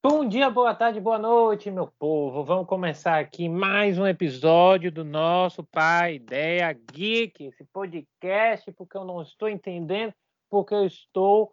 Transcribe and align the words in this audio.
Bom 0.00 0.28
dia, 0.28 0.48
boa 0.50 0.72
tarde, 0.72 1.00
boa 1.00 1.18
noite, 1.18 1.68
meu 1.68 1.88
povo. 1.98 2.44
Vamos 2.44 2.68
começar 2.68 3.18
aqui 3.18 3.48
mais 3.48 3.98
um 3.98 4.06
episódio 4.06 4.92
do 4.92 5.04
nosso 5.04 5.64
Pai 5.64 6.14
Ideia 6.14 6.72
Geek, 6.92 7.46
esse 7.46 7.64
podcast, 7.64 8.70
porque 8.70 8.96
eu 8.96 9.04
não 9.04 9.20
estou 9.20 9.48
entendendo, 9.48 10.14
porque 10.48 10.74
eu 10.74 10.86
estou 10.86 11.52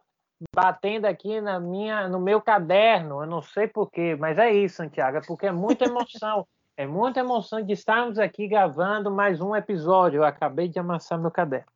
batendo 0.53 1.05
aqui 1.05 1.39
na 1.41 1.59
minha, 1.59 2.07
no 2.07 2.19
meu 2.19 2.41
caderno. 2.41 3.21
Eu 3.21 3.27
não 3.27 3.41
sei 3.41 3.67
porquê, 3.67 4.15
mas 4.15 4.37
é 4.37 4.51
isso, 4.51 4.77
Santiago, 4.77 5.17
é 5.17 5.21
porque 5.21 5.47
é 5.47 5.51
muita 5.51 5.85
emoção. 5.85 6.47
é 6.77 6.88
muita 6.88 7.20
emoção 7.20 7.61
de 7.61 7.73
estarmos 7.73 8.17
aqui 8.17 8.47
gravando 8.47 9.11
mais 9.11 9.41
um 9.41 9.55
episódio. 9.55 10.17
Eu 10.17 10.23
acabei 10.23 10.67
de 10.67 10.80
amassar 10.80 11.19
meu 11.19 11.31
caderno. 11.31 11.71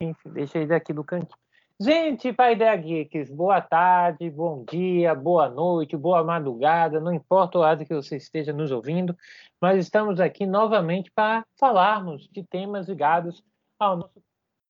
Enfim, 0.00 0.30
deixa 0.30 0.58
ele 0.58 0.74
aqui 0.74 0.92
do 0.92 1.04
cantinho. 1.04 1.38
Gente, 1.82 2.30
Pai 2.30 2.52
Ideia 2.52 2.76
Geeks, 2.76 3.30
boa 3.30 3.58
tarde, 3.58 4.28
bom 4.28 4.64
dia, 4.70 5.14
boa 5.14 5.48
noite, 5.48 5.96
boa 5.96 6.22
madrugada, 6.22 7.00
não 7.00 7.10
importa 7.10 7.56
o 7.56 7.60
lado 7.62 7.86
que 7.86 7.94
você 7.94 8.18
esteja 8.18 8.52
nos 8.52 8.70
ouvindo, 8.70 9.16
mas 9.58 9.78
estamos 9.78 10.20
aqui 10.20 10.44
novamente 10.44 11.10
para 11.10 11.42
falarmos 11.58 12.28
de 12.28 12.42
temas 12.42 12.86
ligados 12.86 13.42
ao 13.78 13.96
nosso 13.96 14.22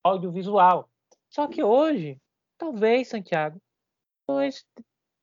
audiovisual. 0.05 0.89
Só 1.28 1.48
que 1.48 1.64
hoje, 1.64 2.17
talvez, 2.60 3.09
Santiago, 3.09 3.59
nós 4.28 4.66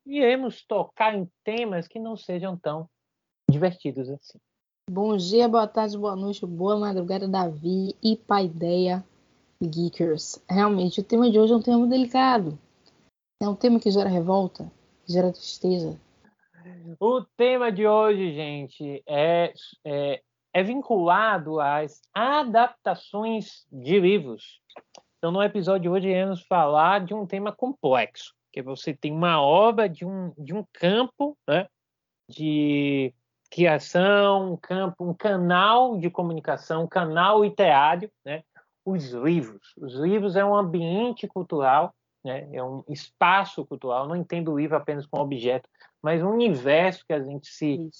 iremos 0.04 0.64
tocar 0.64 1.14
em 1.14 1.30
temas 1.44 1.86
que 1.86 2.00
não 2.00 2.16
sejam 2.16 2.56
tão 2.56 2.90
divertidos 3.48 4.10
assim. 4.10 4.38
Bom 4.90 5.16
dia, 5.16 5.48
boa 5.48 5.68
tarde, 5.68 5.96
boa 5.96 6.16
noite, 6.16 6.44
boa 6.44 6.76
madrugada, 6.76 7.28
Davi 7.28 7.94
e 8.02 8.16
Pai 8.16 8.46
Ideia 8.46 9.04
Geekers. 9.62 10.42
Realmente, 10.50 11.00
o 11.00 11.04
tema 11.04 11.30
de 11.30 11.38
hoje 11.38 11.52
é 11.52 11.56
um 11.56 11.62
tema 11.62 11.86
delicado. 11.86 12.58
É 13.40 13.48
um 13.48 13.54
tema 13.54 13.78
que 13.78 13.90
gera 13.90 14.08
revolta, 14.08 14.70
que 15.06 15.12
gera 15.12 15.32
tristeza. 15.32 15.98
O 16.98 17.22
tema 17.36 17.70
de 17.70 17.86
hoje, 17.86 18.32
gente, 18.32 19.02
é, 19.06 19.52
é, 19.84 20.22
é 20.52 20.62
vinculado 20.64 21.60
às 21.60 22.00
adaptações 22.12 23.64
de 23.70 24.00
livros. 24.00 24.60
Então, 25.18 25.32
no 25.32 25.42
episódio 25.42 25.82
de 25.82 25.88
hoje, 25.88 26.08
iremos 26.08 26.42
falar 26.42 27.04
de 27.04 27.12
um 27.12 27.26
tema 27.26 27.50
complexo, 27.50 28.34
que 28.52 28.62
você 28.62 28.94
tem 28.94 29.12
uma 29.12 29.42
obra 29.42 29.88
de 29.88 30.04
um, 30.04 30.32
de 30.38 30.54
um 30.54 30.64
campo 30.72 31.36
né, 31.46 31.66
de 32.30 33.12
criação, 33.50 34.52
um 34.52 34.56
campo, 34.56 35.04
um 35.04 35.12
canal 35.12 35.98
de 35.98 36.08
comunicação, 36.08 36.84
um 36.84 36.88
canal 36.88 37.42
literário, 37.42 38.08
né, 38.24 38.44
os 38.84 39.10
livros. 39.10 39.74
Os 39.76 39.94
livros 39.94 40.36
é 40.36 40.44
um 40.44 40.54
ambiente 40.54 41.26
cultural, 41.26 41.92
né? 42.24 42.48
é 42.52 42.62
um 42.62 42.84
espaço 42.88 43.66
cultural. 43.66 44.06
não 44.06 44.14
entendo 44.14 44.52
o 44.52 44.58
livro 44.58 44.76
apenas 44.76 45.04
como 45.04 45.24
objeto, 45.24 45.68
mas 46.00 46.22
um 46.22 46.30
universo 46.30 47.04
que 47.04 47.12
a 47.12 47.22
gente 47.22 47.48
se 47.48 47.90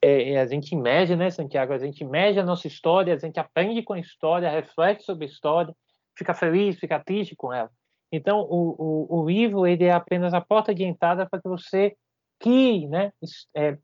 é, 0.00 0.32
é, 0.32 0.40
a 0.40 0.46
gente 0.46 0.72
imagina, 0.72 1.24
né, 1.24 1.30
Santiago? 1.30 1.72
A 1.72 1.78
gente 1.78 2.02
imagina 2.02 2.42
a 2.42 2.46
nossa 2.46 2.66
história, 2.66 3.14
a 3.14 3.18
gente 3.18 3.40
aprende 3.40 3.82
com 3.82 3.94
a 3.94 3.98
história, 3.98 4.50
reflete 4.50 5.02
sobre 5.02 5.24
a 5.24 5.28
história, 5.28 5.74
fica 6.16 6.34
feliz, 6.34 6.78
fica 6.78 7.02
triste 7.02 7.34
com 7.36 7.52
ela. 7.52 7.70
Então, 8.12 8.40
o, 8.40 8.76
o, 8.78 9.20
o 9.20 9.28
livro 9.28 9.66
ele 9.66 9.84
é 9.84 9.92
apenas 9.92 10.32
a 10.34 10.40
porta 10.40 10.74
de 10.74 10.84
entrada 10.84 11.28
para 11.28 11.40
que 11.40 11.48
você 11.48 11.96
crie, 12.38 12.86
né, 12.88 13.12
é, 13.56 13.78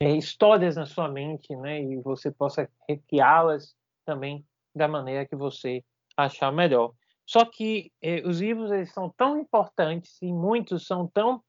é, 0.00 0.16
histórias 0.16 0.76
na 0.76 0.86
sua 0.86 1.08
mente, 1.08 1.54
né, 1.56 1.82
e 1.82 1.96
você 2.00 2.30
possa 2.30 2.68
recriá-las 2.88 3.74
também 4.04 4.44
da 4.74 4.88
maneira 4.88 5.26
que 5.26 5.36
você 5.36 5.84
achar 6.16 6.52
melhor. 6.52 6.92
Só 7.26 7.44
que 7.44 7.92
eh, 8.02 8.22
os 8.26 8.40
livros 8.40 8.70
eles 8.70 8.92
são 8.92 9.08
tão 9.10 9.38
importantes 9.38 10.20
e 10.20 10.32
muitos 10.32 10.86
são 10.86 11.06
tão, 11.06 11.42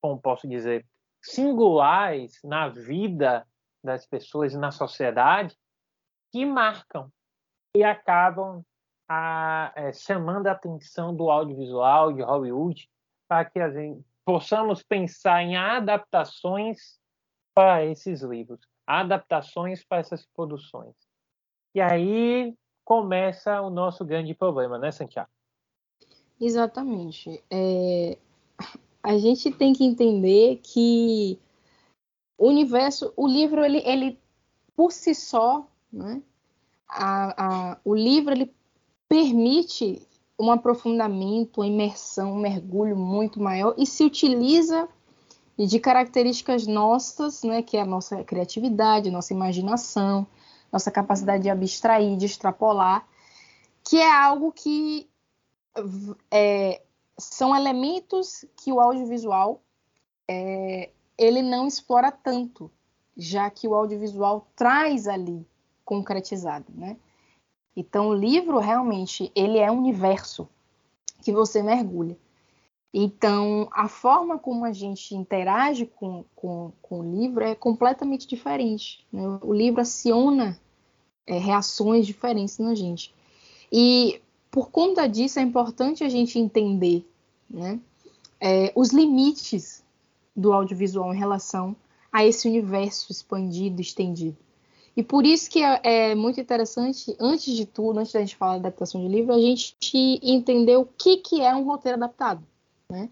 como 0.00 0.20
posso 0.20 0.46
dizer, 0.46 0.86
singulares 1.22 2.38
na 2.44 2.68
vida 2.68 3.46
das 3.82 4.06
pessoas 4.06 4.52
e 4.52 4.58
na 4.58 4.70
sociedade 4.70 5.56
que 6.30 6.44
marcam 6.44 7.10
e 7.76 7.82
acabam 7.82 8.64
a, 9.08 9.72
é, 9.76 9.92
chamando 9.92 10.46
a 10.46 10.52
atenção 10.52 11.14
do 11.14 11.30
audiovisual 11.30 12.12
de 12.12 12.22
Hollywood 12.22 12.88
para 13.28 13.44
que 13.44 13.58
a 13.58 13.70
gente 13.70 14.04
possamos 14.24 14.82
pensar 14.82 15.42
em 15.42 15.56
adaptações 15.56 16.98
para 17.54 17.84
esses 17.84 18.22
livros, 18.22 18.60
adaptações 18.86 19.84
para 19.84 19.98
essas 19.98 20.26
produções. 20.26 20.94
E 21.74 21.80
aí 21.80 22.54
começa 22.84 23.60
o 23.60 23.70
nosso 23.70 24.04
grande 24.04 24.34
problema, 24.34 24.78
né, 24.78 24.90
Santiago? 24.90 25.30
Exatamente. 26.40 27.42
É... 27.50 28.18
A 29.02 29.18
gente 29.18 29.50
tem 29.52 29.72
que 29.74 29.84
entender 29.84 30.60
que 30.62 31.38
o 32.38 32.48
universo, 32.48 33.12
o 33.16 33.28
livro, 33.28 33.62
ele, 33.62 33.82
ele 33.84 34.18
por 34.74 34.90
si 34.90 35.14
só, 35.14 35.68
né, 35.92 36.22
a, 36.88 37.72
a, 37.72 37.78
o 37.84 37.94
livro 37.94 38.32
ele 38.32 38.54
permite 39.14 40.04
um 40.36 40.50
aprofundamento, 40.50 41.58
uma 41.58 41.68
imersão, 41.68 42.32
um 42.32 42.40
mergulho 42.40 42.96
muito 42.96 43.40
maior 43.40 43.72
e 43.78 43.86
se 43.86 44.02
utiliza 44.02 44.88
de 45.56 45.78
características 45.78 46.66
nossas, 46.66 47.44
né, 47.44 47.62
que 47.62 47.76
é 47.76 47.82
a 47.82 47.86
nossa 47.86 48.24
criatividade, 48.24 49.12
nossa 49.12 49.32
imaginação, 49.32 50.26
nossa 50.72 50.90
capacidade 50.90 51.44
de 51.44 51.48
abstrair, 51.48 52.16
de 52.16 52.26
extrapolar, 52.26 53.06
que 53.84 53.98
é 53.98 54.12
algo 54.12 54.50
que 54.50 55.08
é, 56.28 56.82
são 57.16 57.54
elementos 57.54 58.44
que 58.56 58.72
o 58.72 58.80
audiovisual 58.80 59.62
é, 60.26 60.90
ele 61.16 61.40
não 61.40 61.68
explora 61.68 62.10
tanto, 62.10 62.68
já 63.16 63.48
que 63.48 63.68
o 63.68 63.74
audiovisual 63.76 64.48
traz 64.56 65.06
ali 65.06 65.46
concretizado, 65.84 66.66
né? 66.74 66.96
Então 67.76 68.08
o 68.08 68.14
livro 68.14 68.58
realmente 68.58 69.30
ele 69.34 69.58
é 69.58 69.70
um 69.70 69.78
universo 69.78 70.48
que 71.22 71.32
você 71.32 71.62
mergulha. 71.62 72.16
Então, 72.96 73.68
a 73.72 73.88
forma 73.88 74.38
como 74.38 74.64
a 74.64 74.72
gente 74.72 75.16
interage 75.16 75.84
com, 75.84 76.24
com, 76.36 76.70
com 76.80 77.00
o 77.00 77.02
livro 77.02 77.42
é 77.42 77.52
completamente 77.52 78.24
diferente. 78.24 79.04
Né? 79.12 79.22
O 79.42 79.52
livro 79.52 79.80
aciona 79.80 80.56
é, 81.26 81.36
reações 81.36 82.06
diferentes 82.06 82.56
na 82.58 82.72
gente. 82.72 83.12
E 83.72 84.20
por 84.48 84.70
conta 84.70 85.08
disso 85.08 85.40
é 85.40 85.42
importante 85.42 86.04
a 86.04 86.08
gente 86.08 86.38
entender 86.38 87.04
né, 87.50 87.80
é, 88.40 88.72
os 88.76 88.90
limites 88.90 89.82
do 90.36 90.52
audiovisual 90.52 91.12
em 91.12 91.18
relação 91.18 91.74
a 92.12 92.24
esse 92.24 92.46
universo 92.46 93.10
expandido, 93.10 93.80
estendido. 93.80 94.36
E 94.96 95.02
por 95.02 95.26
isso 95.26 95.50
que 95.50 95.62
é, 95.62 95.80
é 95.82 96.14
muito 96.14 96.40
interessante, 96.40 97.16
antes 97.18 97.54
de 97.54 97.66
tudo, 97.66 97.98
antes 97.98 98.12
da 98.12 98.20
gente 98.20 98.36
falar 98.36 98.52
da 98.52 98.68
adaptação 98.68 99.00
de 99.00 99.08
livro, 99.08 99.34
a 99.34 99.40
gente 99.40 99.76
entender 100.22 100.76
o 100.76 100.86
que, 100.86 101.16
que 101.16 101.40
é 101.40 101.54
um 101.54 101.64
roteiro 101.64 101.96
adaptado. 101.96 102.46
Né? 102.88 103.10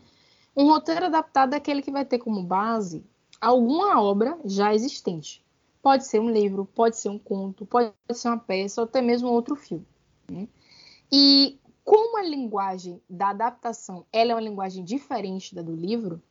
Um 0.56 0.66
roteiro 0.66 1.06
adaptado 1.06 1.54
é 1.54 1.56
aquele 1.56 1.82
que 1.82 1.90
vai 1.90 2.04
ter 2.04 2.18
como 2.18 2.42
base 2.42 3.04
alguma 3.40 4.00
obra 4.00 4.38
já 4.44 4.72
existente. 4.72 5.44
Pode 5.82 6.06
ser 6.06 6.20
um 6.20 6.30
livro, 6.30 6.64
pode 6.64 6.96
ser 6.96 7.08
um 7.08 7.18
conto, 7.18 7.66
pode 7.66 7.92
ser 8.12 8.28
uma 8.28 8.38
peça 8.38 8.80
ou 8.80 8.84
até 8.84 9.02
mesmo 9.02 9.28
outro 9.28 9.56
filme. 9.56 9.84
Né? 10.30 10.46
E 11.10 11.58
como 11.84 12.18
a 12.18 12.22
linguagem 12.22 13.02
da 13.10 13.30
adaptação 13.30 14.06
ela 14.12 14.30
é 14.30 14.34
uma 14.34 14.40
linguagem 14.40 14.84
diferente 14.84 15.52
da 15.52 15.62
do 15.62 15.74
livro, 15.74 16.22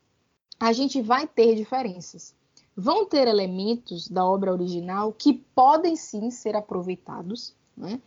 a 0.58 0.72
gente 0.72 1.02
vai 1.02 1.28
ter 1.28 1.56
diferenças. 1.56 2.34
Vão 2.76 3.06
ter 3.06 3.28
elementos 3.28 4.08
da 4.08 4.26
obra 4.26 4.52
original 4.52 5.12
que 5.12 5.34
podem 5.34 5.96
sim 5.96 6.32
ser 6.32 6.56
aproveitados, 6.56 7.54
né? 7.76 8.02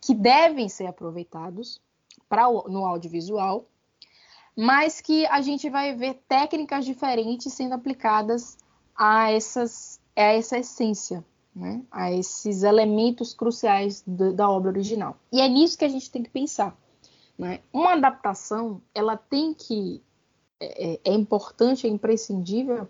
que 0.00 0.14
devem 0.14 0.68
ser 0.68 0.86
aproveitados 0.86 1.80
para 2.28 2.50
no 2.50 2.84
audiovisual, 2.84 3.64
mas 4.56 5.00
que 5.00 5.24
a 5.26 5.40
gente 5.40 5.70
vai 5.70 5.94
ver 5.94 6.14
técnicas 6.28 6.84
diferentes 6.84 7.52
sendo 7.52 7.74
aplicadas 7.74 8.58
a 8.94 9.30
essas 9.30 10.00
é 10.14 10.36
essa 10.36 10.58
essência, 10.58 11.24
né? 11.54 11.82
a 11.90 12.12
esses 12.12 12.64
elementos 12.64 13.32
cruciais 13.32 14.02
do, 14.06 14.32
da 14.32 14.50
obra 14.50 14.70
original. 14.70 15.16
E 15.32 15.40
é 15.40 15.48
nisso 15.48 15.78
que 15.78 15.84
a 15.84 15.88
gente 15.88 16.10
tem 16.10 16.22
que 16.22 16.30
pensar. 16.30 16.76
Né? 17.38 17.60
Uma 17.72 17.94
adaptação, 17.94 18.82
ela 18.94 19.16
tem 19.16 19.54
que 19.54 20.02
é, 20.60 20.92
é, 20.92 21.00
é 21.04 21.14
importante, 21.14 21.86
é 21.86 21.90
imprescindível 21.90 22.88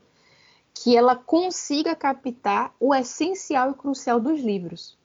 que 0.75 0.97
ela 0.97 1.15
consiga 1.15 1.95
captar 1.95 2.75
o 2.81 2.95
essencial 2.95 3.71
e 3.71 3.75
crucial 3.75 4.19
dos 4.19 4.41
livros. 4.41 4.99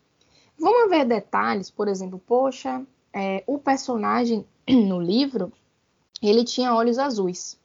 Vamos 0.57 0.89
ver 0.89 1.05
detalhes, 1.05 1.69
por 1.69 1.87
exemplo, 1.87 2.19
poxa, 2.25 2.85
é, 3.13 3.43
o 3.45 3.59
personagem 3.59 4.45
no 4.67 4.99
livro 4.99 5.51
ele 6.21 6.43
tinha 6.43 6.73
olhos 6.73 6.97
azuis. 6.97 7.59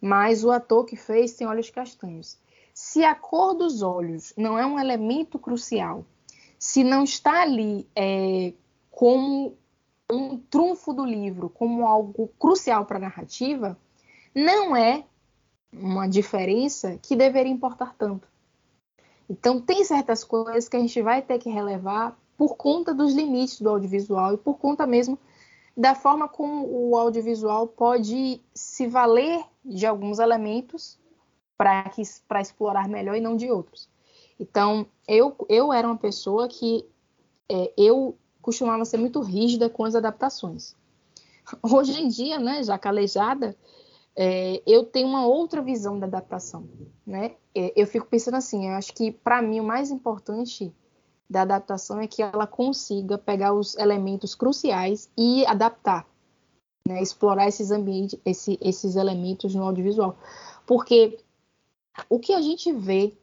mas 0.00 0.44
o 0.44 0.50
ator 0.50 0.84
que 0.86 0.96
fez 0.96 1.34
tem 1.34 1.46
olhos 1.46 1.70
castanhos. 1.70 2.38
Se 2.72 3.04
a 3.04 3.14
cor 3.14 3.54
dos 3.54 3.82
olhos 3.82 4.32
não 4.36 4.58
é 4.58 4.64
um 4.64 4.78
elemento 4.78 5.38
crucial, 5.38 6.04
se 6.58 6.82
não 6.82 7.04
está 7.04 7.42
ali 7.42 7.86
é, 7.94 8.54
como 8.90 9.56
um 10.10 10.38
trunfo 10.38 10.92
do 10.92 11.04
livro, 11.04 11.48
como 11.50 11.86
algo 11.86 12.28
crucial 12.38 12.86
para 12.86 12.96
a 12.96 13.00
narrativa, 13.00 13.78
não 14.34 14.74
é 14.74 15.04
uma 15.72 16.08
diferença 16.08 16.98
que 17.02 17.14
deveria 17.14 17.52
importar 17.52 17.94
tanto. 17.96 18.28
Então, 19.28 19.60
tem 19.60 19.84
certas 19.84 20.24
coisas 20.24 20.68
que 20.68 20.76
a 20.76 20.80
gente 20.80 21.00
vai 21.00 21.22
ter 21.22 21.38
que 21.38 21.48
relevar 21.48 22.18
por 22.36 22.56
conta 22.56 22.92
dos 22.92 23.12
limites 23.14 23.60
do 23.60 23.68
audiovisual 23.68 24.34
e 24.34 24.38
por 24.38 24.58
conta 24.58 24.86
mesmo 24.86 25.18
da 25.76 25.94
forma 25.94 26.28
como 26.28 26.66
o 26.66 26.96
audiovisual 26.96 27.66
pode 27.66 28.40
se 28.52 28.86
valer 28.86 29.44
de 29.64 29.86
alguns 29.86 30.18
elementos 30.18 30.98
para 31.56 32.40
explorar 32.40 32.88
melhor 32.88 33.16
e 33.16 33.20
não 33.20 33.36
de 33.36 33.50
outros. 33.50 33.88
Então, 34.38 34.86
eu, 35.06 35.36
eu 35.48 35.72
era 35.72 35.86
uma 35.86 35.98
pessoa 35.98 36.48
que 36.48 36.84
é, 37.48 37.72
eu 37.76 38.16
costumava 38.40 38.84
ser 38.84 38.96
muito 38.96 39.20
rígida 39.20 39.68
com 39.68 39.84
as 39.84 39.94
adaptações. 39.94 40.74
Hoje 41.62 42.00
em 42.00 42.08
dia, 42.08 42.38
né, 42.38 42.62
já 42.62 42.78
calejada, 42.78 43.56
é, 44.22 44.62
eu 44.66 44.84
tenho 44.84 45.08
uma 45.08 45.24
outra 45.24 45.62
visão 45.62 45.98
da 45.98 46.06
adaptação. 46.06 46.68
Né? 47.06 47.36
É, 47.54 47.72
eu 47.74 47.86
fico 47.86 48.06
pensando 48.06 48.34
assim, 48.36 48.68
eu 48.68 48.74
acho 48.74 48.92
que 48.92 49.10
para 49.10 49.40
mim 49.40 49.60
o 49.60 49.64
mais 49.64 49.90
importante 49.90 50.70
da 51.28 51.40
adaptação 51.40 51.98
é 51.98 52.06
que 52.06 52.22
ela 52.22 52.46
consiga 52.46 53.16
pegar 53.16 53.54
os 53.54 53.74
elementos 53.76 54.34
cruciais 54.34 55.10
e 55.16 55.46
adaptar, 55.46 56.06
né? 56.86 57.00
explorar 57.00 57.48
esses 57.48 57.70
ambientes, 57.70 58.20
esse, 58.22 58.58
esses 58.60 58.94
elementos 58.94 59.54
no 59.54 59.64
audiovisual. 59.64 60.18
Porque 60.66 61.18
o 62.10 62.18
que 62.18 62.34
a 62.34 62.42
gente 62.42 62.70
vê 62.74 63.14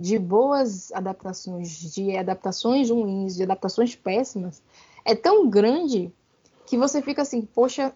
de 0.00 0.16
boas 0.16 0.92
adaptações, 0.92 1.92
de 1.92 2.16
adaptações 2.16 2.88
ruins, 2.88 3.34
de 3.34 3.42
adaptações 3.42 3.96
péssimas, 3.96 4.62
é 5.04 5.16
tão 5.16 5.50
grande 5.50 6.12
que 6.66 6.78
você 6.78 7.02
fica 7.02 7.22
assim, 7.22 7.42
poxa, 7.42 7.92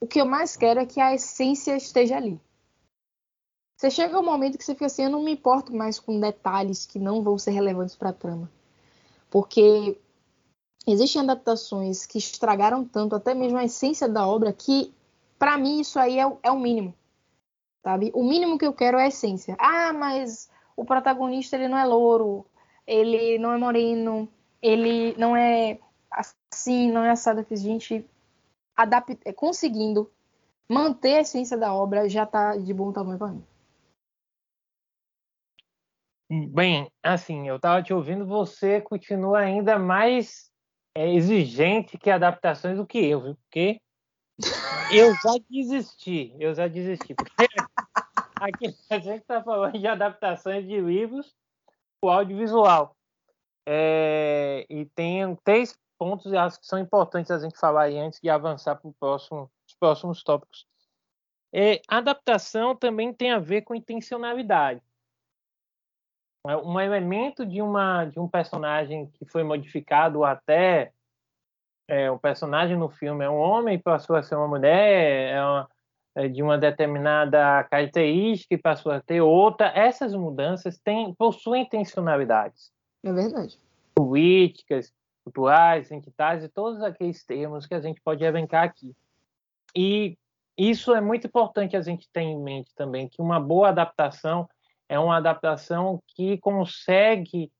o 0.00 0.06
que 0.06 0.20
eu 0.20 0.26
mais 0.26 0.56
quero 0.56 0.80
é 0.80 0.86
que 0.86 1.00
a 1.00 1.14
essência 1.14 1.76
esteja 1.76 2.16
ali. 2.16 2.40
Você 3.76 3.90
chega 3.90 4.18
um 4.18 4.24
momento 4.24 4.58
que 4.58 4.64
você 4.64 4.74
fica 4.74 4.86
assim, 4.86 5.04
eu 5.04 5.10
não 5.10 5.22
me 5.22 5.32
importo 5.32 5.74
mais 5.74 6.00
com 6.00 6.18
detalhes 6.18 6.84
que 6.84 6.98
não 6.98 7.22
vão 7.22 7.38
ser 7.38 7.52
relevantes 7.52 7.94
para 7.94 8.10
a 8.10 8.12
trama. 8.12 8.50
Porque 9.30 9.96
existem 10.84 11.22
adaptações 11.22 12.04
que 12.04 12.18
estragaram 12.18 12.84
tanto, 12.84 13.14
até 13.14 13.34
mesmo 13.34 13.56
a 13.56 13.64
essência 13.64 14.08
da 14.08 14.26
obra, 14.26 14.52
que 14.52 14.92
para 15.38 15.56
mim 15.56 15.80
isso 15.80 15.98
aí 15.98 16.18
é, 16.18 16.24
é, 16.42 16.50
o 16.50 16.58
mínimo. 16.58 16.92
Sabe? 17.84 18.10
O 18.14 18.24
mínimo 18.24 18.58
que 18.58 18.66
eu 18.66 18.72
quero 18.72 18.98
é 18.98 19.04
a 19.04 19.08
essência. 19.08 19.56
Ah, 19.60 19.92
mas 19.92 20.50
o 20.76 20.84
protagonista 20.84 21.56
ele 21.56 21.68
não 21.68 21.78
é 21.78 21.84
louro, 21.84 22.44
ele 22.86 23.38
não 23.38 23.52
é 23.52 23.58
moreno, 23.58 24.28
ele 24.60 25.14
não 25.16 25.36
é 25.36 25.78
assim, 26.10 26.90
não 26.90 27.04
é 27.04 27.10
assado. 27.10 27.46
Gente, 27.50 28.04
adapt... 28.78 29.18
É, 29.24 29.32
conseguindo 29.32 30.10
manter 30.68 31.16
a 31.16 31.20
essência 31.20 31.56
da 31.56 31.74
obra 31.74 32.08
já 32.08 32.22
está 32.22 32.56
de 32.56 32.72
bom 32.72 32.92
tamanho 32.92 33.18
para 33.18 33.32
mim. 33.32 33.44
Bem, 36.30 36.90
assim, 37.02 37.48
eu 37.48 37.56
estava 37.56 37.82
te 37.82 37.92
ouvindo, 37.92 38.26
você 38.26 38.80
continua 38.80 39.40
ainda 39.40 39.78
mais 39.78 40.50
é, 40.94 41.10
exigente 41.14 41.96
que 41.96 42.10
adaptações 42.10 42.76
do 42.76 42.86
que 42.86 42.98
eu, 42.98 43.20
viu? 43.20 43.34
Porque 43.36 43.80
eu 44.92 45.14
já 45.14 45.34
desisti, 45.50 46.36
eu 46.38 46.54
já 46.54 46.68
desisti. 46.68 47.14
Porque 47.14 47.46
aqui 48.36 48.76
a 48.90 48.98
gente 48.98 49.22
está 49.22 49.42
falando 49.42 49.78
de 49.78 49.86
adaptações 49.86 50.66
de 50.66 50.78
livros 50.78 51.34
o 52.04 52.10
audiovisual. 52.10 52.94
É, 53.66 54.66
e 54.68 54.84
tem 54.86 55.34
três 55.44 55.76
pontos 55.98 56.32
acho 56.32 56.60
que 56.60 56.66
são 56.66 56.78
importantes 56.78 57.30
a 57.30 57.38
gente 57.38 57.58
falar 57.58 57.82
aí 57.82 57.98
antes 57.98 58.20
de 58.20 58.30
avançar 58.30 58.76
para 58.76 58.90
próximo, 58.98 59.50
os 59.66 59.74
próximos 59.74 60.22
tópicos. 60.22 60.66
É, 61.52 61.80
adaptação 61.88 62.76
também 62.76 63.12
tem 63.12 63.32
a 63.32 63.38
ver 63.38 63.62
com 63.62 63.74
intencionalidade. 63.74 64.82
É 66.46 66.56
um 66.56 66.80
elemento 66.80 67.44
de 67.44 67.60
uma 67.60 68.04
de 68.04 68.18
um 68.20 68.28
personagem 68.28 69.10
que 69.14 69.26
foi 69.26 69.42
modificado 69.42 70.24
até 70.24 70.92
é, 71.88 72.10
o 72.10 72.18
personagem 72.18 72.76
no 72.76 72.88
filme 72.88 73.24
é 73.24 73.30
um 73.30 73.36
homem 73.36 73.78
passou 73.78 74.14
a 74.14 74.22
ser 74.22 74.36
uma 74.36 74.46
mulher 74.46 75.34
é, 75.34 75.42
uma, 75.42 75.70
é 76.14 76.28
de 76.28 76.42
uma 76.42 76.56
determinada 76.56 77.64
característica 77.64 78.54
e 78.54 78.58
passou 78.58 78.92
a 78.92 79.00
ter 79.00 79.20
outra 79.20 79.72
essas 79.74 80.14
mudanças 80.14 80.78
têm 80.78 81.12
possuem 81.14 81.62
intencionalidades 81.62 82.70
é 83.04 83.12
verdade 83.12 83.58
políticas 83.94 84.92
culturais 85.28 85.86
identitários 85.86 86.44
e 86.44 86.48
todos 86.48 86.82
aqueles 86.82 87.24
termos 87.24 87.66
que 87.66 87.74
a 87.74 87.80
gente 87.80 88.00
pode 88.00 88.24
elencar 88.24 88.64
aqui 88.64 88.94
e 89.74 90.16
isso 90.56 90.94
é 90.94 91.00
muito 91.00 91.26
importante 91.26 91.76
a 91.76 91.80
gente 91.80 92.08
ter 92.12 92.22
em 92.22 92.40
mente 92.40 92.74
também 92.74 93.08
que 93.08 93.20
uma 93.20 93.38
boa 93.38 93.68
adaptação 93.68 94.48
é 94.88 94.98
uma 94.98 95.18
adaptação 95.18 96.02
que 96.08 96.38
consegue 96.38 97.52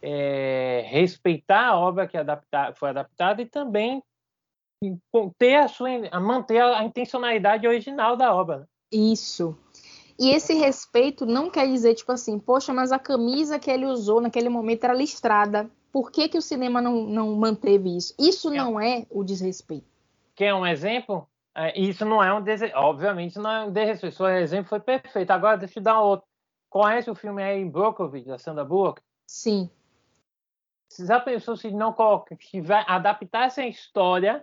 é, 0.00 0.84
respeitar 0.86 1.68
a 1.68 1.78
obra 1.78 2.08
que 2.08 2.16
adapta, 2.16 2.72
foi 2.74 2.88
adaptada 2.88 3.42
e 3.42 3.46
também 3.46 4.02
ter 5.38 5.56
a 5.56 5.68
sua, 5.68 5.88
manter 6.20 6.60
a 6.60 6.82
intencionalidade 6.82 7.68
original 7.68 8.16
da 8.16 8.34
obra. 8.34 8.60
Né? 8.60 8.66
Isso. 8.90 9.56
E 10.18 10.30
esse 10.30 10.54
respeito 10.54 11.24
não 11.24 11.50
quer 11.50 11.66
dizer, 11.66 11.94
tipo 11.94 12.10
assim, 12.10 12.38
poxa, 12.38 12.72
mas 12.72 12.90
a 12.90 12.98
camisa 12.98 13.58
que 13.58 13.70
ele 13.70 13.86
usou 13.86 14.20
naquele 14.20 14.48
momento 14.48 14.84
era 14.84 14.94
listrada. 14.94 15.70
Por 15.92 16.10
que, 16.10 16.28
que 16.28 16.38
o 16.38 16.42
cinema 16.42 16.80
não, 16.80 17.04
não 17.04 17.36
manteve 17.36 17.94
isso? 17.94 18.14
Isso 18.18 18.50
é. 18.50 18.56
não 18.56 18.80
é 18.80 19.06
o 19.10 19.22
desrespeito. 19.22 19.86
Quer 20.34 20.54
um 20.54 20.66
exemplo? 20.66 21.28
É, 21.54 21.78
isso 21.78 22.06
não 22.06 22.22
é 22.22 22.32
um 22.32 22.42
desrespeito. 22.42 22.84
Obviamente 22.84 23.38
não 23.38 23.50
é 23.50 23.64
um 23.66 23.70
desrespeito. 23.70 24.16
Seu 24.16 24.28
exemplo 24.28 24.70
foi 24.70 24.80
perfeito. 24.80 25.30
Agora 25.30 25.58
deixa 25.58 25.78
eu 25.78 25.82
dar 25.82 26.00
outro. 26.00 26.26
Conhece 26.70 27.10
o 27.10 27.14
filme 27.14 27.42
aí 27.42 27.62
Brokovich, 27.66 28.26
da 28.26 28.38
Sandra 28.38 28.64
Bullock? 28.64 29.02
Sim. 29.26 29.70
Você 30.88 31.06
já 31.06 31.20
pensou 31.20 31.56
se 31.56 31.70
não 31.70 31.94
tiver 32.38 32.84
adaptar 32.88 33.44
essa 33.44 33.64
história 33.66 34.42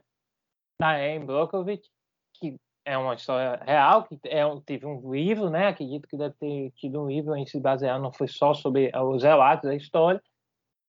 da 0.80 0.96
Anne 0.96 1.25
Brokovich, 1.25 1.90
que 2.36 2.56
é 2.86 2.98
uma 2.98 3.16
história 3.16 3.62
real, 3.63 4.04
que 4.04 4.19
é, 4.25 4.44
teve 4.66 4.86
um 4.86 5.12
livro, 5.12 5.50
né? 5.50 5.68
Acredito 5.68 6.07
que 6.07 6.18
deve 6.18 6.36
ter 6.40 6.72
tido 6.72 7.01
um 7.01 7.07
livro 7.07 7.36
em 7.36 7.46
se 7.46 7.60
basear, 7.60 8.00
não 8.00 8.12
foi 8.12 8.28
só 8.28 8.54
sobre 8.54 8.92
os 8.96 9.24
relatos 9.24 9.68
da 9.68 9.75
história. 9.75 10.22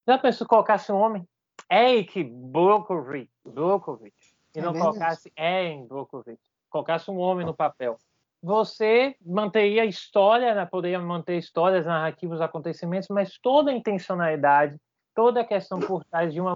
Já 0.07 0.17
pensou 0.17 0.47
colocasse 0.47 0.91
um 0.91 0.97
homem? 0.97 1.27
Eric 1.71 2.23
Brokovich, 2.23 3.29
Brokovich 3.45 4.13
e 4.55 4.59
é 4.59 4.61
não 4.61 4.73
verdade. 4.73 4.97
colocasse 4.97 5.33
Anne 5.37 5.87
Brokovich, 5.87 6.41
colocasse 6.69 7.09
um 7.09 7.17
homem 7.17 7.45
no 7.45 7.53
papel 7.53 7.97
você 8.41 9.15
manteria 9.23 9.83
a 9.83 9.85
história, 9.85 10.55
né? 10.55 10.65
poderia 10.65 10.99
manter 10.99 11.37
histórias 11.37 11.85
narrativas, 11.85 12.41
acontecimentos, 12.41 13.07
mas 13.09 13.37
toda 13.37 13.69
a 13.69 13.73
intencionalidade, 13.73 14.77
toda 15.13 15.41
a 15.41 15.45
questão 15.45 15.79
por 15.79 16.03
trás 16.05 16.33
de 16.33 16.41
uma 16.41 16.55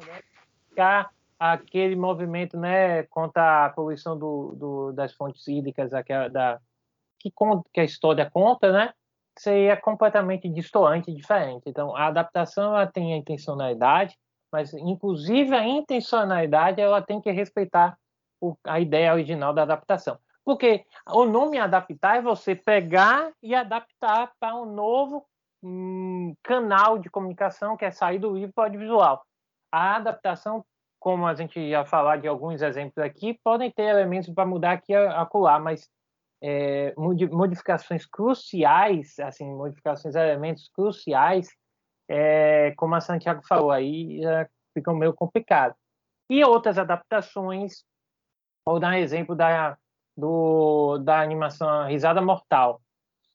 ficar 0.69 1.11
aquele 1.37 1.95
movimento 1.95 2.57
né, 2.57 3.03
contra 3.03 3.65
a 3.65 3.69
poluição 3.69 4.17
do, 4.17 4.55
do, 4.55 4.91
das 4.93 5.13
fontes 5.13 5.47
hídricas 5.47 5.93
aquela, 5.93 6.27
da, 6.27 6.59
que, 7.19 7.31
que 7.71 7.79
a 7.79 7.83
história 7.83 8.29
conta, 8.29 8.71
né, 8.71 8.93
seria 9.37 9.75
completamente 9.77 10.49
distoante 10.49 11.11
e 11.11 11.15
diferente. 11.15 11.63
Então, 11.65 11.95
a 11.95 12.07
adaptação 12.07 12.75
ela 12.75 12.87
tem 12.87 13.13
a 13.13 13.17
intencionalidade, 13.17 14.17
mas, 14.51 14.73
inclusive, 14.73 15.55
a 15.55 15.67
intencionalidade 15.67 16.79
ela 16.79 17.01
tem 17.01 17.19
que 17.19 17.31
respeitar 17.31 17.97
o, 18.41 18.55
a 18.63 18.79
ideia 18.79 19.13
original 19.13 19.53
da 19.53 19.63
adaptação. 19.63 20.17
Porque 20.45 20.85
o 21.07 21.25
nome 21.25 21.57
adaptar 21.57 22.17
é 22.17 22.21
você 22.21 22.55
pegar 22.55 23.31
e 23.41 23.55
adaptar 23.55 24.31
para 24.39 24.55
um 24.55 24.65
novo 24.65 25.25
hum, 25.63 26.35
canal 26.43 26.99
de 26.99 27.09
comunicação 27.09 27.75
que 27.75 27.83
é 27.83 27.91
sair 27.91 28.19
do 28.19 28.33
livro 28.33 28.53
para 28.53 28.61
o 28.61 28.65
audiovisual. 28.65 29.25
A 29.71 29.95
adaptação, 29.95 30.63
como 30.99 31.25
a 31.25 31.33
gente 31.33 31.59
ia 31.59 31.83
falar 31.83 32.17
de 32.17 32.27
alguns 32.27 32.61
exemplos 32.61 32.99
aqui, 32.99 33.39
podem 33.43 33.71
ter 33.71 33.83
elementos 33.83 34.31
para 34.33 34.45
mudar 34.45 34.73
aqui 34.73 34.93
e 34.93 34.95
acolá, 34.95 35.59
mas 35.59 35.89
é, 36.41 36.93
modificações 36.97 38.05
cruciais, 38.05 39.17
assim, 39.19 39.45
modificações 39.45 40.15
elementos 40.15 40.69
cruciais, 40.69 41.47
é, 42.09 42.73
como 42.77 42.95
a 42.95 43.01
Santiago 43.01 43.41
falou, 43.47 43.71
aí 43.71 44.21
já 44.21 44.47
ficam 44.73 44.95
meio 44.95 45.13
complicado. 45.13 45.75
E 46.29 46.43
outras 46.43 46.77
adaptações, 46.77 47.83
vou 48.65 48.79
dar 48.79 48.89
um 48.89 48.97
exemplo 48.97 49.35
da 49.35 49.77
do, 50.17 50.97
da 50.99 51.21
animação 51.21 51.87
Risada 51.87 52.21
Mortal. 52.21 52.81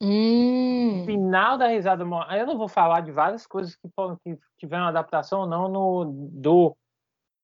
Hum. 0.02 1.04
Final 1.04 1.58
da 1.58 1.68
Risada 1.68 2.04
Mortal. 2.04 2.36
Eu 2.36 2.46
não 2.46 2.56
vou 2.56 2.68
falar 2.68 3.00
de 3.02 3.12
várias 3.12 3.46
coisas 3.46 3.76
que, 3.76 3.88
que 4.24 4.38
tiveram 4.58 4.86
adaptação 4.86 5.40
ou 5.40 5.46
não 5.46 5.68
no, 5.68 6.04
do, 6.32 6.76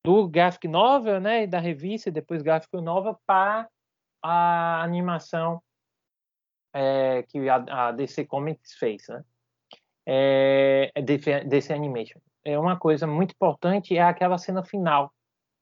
do 0.04 0.26
graphic 0.26 0.66
novel, 0.66 1.20
né, 1.20 1.46
da 1.46 1.58
revista, 1.58 2.08
e 2.08 2.12
depois 2.12 2.42
graphic 2.42 2.74
novel 2.80 3.18
para 3.26 3.68
a 4.22 4.82
animação 4.82 5.62
é, 6.74 7.22
que 7.22 7.48
a, 7.48 7.88
a, 7.88 7.92
DC 7.92 8.26
Comics 8.26 8.74
fez, 8.74 9.08
né? 9.08 9.24
É, 10.06 10.92
DC 11.02 11.72
Animation. 11.72 12.20
É 12.44 12.58
uma 12.58 12.78
coisa 12.78 13.06
muito 13.06 13.32
importante 13.32 13.96
é 13.96 14.02
aquela 14.02 14.38
cena 14.38 14.62
final 14.62 15.12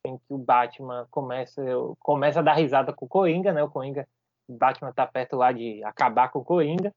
em 0.07 0.19
que 0.19 0.25
o 0.29 0.37
Batman 0.37 1.07
começa 1.11 1.63
começa 1.99 2.41
a 2.41 2.43
dar 2.43 2.55
risada 2.55 2.93
com 2.93 3.07
o 3.07 3.09
Coringa, 3.09 3.53
né? 3.53 3.63
O 3.63 3.71
Coringa, 3.71 4.07
o 4.49 4.57
Batman 4.57 4.93
tá 4.93 5.07
perto 5.07 5.37
lá 5.37 5.53
de 5.53 5.83
acabar 5.85 6.31
com 6.31 6.41
o 6.41 6.45
Coringa. 6.45 6.93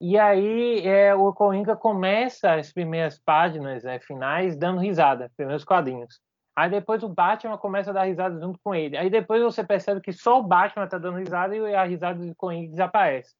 E 0.00 0.18
aí 0.18 0.86
é, 0.86 1.14
o 1.14 1.32
Coringa 1.32 1.76
começa 1.76 2.54
as 2.54 2.72
primeiras 2.72 3.18
páginas 3.20 3.84
né, 3.84 4.00
finais 4.00 4.56
dando 4.56 4.80
risada, 4.80 5.30
primeiros 5.36 5.64
quadrinhos. 5.64 6.20
Aí 6.54 6.70
depois 6.70 7.02
o 7.02 7.08
Batman 7.08 7.56
começa 7.56 7.90
a 7.90 7.94
dar 7.94 8.04
risada 8.04 8.38
junto 8.38 8.58
com 8.62 8.74
ele. 8.74 8.96
Aí 8.96 9.08
depois 9.08 9.42
você 9.42 9.64
percebe 9.64 10.00
que 10.00 10.12
só 10.12 10.38
o 10.38 10.42
Batman 10.42 10.84
está 10.84 10.98
dando 10.98 11.18
risada 11.18 11.56
e 11.56 11.74
a 11.74 11.84
risada 11.84 12.24
do 12.24 12.34
Coringa 12.34 12.70
desaparece. 12.70 13.34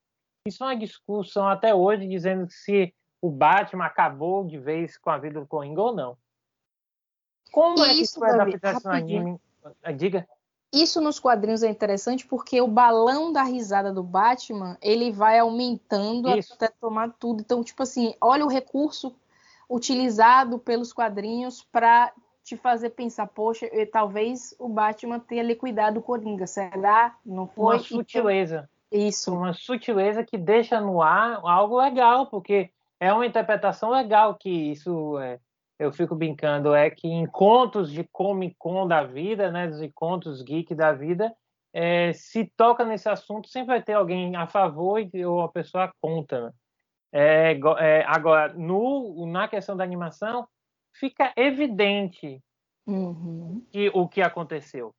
Isso 0.46 0.64
é 0.64 0.68
uma 0.68 0.76
discussão 0.76 1.46
até 1.46 1.74
hoje 1.74 2.08
dizendo 2.08 2.46
se 2.50 2.92
o 3.20 3.30
Batman 3.30 3.84
acabou 3.84 4.46
de 4.46 4.58
vez 4.58 4.98
com 4.98 5.10
a 5.10 5.18
vida 5.18 5.40
do 5.40 5.46
Coringa 5.46 5.80
ou 5.80 5.94
não. 5.94 6.16
Como 7.52 7.84
é 7.84 7.90
que 7.90 8.00
isso 8.00 8.18
foi 8.18 8.30
adaptação 8.30 8.90
anime? 8.90 9.38
Ah, 9.82 9.92
diga. 9.92 10.26
Isso 10.72 11.02
nos 11.02 11.20
quadrinhos 11.20 11.62
é 11.62 11.68
interessante 11.68 12.26
porque 12.26 12.60
o 12.62 12.66
balão 12.66 13.30
da 13.30 13.42
risada 13.42 13.92
do 13.92 14.02
Batman 14.02 14.78
ele 14.80 15.12
vai 15.12 15.38
aumentando 15.38 16.30
isso. 16.30 16.54
até 16.54 16.68
tomar 16.80 17.12
tudo. 17.18 17.42
Então, 17.42 17.62
tipo 17.62 17.82
assim, 17.82 18.14
olha 18.18 18.44
o 18.44 18.48
recurso 18.48 19.14
utilizado 19.68 20.58
pelos 20.58 20.92
quadrinhos 20.92 21.62
para 21.62 22.10
te 22.44 22.56
fazer 22.56 22.90
pensar, 22.90 23.26
poxa, 23.28 23.66
eu, 23.66 23.88
talvez 23.90 24.54
o 24.58 24.68
Batman 24.68 25.20
tenha 25.20 25.42
liquidado 25.42 26.00
o 26.00 26.02
Coringa. 26.02 26.46
Será? 26.46 27.16
Não 27.24 27.46
foi? 27.46 27.76
Uma 27.76 27.82
sutileza. 27.82 28.68
Então, 28.90 29.08
isso. 29.08 29.34
Uma 29.34 29.52
sutileza 29.52 30.24
que 30.24 30.36
deixa 30.36 30.80
no 30.80 31.00
ar 31.00 31.40
algo 31.44 31.80
legal, 31.80 32.26
porque 32.26 32.70
é 33.00 33.12
uma 33.12 33.26
interpretação 33.26 33.90
legal 33.90 34.34
que 34.34 34.50
isso 34.50 35.18
é, 35.18 35.38
eu 35.78 35.92
fico 35.92 36.14
brincando, 36.14 36.74
é 36.74 36.90
que 36.90 37.08
em 37.08 37.26
contos 37.26 37.90
de 37.90 38.04
Comic 38.12 38.54
Con 38.58 38.86
da 38.86 39.02
vida, 39.02 39.50
né, 39.50 39.66
dos 39.66 39.80
encontros 39.80 40.42
geek 40.42 40.74
da 40.74 40.92
vida, 40.92 41.34
é, 41.72 42.12
se 42.12 42.44
toca 42.56 42.84
nesse 42.84 43.08
assunto, 43.08 43.48
sempre 43.48 43.68
vai 43.68 43.82
ter 43.82 43.94
alguém 43.94 44.36
a 44.36 44.46
favor 44.46 45.00
e 45.00 45.24
ou 45.24 45.40
a 45.40 45.48
pessoa 45.48 45.90
contra. 46.00 46.46
Né? 46.46 46.52
É, 47.12 47.60
é, 47.78 48.04
agora, 48.06 48.52
no, 48.54 49.26
na 49.26 49.48
questão 49.48 49.76
da 49.76 49.84
animação, 49.84 50.46
fica 50.94 51.32
evidente 51.36 52.42
uhum. 52.86 53.64
que, 53.70 53.90
o 53.94 54.08
que 54.08 54.20
aconteceu. 54.20 54.94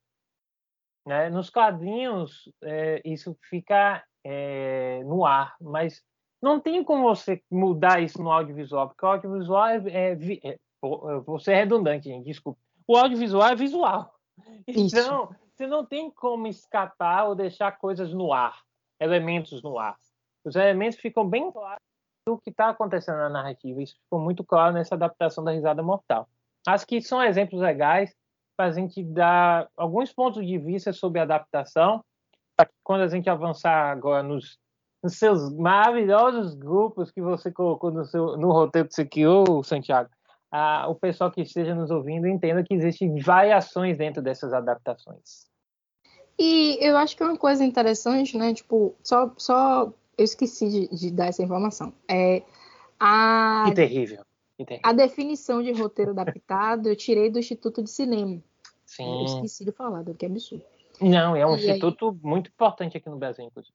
Né? 1.05 1.29
Nos 1.29 1.49
quadrinhos, 1.49 2.51
é, 2.63 3.01
isso 3.03 3.37
fica 3.49 4.03
é, 4.23 5.03
no 5.03 5.25
ar, 5.25 5.55
mas 5.59 6.01
não 6.41 6.59
tem 6.59 6.83
como 6.83 7.03
você 7.03 7.41
mudar 7.49 8.01
isso 8.01 8.21
no 8.21 8.31
audiovisual, 8.31 8.87
porque 8.89 9.05
o 9.05 9.09
audiovisual 9.09 9.67
é, 9.67 9.77
é, 9.77 10.17
é 10.43 10.57
vou 10.81 11.39
ser 11.39 11.55
redundante, 11.55 12.09
gente, 12.09 12.25
desculpa. 12.25 12.59
O 12.87 12.97
audiovisual 12.97 13.47
é 13.47 13.55
visual. 13.55 14.13
Então, 14.67 14.85
Isso. 14.85 15.35
você 15.55 15.67
não 15.67 15.85
tem 15.85 16.11
como 16.11 16.47
escapar 16.47 17.27
ou 17.27 17.35
deixar 17.35 17.71
coisas 17.73 18.13
no 18.13 18.33
ar, 18.33 18.61
elementos 18.99 19.61
no 19.61 19.77
ar. 19.77 19.97
Os 20.43 20.55
elementos 20.55 20.99
ficam 20.99 21.27
bem 21.27 21.49
claros 21.51 21.81
do 22.25 22.37
que 22.37 22.49
está 22.49 22.69
acontecendo 22.69 23.17
na 23.17 23.29
narrativa. 23.29 23.81
Isso 23.81 23.95
ficou 24.03 24.19
muito 24.19 24.43
claro 24.43 24.73
nessa 24.73 24.95
adaptação 24.95 25.43
da 25.43 25.51
Risada 25.51 25.83
Mortal. 25.83 26.27
Acho 26.65 26.87
que 26.87 27.01
são 27.01 27.21
exemplos 27.21 27.61
legais 27.61 28.15
para 28.55 28.67
a 28.67 28.71
gente 28.71 29.03
dar 29.03 29.67
alguns 29.75 30.13
pontos 30.13 30.45
de 30.45 30.57
vista 30.57 30.93
sobre 30.93 31.19
a 31.19 31.23
adaptação, 31.23 32.03
para 32.55 32.67
que 32.67 32.73
quando 32.83 33.01
a 33.01 33.07
gente 33.07 33.29
avançar 33.29 33.91
agora 33.91 34.23
nos, 34.23 34.57
nos 35.03 35.17
seus 35.17 35.53
maravilhosos 35.53 36.53
grupos 36.53 37.11
que 37.11 37.21
você 37.21 37.51
colocou 37.51 37.91
no, 37.91 38.05
seu, 38.05 38.37
no 38.37 38.51
roteiro 38.51 38.87
que 38.87 38.93
você 38.93 39.05
criou, 39.05 39.63
Santiago, 39.63 40.09
o 40.87 40.95
pessoal 40.95 41.31
que 41.31 41.41
esteja 41.41 41.73
nos 41.73 41.89
ouvindo 41.89 42.27
entenda 42.27 42.63
que 42.63 42.75
existem 42.75 43.19
variações 43.19 43.97
dentro 43.97 44.21
dessas 44.21 44.53
adaptações. 44.53 45.51
E 46.37 46.77
eu 46.79 46.95
acho 46.95 47.17
que 47.17 47.23
é 47.23 47.25
uma 47.25 47.37
coisa 47.37 47.63
interessante, 47.63 48.37
né? 48.37 48.53
Tipo, 48.53 48.95
só, 49.03 49.33
só 49.37 49.91
eu 50.17 50.23
esqueci 50.25 50.69
de, 50.69 50.87
de 50.95 51.11
dar 51.11 51.27
essa 51.27 51.43
informação. 51.43 51.93
É 52.07 52.43
a. 52.99 53.65
Que 53.67 53.75
terrível. 53.75 54.23
que 54.57 54.65
terrível. 54.65 54.89
A 54.89 54.93
definição 54.93 55.61
de 55.61 55.71
roteiro 55.71 56.11
adaptado 56.11 56.87
eu 56.87 56.95
tirei 56.95 57.29
do 57.29 57.39
Instituto 57.39 57.83
de 57.83 57.89
Cinema. 57.89 58.41
Sim. 58.85 59.19
Eu 59.19 59.25
esqueci 59.25 59.65
de 59.65 59.71
falar, 59.71 60.03
que 60.17 60.25
absurdo. 60.25 60.63
Não, 61.01 61.35
é 61.35 61.45
um 61.45 61.55
e 61.55 61.59
instituto 61.59 62.09
aí... 62.09 62.15
muito 62.21 62.49
importante 62.49 62.97
aqui 62.97 63.09
no 63.09 63.17
Brasil, 63.17 63.45
inclusive. 63.45 63.73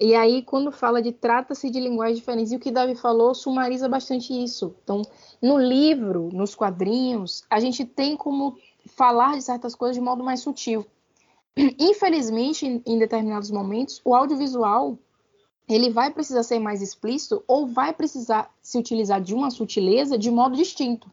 E 0.00 0.14
aí, 0.14 0.42
quando 0.42 0.72
fala 0.72 1.00
de 1.00 1.12
trata-se 1.12 1.70
de 1.70 1.78
linguagens 1.78 2.18
diferentes, 2.18 2.50
e 2.50 2.56
o 2.56 2.58
que 2.58 2.70
Davi 2.70 2.96
falou 2.96 3.32
sumariza 3.34 3.88
bastante 3.88 4.32
isso. 4.32 4.74
Então, 4.82 5.02
no 5.40 5.56
livro, 5.56 6.30
nos 6.32 6.54
quadrinhos, 6.54 7.44
a 7.48 7.60
gente 7.60 7.84
tem 7.84 8.16
como 8.16 8.58
falar 8.86 9.36
de 9.36 9.42
certas 9.42 9.74
coisas 9.74 9.96
de 9.96 10.02
modo 10.02 10.24
mais 10.24 10.40
sutil. 10.40 10.84
Infelizmente, 11.56 12.82
em 12.84 12.98
determinados 12.98 13.50
momentos, 13.52 14.00
o 14.04 14.14
audiovisual 14.14 14.98
ele 15.68 15.90
vai 15.90 16.10
precisar 16.10 16.42
ser 16.42 16.58
mais 16.58 16.82
explícito 16.82 17.42
ou 17.46 17.66
vai 17.66 17.92
precisar 17.92 18.50
se 18.62 18.78
utilizar 18.78 19.20
de 19.20 19.34
uma 19.34 19.50
sutileza 19.50 20.18
de 20.18 20.30
modo 20.30 20.56
distinto. 20.56 21.10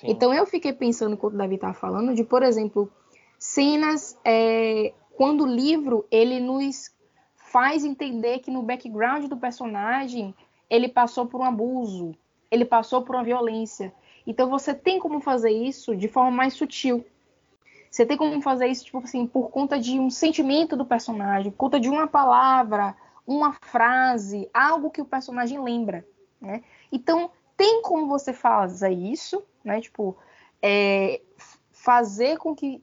Sim. 0.00 0.10
Então, 0.10 0.34
eu 0.34 0.46
fiquei 0.46 0.72
pensando, 0.72 1.14
enquanto 1.14 1.34
o 1.34 1.38
Davi 1.38 1.54
estava 1.54 1.74
falando, 1.74 2.14
de, 2.14 2.24
por 2.24 2.42
exemplo, 2.42 2.90
cenas 3.38 4.18
é, 4.24 4.92
quando 5.16 5.44
o 5.44 5.46
livro 5.46 6.06
ele 6.10 6.40
nos 6.40 6.92
faz 7.36 7.84
entender 7.84 8.40
que 8.40 8.50
no 8.50 8.62
background 8.62 9.26
do 9.26 9.36
personagem 9.36 10.34
ele 10.68 10.88
passou 10.88 11.26
por 11.26 11.40
um 11.40 11.44
abuso, 11.44 12.14
ele 12.50 12.64
passou 12.64 13.02
por 13.02 13.14
uma 13.14 13.22
violência. 13.22 13.94
Então 14.26 14.48
você 14.48 14.74
tem 14.74 14.98
como 14.98 15.20
fazer 15.20 15.50
isso 15.50 15.94
de 15.94 16.08
forma 16.08 16.30
mais 16.30 16.54
sutil. 16.54 17.04
Você 17.90 18.04
tem 18.04 18.16
como 18.16 18.42
fazer 18.42 18.66
isso, 18.66 18.86
tipo 18.86 18.98
assim, 18.98 19.24
por 19.24 19.50
conta 19.50 19.78
de 19.78 20.00
um 20.00 20.10
sentimento 20.10 20.76
do 20.76 20.84
personagem, 20.84 21.52
por 21.52 21.58
conta 21.58 21.78
de 21.78 21.88
uma 21.88 22.08
palavra, 22.08 22.96
uma 23.26 23.52
frase, 23.52 24.48
algo 24.52 24.90
que 24.90 25.00
o 25.00 25.06
personagem 25.06 25.62
lembra, 25.62 26.06
né? 26.40 26.62
Então, 26.92 27.30
tem 27.56 27.82
como 27.82 28.06
você 28.06 28.32
fazer 28.32 28.90
isso, 28.90 29.42
né? 29.64 29.80
Tipo, 29.80 30.16
é, 30.62 31.20
fazer 31.70 32.38
com 32.38 32.54
que 32.54 32.80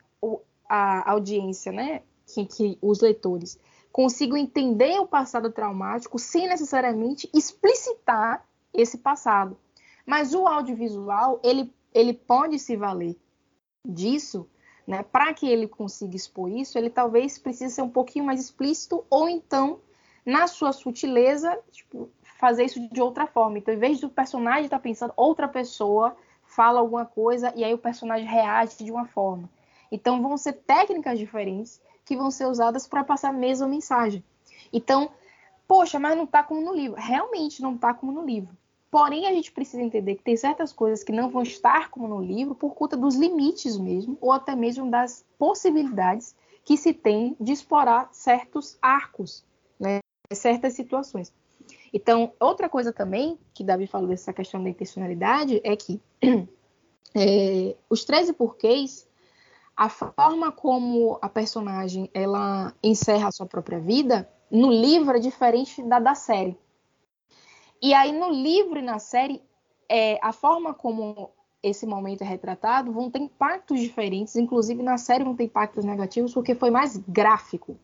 a 0.67 1.12
audiência, 1.12 1.71
né? 1.71 2.01
Que, 2.25 2.45
que 2.45 2.77
os 2.81 3.01
leitores 3.01 3.60
consigo 3.91 4.38
entender 4.38 5.00
o 5.00 5.07
passado 5.07 5.51
traumático 5.51 6.17
sem 6.17 6.48
necessariamente 6.48 7.29
explicitar 7.33 8.45
esse 8.74 8.98
passado. 8.98 9.57
Mas 10.05 10.33
o 10.33 10.48
audiovisual, 10.48 11.39
ele, 11.43 11.74
ele 11.93 12.13
pode 12.13 12.57
se 12.57 12.75
valer 12.75 13.17
disso, 13.86 14.48
né? 14.88 15.03
Para 15.03 15.33
que 15.33 15.48
ele 15.48 15.67
consiga 15.67 16.15
expor 16.15 16.50
isso, 16.50 16.77
ele 16.77 16.89
talvez 16.89 17.38
precise 17.38 17.75
ser 17.75 17.81
um 17.81 17.89
pouquinho 17.89 18.25
mais 18.25 18.39
explícito 18.39 19.03
ou 19.10 19.27
então, 19.27 19.79
na 20.25 20.47
sua 20.47 20.71
sutileza, 20.71 21.57
tipo, 21.71 22.09
fazer 22.39 22.65
isso 22.65 22.79
de 22.89 23.01
outra 23.01 23.27
forma. 23.27 23.57
Então, 23.57 23.73
em 23.73 23.77
vez 23.77 23.99
do 23.99 24.09
personagem 24.09 24.65
estar 24.65 24.77
tá 24.77 24.83
pensando, 24.83 25.13
outra 25.15 25.47
pessoa 25.47 26.15
fala 26.43 26.79
alguma 26.79 27.05
coisa 27.05 27.53
e 27.55 27.63
aí 27.63 27.73
o 27.73 27.77
personagem 27.77 28.27
reage 28.27 28.83
de 28.83 28.91
uma 28.91 29.05
forma. 29.05 29.49
Então, 29.91 30.21
vão 30.21 30.37
ser 30.37 30.53
técnicas 30.53 31.19
diferentes 31.19 31.81
que 32.05 32.15
vão 32.15 32.31
ser 32.31 32.45
usadas 32.45 32.87
para 32.87 33.03
passar 33.03 33.29
a 33.29 33.33
mesma 33.33 33.67
mensagem. 33.67 34.23
Então, 34.71 35.11
poxa, 35.67 35.99
mas 35.99 36.15
não 36.15 36.23
está 36.23 36.43
como 36.43 36.61
no 36.61 36.73
livro. 36.73 36.99
Realmente 36.99 37.61
não 37.61 37.75
está 37.75 37.93
como 37.93 38.11
no 38.11 38.25
livro. 38.25 38.55
Porém, 38.89 39.25
a 39.25 39.33
gente 39.33 39.51
precisa 39.51 39.81
entender 39.81 40.15
que 40.15 40.23
tem 40.23 40.35
certas 40.35 40.73
coisas 40.73 41.01
que 41.01 41.13
não 41.13 41.29
vão 41.29 41.43
estar 41.43 41.89
como 41.89 42.09
no 42.09 42.21
livro 42.21 42.53
por 42.53 42.75
conta 42.75 42.97
dos 42.97 43.15
limites 43.15 43.77
mesmo, 43.77 44.17
ou 44.19 44.33
até 44.33 44.53
mesmo 44.53 44.91
das 44.91 45.23
possibilidades 45.39 46.35
que 46.65 46.75
se 46.75 46.93
tem 46.93 47.35
de 47.39 47.53
explorar 47.53 48.09
certos 48.11 48.77
arcos, 48.81 49.45
certas 50.35 50.73
situações. 50.73 51.33
Então, 51.93 52.33
outra 52.39 52.69
coisa 52.69 52.91
também 52.93 53.38
que 53.53 53.63
Davi 53.63 53.88
falou 53.88 54.07
dessa 54.07 54.31
questão 54.33 54.63
da 54.63 54.69
intencionalidade 54.69 55.61
é 55.63 55.75
que 55.75 56.01
é, 57.15 57.75
os 57.89 58.05
13 58.05 58.33
porquês 58.33 59.07
a 59.75 59.89
forma 59.89 60.51
como 60.51 61.17
a 61.21 61.29
personagem 61.29 62.09
ela 62.13 62.73
encerra 62.83 63.29
a 63.29 63.31
sua 63.31 63.45
própria 63.45 63.79
vida 63.79 64.29
no 64.50 64.69
livro 64.69 65.15
é 65.15 65.19
diferente 65.19 65.81
da 65.81 66.00
da 66.00 66.13
série. 66.13 66.57
E 67.81 67.93
aí 67.93 68.11
no 68.11 68.29
livro 68.29 68.79
e 68.79 68.81
na 68.81 69.00
série 69.00 69.41
é, 69.89 70.19
a 70.21 70.31
forma 70.31 70.73
como 70.73 71.31
esse 71.63 71.85
momento 71.85 72.21
é 72.21 72.25
retratado 72.25 72.91
vão 72.91 73.09
ter 73.09 73.19
impactos 73.19 73.79
diferentes, 73.79 74.35
inclusive 74.35 74.81
na 74.81 74.97
série 74.97 75.23
vão 75.23 75.35
ter 75.35 75.45
impactos 75.45 75.85
negativos 75.85 76.33
porque 76.33 76.55
foi 76.55 76.69
mais 76.69 76.97
gráfico, 76.97 77.77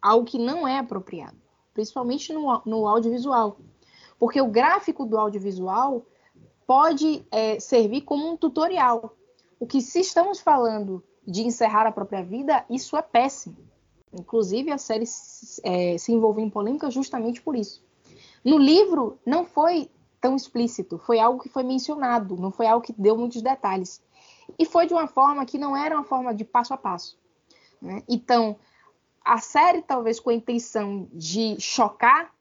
algo 0.00 0.26
que 0.26 0.38
não 0.38 0.66
é 0.66 0.78
apropriado, 0.78 1.36
principalmente 1.72 2.32
no, 2.32 2.62
no 2.64 2.86
audiovisual, 2.86 3.58
porque 4.18 4.40
o 4.40 4.48
gráfico 4.48 5.04
do 5.04 5.18
audiovisual 5.18 6.06
pode 6.66 7.26
é, 7.30 7.58
servir 7.58 8.02
como 8.02 8.30
um 8.30 8.36
tutorial. 8.36 9.16
O 9.58 9.66
que 9.66 9.80
se 9.80 10.00
estamos 10.00 10.40
falando 10.40 11.02
de 11.26 11.42
encerrar 11.42 11.86
a 11.86 11.92
própria 11.92 12.22
vida, 12.22 12.64
isso 12.68 12.96
é 12.96 13.02
péssimo. 13.02 13.56
Inclusive, 14.12 14.70
a 14.70 14.78
série 14.78 15.04
é, 15.62 15.96
se 15.96 16.12
envolveu 16.12 16.44
em 16.44 16.50
polêmica 16.50 16.90
justamente 16.90 17.40
por 17.40 17.56
isso. 17.56 17.82
No 18.44 18.58
livro, 18.58 19.18
não 19.24 19.44
foi 19.44 19.90
tão 20.20 20.36
explícito, 20.36 20.98
foi 20.98 21.18
algo 21.18 21.42
que 21.42 21.48
foi 21.48 21.62
mencionado, 21.62 22.36
não 22.36 22.50
foi 22.50 22.66
algo 22.66 22.84
que 22.84 22.92
deu 22.92 23.16
muitos 23.16 23.42
detalhes. 23.42 24.02
E 24.58 24.64
foi 24.64 24.86
de 24.86 24.92
uma 24.92 25.06
forma 25.06 25.44
que 25.46 25.58
não 25.58 25.76
era 25.76 25.96
uma 25.96 26.04
forma 26.04 26.34
de 26.34 26.44
passo 26.44 26.74
a 26.74 26.76
passo. 26.76 27.18
Né? 27.80 28.02
Então, 28.08 28.56
a 29.24 29.38
série, 29.38 29.82
talvez 29.82 30.20
com 30.20 30.30
a 30.30 30.34
intenção 30.34 31.08
de 31.12 31.58
chocar, 31.60 32.34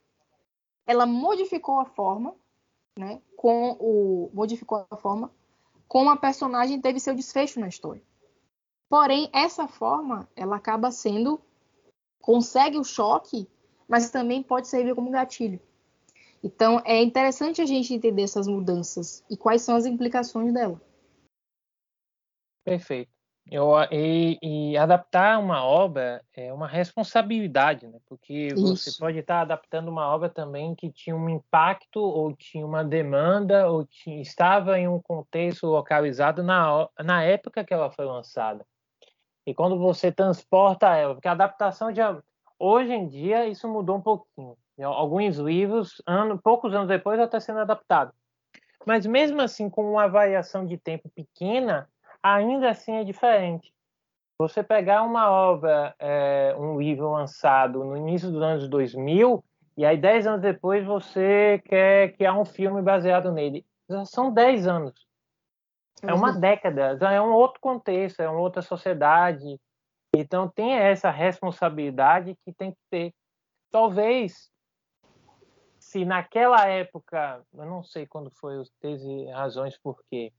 ela 0.86 1.06
modificou 1.06 1.80
a 1.80 1.86
forma, 1.86 2.36
né? 2.98 3.22
Com 3.36 3.78
o 3.80 4.32
modificou 4.34 4.86
a 4.90 4.98
forma 4.98 5.32
como 5.88 6.10
a 6.10 6.16
personagem 6.16 6.80
teve 6.80 7.00
seu 7.00 7.14
desfecho 7.14 7.60
na 7.60 7.68
história. 7.68 8.02
Porém, 8.90 9.30
essa 9.34 9.68
forma, 9.68 10.30
ela 10.36 10.56
acaba 10.56 10.92
sendo 10.92 11.42
consegue 12.22 12.78
o 12.78 12.84
choque, 12.84 13.48
mas 13.88 14.10
também 14.10 14.42
pode 14.42 14.68
servir 14.68 14.96
como 14.96 15.12
gatilho. 15.12 15.60
Então, 16.44 16.82
é 16.86 17.02
interessante 17.02 17.62
a 17.62 17.66
gente 17.66 17.94
entender 17.94 18.24
essas 18.24 18.48
mudanças 18.48 19.24
e 19.30 19.36
quais 19.36 19.62
são 19.62 19.76
as 19.76 19.86
implicações 19.86 20.54
dela. 20.54 20.82
Perfeito. 22.64 23.11
Eu, 23.50 23.72
e, 23.92 24.38
e, 24.42 24.78
adaptar 24.78 25.40
uma 25.40 25.66
obra 25.66 26.24
é 26.36 26.54
uma 26.54 26.68
responsabilidade, 26.68 27.88
né? 27.88 28.00
Porque 28.08 28.48
Isso. 28.48 28.62
você 28.62 28.92
pode 28.98 29.18
estar 29.18 29.42
adaptando 29.42 29.90
uma 29.90 30.08
obra 30.08 30.30
também 30.30 30.76
que 30.76 30.92
tinha 30.92 31.16
um 31.16 31.28
impacto 31.28 32.00
ou 32.00 32.34
tinha 32.34 32.66
uma 32.66 32.84
demanda 32.84 33.68
ou 33.70 33.86
tinha, 33.86 34.22
estava 34.22 34.78
em 34.80 34.88
um 34.88 35.02
contexto 35.02 35.68
localizado 35.68 36.44
na, 36.44 36.88
na 37.00 37.24
época 37.24 37.64
que 37.64 37.74
ela 37.74 37.92
foi 37.92 38.06
lançada. 38.06 38.66
E 39.46 39.54
quando 39.54 39.78
você 39.78 40.12
transporta 40.12 40.96
ela, 40.96 41.16
porque 41.16 41.28
a 41.28 41.32
adaptação 41.32 41.92
de 41.92 42.00
hoje 42.60 42.94
em 42.94 43.08
dia 43.08 43.48
isso 43.48 43.68
mudou 43.68 43.98
um 43.98 44.02
pouquinho. 44.02 44.56
Alguns 44.80 45.38
livros, 45.38 46.02
ano, 46.08 46.40
poucos 46.42 46.74
anos 46.74 46.88
depois, 46.88 47.18
já 47.18 47.26
está 47.26 47.40
sendo 47.40 47.60
adaptado. 47.60 48.14
Mas 48.86 49.06
mesmo 49.06 49.42
assim, 49.42 49.70
com 49.70 49.92
uma 49.92 50.08
variação 50.08 50.66
de 50.66 50.78
tempo 50.78 51.10
pequena, 51.10 51.88
ainda 52.22 52.70
assim 52.70 52.94
é 52.94 53.04
diferente. 53.04 53.74
Você 54.40 54.64
pegar 54.64 55.04
uma 55.04 55.30
obra, 55.30 55.96
é, 56.00 56.56
um 56.58 56.80
livro 56.80 57.12
lançado 57.12 57.84
no 57.84 57.96
início 57.96 58.32
dos 58.32 58.42
anos 58.42 58.68
2000, 58.68 59.44
e 59.78 59.86
aí 59.86 59.98
dez 59.98 60.26
anos 60.26 60.42
depois 60.42 60.86
você 60.86 61.62
quer 61.66 62.14
criar 62.14 62.34
um 62.34 62.46
filme 62.46 62.82
baseado 62.82 63.32
nele. 63.32 63.66
Já 63.90 64.06
são 64.06 64.34
dez 64.34 64.68
anos. 64.68 65.08
É 66.02 66.14
uma 66.14 66.34
uhum. 66.34 66.40
década, 66.40 66.98
já 66.98 67.12
é 67.12 67.22
um 67.22 67.32
outro 67.32 67.60
contexto, 67.60 68.22
é 68.22 68.30
uma 68.30 68.40
outra 68.40 68.62
sociedade. 68.62 69.60
Então 70.16 70.50
tem 70.50 70.74
essa 70.74 71.12
responsabilidade 71.12 72.36
que 72.44 72.52
tem 72.52 72.72
que 72.72 72.80
ter. 72.90 73.14
Talvez 73.72 74.52
se 75.80 76.06
naquela 76.06 76.66
época, 76.68 77.44
eu 77.54 77.66
não 77.66 77.84
sei 77.84 78.06
quando 78.08 78.32
foi, 78.32 78.64
teve 78.80 79.30
razões 79.32 79.78
por 79.78 80.02
quê, 80.10 80.32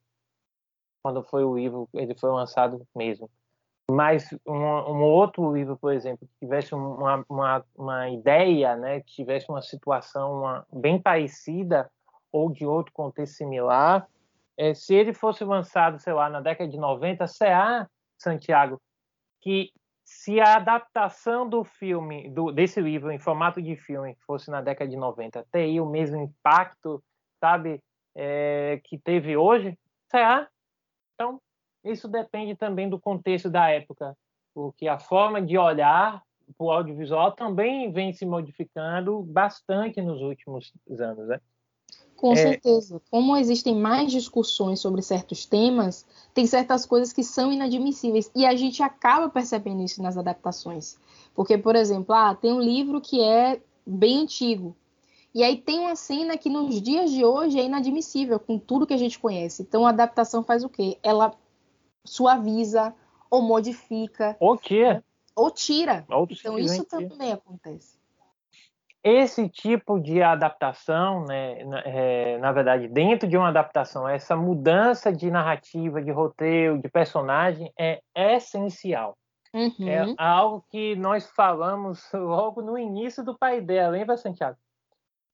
quando 1.02 1.23
foi 1.23 1.44
o 1.44 1.56
livro, 1.56 1.88
ele 1.92 2.14
foi 2.14 2.30
lançado 2.30 2.87
mesmo. 2.94 3.28
Mas 3.90 4.32
um, 4.47 4.54
um 4.54 5.02
outro 5.02 5.52
livro, 5.52 5.76
por 5.76 5.92
exemplo, 5.92 6.26
que 6.26 6.47
tivesse 6.47 6.75
uma, 6.75 7.25
uma, 7.28 7.64
uma 7.76 8.09
ideia, 8.09 8.76
né, 8.76 9.00
que 9.00 9.12
tivesse 9.12 9.50
uma 9.50 9.61
situação 9.61 10.38
uma, 10.38 10.66
bem 10.73 11.00
parecida 11.00 11.90
ou 12.30 12.50
de 12.50 12.64
outro 12.64 12.92
contexto 12.92 13.35
similar, 13.35 14.09
é, 14.56 14.73
se 14.73 14.94
ele 14.94 15.12
fosse 15.12 15.44
lançado, 15.44 15.99
sei 15.99 16.12
lá, 16.12 16.30
na 16.30 16.40
década 16.40 16.71
de 16.71 16.78
90, 16.78 17.26
será, 17.26 17.88
Santiago, 18.16 18.80
que 19.40 19.73
se 20.04 20.40
a 20.40 20.56
adaptação 20.56 21.49
do 21.49 21.64
filme, 21.64 22.28
do, 22.30 22.52
desse 22.52 22.80
livro 22.80 23.11
em 23.11 23.18
formato 23.18 23.61
de 23.61 23.76
filme 23.76 24.16
fosse 24.26 24.50
na 24.50 24.61
década 24.61 24.90
de 24.90 24.97
90, 24.97 25.47
teria 25.50 25.82
o 25.82 25.90
mesmo 25.90 26.16
impacto, 26.16 27.02
sabe, 27.40 27.82
é, 28.14 28.80
que 28.85 28.99
teve 28.99 29.37
hoje? 29.37 29.76
Será? 30.11 30.49
Então, 31.14 31.41
isso 31.84 32.08
depende 32.08 32.56
também 32.56 32.89
do 32.89 33.00
contexto 33.00 33.50
da 33.50 33.69
época, 33.69 34.17
porque 34.54 34.89
a 34.89 34.99
forma 34.99 35.41
de 35.43 35.58
olhar 35.58 36.23
para 36.56 36.65
o 36.65 36.71
audiovisual 36.71 37.32
também 37.32 37.91
vem 37.91 38.13
se 38.13 38.26
modificando 38.26 39.23
bastante 39.23 40.00
nos 40.00 40.21
últimos 40.21 40.73
anos, 40.99 41.28
né? 41.28 41.41
Com 42.17 42.32
é... 42.34 42.37
certeza. 42.37 43.02
Como 43.10 43.37
existem 43.37 43.75
mais 43.75 44.13
discussões 44.13 44.80
sobre 44.80 45.02
certos 45.02 45.45
temas, 45.45 46.06
tem 46.32 46.47
certas 46.47 46.87
coisas 46.87 47.13
que 47.13 47.25
são 47.25 47.52
inadmissíveis 47.52 48.30
e 48.34 48.47
a 48.47 48.54
gente 48.54 48.82
acaba 48.82 49.28
percebendo 49.28 49.82
isso 49.82 50.00
nas 50.00 50.17
adaptações. 50.17 50.97
Porque, 51.34 51.58
por 51.58 51.75
exemplo, 51.75 52.15
ah, 52.15 52.34
tem 52.34 52.52
um 52.52 52.60
livro 52.60 53.00
que 53.00 53.21
é 53.21 53.60
bem 53.84 54.23
antigo, 54.23 54.76
e 55.34 55.42
aí 55.42 55.56
tem 55.56 55.80
uma 55.80 55.97
cena 55.97 56.36
que 56.36 56.50
nos 56.50 56.80
dias 56.80 57.10
de 57.10 57.25
hoje 57.25 57.58
é 57.58 57.64
inadmissível 57.64 58.38
com 58.38 58.58
tudo 58.58 58.86
que 58.86 58.92
a 58.92 58.99
gente 58.99 59.18
conhece. 59.18 59.62
Então 59.62 59.86
a 59.86 59.90
adaptação 59.90 60.45
faz 60.45 60.62
o 60.62 60.68
quê? 60.68 60.99
Ela 61.02 61.32
suaviza 62.04 62.95
ou 63.30 63.40
modifica. 63.40 64.36
Ou 64.38 64.56
tira. 64.58 65.02
Ou 65.34 65.50
tira. 65.50 66.04
Ou 66.10 66.28
então 66.30 66.58
isso 66.58 66.84
também 66.84 67.32
acontece. 67.32 67.99
Esse 69.02 69.49
tipo 69.49 69.99
de 69.99 70.23
adaptação, 70.23 71.25
né, 71.25 71.64
na, 71.64 71.80
é, 71.80 72.38
na 72.38 72.52
verdade, 72.52 72.86
dentro 72.86 73.26
de 73.28 73.36
uma 73.36 73.49
adaptação, 73.49 74.08
essa 74.08 74.36
mudança 74.36 75.12
de 75.12 75.28
narrativa, 75.28 76.00
de 76.00 76.12
roteiro, 76.12 76.78
de 76.78 76.88
personagem 76.88 77.73
é 77.76 78.00
essencial. 78.14 79.16
Uhum. 79.52 79.88
É 79.88 80.14
algo 80.16 80.64
que 80.71 80.95
nós 80.95 81.28
falamos 81.30 82.06
logo 82.14 82.62
no 82.62 82.78
início 82.78 83.25
do 83.25 83.36
pai 83.36 83.60
dela, 83.60 83.90
lembra, 83.90 84.16
Santiago? 84.16 84.56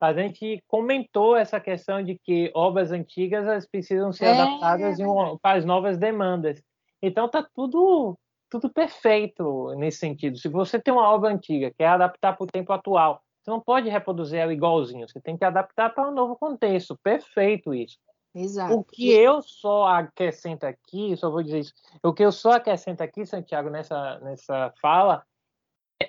A 0.00 0.12
gente 0.12 0.62
comentou 0.66 1.37
essa 1.37 1.58
questão 1.58 2.02
de 2.02 2.18
que 2.18 2.50
obras 2.54 2.92
antigas 2.92 3.46
elas 3.46 3.66
precisam 3.66 4.12
ser 4.12 4.26
é, 4.26 4.40
adaptadas 4.40 5.00
é 5.00 5.04
para 5.42 5.58
as 5.58 5.64
novas 5.64 5.98
demandas. 5.98 6.62
Então 7.02 7.28
tá 7.28 7.46
tudo 7.54 8.16
tudo 8.50 8.70
perfeito 8.70 9.74
nesse 9.76 9.98
sentido. 9.98 10.38
Se 10.38 10.48
você 10.48 10.80
tem 10.80 10.92
uma 10.92 11.08
obra 11.11 11.30
antiga 11.30 11.70
que 11.70 11.82
é 11.82 11.87
adaptar 11.87 12.34
para 12.34 12.44
o 12.44 12.46
tempo 12.46 12.72
atual, 12.72 13.20
você 13.42 13.50
não 13.50 13.61
pode 13.61 13.88
reproduzir 13.88 14.38
ela 14.38 14.52
igualzinho. 14.52 15.06
Você 15.08 15.20
tem 15.20 15.37
que 15.37 15.44
adaptar 15.44 15.90
para 15.90 16.08
um 16.08 16.14
novo 16.14 16.37
contexto. 16.37 16.98
Perfeito 17.02 17.74
isso. 17.74 17.98
Exato. 18.34 18.74
O 18.74 18.84
que 18.84 19.11
eu 19.11 19.42
só 19.42 19.87
acrescento 19.87 20.64
aqui, 20.64 21.16
só 21.16 21.30
vou 21.30 21.42
dizer 21.42 21.61
isso, 21.61 21.72
o 22.02 22.12
que 22.12 22.24
eu 22.24 22.30
só 22.30 22.52
acrescento 22.52 23.00
aqui, 23.00 23.26
Santiago, 23.26 23.68
nessa, 23.70 24.18
nessa 24.20 24.72
fala, 24.80 25.24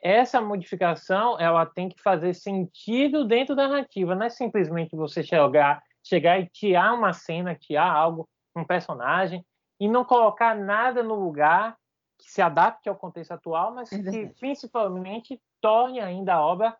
essa 0.01 0.39
modificação 0.39 1.39
ela 1.39 1.65
tem 1.65 1.89
que 1.89 2.01
fazer 2.01 2.33
sentido 2.33 3.25
dentro 3.25 3.55
da 3.55 3.67
narrativa, 3.67 4.15
não 4.15 4.25
é 4.25 4.29
simplesmente 4.29 4.95
você 4.95 5.23
chegar, 5.23 5.81
chegar 6.03 6.39
e 6.39 6.47
tirar 6.47 6.93
uma 6.93 7.13
cena, 7.13 7.55
tirar 7.55 7.91
algo, 7.91 8.29
um 8.55 8.63
personagem 8.63 9.43
e 9.79 9.87
não 9.87 10.03
colocar 10.03 10.55
nada 10.55 11.01
no 11.01 11.15
lugar 11.15 11.75
que 12.17 12.29
se 12.29 12.41
adapte 12.41 12.89
ao 12.89 12.95
contexto 12.95 13.31
atual, 13.31 13.73
mas 13.73 13.91
é 13.91 14.01
que 14.01 14.27
principalmente 14.39 15.41
torne 15.61 15.99
ainda 15.99 16.35
a 16.35 16.41
obra 16.41 16.75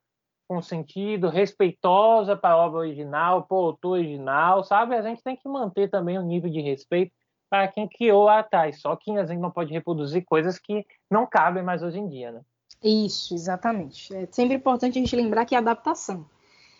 com 0.47 0.61
sentido, 0.61 1.29
respeitosa 1.29 2.35
para 2.35 2.55
a 2.55 2.57
obra 2.57 2.79
original, 2.79 3.43
para 3.43 3.55
o 3.55 3.65
autor 3.65 3.91
original, 3.91 4.63
sabe? 4.63 4.95
A 4.95 5.01
gente 5.01 5.23
tem 5.23 5.35
que 5.35 5.47
manter 5.47 5.89
também 5.89 6.17
o 6.17 6.21
um 6.21 6.25
nível 6.25 6.49
de 6.49 6.59
respeito 6.59 7.13
para 7.49 7.67
quem 7.67 7.87
criou 7.87 8.23
lá 8.23 8.39
atrás. 8.39 8.81
Só 8.81 8.95
que 8.95 9.11
a 9.15 9.25
gente 9.25 9.39
não 9.39 9.51
pode 9.51 9.71
reproduzir 9.71 10.25
coisas 10.25 10.57
que 10.57 10.85
não 11.09 11.27
cabem 11.27 11.61
mais 11.61 11.83
hoje 11.83 11.99
em 11.99 12.09
dia, 12.09 12.31
né? 12.31 12.41
Isso, 12.83 13.33
exatamente. 13.33 14.13
É 14.15 14.27
sempre 14.31 14.55
importante 14.55 14.97
a 14.97 15.01
gente 15.01 15.15
lembrar 15.15 15.45
que 15.45 15.55
é 15.55 15.57
adaptação. 15.57 16.25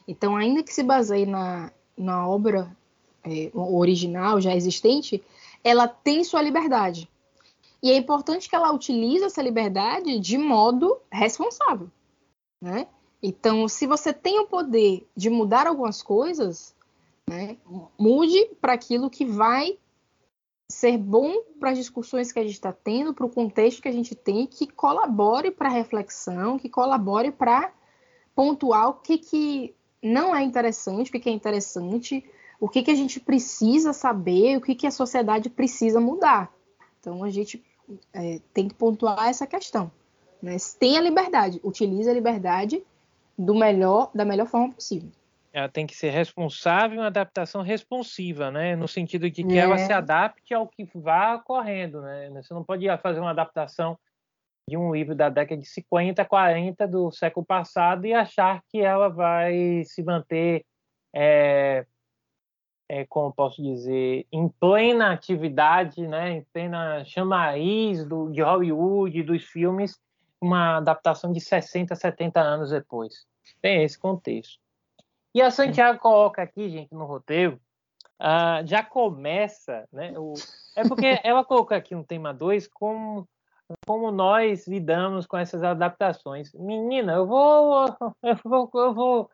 Então, 0.07 0.35
ainda 0.35 0.63
que 0.63 0.73
se 0.73 0.81
baseie 0.81 1.25
na, 1.25 1.71
na 1.97 2.27
obra 2.27 2.75
é, 3.23 3.51
original, 3.53 4.39
já 4.39 4.55
existente, 4.55 5.23
ela 5.63 5.88
tem 5.88 6.23
sua 6.23 6.41
liberdade. 6.41 7.09
E 7.81 7.91
é 7.91 7.97
importante 7.97 8.49
que 8.49 8.55
ela 8.55 8.73
utilize 8.73 9.23
essa 9.23 9.41
liberdade 9.41 10.19
de 10.19 10.38
modo 10.38 10.97
responsável, 11.12 11.89
né? 12.62 12.88
Então, 13.21 13.67
se 13.67 13.85
você 13.85 14.13
tem 14.13 14.39
o 14.39 14.47
poder 14.47 15.07
de 15.15 15.29
mudar 15.29 15.67
algumas 15.67 16.01
coisas, 16.01 16.73
né, 17.27 17.57
mude 17.97 18.45
para 18.62 18.73
aquilo 18.73 19.09
que 19.09 19.25
vai 19.25 19.77
ser 20.71 20.97
bom 20.97 21.41
para 21.60 21.71
as 21.71 21.77
discussões 21.77 22.32
que 22.32 22.39
a 22.39 22.43
gente 22.43 22.53
está 22.53 22.71
tendo, 22.71 23.13
para 23.13 23.25
o 23.25 23.29
contexto 23.29 23.82
que 23.82 23.88
a 23.88 23.91
gente 23.91 24.13
tem, 24.15 24.45
que 24.45 24.67
colabore 24.67 25.49
para 25.49 25.67
a 25.67 25.71
reflexão, 25.71 26.60
que 26.60 26.69
colabore 26.69 27.32
para 27.32 27.73
pontuar 28.36 28.89
o 28.89 28.93
que, 28.93 29.17
que 29.17 29.75
não 30.01 30.36
é 30.36 30.43
interessante, 30.43 31.10
o 31.10 31.12
que, 31.12 31.19
que 31.19 31.29
é 31.29 31.34
interessante, 31.34 32.23
o 32.60 32.69
que, 32.69 32.84
que 32.84 32.91
a 32.91 32.95
gente 32.95 33.19
precisa 33.19 33.93
saber, 33.93 34.58
o 34.58 34.62
que, 34.62 34.75
que 34.75 34.86
a 34.86 34.91
sociedade 34.91 35.49
precisa 35.49 35.99
mudar. 35.99 36.53
Então 36.99 37.23
a 37.23 37.29
gente 37.29 37.65
é, 38.13 38.39
tem 38.53 38.67
que 38.67 38.75
pontuar 38.75 39.27
essa 39.27 39.47
questão. 39.47 39.91
Né? 40.41 40.55
Tenha 40.79 41.01
liberdade, 41.01 41.60
utilize 41.63 42.10
a 42.10 42.13
liberdade 42.13 42.84
do 43.38 43.55
melhor, 43.55 44.12
da 44.13 44.23
melhor 44.23 44.45
forma 44.45 44.71
possível 44.71 45.10
ela 45.51 45.67
tem 45.67 45.88
que 45.88 45.95
ser 45.95 46.12
responsável, 46.12 46.99
uma 46.99 47.07
adaptação 47.07 47.62
responsiva, 47.62 48.51
né? 48.51 48.75
No 48.75 48.88
sentido 48.88 49.29
de 49.29 49.43
que 49.43 49.57
é. 49.57 49.62
ela 49.62 49.77
se 49.77 49.91
adapte 49.91 50.53
ao 50.53 50.67
que 50.67 50.88
vá 50.93 51.35
ocorrendo, 51.35 52.01
né? 52.01 52.29
Você 52.31 52.53
não 52.53 52.63
pode 52.63 52.85
fazer 52.99 53.19
uma 53.19 53.31
adaptação 53.31 53.97
de 54.67 54.77
um 54.77 54.93
livro 54.93 55.15
da 55.15 55.29
década 55.29 55.59
de 55.59 55.67
50, 55.67 56.23
40 56.23 56.88
do 56.88 57.12
século 57.12 57.43
passado 57.45 58.05
e 58.05 58.13
achar 58.13 58.62
que 58.69 58.79
ela 58.79 59.09
vai 59.09 59.83
se 59.83 60.03
manter, 60.03 60.63
é, 61.12 61.85
é, 62.88 63.05
como 63.05 63.33
posso 63.33 63.63
dizer, 63.63 64.27
em 64.31 64.47
plena 64.47 65.12
atividade, 65.12 66.07
né, 66.07 66.33
em 66.33 66.43
plena 66.53 67.03
chamariz 67.03 68.05
do, 68.05 68.29
de 68.29 68.43
Hollywood, 68.43 69.23
dos 69.23 69.43
filmes, 69.43 69.99
uma 70.39 70.77
adaptação 70.77 71.31
de 71.31 71.41
60, 71.41 71.95
70 71.95 72.39
anos 72.39 72.69
depois. 72.69 73.25
Tem 73.59 73.83
esse 73.83 73.97
contexto. 73.97 74.59
E 75.33 75.41
a 75.41 75.51
Santiago 75.51 75.99
coloca 75.99 76.41
aqui, 76.41 76.69
gente, 76.69 76.93
no 76.93 77.05
roteiro, 77.05 77.59
uh, 78.19 78.65
já 78.65 78.83
começa, 78.83 79.87
né? 79.91 80.13
O, 80.17 80.33
é 80.75 80.87
porque 80.87 81.19
ela 81.23 81.45
colocou 81.45 81.75
aqui 81.75 81.93
no 81.93 82.03
tema 82.03 82.33
2 82.33 82.67
como, 82.67 83.27
como 83.85 84.11
nós 84.11 84.67
lidamos 84.67 85.27
com 85.27 85.37
essas 85.37 85.63
adaptações. 85.63 86.51
Menina, 86.53 87.13
eu 87.13 87.27
vou, 87.27 87.85
eu 88.23 88.35
vou, 88.43 88.71
eu 88.73 88.93
vou 88.93 89.29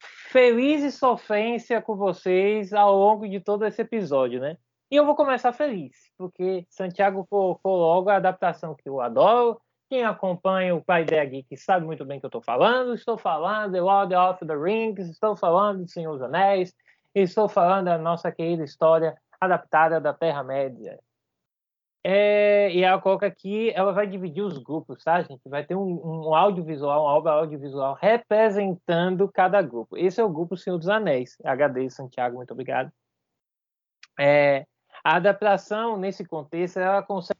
feliz 0.00 0.82
e 0.82 0.92
sofrência 0.92 1.82
com 1.82 1.96
vocês 1.96 2.72
ao 2.72 2.96
longo 2.96 3.28
de 3.28 3.40
todo 3.40 3.66
esse 3.66 3.82
episódio, 3.82 4.40
né? 4.40 4.56
E 4.90 4.96
eu 4.96 5.04
vou 5.04 5.14
começar 5.14 5.52
feliz, 5.52 5.96
porque 6.16 6.66
Santiago 6.68 7.26
colocou 7.28 7.76
logo 7.76 8.10
a 8.10 8.16
adaptação 8.16 8.74
que 8.74 8.88
eu 8.88 9.00
adoro, 9.00 9.60
quem 9.90 10.04
acompanha 10.04 10.72
o 10.72 10.82
Pai 10.82 11.02
Ideia 11.02 11.24
Geek 11.24 11.56
sabe 11.56 11.84
muito 11.84 12.04
bem 12.04 12.18
o 12.18 12.20
que 12.20 12.26
eu 12.26 12.28
estou 12.28 12.40
falando. 12.40 12.94
Estou 12.94 13.18
falando 13.18 13.72
de 13.72 13.80
Lord 13.80 14.14
of 14.14 14.46
the 14.46 14.54
Rings, 14.54 15.10
estou 15.10 15.34
falando 15.34 15.84
de 15.84 15.90
Senhor 15.90 16.12
dos 16.12 16.22
Anéis, 16.22 16.72
estou 17.12 17.48
falando 17.48 17.86
da 17.86 17.98
nossa 17.98 18.30
querida 18.30 18.62
história 18.62 19.16
adaptada 19.40 20.00
da 20.00 20.14
Terra-média. 20.14 20.96
É, 22.04 22.72
e 22.72 22.84
ela 22.84 23.00
coloca 23.00 23.26
aqui, 23.26 23.70
ela 23.70 23.92
vai 23.92 24.06
dividir 24.06 24.42
os 24.42 24.58
grupos, 24.58 25.02
tá, 25.02 25.20
gente? 25.22 25.42
Vai 25.46 25.64
ter 25.64 25.74
um, 25.74 26.28
um 26.28 26.34
audiovisual, 26.34 27.02
uma 27.02 27.12
obra 27.12 27.32
audiovisual 27.32 27.98
representando 28.00 29.28
cada 29.28 29.60
grupo. 29.60 29.98
Esse 29.98 30.20
é 30.20 30.24
o 30.24 30.30
grupo 30.30 30.56
Senhor 30.56 30.78
dos 30.78 30.88
Anéis. 30.88 31.36
HD 31.44 31.90
Santiago, 31.90 32.36
muito 32.36 32.52
obrigado. 32.52 32.92
É, 34.18 34.64
a 35.02 35.16
adaptação, 35.16 35.96
nesse 35.96 36.24
contexto, 36.24 36.78
ela 36.78 37.02
consegue 37.02 37.39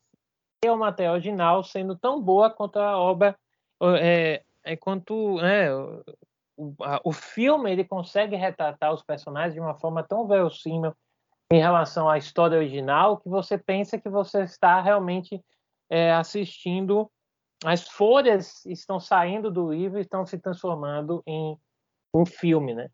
o 0.69 0.77
material 0.77 1.15
original 1.15 1.65
sendo 1.65 1.97
tão 1.97 2.21
boa 2.21 2.51
quanto 2.51 2.79
a 2.79 2.99
obra 2.99 3.35
é, 3.99 4.43
é 4.63 4.77
quanto 4.77 5.41
é, 5.41 5.73
o, 6.57 6.75
a, 6.83 7.01
o 7.03 7.13
filme 7.13 7.73
ele 7.73 7.85
consegue 7.85 8.37
retratar 8.37 8.93
os 8.93 9.03
personagens 9.03 9.55
de 9.55 9.61
uma 9.61 9.75
forma 9.75 10.03
tão 10.03 10.27
verossímil 10.27 10.95
em 11.51 11.59
relação 11.59 12.09
à 12.09 12.19
história 12.19 12.59
original 12.59 13.17
que 13.17 13.29
você 13.29 13.57
pensa 13.57 13.99
que 13.99 14.11
você 14.11 14.43
está 14.43 14.81
realmente 14.83 15.43
é, 15.89 16.13
assistindo 16.13 17.11
as 17.65 17.89
folhas 17.89 18.65
estão 18.67 18.99
saindo 18.99 19.51
do 19.51 19.73
livro 19.73 19.99
e 19.99 20.03
estão 20.03 20.25
se 20.25 20.39
transformando 20.39 21.23
em 21.27 21.59
um 22.15 22.25
filme, 22.25 22.75
né? 22.75 22.91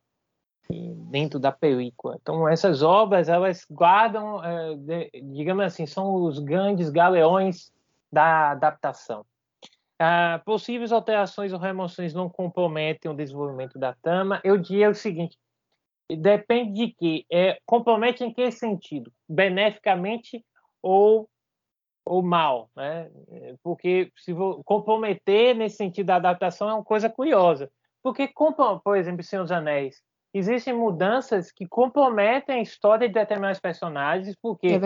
Dentro 0.68 1.38
da 1.38 1.52
película. 1.52 2.18
Então 2.20 2.48
essas 2.48 2.83
obras 2.83 3.29
elas 3.29 3.64
guardam, 3.70 4.42
é, 4.44 5.11
digamos 5.22 5.64
assim, 5.64 5.87
são 5.87 6.14
os 6.14 6.38
grandes 6.38 6.90
galeões 6.90 7.72
da 8.12 8.50
adaptação. 8.50 9.24
Ah, 9.98 10.42
possíveis 10.44 10.92
alterações 10.92 11.52
ou 11.52 11.59
remoções 11.59 12.12
não 12.12 12.29
comprometem 12.29 13.11
o 13.11 13.14
desenvolvimento 13.14 13.79
da 13.79 13.94
trama. 13.94 14.40
Eu 14.44 14.59
diria 14.59 14.90
o 14.90 14.94
seguinte: 14.94 15.38
depende 16.11 16.87
de 16.87 16.94
que 16.94 17.26
é, 17.33 17.59
compromete 17.64 18.22
em 18.22 18.33
que 18.33 18.50
sentido, 18.50 19.11
beneficamente 19.29 20.44
ou 20.83 21.29
ou 22.09 22.22
mal, 22.22 22.70
né? 22.76 23.11
Porque 23.64 24.12
se 24.16 24.33
comprometer 24.64 25.57
nesse 25.57 25.76
sentido 25.76 26.07
da 26.07 26.16
adaptação 26.16 26.70
é 26.70 26.74
uma 26.74 26.85
coisa 26.85 27.11
curiosa, 27.11 27.68
porque 28.00 28.31
por 28.85 28.96
exemplo, 28.96 29.24
Senhor 29.24 29.42
dos 29.42 29.50
Anéis 29.50 30.00
existem 30.38 30.75
mudanças 30.75 31.53
que 31.53 31.66
comprometem 31.66 32.57
a 32.59 32.62
história 32.62 33.09
de 33.09 33.14
determinados 33.14 33.61
personagens, 33.61 34.37
porque 34.40 34.68
é 34.68 34.81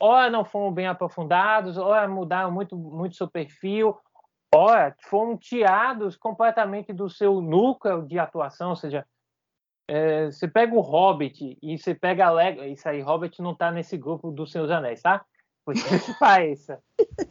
ora 0.00 0.30
não 0.30 0.44
foram 0.44 0.72
bem 0.72 0.86
aprofundados, 0.86 1.76
ora 1.76 2.08
mudaram 2.08 2.50
muito, 2.50 2.76
muito 2.76 3.16
seu 3.16 3.28
perfil, 3.28 3.96
ora 4.54 4.96
foram 5.02 5.36
tirados 5.36 6.16
completamente 6.16 6.92
do 6.92 7.08
seu 7.08 7.40
núcleo 7.40 8.06
de 8.06 8.18
atuação, 8.18 8.70
ou 8.70 8.76
seja, 8.76 9.06
é, 9.86 10.26
você 10.26 10.46
pega 10.46 10.74
o 10.74 10.80
Hobbit 10.80 11.58
e 11.62 11.78
você 11.78 11.94
pega 11.94 12.26
a 12.26 12.30
Lego, 12.30 12.62
isso 12.64 12.88
aí, 12.88 13.00
Hobbit 13.00 13.40
não 13.40 13.52
está 13.52 13.70
nesse 13.70 13.96
grupo 13.96 14.30
dos 14.30 14.52
Seus 14.52 14.70
Anéis, 14.70 15.00
tá? 15.00 15.24
Porque 15.64 15.80
que 15.80 16.18
pareça. 16.18 16.82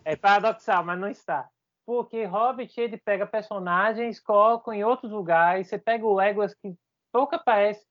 É 0.05 0.15
paradoxal, 0.15 0.83
mas 0.85 0.99
não 0.99 1.09
está. 1.09 1.49
Porque 1.85 2.23
Hobbit, 2.25 2.79
ele 2.79 2.97
pega 2.97 3.25
personagens, 3.25 4.19
coloca 4.19 4.75
em 4.75 4.83
outros 4.83 5.11
lugares, 5.11 5.67
você 5.67 5.77
pega 5.77 6.05
o 6.05 6.13
Legolas 6.13 6.53
que 6.53 6.75
pouco 7.17 7.35
aparece. 7.35 7.83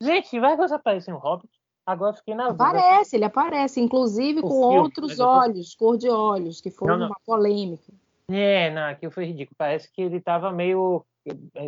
Gente, 0.00 0.40
vai 0.40 0.56
que 0.56 0.72
aparece 0.72 1.10
em 1.10 1.14
Hobbit. 1.14 1.50
Agora 1.84 2.14
fiquei 2.14 2.34
na 2.34 2.48
dúvida. 2.48 2.64
Aparece, 2.64 3.16
ele 3.16 3.24
aparece, 3.26 3.80
inclusive 3.80 4.40
o 4.40 4.42
com 4.42 4.48
filme, 4.48 4.78
outros 4.78 5.20
olhos, 5.20 5.74
cor 5.74 5.98
de 5.98 6.08
olhos, 6.08 6.62
que 6.62 6.70
foi 6.70 6.88
não, 6.88 6.98
não. 6.98 7.06
uma 7.08 7.20
polêmica. 7.26 7.92
É, 8.30 8.70
não, 8.70 8.84
aquilo 8.88 9.12
foi 9.12 9.26
ridículo. 9.26 9.54
Parece 9.58 9.92
que 9.92 10.00
ele 10.00 10.16
estava 10.16 10.50
meio. 10.50 11.04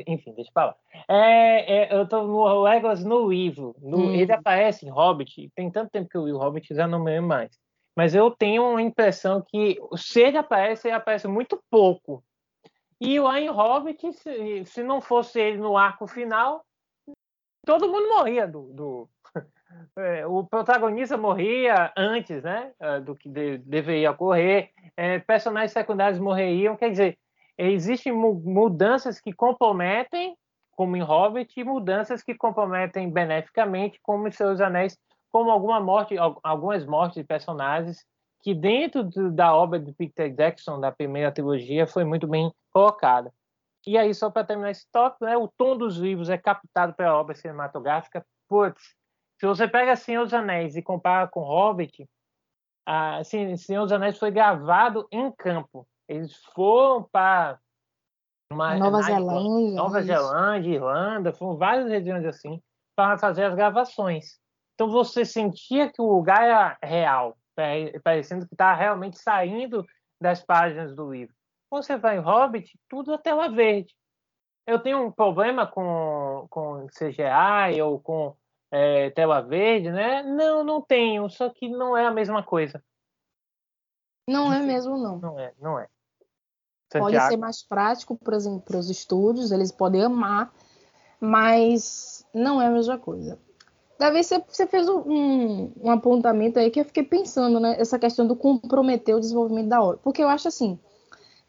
Enfim, 0.06 0.32
deixa 0.32 0.48
eu 0.48 0.54
falar. 0.54 0.76
É, 1.06 1.94
é, 1.94 1.94
eu 1.94 2.08
tô 2.08 2.22
no 2.22 2.62
Legolas 2.62 3.04
no 3.04 3.28
livro. 3.28 3.76
No, 3.78 3.98
hum. 3.98 4.14
Ele 4.14 4.32
aparece 4.32 4.86
em 4.86 4.90
Hobbit. 4.90 5.50
Tem 5.54 5.70
tanto 5.70 5.90
tempo 5.90 6.08
que 6.08 6.16
eu 6.16 6.24
li 6.24 6.32
o 6.32 6.38
Hobbit, 6.38 6.74
já 6.74 6.86
não 6.86 7.00
me 7.00 7.10
lembro 7.10 7.28
mais. 7.28 7.50
Mas 7.94 8.14
eu 8.14 8.30
tenho 8.30 8.70
uma 8.70 8.80
impressão 8.80 9.42
que 9.46 9.78
se 9.96 10.20
ele 10.20 10.38
aparece, 10.38 10.88
ele 10.88 10.96
aparece 10.96 11.28
muito 11.28 11.62
pouco. 11.70 12.24
E 12.98 13.20
lá 13.20 13.38
em 13.38 13.50
Hobbit, 13.50 14.12
se, 14.14 14.64
se 14.64 14.82
não 14.82 15.00
fosse 15.00 15.38
ele 15.38 15.58
no 15.58 15.76
arco 15.76 16.06
final, 16.06 16.64
todo 17.66 17.88
mundo 17.88 18.08
morria 18.08 18.46
do, 18.46 18.62
do... 18.72 19.08
É, 19.96 20.26
o 20.26 20.44
protagonista 20.44 21.16
morria 21.16 21.90
antes, 21.96 22.42
né, 22.42 22.72
é, 22.78 23.00
do 23.00 23.16
que 23.16 23.28
de, 23.28 23.56
deveria 23.58 24.10
ocorrer. 24.10 24.70
É, 24.96 25.18
personagens 25.18 25.72
secundários 25.72 26.20
morreriam. 26.20 26.76
Quer 26.76 26.90
dizer, 26.90 27.18
existem 27.56 28.12
mudanças 28.12 29.18
que 29.18 29.32
comprometem, 29.32 30.36
como 30.72 30.94
em 30.94 31.02
Hobbit, 31.02 31.58
e 31.58 31.64
mudanças 31.64 32.22
que 32.22 32.34
comprometem 32.34 33.10
beneficamente, 33.10 33.98
como 34.02 34.28
em 34.28 34.30
Seus 34.30 34.60
Anéis, 34.60 34.96
como 35.30 35.50
alguma 35.50 35.80
morte, 35.80 36.16
algumas 36.42 36.84
mortes 36.84 37.16
de 37.16 37.24
personagens 37.24 38.04
que 38.42 38.54
dentro 38.54 39.04
do, 39.04 39.30
da 39.30 39.54
obra 39.54 39.78
de 39.78 39.92
Peter 39.92 40.30
Jackson 40.34 40.80
da 40.80 40.92
primeira 40.92 41.32
trilogia 41.32 41.86
foi 41.86 42.04
muito 42.04 42.26
bem 42.26 42.52
colocada. 42.72 43.32
E 43.86 43.98
aí, 43.98 44.14
só 44.14 44.30
para 44.30 44.46
terminar 44.46 44.70
esse 44.70 44.86
tópico, 44.92 45.24
né, 45.24 45.36
o 45.36 45.48
tom 45.48 45.76
dos 45.76 45.96
livros 45.96 46.30
é 46.30 46.38
captado 46.38 46.94
pela 46.94 47.18
obra 47.18 47.34
cinematográfica. 47.34 48.24
Putz, 48.48 48.80
se 49.40 49.46
você 49.46 49.66
pega 49.66 49.96
Senhor 49.96 50.24
dos 50.24 50.34
Anéis 50.34 50.76
e 50.76 50.82
compara 50.82 51.26
com 51.26 51.40
Hobbit, 51.40 52.08
a, 52.86 53.18
assim, 53.18 53.56
Senhor 53.56 53.82
dos 53.82 53.92
Anéis 53.92 54.18
foi 54.18 54.30
gravado 54.30 55.06
em 55.10 55.32
campo. 55.32 55.86
Eles 56.08 56.36
foram 56.54 57.02
para 57.10 57.58
uma, 58.52 58.76
Nova 58.76 59.02
Zelândia, 59.02 59.76
Nova 59.76 60.02
Zelândia, 60.02 60.74
Irlanda, 60.74 61.32
foram 61.32 61.56
várias 61.56 61.88
regiões 61.88 62.24
assim 62.24 62.62
para 62.94 63.18
fazer 63.18 63.44
as 63.44 63.54
gravações. 63.54 64.38
Então 64.74 64.90
você 64.90 65.24
sentia 65.24 65.90
que 65.90 66.00
o 66.00 66.12
lugar 66.12 66.42
era 66.42 66.78
real, 66.82 67.36
parecendo 68.04 68.46
que 68.46 68.54
estava 68.54 68.78
realmente 68.78 69.18
saindo 69.18 69.84
das 70.20 70.44
páginas 70.44 70.94
do 70.94 71.10
livro. 71.10 71.34
Quando 71.72 71.84
você 71.84 71.96
vai 71.96 72.18
em 72.18 72.20
Hobbit, 72.20 72.78
tudo 72.86 73.14
é 73.14 73.16
tela 73.16 73.48
verde. 73.48 73.96
Eu 74.66 74.78
tenho 74.78 75.06
um 75.06 75.10
problema 75.10 75.66
com, 75.66 76.46
com 76.50 76.86
CGI 76.88 77.80
ou 77.80 77.98
com 77.98 78.36
é, 78.70 79.08
tela 79.08 79.40
verde, 79.40 79.90
né? 79.90 80.22
Não, 80.22 80.62
não 80.62 80.82
tenho, 80.82 81.30
só 81.30 81.48
que 81.48 81.70
não 81.70 81.96
é 81.96 82.04
a 82.04 82.10
mesma 82.10 82.42
coisa. 82.42 82.84
Não 84.28 84.52
é 84.52 84.60
mesmo, 84.60 84.98
não. 84.98 85.18
Não 85.18 85.40
é, 85.40 85.54
não 85.58 85.78
é. 85.78 85.88
Santiago. 86.92 87.10
Pode 87.10 87.28
ser 87.28 87.36
mais 87.38 87.62
prático 87.62 88.18
para 88.18 88.36
os 88.36 88.90
estúdios, 88.90 89.50
eles 89.50 89.72
podem 89.72 90.04
amar, 90.04 90.52
mas 91.18 92.22
não 92.34 92.60
é 92.60 92.66
a 92.66 92.70
mesma 92.70 92.98
coisa. 92.98 93.40
Davi, 93.98 94.22
você, 94.22 94.44
você 94.46 94.66
fez 94.66 94.86
um, 94.90 95.72
um, 95.82 95.90
apontamento 95.90 96.58
aí 96.58 96.70
que 96.70 96.80
eu 96.80 96.84
fiquei 96.84 97.02
pensando, 97.02 97.58
né? 97.58 97.80
Essa 97.80 97.98
questão 97.98 98.26
do 98.26 98.36
comprometer 98.36 99.16
o 99.16 99.20
desenvolvimento 99.20 99.68
da 99.68 99.80
obra. 99.80 99.96
Porque 99.96 100.22
eu 100.22 100.28
acho 100.28 100.48
assim, 100.48 100.78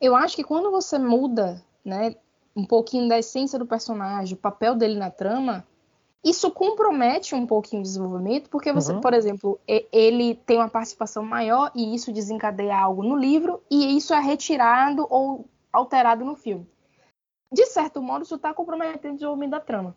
eu 0.04 0.18
acho 0.18 0.36
que 0.36 0.44
quando 0.44 0.70
você 0.70 1.00
muda, 1.00 1.64
né, 1.84 2.14
um 2.54 2.66
pouquinho 2.66 3.08
da 3.08 3.18
essência 3.18 3.58
do 3.58 3.66
personagem, 3.66 4.34
o 4.34 4.38
papel 4.38 4.76
dele 4.76 5.00
na 5.00 5.10
trama, 5.10 5.66
isso 6.22 6.52
compromete 6.52 7.34
um 7.34 7.48
pouquinho 7.48 7.80
o 7.80 7.84
desenvolvimento, 7.84 8.50
porque 8.50 8.74
você, 8.74 8.92
uhum. 8.92 9.00
por 9.00 9.14
exemplo, 9.14 9.58
ele 9.66 10.36
tem 10.36 10.58
uma 10.58 10.68
participação 10.68 11.24
maior 11.24 11.72
e 11.74 11.96
isso 11.96 12.12
desencadeia 12.12 12.78
algo 12.78 13.02
no 13.02 13.16
livro 13.16 13.64
e 13.72 13.96
isso 13.96 14.14
é 14.14 14.20
retirado 14.20 15.08
ou 15.10 15.46
alterado 15.72 16.26
no 16.26 16.36
filme. 16.36 16.68
De 17.50 17.66
certo 17.68 18.02
modo, 18.02 18.24
isso 18.24 18.36
está 18.36 18.54
comprometendo 18.54 19.14
o 19.14 19.16
desenvolvimento 19.16 19.52
da 19.52 19.62
trama. 19.62 19.96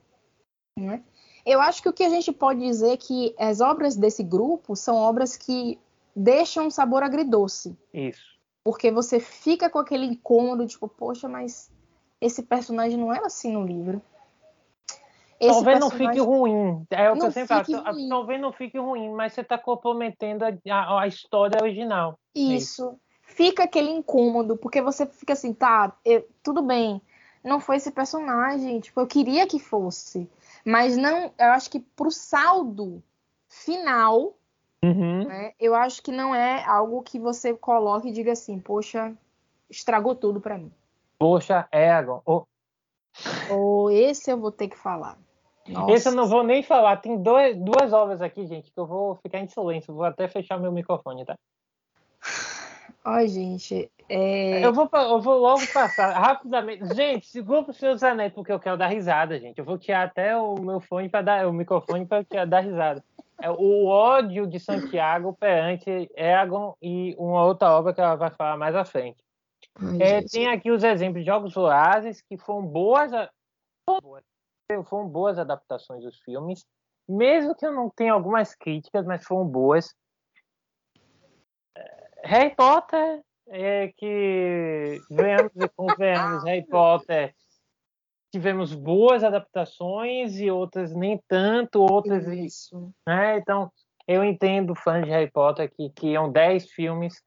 Né? 0.79 1.03
Eu 1.45 1.61
acho 1.61 1.83
que 1.83 1.89
o 1.89 1.93
que 1.93 2.05
a 2.05 2.11
gente 2.11 2.31
pode 2.31 2.61
dizer 2.61 2.93
é 2.93 2.97
que 2.97 3.35
as 3.37 3.61
obras 3.61 3.97
desse 3.97 4.23
grupo 4.23 4.77
são 4.77 4.95
obras 4.95 5.37
que 5.37 5.81
deixam 6.15 6.69
um 6.69 6.71
sabor 6.71 7.03
agridoce. 7.03 7.77
Isso 7.93 8.36
Porque 8.67 8.91
você 8.91 9.21
fica 9.21 9.71
com 9.71 9.79
aquele 9.79 10.05
incômodo, 10.05 10.67
tipo, 10.67 10.89
poxa, 10.89 11.29
mas 11.29 11.71
esse 12.21 12.43
personagem 12.43 12.99
não 12.99 13.15
era 13.15 13.27
assim 13.27 13.53
no 13.53 13.65
livro. 13.65 14.03
Esse 15.39 15.53
talvez 15.53 15.79
personagem... 15.79 16.07
não 16.07 16.13
fique 16.13 16.21
ruim. 16.21 16.87
É 16.91 17.09
o 17.09 17.15
que 17.15 17.27
eu 17.27 17.31
sempre 17.31 17.65
falo. 17.65 18.09
Talvez 18.09 18.41
não 18.41 18.53
fique 18.53 18.77
ruim, 18.77 19.09
mas 19.11 19.35
você 19.35 19.43
está 19.43 19.57
comprometendo 19.57 20.43
a, 20.43 20.49
a, 20.69 21.03
a, 21.03 21.07
história 21.07 21.63
original. 21.63 22.19
Isso. 22.35 22.99
Fica 23.23 23.63
aquele 23.63 23.89
incômodo, 23.89 24.57
porque 24.57 24.83
você 24.83 25.07
fica 25.07 25.35
assim, 25.35 25.55
tá, 25.55 25.97
eu, 26.05 26.29
tudo 26.43 26.61
bem, 26.61 27.01
não 27.45 27.61
foi 27.61 27.77
esse 27.77 27.93
personagem, 27.93 28.81
tipo, 28.81 28.99
eu 28.99 29.07
queria 29.07 29.47
que 29.47 29.61
fosse. 29.61 30.29
Mas 30.65 30.97
não, 30.97 31.33
eu 31.39 31.53
acho 31.53 31.71
que 31.71 31.79
pro 31.79 32.11
saldo 32.11 33.01
final, 33.49 34.37
uhum. 34.85 35.25
né, 35.27 35.53
eu 35.59 35.75
acho 35.75 36.03
que 36.03 36.13
não 36.13 36.35
é 36.35 36.65
algo 36.65 37.03
que 37.03 37.19
você 37.19 37.55
coloque 37.55 38.09
e 38.09 38.13
diga 38.13 38.33
assim, 38.33 38.59
poxa, 38.59 39.13
estragou 39.71 40.15
tudo 40.15 40.41
para 40.41 40.59
mim. 40.59 40.73
Poxa, 41.19 41.67
Egon. 41.73 42.21
Oh. 42.25 42.45
Ou 43.51 43.91
esse 43.91 44.31
eu 44.31 44.39
vou 44.39 44.53
ter 44.53 44.69
que 44.69 44.77
falar. 44.77 45.19
Nossa. 45.69 45.93
Esse 45.93 46.09
eu 46.09 46.13
não 46.13 46.27
vou 46.27 46.43
nem 46.43 46.63
falar. 46.63 46.99
Tem 46.99 47.21
dois, 47.21 47.57
duas 47.57 47.93
obras 47.93 48.23
aqui, 48.23 48.47
gente, 48.47 48.71
que 48.71 48.79
eu 48.79 48.87
vou 48.87 49.17
ficar 49.17 49.41
em 49.41 49.49
silêncio. 49.49 49.95
Vou 49.95 50.05
até 50.05 50.29
fechar 50.29 50.59
meu 50.59 50.71
microfone, 50.71 51.25
tá? 51.25 51.37
Ai, 53.05 53.29
gente. 53.29 53.91
É... 54.09 54.65
Eu, 54.65 54.73
vou, 54.73 54.89
eu 54.93 55.21
vou 55.21 55.39
logo 55.39 55.67
passar 55.73 56.13
rapidamente. 56.13 56.95
Gente, 56.95 57.27
segura 57.27 57.65
os 57.69 57.77
seus 57.77 58.03
anéis, 58.03 58.33
porque 58.33 58.53
eu 58.53 58.61
quero 58.61 58.77
dar 58.77 58.89
risada, 58.89 59.39
gente. 59.39 59.59
Eu 59.59 59.65
vou 59.65 59.79
tirar 59.79 60.05
até 60.05 60.37
o 60.37 60.57
meu 60.61 60.81
fone 60.81 61.09
para 61.09 61.23
dar 61.23 61.49
o 61.49 61.53
microfone 61.53 62.07
para 62.07 62.45
dar 62.45 62.61
risada. 62.61 63.03
É 63.41 63.51
o 63.51 63.87
ódio 63.87 64.47
de 64.47 64.59
Santiago 64.59 65.35
perante 65.35 66.11
Egon 66.15 66.75
e 66.81 67.15
uma 67.19 67.45
outra 67.45 67.71
obra 67.71 67.93
que 67.93 68.01
ela 68.01 68.17
vai 68.17 68.31
falar 68.31 68.57
mais 68.57 68.75
à 68.75 68.85
frente. 68.85 69.23
Ai, 69.79 70.03
é, 70.03 70.23
tem 70.23 70.49
aqui 70.49 70.71
os 70.71 70.83
exemplos 70.83 71.23
de 71.23 71.31
Jogos 71.31 71.53
Vorazes 71.53 72.23
que 72.23 72.39
foram 72.39 72.67
boas, 72.67 73.11
foram 74.87 75.09
boas 75.09 75.39
adaptações 75.39 76.03
dos 76.03 76.19
filmes, 76.21 76.65
mesmo 77.07 77.55
que 77.55 77.67
eu 77.67 77.73
não 77.73 77.91
tenha 77.91 78.13
algumas 78.13 78.55
críticas, 78.55 79.05
mas 79.05 79.23
foram 79.23 79.47
boas. 79.47 79.95
É, 81.77 82.09
Harry 82.25 82.55
Potter, 82.55 83.23
é 83.49 83.93
que 83.97 85.01
venhamos 85.11 85.53
e 85.55 85.69
convenhamos, 85.69 86.43
Harry 86.45 86.67
Potter 86.67 87.35
tivemos 88.33 88.75
boas 88.75 89.25
adaptações 89.25 90.39
e 90.39 90.51
outras 90.51 90.95
nem 90.95 91.21
tanto, 91.29 91.81
outras 91.81 92.27
isso. 92.27 92.93
Né? 93.07 93.39
Então, 93.39 93.71
eu 94.07 94.25
entendo 94.25 94.75
fãs 94.75 95.05
de 95.05 95.11
Harry 95.11 95.31
Potter 95.31 95.71
que 95.75 95.91
criam 95.91 96.31
10 96.31 96.71
filmes 96.71 97.23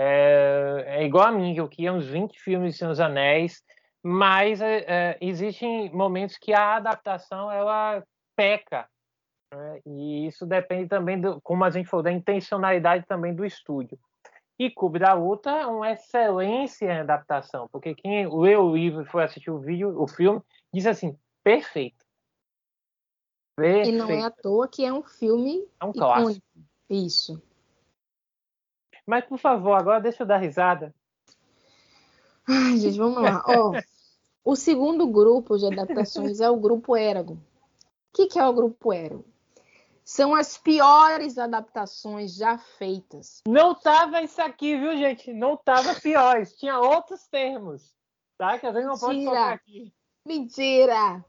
é, 0.00 0.84
é, 0.86 1.04
igual 1.04 1.26
a 1.26 1.32
mim, 1.32 1.54
que 1.54 1.60
eu 1.60 1.68
queria 1.68 1.92
uns 1.92 2.06
20 2.06 2.38
filmes 2.38 2.72
de 2.72 2.78
Senhor 2.78 2.90
dos 2.90 3.00
Anéis, 3.00 3.62
mas 4.00 4.60
é, 4.60 4.84
é, 4.86 5.18
existem 5.20 5.90
momentos 5.92 6.38
que 6.38 6.52
a 6.52 6.76
adaptação 6.76 7.50
ela 7.50 8.02
peca. 8.36 8.88
Né? 9.52 9.80
E 9.84 10.26
isso 10.26 10.46
depende 10.46 10.88
também, 10.88 11.20
do, 11.20 11.40
como 11.42 11.64
a 11.64 11.70
gente 11.70 11.88
falou, 11.88 12.04
da 12.04 12.12
intencionalidade 12.12 13.04
também 13.06 13.34
do 13.34 13.44
estúdio. 13.44 13.98
E 14.58 14.70
Clube 14.70 14.98
da 14.98 15.12
Luta 15.12 15.50
é 15.50 15.66
uma 15.66 15.92
excelência 15.92 16.86
em 16.86 16.98
adaptação, 16.98 17.68
porque 17.70 17.94
quem 17.94 18.28
leu 18.28 18.62
o 18.62 18.76
livro 18.76 19.02
e 19.02 19.06
foi 19.06 19.22
assistir 19.22 19.50
o 19.50 19.60
vídeo, 19.60 20.00
o 20.00 20.08
filme, 20.08 20.42
diz 20.72 20.84
assim, 20.86 21.16
perfeito. 21.44 22.04
perfeito. 23.54 23.88
E 23.90 23.92
não 23.92 24.10
é 24.10 24.24
à 24.24 24.30
toa 24.30 24.66
que 24.66 24.84
é 24.84 24.92
um 24.92 25.02
filme 25.02 25.64
é 25.80 25.84
um 25.84 25.92
clássico. 25.92 26.44
Isso. 26.90 27.40
Mas, 29.06 29.24
por 29.24 29.38
favor, 29.38 29.74
agora 29.74 30.00
deixa 30.00 30.22
eu 30.22 30.26
dar 30.26 30.38
risada. 30.38 30.94
Ai, 32.46 32.78
gente, 32.78 32.98
vamos 32.98 33.22
lá. 33.22 33.44
O 34.44 34.56
segundo 34.56 35.06
grupo 35.06 35.56
de 35.56 35.66
adaptações 35.66 36.40
é 36.40 36.50
o 36.50 36.56
grupo 36.56 36.96
Eragon. 36.96 37.34
O 37.34 37.38
que, 38.12 38.26
que 38.26 38.38
é 38.38 38.46
o 38.46 38.52
grupo 38.52 38.92
Eragon? 38.92 39.22
São 40.08 40.34
as 40.34 40.56
piores 40.56 41.36
adaptações 41.36 42.34
já 42.34 42.56
feitas. 42.56 43.42
Não 43.46 43.74
tava 43.74 44.22
isso 44.22 44.40
aqui, 44.40 44.74
viu, 44.74 44.96
gente? 44.96 45.34
Não 45.34 45.54
tava 45.54 45.94
piores. 46.00 46.56
Tinha 46.56 46.80
outros 46.80 47.26
termos, 47.26 47.94
tá? 48.38 48.58
Que 48.58 48.66
às 48.66 48.72
vezes 48.72 48.88
não 48.88 48.96
pode 48.96 49.22
colocar 49.22 49.52
aqui. 49.52 49.92
Mentira! 50.24 51.22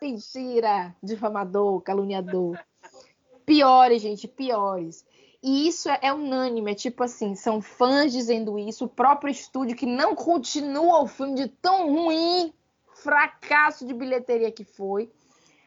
Mentira! 0.00 0.96
Difamador, 1.02 1.82
caluniador. 1.82 2.58
Piores, 3.44 4.00
gente, 4.00 4.26
piores. 4.26 5.04
E 5.42 5.68
isso 5.68 5.90
é, 5.90 5.98
é 6.04 6.10
unânime, 6.10 6.72
é 6.72 6.74
tipo 6.74 7.04
assim, 7.04 7.34
são 7.34 7.60
fãs 7.60 8.10
dizendo 8.10 8.58
isso, 8.58 8.86
o 8.86 8.88
próprio 8.88 9.30
estúdio 9.30 9.76
que 9.76 9.84
não 9.84 10.14
continua 10.14 11.02
o 11.02 11.06
filme 11.06 11.34
de 11.34 11.46
tão 11.46 11.92
ruim, 11.92 12.54
fracasso 12.94 13.86
de 13.86 13.92
bilheteria 13.92 14.50
que 14.50 14.64
foi. 14.64 15.12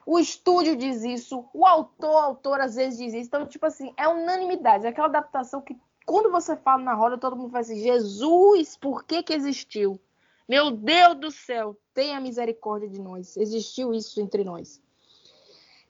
O 0.05 0.17
estúdio 0.17 0.75
diz 0.75 1.03
isso, 1.03 1.45
o 1.53 1.65
autor, 1.65 2.17
a 2.17 2.23
autora 2.25 2.65
às 2.65 2.75
vezes 2.75 2.97
diz 2.97 3.13
isso. 3.13 3.27
Então, 3.27 3.45
tipo 3.45 3.65
assim, 3.65 3.93
é 3.95 4.07
unanimidade. 4.07 4.85
É 4.85 4.89
aquela 4.89 5.07
adaptação 5.07 5.61
que 5.61 5.77
quando 6.05 6.31
você 6.31 6.55
fala 6.57 6.81
na 6.81 6.93
roda, 6.93 7.17
todo 7.17 7.35
mundo 7.35 7.51
faz 7.51 7.69
assim: 7.69 7.81
Jesus, 7.81 8.75
por 8.77 9.03
que 9.03 9.21
que 9.23 9.33
existiu? 9.33 9.99
Meu 10.49 10.71
Deus 10.71 11.19
do 11.19 11.31
céu, 11.31 11.77
tenha 11.93 12.19
misericórdia 12.19 12.89
de 12.89 12.99
nós. 12.99 13.37
Existiu 13.37 13.93
isso 13.93 14.19
entre 14.19 14.43
nós. 14.43 14.81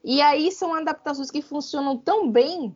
E 0.04 0.21
aí 0.21 0.52
são 0.52 0.74
adaptações 0.74 1.32
que 1.32 1.41
funcionam 1.41 1.97
tão 1.97 2.30
bem 2.30 2.76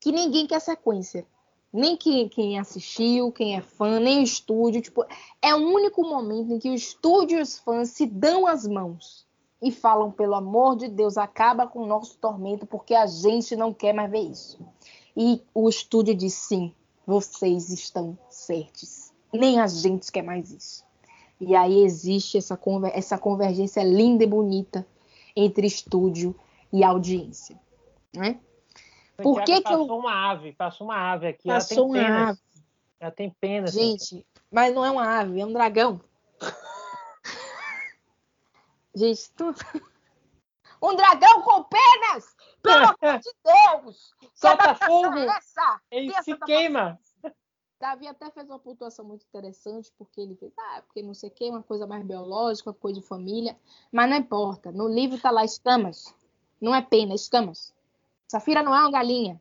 que 0.00 0.10
ninguém 0.10 0.46
quer 0.46 0.60
sequência. 0.60 1.26
Nem 1.72 1.96
quem, 1.96 2.28
quem 2.28 2.58
assistiu, 2.58 3.30
quem 3.30 3.56
é 3.56 3.60
fã, 3.60 4.00
nem 4.00 4.20
o 4.20 4.22
estúdio. 4.22 4.80
Tipo, 4.80 5.04
é 5.42 5.54
o 5.54 5.58
único 5.58 6.02
momento 6.02 6.52
em 6.52 6.58
que 6.58 6.70
o 6.70 6.74
estúdio 6.74 7.38
e 7.38 7.42
os 7.42 7.58
fãs 7.58 7.90
se 7.90 8.06
dão 8.06 8.46
as 8.46 8.66
mãos 8.66 9.25
e 9.60 9.70
falam, 9.70 10.10
pelo 10.10 10.34
amor 10.34 10.76
de 10.76 10.88
Deus, 10.88 11.16
acaba 11.16 11.66
com 11.66 11.80
o 11.80 11.86
nosso 11.86 12.18
tormento, 12.18 12.66
porque 12.66 12.94
a 12.94 13.06
gente 13.06 13.56
não 13.56 13.72
quer 13.72 13.92
mais 13.92 14.10
ver 14.10 14.20
isso. 14.20 14.58
E 15.16 15.42
o 15.54 15.68
estúdio 15.68 16.14
diz 16.14 16.34
sim, 16.34 16.74
vocês 17.06 17.70
estão 17.70 18.18
certos. 18.28 19.12
Nem 19.32 19.60
a 19.60 19.66
gente 19.66 20.12
quer 20.12 20.22
mais 20.22 20.50
isso. 20.50 20.84
E 21.40 21.54
aí 21.54 21.82
existe 21.82 22.38
essa, 22.38 22.56
conver 22.56 22.92
essa 22.94 23.18
convergência 23.18 23.82
linda 23.82 24.24
e 24.24 24.26
bonita 24.26 24.86
entre 25.34 25.66
estúdio 25.66 26.34
e 26.72 26.82
audiência. 26.82 27.58
Né? 28.14 28.38
Por 29.16 29.42
que, 29.44 29.56
que 29.56 29.62
passou 29.62 29.88
eu... 29.88 29.96
uma 29.96 30.30
ave, 30.30 30.52
passou 30.52 30.86
uma 30.86 31.12
ave 31.12 31.28
aqui. 31.28 31.48
Passou 31.48 31.96
ela 31.96 32.04
tem 32.04 32.12
uma 32.12 32.28
ave. 32.30 32.40
Ela 33.00 33.10
tem 33.10 33.30
pena. 33.40 33.66
Gente, 33.66 34.26
mas 34.50 34.74
não 34.74 34.84
é 34.84 34.90
uma 34.90 35.18
ave, 35.20 35.40
é 35.40 35.46
um 35.46 35.52
dragão. 35.52 36.00
Gente, 38.96 39.30
tu... 39.32 39.54
um 40.82 40.96
dragão 40.96 41.42
com 41.42 41.64
penas! 41.64 42.34
Pelo 42.62 42.86
amor 42.98 43.20
de 43.20 43.30
Deus! 43.44 44.14
Solta 44.34 44.74
fogo! 44.74 45.18
Essa? 45.18 45.80
Ele 45.90 46.22
se 46.22 46.34
queima! 46.38 46.98
Davi 47.78 48.08
até 48.08 48.30
fez 48.30 48.48
uma 48.48 48.58
pontuação 48.58 49.04
muito 49.04 49.26
interessante, 49.26 49.92
porque 49.98 50.18
ele 50.18 50.34
fez, 50.34 50.50
ah, 50.58 50.82
porque 50.86 51.02
não 51.02 51.12
sei 51.12 51.28
o 51.28 51.32
que, 51.32 51.50
uma 51.50 51.62
coisa 51.62 51.86
mais 51.86 52.02
biológica, 52.06 52.70
uma 52.70 52.74
coisa 52.74 52.98
de 52.98 53.06
família, 53.06 53.54
mas 53.92 54.08
não 54.08 54.16
importa. 54.16 54.72
No 54.72 54.88
livro 54.88 55.20
tá 55.20 55.30
lá 55.30 55.44
escamas. 55.44 56.14
Não 56.58 56.74
é 56.74 56.80
pena, 56.80 57.12
é 57.12 57.16
escamas. 57.16 57.74
Safira 58.26 58.62
não 58.62 58.74
é 58.74 58.80
uma 58.80 58.90
galinha, 58.90 59.38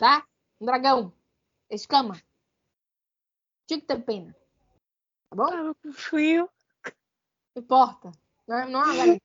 tá? 0.00 0.26
Um 0.60 0.66
dragão. 0.66 1.12
Escama. 1.70 2.20
Tinha 3.68 3.80
que 3.80 3.86
ter 3.86 4.02
pena. 4.02 4.34
Tá 5.30 5.36
bom? 5.36 5.46
Tava 5.46 5.74
com 5.76 5.92
frio. 5.92 6.50
Não 7.54 7.62
importa. 7.62 8.10
Não 8.50 8.58
é, 8.58 8.68
não 8.68 8.80
é 8.80 8.84
uma 8.84 8.96
galinha. 8.96 9.20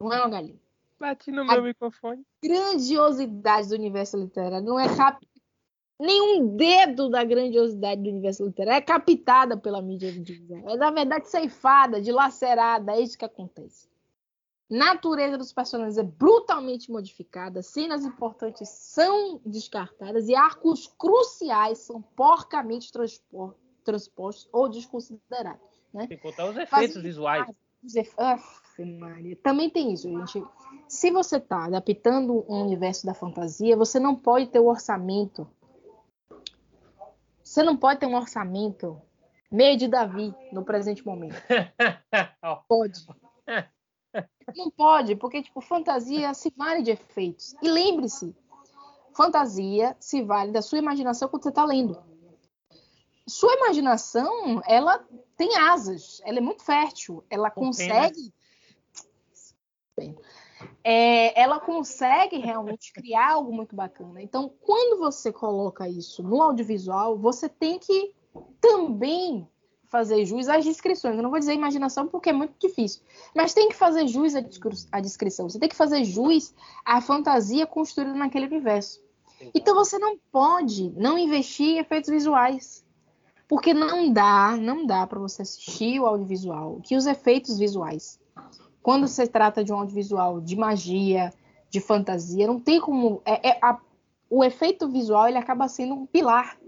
Não 0.00 0.12
é 0.12 0.18
uma 0.20 0.28
galinha. 0.28 0.60
Bati 1.00 1.32
no 1.32 1.44
meu 1.44 1.58
a 1.58 1.60
microfone. 1.60 2.24
Grandiosidade 2.40 3.68
do 3.68 3.74
universo 3.74 4.16
literário 4.16 4.64
não 4.64 4.78
é 4.78 4.86
cap... 4.96 5.26
nenhum 5.98 6.54
dedo 6.54 7.10
da 7.10 7.24
grandiosidade 7.24 8.00
do 8.00 8.10
universo 8.10 8.46
literário 8.46 8.78
é 8.78 8.80
captada 8.80 9.56
pela 9.56 9.82
mídia 9.82 10.08
audiovisual. 10.08 10.70
É 10.70 10.76
na 10.76 10.92
verdade 10.92 11.28
ceifada, 11.28 12.00
dilacerada, 12.00 12.92
é 12.92 13.00
isso 13.00 13.18
que 13.18 13.24
acontece. 13.24 13.88
Natureza 14.70 15.36
dos 15.36 15.52
personagens 15.52 15.98
é 15.98 16.04
brutalmente 16.04 16.92
modificada, 16.92 17.60
cenas 17.60 18.04
importantes 18.04 18.68
são 18.68 19.40
descartadas 19.44 20.28
e 20.28 20.34
arcos 20.36 20.86
cruciais 20.96 21.78
são 21.78 22.00
porcamente 22.02 22.92
transpostos 23.82 24.48
ou 24.52 24.68
desconsiderados. 24.68 25.77
Né? 25.98 26.06
Tem 26.06 26.16
que 26.16 26.22
contar 26.22 26.46
os 26.46 26.56
efeitos 26.56 27.02
visuais. 27.02 27.44
Os 27.82 27.96
Maria. 28.78 29.36
Também 29.42 29.68
tem 29.68 29.92
isso, 29.92 30.08
gente. 30.08 30.44
Se 30.86 31.10
você 31.10 31.38
está 31.38 31.64
adaptando 31.64 32.44
um 32.48 32.62
universo 32.62 33.04
da 33.04 33.14
fantasia, 33.14 33.76
você 33.76 33.98
não 33.98 34.14
pode 34.14 34.46
ter 34.46 34.60
o 34.60 34.66
um 34.66 34.68
orçamento. 34.68 35.48
Você 37.42 37.64
não 37.64 37.76
pode 37.76 37.98
ter 37.98 38.06
um 38.06 38.14
orçamento 38.14 39.00
meio 39.50 39.76
de 39.76 39.88
Davi 39.88 40.32
no 40.52 40.64
presente 40.64 41.04
momento. 41.04 41.34
pode. 42.68 43.04
Não 44.56 44.70
pode, 44.70 45.16
porque 45.16 45.42
tipo, 45.42 45.60
fantasia 45.60 46.32
se 46.34 46.52
vale 46.56 46.82
de 46.82 46.92
efeitos. 46.92 47.56
E 47.60 47.68
lembre-se, 47.68 48.36
fantasia 49.12 49.96
se 49.98 50.22
vale 50.22 50.52
da 50.52 50.62
sua 50.62 50.78
imaginação 50.78 51.28
quando 51.28 51.42
você 51.42 51.48
está 51.48 51.64
lendo. 51.64 52.00
Sua 53.28 53.54
imaginação, 53.54 54.62
ela 54.66 55.04
tem 55.36 55.56
asas, 55.56 56.20
ela 56.24 56.38
é 56.38 56.40
muito 56.40 56.64
fértil, 56.64 57.22
ela 57.30 57.50
consegue. 57.50 58.32
É, 60.82 61.40
ela 61.40 61.60
consegue 61.60 62.38
realmente 62.38 62.92
criar 62.92 63.32
algo 63.32 63.52
muito 63.52 63.76
bacana. 63.76 64.22
Então, 64.22 64.52
quando 64.60 64.98
você 64.98 65.32
coloca 65.32 65.88
isso 65.88 66.22
no 66.22 66.42
audiovisual, 66.42 67.18
você 67.18 67.48
tem 67.48 67.78
que 67.78 68.14
também 68.60 69.48
fazer 69.88 70.24
jus 70.24 70.48
às 70.48 70.64
descrições. 70.64 71.16
Eu 71.16 71.22
não 71.22 71.30
vou 71.30 71.38
dizer 71.38 71.54
imaginação 71.54 72.06
porque 72.06 72.30
é 72.30 72.32
muito 72.32 72.54
difícil, 72.58 73.02
mas 73.34 73.54
tem 73.54 73.68
que 73.68 73.74
fazer 73.74 74.06
jus 74.06 74.34
à 74.92 75.00
descrição. 75.00 75.48
Você 75.48 75.58
tem 75.58 75.68
que 75.68 75.76
fazer 75.76 76.04
jus 76.04 76.54
à 76.84 77.00
fantasia 77.00 77.66
construída 77.66 78.12
naquele 78.14 78.46
universo. 78.46 79.02
Então 79.54 79.74
você 79.74 79.98
não 79.98 80.18
pode 80.30 80.90
não 80.96 81.18
investir 81.18 81.66
em 81.66 81.78
efeitos 81.78 82.10
visuais. 82.10 82.84
Porque 83.48 83.72
não 83.72 84.12
dá, 84.12 84.56
não 84.56 84.84
dá 84.86 85.06
para 85.06 85.18
você 85.18 85.42
assistir 85.42 85.98
o 85.98 86.06
audiovisual, 86.06 86.80
que 86.82 86.96
os 86.96 87.06
efeitos 87.06 87.58
visuais, 87.58 88.20
quando 88.82 89.08
se 89.08 89.26
trata 89.26 89.64
de 89.64 89.72
um 89.72 89.76
audiovisual 89.76 90.40
de 90.40 90.54
magia, 90.54 91.32
de 91.70 91.80
fantasia, 91.80 92.46
não 92.46 92.60
tem 92.60 92.80
como. 92.80 93.22
É, 93.24 93.50
é 93.50 93.58
a, 93.62 93.78
o 94.28 94.44
efeito 94.44 94.88
visual 94.88 95.28
ele 95.28 95.38
acaba 95.38 95.66
sendo 95.66 95.94
um 95.94 96.06
pilar 96.06 96.58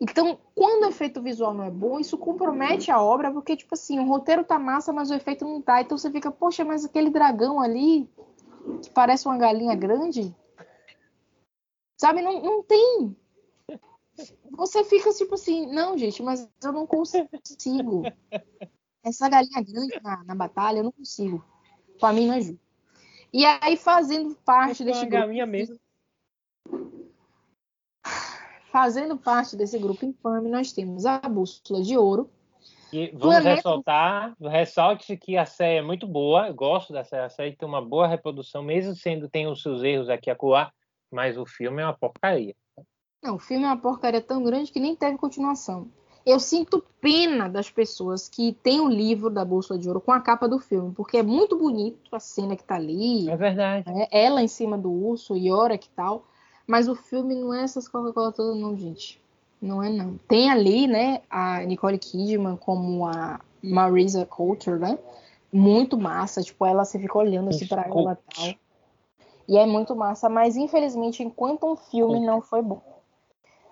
então, 0.00 0.38
quando 0.54 0.84
o 0.84 0.88
efeito 0.88 1.20
visual 1.20 1.52
não 1.52 1.64
é 1.64 1.70
bom, 1.70 1.98
isso 1.98 2.16
compromete 2.16 2.90
a 2.90 3.02
obra, 3.02 3.32
porque, 3.32 3.56
tipo 3.56 3.74
assim, 3.74 3.98
o 3.98 4.06
roteiro 4.06 4.44
tá 4.44 4.58
massa, 4.58 4.92
mas 4.92 5.10
o 5.10 5.14
efeito 5.14 5.44
não 5.44 5.60
tá. 5.60 5.80
Então 5.80 5.98
você 5.98 6.10
fica, 6.10 6.30
poxa, 6.30 6.64
mas 6.64 6.84
aquele 6.84 7.10
dragão 7.10 7.60
ali, 7.60 8.08
que 8.82 8.90
parece 8.90 9.26
uma 9.26 9.36
galinha 9.36 9.74
grande, 9.74 10.34
sabe, 11.96 12.22
não, 12.22 12.40
não 12.40 12.62
tem. 12.62 13.16
Você 14.50 14.84
fica 14.84 15.12
tipo 15.12 15.34
assim, 15.34 15.66
não, 15.66 15.96
gente, 15.96 16.22
mas 16.22 16.48
eu 16.62 16.72
não 16.72 16.86
consigo. 16.86 17.28
Essa 19.02 19.28
galinha 19.28 19.62
grande 19.62 20.00
na, 20.02 20.24
na 20.24 20.34
batalha, 20.34 20.78
eu 20.78 20.84
não 20.84 20.92
consigo. 20.92 21.44
Pra 21.98 22.12
mim 22.12 22.26
não 22.26 22.34
é 22.34 22.40
justo. 22.40 22.60
E 23.32 23.44
aí, 23.44 23.76
fazendo 23.76 24.34
parte 24.44 24.84
desse 24.84 25.00
grupo. 25.00 25.12
galinha 25.12 25.46
mesmo. 25.46 25.78
Fazendo 28.70 29.16
parte 29.16 29.56
desse 29.56 29.78
grupo 29.78 30.04
infame, 30.04 30.50
nós 30.50 30.72
temos 30.72 31.06
a 31.06 31.18
Bússola 31.20 31.82
de 31.82 31.96
Ouro. 31.96 32.30
E 32.92 33.08
vamos 33.08 33.20
Planeta... 33.20 33.54
ressaltar, 33.56 34.36
ressalte 34.40 35.16
que 35.16 35.36
a 35.36 35.44
série 35.44 35.78
é 35.78 35.82
muito 35.82 36.06
boa, 36.06 36.48
eu 36.48 36.54
gosto 36.54 36.92
da 36.92 37.04
série, 37.04 37.24
a 37.24 37.28
série 37.28 37.56
tem 37.56 37.68
uma 37.68 37.84
boa 37.84 38.06
reprodução, 38.06 38.62
mesmo 38.62 38.94
sendo 38.94 39.28
tem 39.28 39.46
os 39.46 39.60
seus 39.60 39.82
erros 39.82 40.08
aqui 40.08 40.30
a 40.30 40.34
coar, 40.34 40.72
mas 41.10 41.36
o 41.36 41.44
filme 41.44 41.82
é 41.82 41.84
uma 41.84 41.96
porcaria. 41.96 42.54
Não, 43.22 43.34
o 43.34 43.38
filme 43.38 43.64
é 43.64 43.68
uma 43.68 43.76
porcaria 43.76 44.20
tão 44.20 44.42
grande 44.42 44.70
que 44.70 44.80
nem 44.80 44.94
teve 44.94 45.18
continuação. 45.18 45.88
Eu 46.24 46.38
sinto 46.38 46.84
pena 47.00 47.48
das 47.48 47.70
pessoas 47.70 48.28
que 48.28 48.52
têm 48.62 48.80
o 48.80 48.88
livro 48.88 49.30
da 49.30 49.44
Bússola 49.44 49.78
de 49.78 49.88
Ouro 49.88 50.00
com 50.00 50.12
a 50.12 50.20
capa 50.20 50.46
do 50.46 50.58
filme, 50.58 50.92
porque 50.94 51.16
é 51.16 51.22
muito 51.22 51.56
bonito 51.56 52.14
a 52.14 52.20
cena 52.20 52.54
que 52.54 52.62
tá 52.62 52.74
ali. 52.74 53.28
É 53.30 53.36
verdade. 53.36 53.90
É, 53.90 54.24
ela 54.24 54.42
em 54.42 54.48
cima 54.48 54.76
do 54.76 54.90
urso, 54.90 55.36
Yora 55.36 55.78
que 55.78 55.88
tal. 55.88 56.24
Mas 56.66 56.86
o 56.86 56.94
filme 56.94 57.34
não 57.34 57.54
é 57.54 57.62
essas 57.62 57.88
Coca-Cola 57.88 58.30
todas, 58.30 58.60
não, 58.60 58.76
gente. 58.76 59.18
Não 59.60 59.82
é, 59.82 59.88
não. 59.88 60.18
Tem 60.28 60.50
ali, 60.50 60.86
né, 60.86 61.22
a 61.30 61.60
Nicole 61.64 61.98
Kidman 61.98 62.56
como 62.56 63.06
a 63.06 63.40
Marisa 63.62 64.26
Coulter, 64.26 64.78
né? 64.78 64.98
Muito 65.50 65.96
massa. 65.96 66.42
Tipo, 66.42 66.66
ela 66.66 66.84
se 66.84 66.98
fica 66.98 67.16
olhando 67.16 67.48
assim 67.48 67.66
pra 67.66 67.82
ela 67.82 68.12
e 68.12 68.34
tal. 68.34 68.54
E 69.48 69.56
é 69.56 69.64
muito 69.64 69.96
massa. 69.96 70.28
Mas, 70.28 70.56
infelizmente, 70.56 71.22
enquanto 71.22 71.66
um 71.66 71.74
filme 71.74 72.20
não 72.20 72.42
foi 72.42 72.60
bom. 72.60 72.97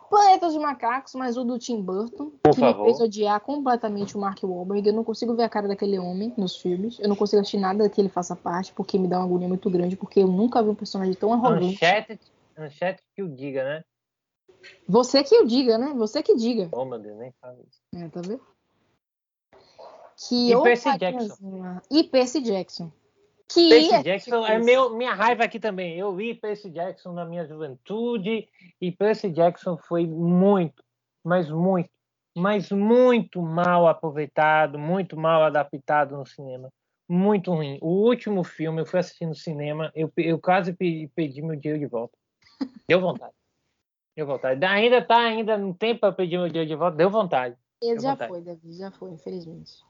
Planetas 0.08 0.52
de 0.52 0.58
Macacos, 0.58 1.14
mas 1.14 1.36
o 1.36 1.44
do 1.44 1.58
Tim 1.58 1.82
Burton, 1.82 2.30
Por 2.42 2.54
que 2.54 2.60
favor. 2.60 2.84
me 2.84 2.90
fez 2.90 3.00
odiar 3.00 3.40
completamente 3.40 4.16
o 4.16 4.20
Mark 4.20 4.42
Wahlberg. 4.42 4.88
Eu 4.88 4.94
não 4.94 5.04
consigo 5.04 5.34
ver 5.34 5.44
a 5.44 5.48
cara 5.48 5.66
daquele 5.66 5.98
homem 5.98 6.32
nos 6.36 6.56
filmes. 6.56 6.98
Eu 7.00 7.08
não 7.08 7.16
consigo 7.16 7.40
assistir 7.40 7.58
nada 7.58 7.88
que 7.88 8.00
ele 8.00 8.08
faça 8.08 8.36
parte, 8.36 8.72
porque 8.72 8.98
me 8.98 9.08
dá 9.08 9.18
uma 9.18 9.24
agonia 9.24 9.48
muito 9.48 9.68
grande, 9.68 9.96
porque 9.96 10.20
eu 10.20 10.28
nunca 10.28 10.62
vi 10.62 10.68
um 10.68 10.74
personagem 10.74 11.14
tão 11.14 11.32
arrogante. 11.32 11.74
Uncharted 11.74 12.20
Manchete 12.56 13.02
que 13.14 13.22
o 13.22 13.28
diga, 13.28 13.64
né? 13.64 13.84
Você 14.88 15.22
que 15.22 15.38
o 15.38 15.46
diga, 15.46 15.76
né? 15.76 15.92
Você 15.94 16.22
que 16.22 16.34
diga. 16.34 16.68
Oh, 16.72 16.84
meu 16.84 16.98
Deus, 16.98 17.18
nem 17.18 17.32
fala 17.40 17.58
isso. 17.68 17.80
É, 17.94 18.08
tá 18.08 18.20
vendo? 18.20 18.40
Que 20.16 20.52
e 20.52 20.62
Percy 20.62 20.98
Jackson. 20.98 21.80
E 21.90 22.04
Percy 22.04 22.40
Jackson. 22.40 22.92
Que 23.48 23.68
Percy 23.68 23.94
é 23.94 24.02
Jackson 24.02 24.46
é 24.46 24.58
meu, 24.58 24.96
minha 24.96 25.14
raiva 25.14 25.44
aqui 25.44 25.60
também. 25.60 25.96
Eu 25.96 26.14
vi 26.14 26.34
Percy 26.34 26.68
Jackson 26.70 27.12
na 27.12 27.24
minha 27.24 27.46
juventude 27.46 28.48
e 28.80 28.92
Percy 28.92 29.30
Jackson 29.30 29.76
foi 29.76 30.06
muito, 30.06 30.82
mas 31.24 31.48
muito, 31.48 31.90
mas 32.36 32.70
muito 32.70 33.40
mal 33.40 33.86
aproveitado, 33.86 34.78
muito 34.78 35.16
mal 35.16 35.44
adaptado 35.44 36.16
no 36.16 36.26
cinema. 36.26 36.72
Muito 37.08 37.52
ruim. 37.52 37.78
O 37.80 37.88
último 37.88 38.42
filme 38.42 38.80
eu 38.80 38.86
fui 38.86 38.98
assistir 38.98 39.26
no 39.26 39.34
cinema, 39.34 39.92
eu, 39.94 40.12
eu 40.16 40.40
quase 40.40 40.72
pedi, 40.72 41.08
pedi 41.14 41.40
meu 41.40 41.54
dinheiro 41.54 41.78
de 41.78 41.86
volta. 41.86 42.18
Deu 42.88 43.00
vontade. 43.00 43.32
Deu 44.16 44.26
vontade. 44.26 44.64
Ainda 44.64 45.00
tá 45.00 45.18
ainda 45.18 45.56
no 45.56 45.72
tempo 45.72 46.00
para 46.00 46.12
pedir 46.12 46.36
meu 46.38 46.48
dinheiro 46.48 46.68
de 46.68 46.74
volta. 46.74 46.96
Deu 46.96 47.10
vontade. 47.10 47.56
Ele 47.80 47.92
Deu 47.92 48.02
já 48.02 48.10
vontade. 48.10 48.30
foi, 48.30 48.40
Davi, 48.40 48.72
já 48.72 48.90
foi, 48.90 49.10
infelizmente. 49.10 49.84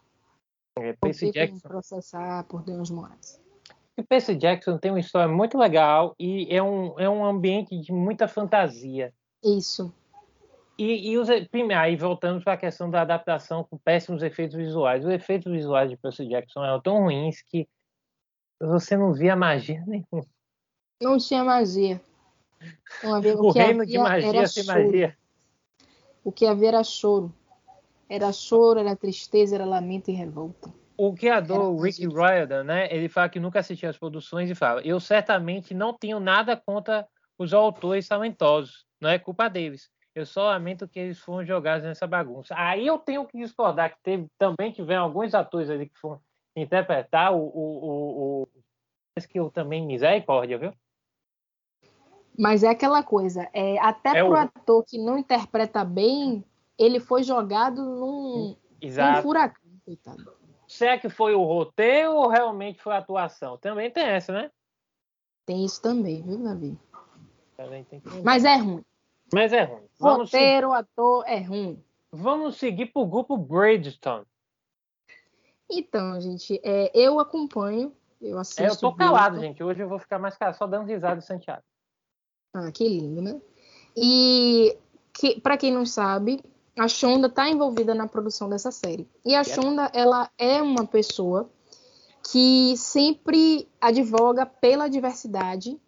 É, 0.79 0.93
Percy 0.93 1.31
Jackson. 1.31 1.67
processar 1.67 2.45
por 2.45 2.63
Deus 2.63 2.91
Moraes. 2.91 3.46
E 3.99 4.03
Percy 4.03 4.35
Jackson 4.35 4.77
tem 4.77 4.91
uma 4.91 5.01
história 5.01 5.33
muito 5.33 5.57
legal 5.57 6.15
e 6.19 6.55
é 6.55 6.63
um, 6.63 6.99
é 7.01 7.09
um 7.09 7.25
ambiente 7.25 7.79
de 7.81 7.93
muita 7.93 8.29
fantasia. 8.29 9.13
Isso. 9.43 9.93
E, 10.79 11.11
e 11.11 11.19
os, 11.19 11.29
aí 11.31 11.97
voltamos 11.97 12.45
para 12.45 12.53
a 12.53 12.59
questão 12.59 12.91
da 12.91 13.01
adaptação 13.01 13.65
com 13.65 13.79
péssimos 13.79 14.23
efeitos 14.23 14.55
visuais. 14.55 15.05
Os 15.05 15.11
efeitos 15.11 15.51
visuais 15.51 15.89
de 15.89 15.97
Percy 15.97 16.29
Jackson 16.29 16.63
eram 16.63 16.81
tão 16.83 17.05
ruins 17.05 17.41
que 17.43 17.67
você 18.61 18.97
não 18.97 19.15
via 19.15 19.35
magia 19.35 19.83
nenhuma. 19.87 20.29
Não 21.01 21.17
tinha 21.17 21.43
magia. 21.43 22.01
Havia, 23.03 23.37
o, 23.37 23.47
o 23.47 23.51
reino 23.51 23.87
de 23.87 23.99
magia 23.99 24.47
sem 24.47 24.65
magia. 24.65 25.17
O 26.23 26.31
que 26.31 26.47
havia 26.47 26.69
era 26.69 26.85
choro. 26.85 27.33
Era 28.09 28.31
choro, 28.33 28.81
era 28.81 28.95
tristeza, 28.95 29.55
era 29.55 29.65
lamento 29.65 30.11
e 30.11 30.15
revolta. 30.15 30.73
O 30.99 31.15
criador, 31.15 31.79
Rick 31.81 32.07
Riordan, 32.07 32.65
né? 32.65 32.89
Ele 32.91 33.09
fala 33.09 33.29
que 33.29 33.41
nunca 33.41 33.61
assistiu 33.61 33.89
as 33.91 33.99
produções 33.99 34.51
e 34.51 34.55
fala: 34.55 34.81
Eu 34.83 34.99
certamente 34.99 35.75
não 35.75 35.93
tenho 35.93 36.19
nada 36.19 36.57
contra 36.57 37.07
os 37.39 37.53
autores 37.53 38.09
talentosos. 38.09 38.87
Não 39.01 39.11
é 39.11 39.19
culpa 39.19 39.49
deles. 39.49 39.91
Eu 40.15 40.25
só 40.25 40.45
lamento 40.45 40.89
que 40.89 40.99
eles 40.99 41.19
foram 41.19 41.45
jogados 41.45 41.85
nessa 41.85 42.07
bagunça. 42.07 42.55
Aí 42.57 42.87
eu 42.87 42.99
tenho 42.99 43.27
que 43.27 43.37
discordar 43.37 43.91
que 43.91 44.03
teve, 44.03 44.27
também 44.39 44.73
tiveram 44.73 45.03
alguns 45.03 45.35
atores 45.35 45.69
ali 45.69 45.87
que 45.87 45.99
foram 45.99 46.19
interpretar 46.57 47.35
o, 47.35 47.39
o, 47.39 47.53
o, 47.85 48.43
o 48.43 48.49
que 49.29 49.39
eu 49.39 49.51
também 49.51 49.85
misericórdia, 49.85 50.57
viu? 50.57 50.73
Mas 52.39 52.63
é 52.63 52.69
aquela 52.69 53.03
coisa, 53.03 53.49
é, 53.53 53.79
até 53.79 54.19
é 54.19 54.25
pro 54.25 54.33
o... 54.33 54.37
ator 54.37 54.85
que 54.85 54.99
não 54.99 55.19
interpreta 55.19 55.85
bem, 55.85 56.45
ele 56.79 57.01
foi 57.01 57.23
jogado 57.23 57.83
num, 57.83 58.57
num 58.83 59.23
furacão, 59.23 59.71
coitado. 59.85 60.46
Será 60.77 60.99
que 60.99 61.09
foi 61.09 61.35
o 61.35 61.43
roteiro 61.43 62.13
ou 62.13 62.29
realmente 62.29 62.83
foi 62.83 62.93
a 62.93 62.99
atuação? 62.99 63.57
Também 63.57 63.91
tem 63.91 64.05
essa, 64.05 64.31
né? 64.31 64.51
Tem 65.47 65.65
isso 65.65 65.81
também, 65.81 66.23
viu, 66.23 66.37
Davi? 66.37 66.79
Que... 67.89 68.23
Mas 68.23 68.45
é 68.45 68.57
ruim. 68.57 68.85
Mas 69.33 69.55
é 69.55 69.63
ruim. 69.63 69.87
Vamos 69.99 70.31
roteiro, 70.31 70.69
seguir... 70.69 70.79
ator, 70.79 71.25
é 71.27 71.39
ruim. 71.39 71.83
Vamos 72.13 72.57
seguir 72.57 72.87
pro 72.87 73.07
grupo 73.07 73.39
Bridgestone. 73.39 74.27
Então, 75.71 76.21
gente, 76.21 76.61
é, 76.63 76.91
eu 76.95 77.19
acompanho, 77.19 77.97
eu 78.21 78.39
assisto. 78.39 78.63
É, 78.63 78.69
eu 78.69 78.77
tô 78.77 78.95
calado, 78.95 79.41
gente. 79.41 79.63
Hoje 79.65 79.83
eu 79.83 79.89
vou 79.89 79.99
ficar 79.99 80.19
mais 80.19 80.37
calado, 80.37 80.59
só 80.59 80.67
dando 80.67 80.87
risada 80.87 81.21
de 81.21 81.27
Santiago. 81.27 81.63
Ah, 82.53 82.71
que 82.71 82.87
lindo, 82.87 83.23
né? 83.23 83.41
E 83.97 84.77
que, 85.15 85.41
para 85.41 85.57
quem 85.57 85.73
não 85.73 85.87
sabe, 85.87 86.43
a 86.77 86.87
Shonda 86.89 87.27
está 87.27 87.49
envolvida 87.49 87.95
na 87.95 88.07
produção 88.07 88.49
dessa 88.49 88.71
série. 88.71 89.09
E 89.25 89.35
a 89.35 89.43
Shonda, 89.43 89.91
ela 89.95 90.31
é 90.39 90.61
uma 90.61 90.87
pessoa 90.87 91.49
que 92.31 92.77
sempre 92.77 93.67
advoga 93.81 94.45
pela 94.45 94.89
diversidade, 94.89 95.79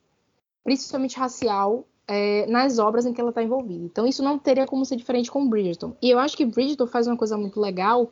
principalmente 0.64 1.18
racial, 1.18 1.84
é, 2.06 2.46
nas 2.46 2.78
obras 2.78 3.04
em 3.04 3.12
que 3.12 3.20
ela 3.20 3.30
está 3.30 3.42
envolvida. 3.42 3.84
Então, 3.84 4.06
isso 4.06 4.22
não 4.22 4.38
teria 4.38 4.66
como 4.66 4.84
ser 4.84 4.96
diferente 4.96 5.30
com 5.30 5.46
Bridgerton. 5.46 5.94
E 6.00 6.08
eu 6.08 6.18
acho 6.18 6.36
que 6.36 6.46
Bridgerton 6.46 6.86
faz 6.86 7.06
uma 7.06 7.16
coisa 7.16 7.36
muito 7.36 7.60
legal, 7.60 8.10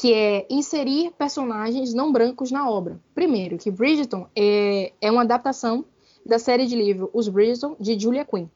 que 0.00 0.14
é 0.14 0.46
inserir 0.48 1.10
personagens 1.18 1.92
não 1.92 2.12
brancos 2.12 2.52
na 2.52 2.68
obra. 2.70 3.00
Primeiro, 3.12 3.58
que 3.58 3.72
Bridgerton 3.72 4.28
é, 4.36 4.92
é 5.00 5.10
uma 5.10 5.22
adaptação 5.22 5.84
da 6.24 6.38
série 6.38 6.66
de 6.66 6.76
livro 6.76 7.10
Os 7.12 7.28
Bridgerton, 7.28 7.76
de 7.80 7.98
Julia 7.98 8.24
Quinn. 8.24 8.46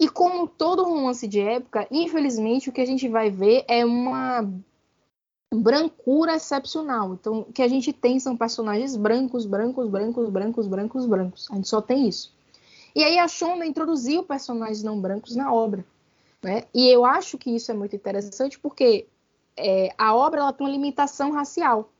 E 0.00 0.08
como 0.08 0.48
todo 0.48 0.82
romance 0.82 1.28
de 1.28 1.40
época, 1.40 1.86
infelizmente 1.90 2.70
o 2.70 2.72
que 2.72 2.80
a 2.80 2.86
gente 2.86 3.06
vai 3.06 3.30
ver 3.30 3.66
é 3.68 3.84
uma 3.84 4.50
brancura 5.52 6.36
excepcional. 6.36 7.12
Então, 7.12 7.40
o 7.40 7.52
que 7.52 7.60
a 7.60 7.68
gente 7.68 7.92
tem 7.92 8.18
são 8.18 8.34
personagens 8.34 8.96
brancos, 8.96 9.44
brancos, 9.44 9.90
brancos, 9.90 10.30
brancos, 10.30 10.66
brancos, 10.66 11.06
brancos. 11.06 11.48
A 11.50 11.56
gente 11.56 11.68
só 11.68 11.82
tem 11.82 12.08
isso. 12.08 12.32
E 12.94 13.04
aí 13.04 13.18
a 13.18 13.28
Shonda 13.28 13.66
introduziu 13.66 14.22
personagens 14.22 14.82
não 14.82 14.98
brancos 14.98 15.36
na 15.36 15.52
obra. 15.52 15.84
Né? 16.42 16.64
E 16.72 16.88
eu 16.88 17.04
acho 17.04 17.36
que 17.36 17.54
isso 17.54 17.70
é 17.70 17.74
muito 17.74 17.94
interessante 17.94 18.58
porque 18.58 19.06
é, 19.54 19.92
a 19.98 20.14
obra 20.14 20.40
ela 20.40 20.52
tem 20.52 20.66
uma 20.66 20.72
limitação 20.72 21.30
racial. 21.30 21.90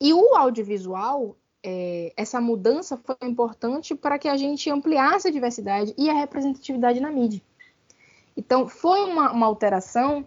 E 0.00 0.12
o 0.12 0.34
audiovisual, 0.34 1.36
é, 1.64 2.12
essa 2.14 2.40
mudança 2.40 2.96
foi 2.98 3.16
importante 3.22 3.94
para 3.94 4.18
que 4.18 4.28
a 4.28 4.36
gente 4.36 4.68
ampliasse 4.68 5.26
a 5.26 5.30
diversidade 5.30 5.94
e 5.96 6.10
a 6.10 6.12
representatividade 6.12 7.00
na 7.00 7.10
mídia. 7.10 7.40
Então, 8.36 8.68
foi 8.68 9.00
uma, 9.04 9.32
uma 9.32 9.46
alteração 9.46 10.26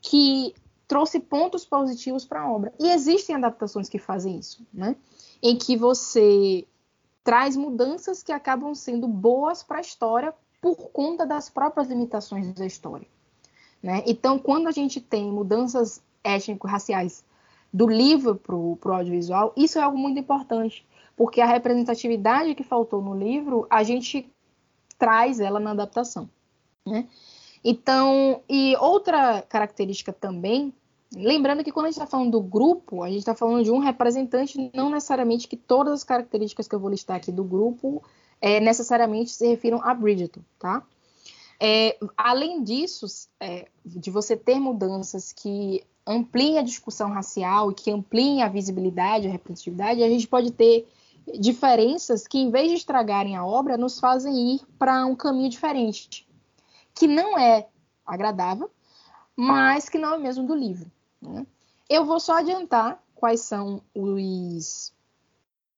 que 0.00 0.54
trouxe 0.86 1.18
pontos 1.18 1.64
positivos 1.64 2.24
para 2.24 2.42
a 2.42 2.50
obra. 2.50 2.72
E 2.78 2.88
existem 2.90 3.34
adaptações 3.34 3.88
que 3.88 3.98
fazem 3.98 4.38
isso, 4.38 4.64
né? 4.72 4.94
Em 5.42 5.56
que 5.56 5.76
você 5.76 6.64
traz 7.24 7.56
mudanças 7.56 8.22
que 8.22 8.30
acabam 8.30 8.72
sendo 8.72 9.08
boas 9.08 9.64
para 9.64 9.78
a 9.78 9.80
história 9.80 10.32
por 10.60 10.76
conta 10.90 11.26
das 11.26 11.50
próprias 11.50 11.88
limitações 11.88 12.52
da 12.54 12.64
história. 12.64 13.06
Né? 13.82 14.04
Então, 14.06 14.38
quando 14.38 14.68
a 14.68 14.70
gente 14.70 15.00
tem 15.00 15.30
mudanças 15.30 16.00
étnico-raciais 16.22 17.24
do 17.76 17.86
livro 17.86 18.36
para 18.36 18.56
o 18.56 18.78
audiovisual, 18.84 19.52
isso 19.54 19.78
é 19.78 19.82
algo 19.82 19.98
muito 19.98 20.18
importante, 20.18 20.86
porque 21.14 21.42
a 21.42 21.46
representatividade 21.46 22.54
que 22.54 22.64
faltou 22.64 23.02
no 23.02 23.14
livro, 23.14 23.66
a 23.68 23.82
gente 23.82 24.32
traz 24.96 25.40
ela 25.40 25.60
na 25.60 25.72
adaptação. 25.72 26.26
Né? 26.86 27.06
Então, 27.62 28.40
e 28.48 28.74
outra 28.80 29.42
característica 29.42 30.10
também, 30.10 30.72
lembrando 31.14 31.62
que 31.62 31.70
quando 31.70 31.84
a 31.84 31.88
gente 31.90 32.00
está 32.00 32.06
falando 32.06 32.30
do 32.30 32.40
grupo, 32.40 33.02
a 33.02 33.08
gente 33.08 33.18
está 33.18 33.34
falando 33.34 33.62
de 33.62 33.70
um 33.70 33.78
representante, 33.78 34.70
não 34.72 34.88
necessariamente 34.88 35.46
que 35.46 35.56
todas 35.56 35.92
as 35.92 36.04
características 36.04 36.66
que 36.66 36.74
eu 36.74 36.80
vou 36.80 36.88
listar 36.88 37.18
aqui 37.18 37.30
do 37.30 37.44
grupo 37.44 38.02
é, 38.40 38.58
necessariamente 38.58 39.32
se 39.32 39.46
refiram 39.46 39.82
a 39.82 39.92
Bridgeton, 39.92 40.40
tá? 40.58 40.82
É, 41.58 41.98
além 42.16 42.62
disso, 42.62 43.06
é, 43.40 43.68
de 43.84 44.10
você 44.10 44.36
ter 44.36 44.58
mudanças 44.58 45.32
que 45.32 45.82
ampliem 46.06 46.58
a 46.58 46.62
discussão 46.62 47.10
racial 47.10 47.70
e 47.70 47.74
que 47.74 47.90
ampliem 47.90 48.42
a 48.42 48.48
visibilidade, 48.48 49.26
a 49.26 49.30
representatividade, 49.30 50.02
a 50.02 50.08
gente 50.08 50.28
pode 50.28 50.52
ter 50.52 50.86
diferenças 51.40 52.26
que, 52.26 52.38
em 52.38 52.50
vez 52.50 52.68
de 52.68 52.76
estragarem 52.76 53.36
a 53.36 53.44
obra, 53.44 53.76
nos 53.76 53.98
fazem 53.98 54.54
ir 54.54 54.60
para 54.78 55.04
um 55.06 55.16
caminho 55.16 55.48
diferente 55.48 56.26
que 56.96 57.06
não 57.06 57.38
é 57.38 57.68
agradável, 58.04 58.70
mas 59.36 59.88
que 59.88 59.98
não 59.98 60.14
é 60.14 60.18
mesmo 60.18 60.46
do 60.46 60.54
livro. 60.54 60.90
Né? 61.20 61.46
Eu 61.88 62.04
vou 62.06 62.18
só 62.18 62.38
adiantar 62.38 63.00
quais 63.14 63.42
são 63.42 63.82
os, 63.94 64.92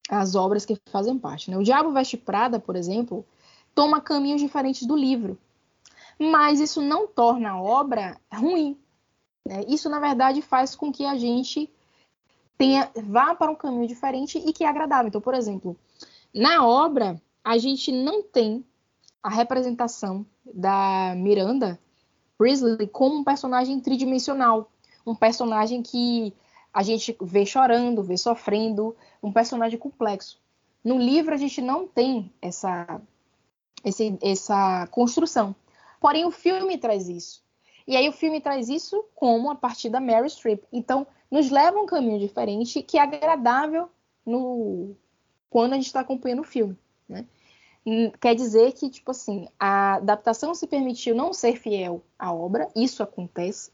as 0.09 0.37
obras 0.37 0.65
que 0.65 0.81
fazem 0.87 1.19
parte. 1.19 1.51
Né? 1.51 1.59
O 1.59 1.63
Diabo 1.63 1.93
Veste 1.93 2.17
Prada, 2.17 2.61
por 2.61 2.77
exemplo, 2.77 3.27
toma 3.75 4.01
caminhos 4.01 4.41
diferentes 4.41 4.87
do 4.87 4.97
livro, 4.97 5.37
mas 6.19 6.61
isso 6.61 6.83
não 6.83 7.07
torna 7.07 7.51
a 7.51 7.63
obra 7.63 8.21
ruim. 8.33 8.79
Né? 9.47 9.65
Isso, 9.69 9.89
na 9.89 10.01
verdade, 10.01 10.43
faz 10.43 10.75
com 10.75 10.93
que 10.93 11.05
a 11.07 11.17
gente 11.17 11.71
tenha, 12.57 12.91
vá 12.97 13.35
para 13.35 13.51
um 13.51 13.55
caminho 13.55 13.87
diferente 13.87 14.39
e 14.39 14.53
que 14.53 14.65
é 14.65 14.69
agradável. 14.69 15.09
Então, 15.09 15.21
por 15.21 15.35
exemplo, 15.35 15.77
na 16.35 16.67
obra, 16.67 17.21
a 17.45 17.57
gente 17.57 17.93
não 17.93 18.23
tem 18.23 18.65
a 19.23 19.31
representação 19.31 20.27
da 20.45 21.15
Miranda 21.17 21.79
Priestley 22.37 22.87
como 22.89 23.17
um 23.17 23.25
personagem 23.25 23.81
tridimensional, 23.81 24.71
um 25.07 25.15
personagem 25.15 25.83
que 25.83 26.35
a 26.73 26.83
gente 26.83 27.17
vê 27.21 27.47
chorando, 27.47 28.03
vê 28.03 28.17
sofrendo, 28.17 28.95
um 29.23 29.33
personagem 29.33 29.79
complexo. 29.79 30.39
No 30.85 30.99
livro 30.99 31.35
a 31.35 31.37
gente 31.37 31.61
não 31.61 31.87
tem 31.87 32.33
essa 32.41 33.01
esse, 33.85 34.19
essa 34.23 34.87
construção. 34.89 35.55
Porém 36.01 36.25
o 36.25 36.31
filme 36.31 36.79
traz 36.79 37.09
isso. 37.09 37.43
E 37.87 37.97
aí 37.97 38.09
o 38.09 38.13
filme 38.13 38.41
traz 38.41 38.69
isso 38.69 39.05
como 39.15 39.51
a 39.51 39.55
partir 39.55 39.89
da 39.89 40.01
Mary 40.01 40.29
Streep. 40.29 40.63
Então 40.73 41.07
nos 41.31 41.51
leva 41.51 41.79
um 41.79 41.87
caminho 41.87 42.19
diferente 42.19 42.83
que 42.83 42.99
é 42.99 43.03
agradável 43.03 43.89
no 44.25 44.95
quando 45.51 45.73
a 45.73 45.77
gente 45.77 45.87
está 45.87 46.01
acompanhando 46.01 46.41
o 46.41 46.45
filme. 46.45 46.77
Né? 47.09 47.25
quer 48.21 48.35
dizer 48.35 48.73
que, 48.73 48.91
tipo 48.91 49.11
assim, 49.11 49.49
a 49.59 49.95
adaptação 49.95 50.55
se 50.55 50.67
permitiu 50.67 51.15
não 51.15 51.33
ser 51.33 51.57
fiel 51.57 52.03
à 52.19 52.33
obra, 52.33 52.69
isso 52.77 53.03
acontece, 53.03 53.71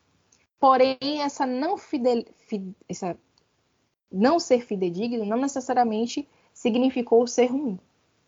porém 0.60 0.96
essa 1.20 1.44
não 1.46 1.76
fidel, 1.76 2.24
essa 2.88 3.16
não 4.10 4.38
ser 4.38 4.64
fidedigno 4.64 5.24
não 5.24 5.38
necessariamente 5.38 6.28
significou 6.52 7.26
ser 7.26 7.46
ruim. 7.46 7.78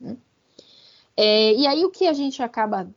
Né? 0.01 0.17
É, 1.17 1.53
e 1.55 1.67
aí 1.67 1.85
o 1.85 1.91
que 1.91 2.07
a 2.09 2.13
gente 2.13 2.43
acaba, 2.43 2.93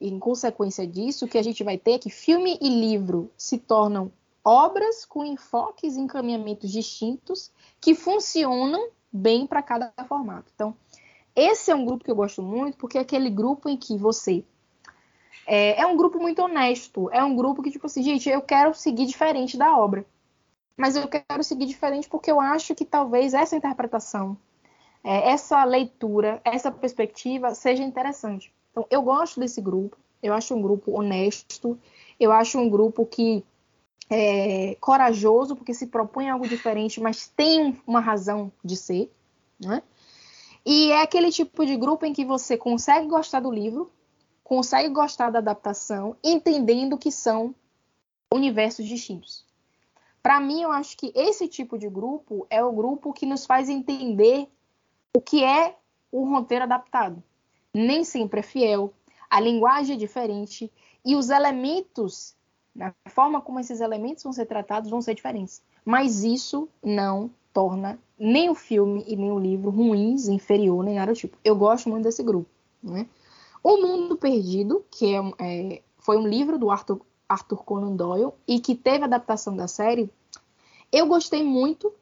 em 0.00 0.18
consequência 0.18 0.86
disso, 0.86 1.24
o 1.24 1.28
que 1.28 1.38
a 1.38 1.42
gente 1.42 1.62
vai 1.62 1.78
ter 1.78 1.92
é 1.92 1.98
que 1.98 2.10
filme 2.10 2.58
e 2.60 2.68
livro 2.68 3.30
se 3.36 3.58
tornam 3.58 4.12
obras 4.44 5.04
com 5.04 5.24
enfoques 5.24 5.96
e 5.96 6.00
encaminhamentos 6.00 6.70
distintos 6.70 7.50
que 7.80 7.94
funcionam 7.94 8.88
bem 9.10 9.46
para 9.46 9.62
cada 9.62 9.92
formato. 10.06 10.50
Então, 10.54 10.76
esse 11.34 11.70
é 11.70 11.74
um 11.74 11.84
grupo 11.84 12.04
que 12.04 12.10
eu 12.10 12.16
gosto 12.16 12.42
muito, 12.42 12.76
porque 12.76 12.98
é 12.98 13.00
aquele 13.00 13.30
grupo 13.30 13.68
em 13.68 13.76
que 13.76 13.96
você. 13.96 14.44
É, 15.46 15.80
é 15.80 15.86
um 15.86 15.96
grupo 15.96 16.20
muito 16.20 16.42
honesto. 16.42 17.10
É 17.10 17.22
um 17.22 17.34
grupo 17.34 17.62
que, 17.62 17.70
tipo 17.70 17.86
assim, 17.86 18.02
gente, 18.02 18.28
eu 18.28 18.42
quero 18.42 18.74
seguir 18.74 19.06
diferente 19.06 19.56
da 19.56 19.76
obra. 19.76 20.04
Mas 20.76 20.96
eu 20.96 21.08
quero 21.08 21.42
seguir 21.42 21.66
diferente 21.66 22.08
porque 22.08 22.30
eu 22.30 22.40
acho 22.40 22.74
que 22.74 22.84
talvez 22.84 23.32
essa 23.32 23.56
interpretação, 23.56 24.36
é, 25.02 25.30
essa 25.30 25.62
leitura, 25.64 26.40
essa 26.44 26.70
perspectiva 26.70 27.54
seja 27.54 27.82
interessante. 27.82 28.52
Então, 28.74 28.84
eu 28.90 29.02
gosto 29.02 29.38
desse 29.38 29.60
grupo. 29.60 29.96
Eu 30.20 30.34
acho 30.34 30.52
um 30.52 30.60
grupo 30.60 30.98
honesto. 30.98 31.78
Eu 32.18 32.32
acho 32.32 32.58
um 32.58 32.68
grupo 32.68 33.06
que 33.06 33.44
é 34.10 34.74
corajoso, 34.80 35.54
porque 35.54 35.72
se 35.72 35.86
propõe 35.86 36.28
algo 36.28 36.48
diferente, 36.48 37.00
mas 37.00 37.28
tem 37.28 37.80
uma 37.86 38.00
razão 38.00 38.50
de 38.64 38.76
ser. 38.76 39.12
Né? 39.60 39.80
E 40.66 40.90
é 40.90 41.02
aquele 41.02 41.30
tipo 41.30 41.64
de 41.64 41.76
grupo 41.76 42.04
em 42.04 42.12
que 42.12 42.24
você 42.24 42.56
consegue 42.56 43.06
gostar 43.06 43.38
do 43.38 43.50
livro, 43.52 43.92
consegue 44.42 44.88
gostar 44.88 45.30
da 45.30 45.38
adaptação, 45.38 46.16
entendendo 46.22 46.98
que 46.98 47.12
são 47.12 47.54
universos 48.32 48.86
distintos. 48.86 49.46
Para 50.20 50.40
mim, 50.40 50.62
eu 50.62 50.72
acho 50.72 50.96
que 50.96 51.12
esse 51.14 51.46
tipo 51.46 51.78
de 51.78 51.88
grupo 51.88 52.44
é 52.50 52.64
o 52.64 52.72
grupo 52.72 53.12
que 53.12 53.24
nos 53.24 53.46
faz 53.46 53.68
entender 53.68 54.48
o 55.16 55.20
que 55.20 55.44
é 55.44 55.76
o 56.10 56.24
roteiro 56.28 56.64
adaptado. 56.64 57.22
Nem 57.74 58.04
sempre 58.04 58.40
é 58.40 58.42
fiel, 58.42 58.94
a 59.28 59.40
linguagem 59.40 59.96
é 59.96 59.98
diferente 59.98 60.72
e 61.04 61.16
os 61.16 61.28
elementos, 61.28 62.36
na 62.74 62.94
forma 63.06 63.40
como 63.40 63.58
esses 63.58 63.80
elementos 63.80 64.22
vão 64.22 64.32
ser 64.32 64.46
tratados, 64.46 64.90
vão 64.90 65.02
ser 65.02 65.14
diferentes. 65.14 65.60
Mas 65.84 66.22
isso 66.22 66.68
não 66.82 67.30
torna 67.52 67.98
nem 68.18 68.48
o 68.48 68.54
filme 68.54 69.04
e 69.06 69.16
nem 69.16 69.30
o 69.30 69.38
livro 69.38 69.70
ruins, 69.70 70.28
inferior, 70.28 70.84
nem 70.84 70.94
nada 70.94 71.12
do 71.12 71.18
tipo. 71.18 71.36
Eu 71.44 71.56
gosto 71.56 71.88
muito 71.88 72.04
desse 72.04 72.22
grupo. 72.22 72.48
Né? 72.82 73.06
O 73.62 73.76
Mundo 73.78 74.16
Perdido, 74.16 74.84
que 74.90 75.14
é, 75.14 75.20
é, 75.40 75.82
foi 75.98 76.16
um 76.16 76.26
livro 76.26 76.58
do 76.58 76.70
Arthur, 76.70 77.00
Arthur 77.28 77.64
Conan 77.64 77.96
Doyle 77.96 78.32
e 78.46 78.60
que 78.60 78.74
teve 78.74 79.04
adaptação 79.04 79.56
da 79.56 79.66
série, 79.66 80.10
eu 80.92 81.06
gostei 81.06 81.42
muito 81.42 81.92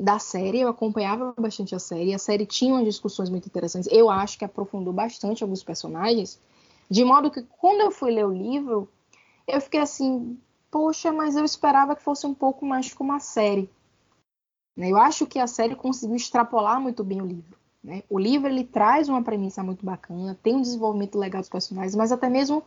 da 0.00 0.18
série, 0.18 0.60
eu 0.60 0.68
acompanhava 0.68 1.34
bastante 1.36 1.74
a 1.74 1.78
série, 1.78 2.14
a 2.14 2.18
série 2.18 2.46
tinha 2.46 2.72
umas 2.72 2.84
discussões 2.84 3.28
muito 3.28 3.46
interessantes, 3.46 3.88
eu 3.90 4.08
acho 4.08 4.38
que 4.38 4.44
aprofundou 4.44 4.92
bastante 4.92 5.42
alguns 5.42 5.64
personagens, 5.64 6.40
de 6.88 7.04
modo 7.04 7.30
que 7.30 7.42
quando 7.42 7.80
eu 7.80 7.90
fui 7.90 8.12
ler 8.12 8.24
o 8.24 8.32
livro, 8.32 8.88
eu 9.46 9.60
fiquei 9.60 9.80
assim, 9.80 10.38
poxa, 10.70 11.10
mas 11.12 11.36
eu 11.36 11.44
esperava 11.44 11.96
que 11.96 12.02
fosse 12.02 12.26
um 12.26 12.34
pouco 12.34 12.64
mais 12.64 12.94
como 12.94 13.12
a 13.12 13.18
série. 13.18 13.68
Né? 14.76 14.90
Eu 14.90 14.96
acho 14.96 15.26
que 15.26 15.40
a 15.40 15.46
série 15.46 15.74
conseguiu 15.74 16.16
extrapolar 16.16 16.80
muito 16.80 17.02
bem 17.02 17.20
o 17.20 17.26
livro. 17.26 17.58
Né? 17.82 18.02
O 18.08 18.18
livro 18.18 18.48
ele 18.48 18.64
traz 18.64 19.08
uma 19.08 19.22
premissa 19.22 19.62
muito 19.62 19.84
bacana, 19.84 20.38
tem 20.42 20.54
um 20.54 20.62
desenvolvimento 20.62 21.18
legal 21.18 21.40
dos 21.40 21.50
personagens, 21.50 21.96
mas 21.96 22.12
até 22.12 22.28
mesmo 22.28 22.62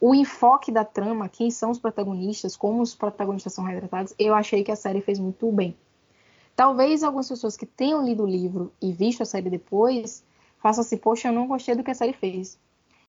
o 0.00 0.14
enfoque 0.14 0.72
da 0.72 0.84
trama, 0.84 1.28
quem 1.28 1.50
são 1.50 1.70
os 1.70 1.78
protagonistas, 1.78 2.56
como 2.56 2.82
os 2.82 2.94
protagonistas 2.94 3.52
são 3.52 3.64
retratados, 3.64 4.14
eu 4.18 4.34
achei 4.34 4.64
que 4.64 4.72
a 4.72 4.76
série 4.76 5.00
fez 5.00 5.18
muito 5.18 5.50
bem. 5.52 5.76
Talvez 6.60 7.02
algumas 7.02 7.26
pessoas 7.26 7.56
que 7.56 7.64
tenham 7.64 8.04
lido 8.04 8.22
o 8.22 8.26
livro 8.26 8.70
e 8.82 8.92
visto 8.92 9.22
a 9.22 9.24
série 9.24 9.48
depois 9.48 10.22
façam 10.58 10.82
assim, 10.82 10.98
poxa, 10.98 11.28
eu 11.28 11.32
não 11.32 11.46
gostei 11.46 11.74
do 11.74 11.82
que 11.82 11.90
a 11.90 11.94
série 11.94 12.12
fez. 12.12 12.58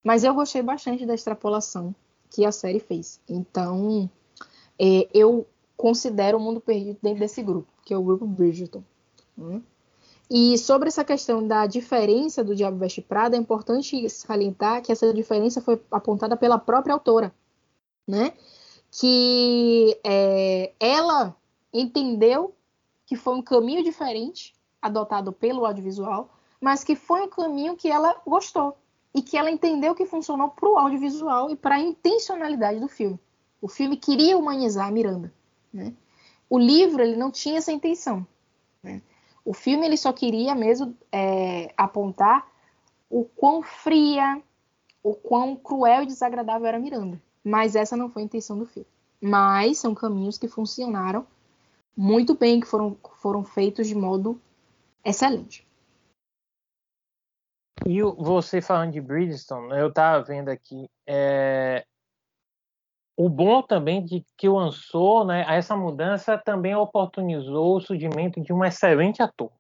Mas 0.02 0.24
eu 0.24 0.34
gostei 0.34 0.62
bastante 0.62 1.06
da 1.06 1.14
extrapolação 1.14 1.94
que 2.30 2.46
a 2.46 2.52
série 2.54 2.80
fez. 2.80 3.20
Então, 3.28 4.10
é, 4.80 5.06
eu 5.14 5.46
considero 5.76 6.38
o 6.38 6.40
Mundo 6.40 6.62
Perdido 6.62 6.98
dentro 7.02 7.20
desse 7.20 7.44
grupo 7.44 7.68
que 7.84 7.94
é 7.94 7.98
o 7.98 8.02
grupo 8.02 8.26
Bridgerton. 8.26 8.86
Né? 9.38 9.62
E 10.30 10.58
sobre 10.58 10.88
essa 10.88 11.04
questão 11.04 11.46
da 11.46 11.68
diferença 11.68 12.46
do 12.46 12.56
Diabo 12.56 12.78
Veste 12.78 13.02
Prada, 13.02 13.36
é 13.36 13.40
importante 13.40 14.10
salientar 14.10 14.82
que 14.82 14.94
essa 14.94 15.14
diferença 15.14 15.60
foi 15.60 15.78
apontada 15.92 16.38
pela 16.38 16.58
própria 16.58 16.94
autora, 16.94 17.36
né? 18.08 18.32
Que 18.90 20.00
é, 20.06 20.72
ela 20.80 21.36
entendeu 21.74 22.56
que 23.12 23.18
foi 23.18 23.36
um 23.36 23.42
caminho 23.42 23.84
diferente 23.84 24.56
adotado 24.82 25.34
pelo 25.34 25.66
audiovisual, 25.66 26.30
mas 26.62 26.82
que 26.82 26.96
foi 26.96 27.24
um 27.24 27.28
caminho 27.28 27.76
que 27.76 27.92
ela 27.92 28.16
gostou. 28.26 28.78
e 29.14 29.22
que 29.22 29.36
ela 29.36 29.52
entendeu 29.52 29.94
que 29.94 30.06
funcionou 30.06 30.48
para 30.48 30.70
o 30.70 30.78
audiovisual 30.78 31.50
e 31.50 31.56
para 31.58 31.76
a 31.76 31.80
intencionalidade 31.82 32.80
do 32.80 32.88
filme. 32.88 33.20
O 33.62 33.68
filme 33.68 33.98
queria 33.98 34.38
humanizar 34.38 34.88
a 34.88 34.92
Miranda. 34.92 35.34
Né? 35.74 35.94
O 36.50 36.58
livro 36.58 37.04
ele 37.04 37.18
não 37.18 37.30
tinha 37.30 37.58
essa 37.58 37.74
intenção. 37.74 38.26
Né? 38.82 39.02
O 39.44 39.54
filme 39.54 39.86
ele 39.86 39.98
só 39.98 40.14
queria 40.14 40.56
mesmo 40.56 40.96
é, 41.12 41.74
apontar 41.76 42.50
o 43.10 43.26
quão 43.26 43.62
fria, 43.62 44.42
o 45.04 45.14
quão 45.14 45.58
cruel 45.58 46.04
e 46.04 46.06
desagradável 46.06 46.66
era 46.66 46.80
Miranda. 46.80 47.22
Mas 47.44 47.76
essa 47.76 47.98
não 47.98 48.10
foi 48.10 48.22
a 48.22 48.26
intenção 48.26 48.58
do 48.58 48.66
filme. 48.66 48.88
Mas 49.20 49.80
são 49.80 49.94
caminhos 49.94 50.38
que 50.38 50.48
funcionaram 50.48 51.28
muito 51.96 52.36
bem, 52.36 52.60
que 52.60 52.68
foram, 52.68 52.98
foram 53.22 53.44
feitos 53.44 53.88
de 53.88 53.96
modo 53.96 54.42
excelente. 55.04 55.68
E 57.86 58.02
você 58.02 58.62
falando 58.62 58.92
de 58.92 59.02
Bridgestone, 59.02 59.78
eu 59.78 59.88
estava 59.88 60.24
vendo 60.24 60.50
aqui, 60.50 60.88
é... 61.08 61.84
o 63.18 63.28
bom 63.28 63.62
também 63.64 64.06
de 64.06 64.24
que 64.38 64.48
lançou, 64.48 65.26
né, 65.26 65.46
essa 65.48 65.76
mudança 65.76 66.38
também 66.38 66.76
oportunizou 66.76 67.78
o 67.78 67.82
surgimento 67.82 68.40
de 68.40 68.54
um 68.54 68.64
excelente 68.64 69.22
ator. 69.22 69.52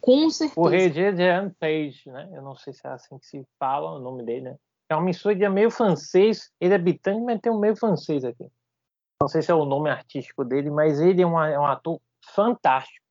Com 0.00 0.30
certeza. 0.30 0.60
O 0.60 0.66
Regé 0.66 1.12
Page, 1.58 2.10
né? 2.10 2.28
Eu 2.32 2.42
não 2.42 2.56
sei 2.56 2.72
se 2.72 2.86
é 2.86 2.90
assim 2.90 3.18
que 3.18 3.26
se 3.26 3.46
fala 3.58 3.92
o 3.92 3.98
nome 3.98 4.24
dele, 4.24 4.50
né? 4.50 4.56
É 4.88 4.94
uma 4.94 5.04
mistura 5.04 5.34
de 5.34 5.48
meio 5.48 5.70
francês, 5.70 6.50
ele 6.60 6.74
é 6.74 6.78
britânico, 6.78 7.24
mas 7.24 7.40
tem 7.40 7.52
um 7.52 7.58
meio 7.58 7.76
francês 7.76 8.24
aqui. 8.24 8.46
Não 9.24 9.28
sei 9.28 9.40
se 9.40 9.50
é 9.50 9.54
o 9.54 9.64
nome 9.64 9.88
artístico 9.88 10.44
dele, 10.44 10.70
mas 10.70 11.00
ele 11.00 11.22
é, 11.22 11.26
uma, 11.26 11.48
é 11.48 11.58
um 11.58 11.64
ator 11.64 11.98
fantástico. 12.20 13.06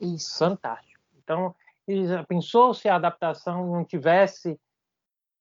Isso. 0.00 0.36
Fantástico. 0.38 1.00
Então, 1.22 1.54
ele 1.86 2.04
já 2.04 2.24
pensou 2.24 2.74
se 2.74 2.88
a 2.88 2.96
adaptação 2.96 3.64
não 3.64 3.84
tivesse 3.84 4.58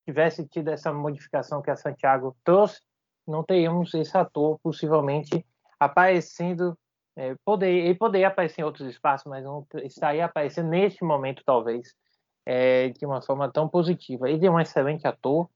tivesse 0.05 0.47
tido 0.47 0.67
essa 0.67 0.93
modificação 0.93 1.59
que 1.59 1.71
a 1.71 1.75
Santiago 1.75 2.37
trouxe, 2.43 2.79
não 3.27 3.43
teríamos 3.43 3.95
esse 3.95 4.15
ator 4.15 4.59
possivelmente 4.61 5.43
aparecendo. 5.79 6.77
É, 7.15 7.33
poder, 7.43 7.71
ele 7.71 7.95
poderia 7.95 8.27
aparecer 8.27 8.61
em 8.61 8.63
outros 8.63 8.87
espaços, 8.87 9.25
mas 9.25 9.43
não 9.43 9.65
estaria 9.77 10.23
aparecendo 10.23 10.69
neste 10.69 11.03
momento, 11.03 11.41
talvez, 11.43 11.95
é, 12.45 12.89
de 12.89 13.07
uma 13.07 13.23
forma 13.23 13.51
tão 13.51 13.67
positiva. 13.67 14.29
Ele 14.29 14.45
é 14.45 14.51
um 14.51 14.59
excelente 14.59 15.07
ator 15.07 15.49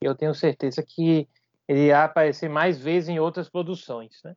e 0.00 0.06
eu 0.06 0.14
tenho 0.14 0.32
certeza 0.32 0.80
que 0.86 1.28
ele 1.68 1.86
ia 1.86 2.04
aparecer 2.04 2.48
mais 2.48 2.78
vezes 2.78 3.08
em 3.08 3.18
outras 3.18 3.48
produções, 3.48 4.20
né? 4.24 4.34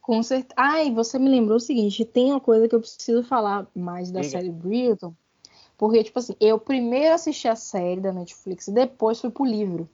Com 0.00 0.22
certeza. 0.22 0.54
Ah, 0.56 0.82
e 0.82 0.90
você 0.90 1.18
me 1.18 1.28
lembrou 1.28 1.58
o 1.58 1.60
seguinte: 1.60 2.04
tem 2.04 2.30
uma 2.30 2.40
coisa 2.40 2.66
que 2.66 2.74
eu 2.74 2.80
preciso 2.80 3.22
falar 3.22 3.66
mais 3.74 4.10
da 4.10 4.20
Diga. 4.20 4.38
série 4.38 4.50
Bridgerton. 4.50 5.14
Porque, 5.76 6.02
tipo 6.02 6.18
assim, 6.18 6.34
eu 6.40 6.58
primeiro 6.58 7.14
assisti 7.14 7.46
a 7.46 7.54
série 7.54 8.00
da 8.00 8.12
Netflix, 8.12 8.68
depois 8.68 9.20
fui 9.20 9.30
pro 9.30 9.44
livro. 9.44 9.88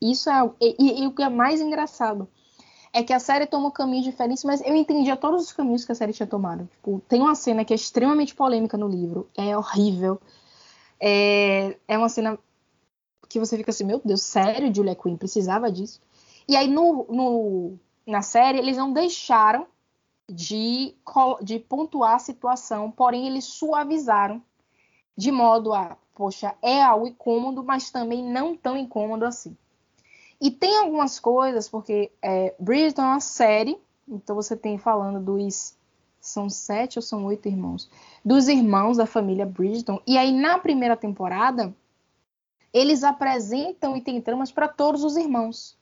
Isso 0.00 0.30
é. 0.30 0.50
E, 0.60 1.02
e, 1.02 1.06
o 1.06 1.12
que 1.12 1.22
é 1.22 1.28
mais 1.28 1.60
engraçado 1.60 2.28
é 2.92 3.02
que 3.02 3.12
a 3.12 3.18
série 3.18 3.44
tomou 3.44 3.70
caminhos 3.70 4.04
diferentes, 4.04 4.44
mas 4.44 4.60
eu 4.62 4.74
entendia 4.74 5.16
todos 5.16 5.42
os 5.42 5.52
caminhos 5.52 5.84
que 5.84 5.92
a 5.92 5.94
série 5.94 6.12
tinha 6.12 6.26
tomado. 6.26 6.66
Tipo, 6.72 7.02
tem 7.08 7.20
uma 7.20 7.34
cena 7.34 7.64
que 7.64 7.74
é 7.74 7.76
extremamente 7.76 8.34
polêmica 8.34 8.78
no 8.78 8.88
livro, 8.88 9.28
é 9.36 9.56
horrível. 9.56 10.18
É, 10.98 11.76
é 11.86 11.98
uma 11.98 12.08
cena 12.08 12.38
que 13.28 13.38
você 13.38 13.56
fica 13.56 13.70
assim, 13.70 13.84
meu 13.84 14.00
Deus, 14.04 14.22
sério, 14.22 14.74
Julia 14.74 14.94
Quinn 14.94 15.16
precisava 15.16 15.70
disso. 15.70 16.00
E 16.48 16.56
aí 16.56 16.68
no, 16.68 17.06
no 17.08 17.78
na 18.06 18.22
série, 18.22 18.58
eles 18.58 18.76
não 18.76 18.92
deixaram 18.92 19.66
de, 20.28 20.94
de 21.42 21.58
pontuar 21.58 22.14
a 22.14 22.20
situação, 22.20 22.90
porém 22.90 23.26
eles 23.26 23.44
suavizaram 23.44 24.42
de 25.16 25.32
modo 25.32 25.72
a, 25.72 25.96
poxa, 26.14 26.54
é 26.62 26.82
algo 26.82 27.06
incômodo, 27.06 27.64
mas 27.64 27.90
também 27.90 28.22
não 28.22 28.56
tão 28.56 28.76
incômodo 28.76 29.24
assim. 29.24 29.56
E 30.40 30.50
tem 30.50 30.78
algumas 30.78 31.18
coisas, 31.18 31.68
porque 31.68 32.12
é, 32.20 32.54
Bridgerton 32.58 33.02
é 33.02 33.06
uma 33.06 33.20
série, 33.20 33.78
então 34.06 34.36
você 34.36 34.56
tem 34.56 34.78
falando 34.78 35.20
dos. 35.20 35.74
São 36.20 36.50
sete 36.50 36.98
ou 36.98 37.02
são 37.02 37.24
oito 37.26 37.46
irmãos? 37.46 37.88
Dos 38.24 38.48
irmãos 38.48 38.96
da 38.96 39.06
família 39.06 39.46
Bridgerton. 39.46 40.00
E 40.04 40.18
aí, 40.18 40.32
na 40.32 40.58
primeira 40.58 40.96
temporada, 40.96 41.72
eles 42.76 43.02
apresentam 43.02 43.96
e 43.96 44.02
tem 44.02 44.20
tramas 44.20 44.52
para 44.52 44.68
todos 44.68 45.02
os 45.02 45.16
irmãos. 45.16 45.78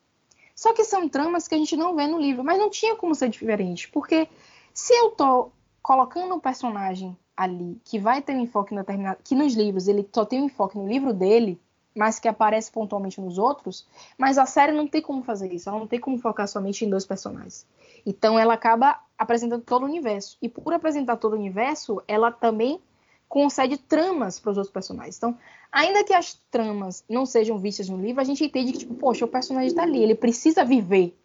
Só 0.55 0.73
que 0.73 0.85
são 0.85 1.09
tramas 1.09 1.49
que 1.49 1.55
a 1.57 1.59
gente 1.59 1.77
não 1.77 1.97
vê 1.97 2.07
no 2.07 2.21
livro, 2.21 2.45
mas 2.45 2.57
não 2.57 2.71
tinha 2.71 2.95
como 2.95 3.17
ser 3.17 3.29
diferente, 3.29 3.89
porque 3.89 4.29
se 4.73 4.95
eu 4.95 5.11
tô 5.11 5.51
colocando 5.83 6.33
um 6.33 6.39
personagem 6.39 7.17
ali 7.37 7.81
que 7.85 7.99
vai 7.99 8.23
ter 8.23 8.37
um 8.37 8.41
enfoque 8.41 8.73
determinado, 8.73 9.19
que 9.25 9.35
nos 9.35 9.55
livros 9.55 9.89
ele 9.89 10.09
só 10.15 10.25
tem 10.25 10.41
um 10.41 10.45
enfoque 10.45 10.79
no 10.79 10.87
livro 10.87 11.13
dele, 11.13 11.61
mas 11.93 12.21
que 12.21 12.29
aparece 12.29 12.71
pontualmente 12.71 13.21
nos 13.21 13.39
outros, 13.39 13.85
mas 14.17 14.39
a 14.39 14.47
série 14.47 14.71
não 14.71 14.87
tem 14.87 15.03
como 15.03 15.25
fazer 15.25 15.53
isso, 15.53 15.69
ela 15.69 15.81
não 15.81 15.89
tem 15.89 15.99
como 15.99 16.17
focar 16.17 16.47
somente 16.47 16.85
em 16.85 16.91
dois 16.91 17.05
personagens. 17.05 17.67
Então 18.07 18.39
ela 18.39 18.55
acaba 18.55 19.01
apresentando 19.19 19.63
todo 19.63 19.83
o 19.83 19.87
universo. 19.87 20.39
E 20.41 20.49
por 20.49 20.73
apresentar 20.73 21.17
todo 21.17 21.33
o 21.33 21.37
universo, 21.37 22.01
ela 22.07 22.31
também 22.31 22.81
concede 23.29 23.77
tramas 23.77 24.39
para 24.39 24.53
os 24.53 24.57
outros 24.57 24.73
personagens. 24.73 25.17
Então, 25.17 25.37
ainda 25.71 26.05
que 26.05 26.15
as 26.15 26.35
tramas 26.51 27.05
não 27.09 27.27
sejam 27.27 27.59
vistas 27.59 27.89
no 27.89 28.01
livro, 28.01 28.21
a 28.21 28.25
gente 28.25 28.45
entende 28.45 28.73
que, 28.73 28.79
tipo, 28.79 28.95
poxa, 28.95 29.25
o 29.25 29.29
personagem 29.29 29.69
está 29.69 29.83
ali, 29.83 30.03
ele 30.03 30.15
precisa 30.15 30.65
viver. 30.65 31.19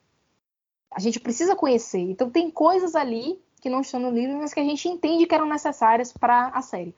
A 0.92 1.00
gente 1.00 1.20
precisa 1.20 1.56
conhecer. 1.56 2.00
Então, 2.00 2.30
tem 2.30 2.50
coisas 2.50 2.96
ali 2.96 3.40
que 3.62 3.70
não 3.70 3.82
estão 3.82 4.00
no 4.00 4.10
livro, 4.10 4.38
mas 4.38 4.54
que 4.54 4.60
a 4.60 4.64
gente 4.64 4.88
entende 4.88 5.26
que 5.26 5.36
eram 5.36 5.46
necessárias 5.46 6.12
para 6.12 6.48
a 6.48 6.62
série 6.62 6.96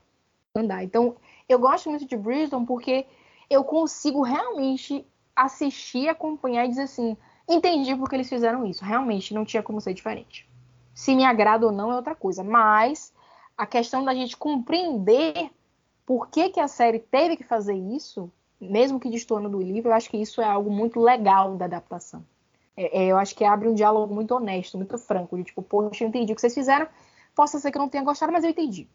andar. 0.56 0.84
Então, 0.84 1.16
eu 1.50 1.60
gosto 1.60 1.90
muito 1.90 2.06
de 2.06 2.16
Bridgerton 2.16 2.66
porque 2.66 3.06
eu 3.50 3.64
consigo 3.64 4.22
realmente 4.22 5.06
assistir, 5.36 6.08
acompanhar 6.08 6.66
e 6.66 6.70
dizer 6.70 6.84
assim, 6.84 7.18
entendi 7.48 7.96
porque 7.96 8.16
eles 8.16 8.30
fizeram 8.30 8.66
isso. 8.66 8.84
Realmente 8.84 9.34
não 9.34 9.44
tinha 9.44 9.64
como 9.64 9.82
ser 9.82 9.94
diferente. 9.94 10.50
Se 10.94 11.16
me 11.16 11.26
agrada 11.26 11.66
ou 11.66 11.72
não 11.72 11.92
é 11.92 11.96
outra 11.96 12.16
coisa, 12.16 12.44
mas 12.44 13.14
a 13.62 13.66
questão 13.68 14.04
da 14.04 14.12
gente 14.16 14.36
compreender 14.36 15.52
por 16.04 16.30
que, 16.30 16.50
que 16.50 16.60
a 16.60 16.68
série 16.68 16.98
teve 16.98 17.38
que 17.38 17.44
fazer 17.44 17.76
isso, 17.76 18.32
mesmo 18.60 19.00
que 19.00 19.08
destoando 19.08 19.48
do 19.48 19.62
livro, 19.62 19.92
eu 19.92 19.94
acho 19.94 20.10
que 20.10 20.18
isso 20.18 20.42
é 20.42 20.46
algo 20.46 20.72
muito 20.72 21.00
legal 21.00 21.56
da 21.56 21.66
adaptação. 21.66 22.26
É, 22.76 23.04
é, 23.04 23.06
eu 23.06 23.18
acho 23.18 23.36
que 23.36 23.46
abre 23.46 23.68
um 23.68 23.76
diálogo 23.76 24.12
muito 24.12 24.34
honesto, 24.34 24.78
muito 24.78 24.98
franco, 24.98 25.38
de 25.38 25.44
tipo, 25.44 25.62
poxa, 25.62 26.04
eu 26.04 26.08
entendi 26.08 26.32
o 26.32 26.36
que 26.36 26.42
vocês 26.42 26.56
fizeram, 26.56 26.88
possa 27.36 27.60
ser 27.60 27.72
que 27.72 27.78
eu 27.78 27.82
não 27.84 27.88
tenha 27.88 28.04
gostado, 28.04 28.32
mas 28.32 28.44
eu 28.44 28.50
entendi. 28.50 28.90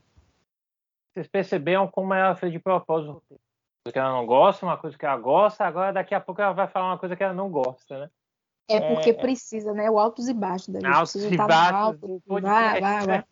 Vocês 1.15 1.29
perceberam 1.29 1.87
como 1.87 2.13
ela 2.13 2.35
fez 2.35 2.51
de 2.51 2.59
propósito 2.59 3.23
que 3.93 3.97
ela 3.97 4.11
não 4.11 4.27
gosta, 4.27 4.67
uma 4.67 4.77
coisa 4.77 4.99
que 4.99 5.07
ela 5.07 5.17
gosta, 5.17 5.65
agora 5.65 5.93
daqui 5.93 6.13
a 6.13 6.21
pouco 6.21 6.43
ela 6.43 6.53
vai 6.53 6.67
falar 6.67 6.87
uma 6.89 6.99
coisa 6.99 7.15
que 7.15 7.23
ela 7.23 7.33
não 7.33 7.49
gosta, 7.49 8.01
né? 8.01 8.11
É 8.69 8.81
porque 8.81 9.11
é, 9.11 9.15
precisa, 9.15 9.73
né? 9.73 9.89
O 9.89 9.97
altos 9.97 10.29
e 10.29 10.35
baixos 10.35 10.71
da 10.71 10.81
gente. 10.81 10.93
Altos 10.93 11.15
e 11.25 11.37
baixos. 11.37 11.73
Alto, 11.73 12.23
vai, 12.27 12.81
vai, 12.81 13.07
vai. 13.07 13.25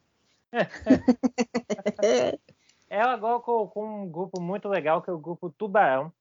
Ela 2.89 3.13
agora 3.13 3.41
colocou 3.41 3.85
um 3.85 4.09
grupo 4.09 4.41
muito 4.41 4.69
legal 4.69 5.03
que 5.03 5.11
é 5.11 5.13
o 5.13 5.19
grupo 5.19 5.51
Tubarão. 5.51 6.13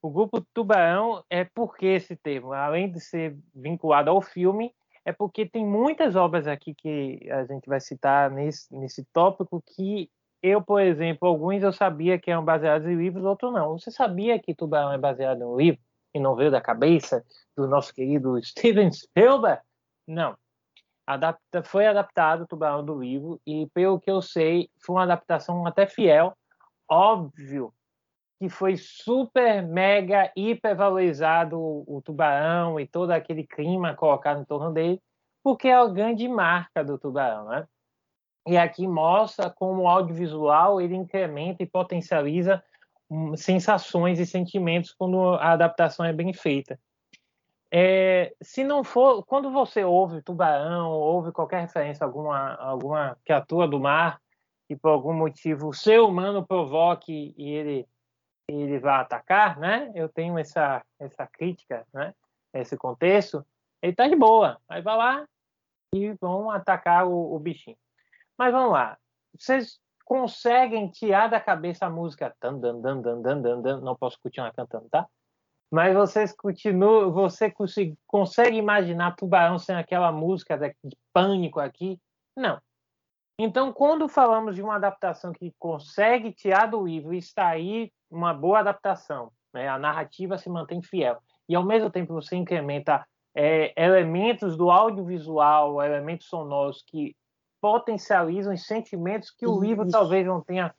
O 0.00 0.10
grupo 0.10 0.40
Tubarão 0.52 1.24
é 1.30 1.44
porque 1.44 1.86
esse 1.86 2.14
termo, 2.14 2.52
além 2.52 2.90
de 2.90 3.00
ser 3.00 3.36
vinculado 3.54 4.10
ao 4.10 4.20
filme, 4.20 4.74
é 5.04 5.12
porque 5.12 5.46
tem 5.46 5.66
muitas 5.66 6.14
obras 6.14 6.46
aqui 6.46 6.74
que 6.74 7.26
a 7.30 7.44
gente 7.44 7.68
vai 7.68 7.80
citar 7.80 8.30
nesse, 8.30 8.72
nesse 8.74 9.04
tópico 9.12 9.62
que 9.74 10.10
eu, 10.42 10.62
por 10.62 10.80
exemplo, 10.82 11.26
alguns 11.26 11.62
eu 11.62 11.72
sabia 11.72 12.18
que 12.18 12.30
eram 12.30 12.44
baseados 12.44 12.86
em 12.86 12.94
livros, 12.94 13.24
outros 13.24 13.52
não. 13.52 13.78
Você 13.78 13.90
sabia 13.90 14.38
que 14.38 14.54
Tubarão 14.54 14.92
é 14.92 14.98
baseado 14.98 15.40
em 15.40 15.44
um 15.44 15.56
livro 15.56 15.80
e 16.12 16.20
não 16.20 16.36
veio 16.36 16.50
da 16.50 16.60
cabeça 16.60 17.24
do 17.56 17.66
nosso 17.66 17.94
querido 17.94 18.38
Steven 18.44 18.92
Spielberg? 18.92 19.62
Não 20.06 20.36
adapta, 21.06 21.62
foi 21.62 21.86
adaptado 21.86 22.42
o 22.42 22.46
Tubarão 22.46 22.84
do 22.84 22.98
livro 22.98 23.40
e 23.46 23.66
pelo 23.74 24.00
que 24.00 24.10
eu 24.10 24.22
sei 24.22 24.68
foi 24.80 24.96
uma 24.96 25.02
adaptação 25.04 25.66
até 25.66 25.86
fiel. 25.86 26.36
Óbvio 26.88 27.72
que 28.38 28.48
foi 28.48 28.76
super 28.76 29.62
mega 29.62 30.30
hiper 30.36 30.76
valorizado 30.76 31.58
o, 31.58 31.84
o 31.86 32.02
Tubarão 32.02 32.78
e 32.80 32.86
todo 32.86 33.10
aquele 33.10 33.46
clima 33.46 33.94
colocado 33.94 34.40
em 34.40 34.44
torno 34.44 34.72
dele 34.72 35.00
porque 35.42 35.68
é 35.68 35.74
a 35.74 35.86
grande 35.86 36.26
marca 36.28 36.82
do 36.84 36.98
Tubarão 36.98 37.48
né? 37.48 37.66
E 38.46 38.58
aqui 38.58 38.86
mostra 38.86 39.48
como 39.48 39.82
o 39.82 39.88
audiovisual 39.88 40.80
ele 40.80 40.94
incrementa 40.94 41.62
e 41.62 41.66
potencializa 41.66 42.62
hum, 43.08 43.36
sensações 43.36 44.18
e 44.18 44.26
sentimentos 44.26 44.92
quando 44.92 45.34
a 45.34 45.52
adaptação 45.52 46.04
é 46.04 46.12
bem 46.12 46.32
feita 46.32 46.78
é, 47.76 48.32
se 48.40 48.62
não 48.62 48.84
for, 48.84 49.24
quando 49.24 49.50
você 49.50 49.82
ouve 49.82 50.22
tubarão, 50.22 50.92
ouve 50.92 51.32
qualquer 51.32 51.62
referência 51.62 52.04
alguma, 52.04 52.54
alguma 52.54 53.18
criatura 53.24 53.66
do 53.66 53.80
mar, 53.80 54.20
e 54.70 54.76
por 54.76 54.90
algum 54.90 55.12
motivo 55.12 55.70
o 55.70 55.74
ser 55.74 55.98
humano 56.00 56.46
provoque 56.46 57.34
e 57.36 57.50
ele, 57.50 57.88
ele 58.48 58.78
vai 58.78 59.00
atacar, 59.00 59.58
né? 59.58 59.90
Eu 59.92 60.08
tenho 60.08 60.38
essa, 60.38 60.84
essa 61.00 61.26
crítica, 61.26 61.84
né? 61.92 62.14
Esse 62.52 62.76
contexto, 62.76 63.44
ele 63.82 63.92
tá 63.92 64.06
de 64.06 64.14
boa. 64.14 64.60
Aí 64.68 64.80
vai 64.80 64.96
lá 64.96 65.26
e 65.92 66.12
vão 66.12 66.52
atacar 66.52 67.08
o, 67.08 67.34
o 67.34 67.38
bichinho. 67.40 67.76
Mas 68.38 68.52
vamos 68.52 68.70
lá. 68.70 68.96
Vocês 69.36 69.80
conseguem 70.04 70.88
tirar 70.90 71.26
da 71.26 71.40
cabeça 71.40 71.86
a 71.86 71.90
música. 71.90 72.32
Dan, 72.40 72.60
dan, 72.60 72.80
dan, 72.80 73.02
dan, 73.02 73.20
dan, 73.20 73.42
dan, 73.42 73.60
dan. 73.60 73.80
Não 73.80 73.96
posso 73.96 74.16
continuar 74.22 74.52
cantando, 74.52 74.88
tá? 74.88 75.08
Mas 75.74 75.92
vocês 75.92 76.32
continuam, 76.32 77.10
você 77.10 77.52
consegue 78.06 78.56
imaginar 78.56 79.16
Tubarão 79.16 79.58
sem 79.58 79.74
aquela 79.74 80.12
música 80.12 80.56
de 80.56 80.96
pânico 81.12 81.58
aqui? 81.58 81.98
Não. 82.36 82.60
Então, 83.40 83.72
quando 83.72 84.08
falamos 84.08 84.54
de 84.54 84.62
uma 84.62 84.76
adaptação 84.76 85.32
que 85.32 85.52
consegue 85.58 86.32
tirar 86.32 86.66
do 86.66 86.86
livro 86.86 87.12
e 87.12 87.18
extrair 87.18 87.92
uma 88.08 88.32
boa 88.32 88.60
adaptação, 88.60 89.32
né? 89.52 89.66
a 89.66 89.76
narrativa 89.76 90.38
se 90.38 90.48
mantém 90.48 90.80
fiel, 90.80 91.18
e 91.48 91.56
ao 91.56 91.64
mesmo 91.64 91.90
tempo 91.90 92.14
você 92.14 92.36
incrementa 92.36 93.04
é, 93.34 93.74
elementos 93.76 94.56
do 94.56 94.70
audiovisual, 94.70 95.82
elementos 95.82 96.28
sonoros 96.28 96.84
que 96.86 97.16
potencializam 97.60 98.54
os 98.54 98.64
sentimentos 98.64 99.28
que 99.32 99.44
o 99.44 99.60
livro 99.60 99.90
talvez 99.90 100.24
não 100.24 100.40
tenha 100.40 100.72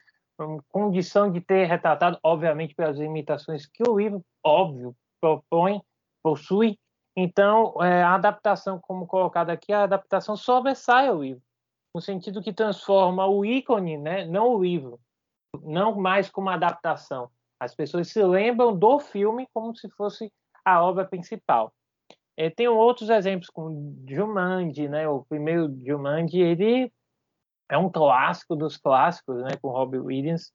condição 0.69 1.31
de 1.31 1.41
ter 1.41 1.65
retratado, 1.65 2.19
obviamente 2.23 2.75
pelas 2.75 2.97
limitações 2.97 3.65
que 3.65 3.83
o 3.88 3.97
livro, 3.97 4.23
óbvio, 4.43 4.95
propõe, 5.21 5.81
possui. 6.21 6.77
Então, 7.15 7.81
é, 7.81 8.03
a 8.03 8.15
adaptação, 8.15 8.79
como 8.79 9.07
colocado 9.07 9.49
aqui, 9.49 9.71
a 9.71 9.83
adaptação 9.83 10.36
sobressai 10.36 11.09
o 11.09 11.23
livro, 11.23 11.41
no 11.93 12.01
sentido 12.01 12.41
que 12.41 12.51
transforma 12.51 13.25
o 13.25 13.45
ícone, 13.45 13.97
né, 13.97 14.25
não 14.25 14.49
o 14.49 14.61
livro, 14.61 14.99
não 15.63 15.95
mais 15.95 16.29
como 16.29 16.49
adaptação. 16.49 17.29
As 17.59 17.73
pessoas 17.73 18.09
se 18.09 18.21
lembram 18.21 18.77
do 18.77 18.99
filme 18.99 19.47
como 19.53 19.75
se 19.75 19.89
fosse 19.89 20.31
a 20.63 20.83
obra 20.83 21.05
principal. 21.05 21.73
É, 22.38 22.49
tem 22.49 22.67
outros 22.67 23.09
exemplos, 23.09 23.49
como 23.49 23.95
Jumanji, 24.07 24.89
né? 24.89 25.07
O 25.07 25.23
primeiro 25.23 25.73
Jumanji, 25.86 26.41
ele 26.41 26.91
é 27.70 27.78
um 27.78 27.89
clássico 27.89 28.55
dos 28.55 28.78
clássicos, 28.78 29.43
né, 29.43 29.51
com 29.61 29.70
Robbie 29.70 29.99
Williams. 29.99 30.51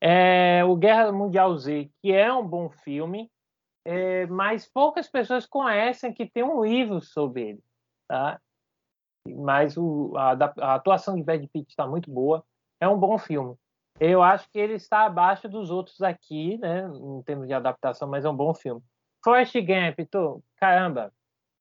É, 0.00 0.64
o 0.64 0.76
Guerra 0.76 1.12
Mundial 1.12 1.56
Z, 1.56 1.90
que 2.02 2.12
é 2.12 2.32
um 2.32 2.46
bom 2.46 2.68
filme, 2.70 3.30
é, 3.84 4.26
mas 4.26 4.68
poucas 4.68 5.08
pessoas 5.08 5.46
conhecem 5.46 6.12
que 6.12 6.28
tem 6.28 6.42
um 6.42 6.64
livro 6.64 7.00
sobre 7.00 7.50
ele, 7.50 7.60
tá? 8.08 8.40
Mas 9.28 9.76
o, 9.76 10.12
a, 10.16 10.32
a, 10.32 10.74
atuação 10.74 11.14
de 11.14 11.22
Brad 11.22 11.44
Pitt 11.52 11.70
está 11.70 11.86
muito 11.86 12.10
boa, 12.10 12.44
é 12.80 12.88
um 12.88 12.98
bom 12.98 13.16
filme. 13.18 13.56
Eu 14.00 14.22
acho 14.22 14.48
que 14.50 14.58
ele 14.58 14.74
está 14.74 15.04
abaixo 15.04 15.48
dos 15.48 15.70
outros 15.70 16.02
aqui, 16.02 16.58
né, 16.58 16.88
em 16.88 17.22
termos 17.22 17.46
de 17.46 17.54
adaptação, 17.54 18.08
mas 18.08 18.24
é 18.24 18.30
um 18.30 18.36
bom 18.36 18.52
filme. 18.52 18.82
Forrest 19.24 19.54
Gump, 19.54 20.08
tô, 20.10 20.42
caramba, 20.56 21.12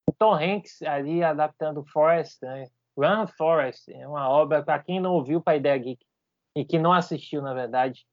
o 0.10 0.14
Tom 0.14 0.34
Hanks 0.34 0.82
ali 0.82 1.24
adaptando 1.24 1.86
Forrest, 1.86 2.42
né? 2.42 2.66
Run 3.02 3.28
Forest 3.28 3.92
é 3.92 4.08
uma 4.08 4.30
obra 4.30 4.64
para 4.64 4.82
quem 4.82 5.00
não 5.00 5.14
ouviu 5.14 5.42
para 5.42 5.58
Ideia 5.58 5.78
Geek 5.78 6.06
e 6.56 6.66
que 6.66 6.78
não 6.78 6.94
assistiu, 6.94 7.42
na 7.42 7.54
verdade, 7.54 8.06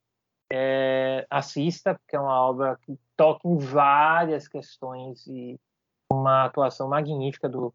é, 0.51 1.27
assista, 1.29 1.95
porque 1.95 2.17
é 2.17 2.21
uma 2.21 2.41
obra 2.41 2.79
que 2.83 2.99
toca 3.17 3.47
em 3.47 3.59
várias 3.59 4.49
questões 4.49 5.27
e 5.27 5.61
uma 6.11 6.47
atuação 6.47 6.89
magnífica 6.89 7.49
do 7.49 7.75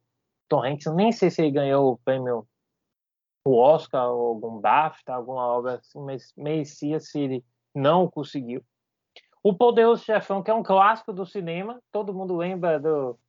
Tom 0.50 0.64
Hanks. 0.64 0.94
nem 0.94 1.12
sei 1.12 1.30
se 1.30 1.42
ele 1.42 1.52
ganhou 1.52 1.92
o 1.92 1.98
prêmio, 1.98 2.48
o 3.46 3.58
Oscar 3.58 4.10
ou 4.10 4.30
algum 4.30 4.60
BAFTA, 4.60 5.14
alguma 5.14 5.46
obra 5.46 5.76
assim, 5.76 6.02
mas 6.02 6.34
merecia 6.36 7.00
se 7.00 7.20
ele 7.20 7.46
não 7.76 8.10
conseguiu. 8.10 8.64
O 9.44 9.54
Poderoso 9.54 10.04
Chefão, 10.04 10.42
que 10.42 10.50
é 10.50 10.54
um 10.54 10.64
clássico 10.64 11.12
do 11.12 11.26
cinema, 11.26 11.82
todo 11.92 12.14
mundo 12.14 12.36
lembra 12.36 12.80
do 12.80 13.20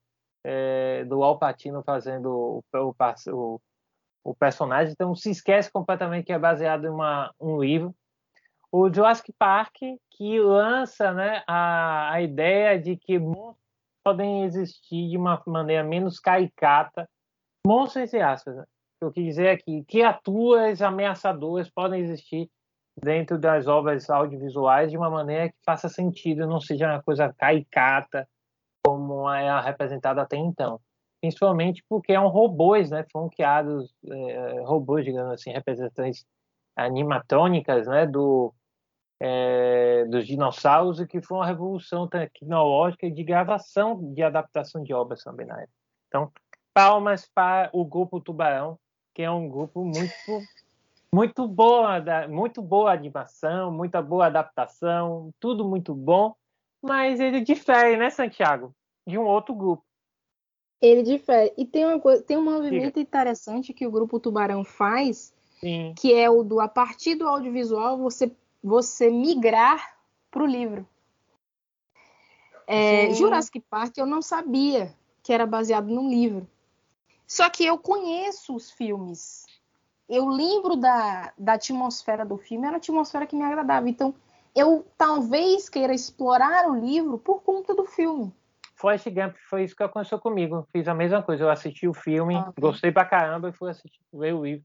é, 0.45 1.05
do 1.07 1.25
Al 1.25 1.39
Pacino 1.39 1.83
fazendo 1.83 2.31
o, 2.31 2.65
o, 2.73 2.95
o, 3.33 3.61
personagem, 4.33 4.93
então 4.93 5.13
se 5.15 5.31
esquece 5.31 5.71
completamente 5.71 6.27
que 6.27 6.33
é 6.33 6.39
baseado 6.39 6.87
em 6.87 6.91
uma, 6.91 7.35
um 7.41 7.61
livro. 7.61 7.93
O 8.71 8.93
Jurassic 8.93 9.33
Park, 9.37 9.77
que 10.11 10.39
lança 10.39 11.13
né, 11.13 11.43
a, 11.47 12.13
a 12.13 12.23
ideia 12.23 12.79
de 12.79 12.97
que 12.97 13.19
monstros 13.19 13.65
podem 14.05 14.45
existir 14.45 15.09
de 15.09 15.17
uma 15.17 15.43
maneira 15.47 15.83
menos 15.83 16.21
caricata, 16.21 17.09
monstros 17.67 18.05
entre 18.05 18.21
aspas, 18.21 18.57
né? 18.57 18.65
eu 19.01 19.13
quis 19.13 19.25
dizer 19.25 19.49
aqui, 19.49 19.81
é 19.81 19.85
criaturas 19.85 20.83
ameaçadoras 20.83 21.71
podem 21.71 22.01
existir 22.01 22.51
dentro 23.03 23.39
das 23.39 23.67
obras 23.67 24.09
audiovisuais 24.09 24.91
de 24.91 24.97
uma 24.97 25.11
maneira 25.11 25.49
que 25.49 25.57
faça 25.65 25.89
sentido, 25.89 26.47
não 26.47 26.61
seja 26.61 26.87
uma 26.87 27.03
coisa 27.03 27.33
caricata, 27.33 28.29
como 28.85 29.31
é 29.31 29.61
representado 29.61 30.21
até 30.21 30.37
então. 30.37 30.81
Principalmente 31.25 31.83
porque 31.89 32.13
é 32.13 32.21
um 32.21 32.29
robôs, 32.29 32.91
né? 32.91 33.05
Foram 33.11 33.29
criados 33.29 33.95
é, 34.11 34.61
robôs, 34.65 35.05
digamos 35.05 35.33
assim, 35.33 35.51
representantes 35.51 36.27
animatrônicas, 36.77 37.87
né? 37.87 38.07
Do, 38.07 38.53
é, 39.21 40.05
dos 40.07 40.27
dinossauros 40.27 41.03
que 41.07 41.23
foi 41.23 41.39
uma 41.39 41.47
revolução 41.47 42.07
tecnológica 42.07 43.11
de 43.11 43.25
gravação, 43.25 44.13
de 44.13 44.23
adaptação 44.23 44.83
de 44.83 44.93
obras 44.93 45.23
também 45.23 45.47
na 45.47 45.55
época. 45.55 45.73
Então, 46.09 46.33
palmas 46.75 47.29
para 47.35 47.71
o 47.73 47.85
grupo 47.85 48.21
Tubarão, 48.21 48.79
que 49.15 49.23
é 49.23 49.31
um 49.31 49.49
grupo 49.49 49.85
muito 49.85 50.13
muito 51.13 51.47
boa, 51.47 52.03
muito 52.29 52.61
boa 52.61 52.93
animação, 52.93 53.71
muita 53.71 54.03
boa 54.03 54.27
adaptação, 54.27 55.31
tudo 55.41 55.65
muito 55.65 55.95
bom 55.95 56.35
mas 56.85 57.19
ele 57.19 57.41
difere, 57.41 57.97
né, 57.97 58.11
Santiago? 58.11 58.75
De 59.07 59.17
um 59.17 59.25
outro 59.25 59.55
grupo. 59.55 59.83
Ele 60.85 61.03
difere. 61.03 61.51
E 61.57 61.65
tem, 61.65 61.87
uma 61.87 61.99
coisa, 61.99 62.23
tem 62.23 62.37
um 62.37 62.45
movimento 62.45 62.95
Diga. 62.95 63.01
interessante 63.01 63.73
que 63.73 63.87
o 63.87 63.91
grupo 63.91 64.21
Tubarão 64.21 64.63
faz, 64.63 65.33
Sim. 65.59 65.95
que 65.97 66.13
é 66.13 66.29
o 66.29 66.43
do 66.43 66.61
a 66.61 66.69
partir 66.69 67.15
do 67.15 67.27
audiovisual 67.27 67.97
você, 67.97 68.31
você 68.63 69.11
migrar 69.11 69.97
para 70.31 70.43
o 70.43 70.47
livro. 70.47 70.87
É, 72.67 73.11
Jurassic 73.15 73.61
Park 73.61 73.97
eu 73.97 74.05
não 74.05 74.21
sabia 74.21 74.95
que 75.23 75.33
era 75.33 75.47
baseado 75.47 75.87
num 75.87 76.09
livro. 76.09 76.47
Só 77.27 77.49
que 77.49 77.65
eu 77.65 77.79
conheço 77.79 78.55
os 78.55 78.71
filmes. 78.71 79.47
Eu 80.07 80.29
lembro 80.29 80.77
da, 80.77 81.33
da 81.39 81.55
atmosfera 81.55 82.27
do 82.27 82.37
filme, 82.37 82.67
era 82.67 82.77
a 82.77 82.79
atmosfera 82.79 83.27
que 83.27 83.35
me 83.35 83.43
agradava. 83.43 83.89
Então, 83.89 84.15
eu 84.55 84.85
talvez 84.99 85.71
queira 85.71 85.95
explorar 85.95 86.71
o 86.71 86.75
livro 86.75 87.19
por 87.19 87.43
conta 87.43 87.75
do 87.75 87.87
filme. 87.87 88.31
Forrest 88.85 89.09
Gump 89.09 89.35
foi 89.49 89.65
isso 89.65 89.75
que 89.75 89.83
aconteceu 89.83 90.19
comigo. 90.19 90.69
Fiz 90.71 90.87
a 90.87 90.93
mesma 90.93 91.23
coisa. 91.23 91.45
Eu 91.45 91.49
assisti 91.49 91.89
o 91.89 91.95
filme, 91.95 92.37
ah, 92.37 92.53
gostei 92.61 92.93
pra 92.93 93.07
caramba 93.07 93.49
e 93.49 93.53
fui 93.53 93.71
assistir 93.71 93.99
ver 94.13 94.35
o 94.35 94.45
livro. 94.45 94.63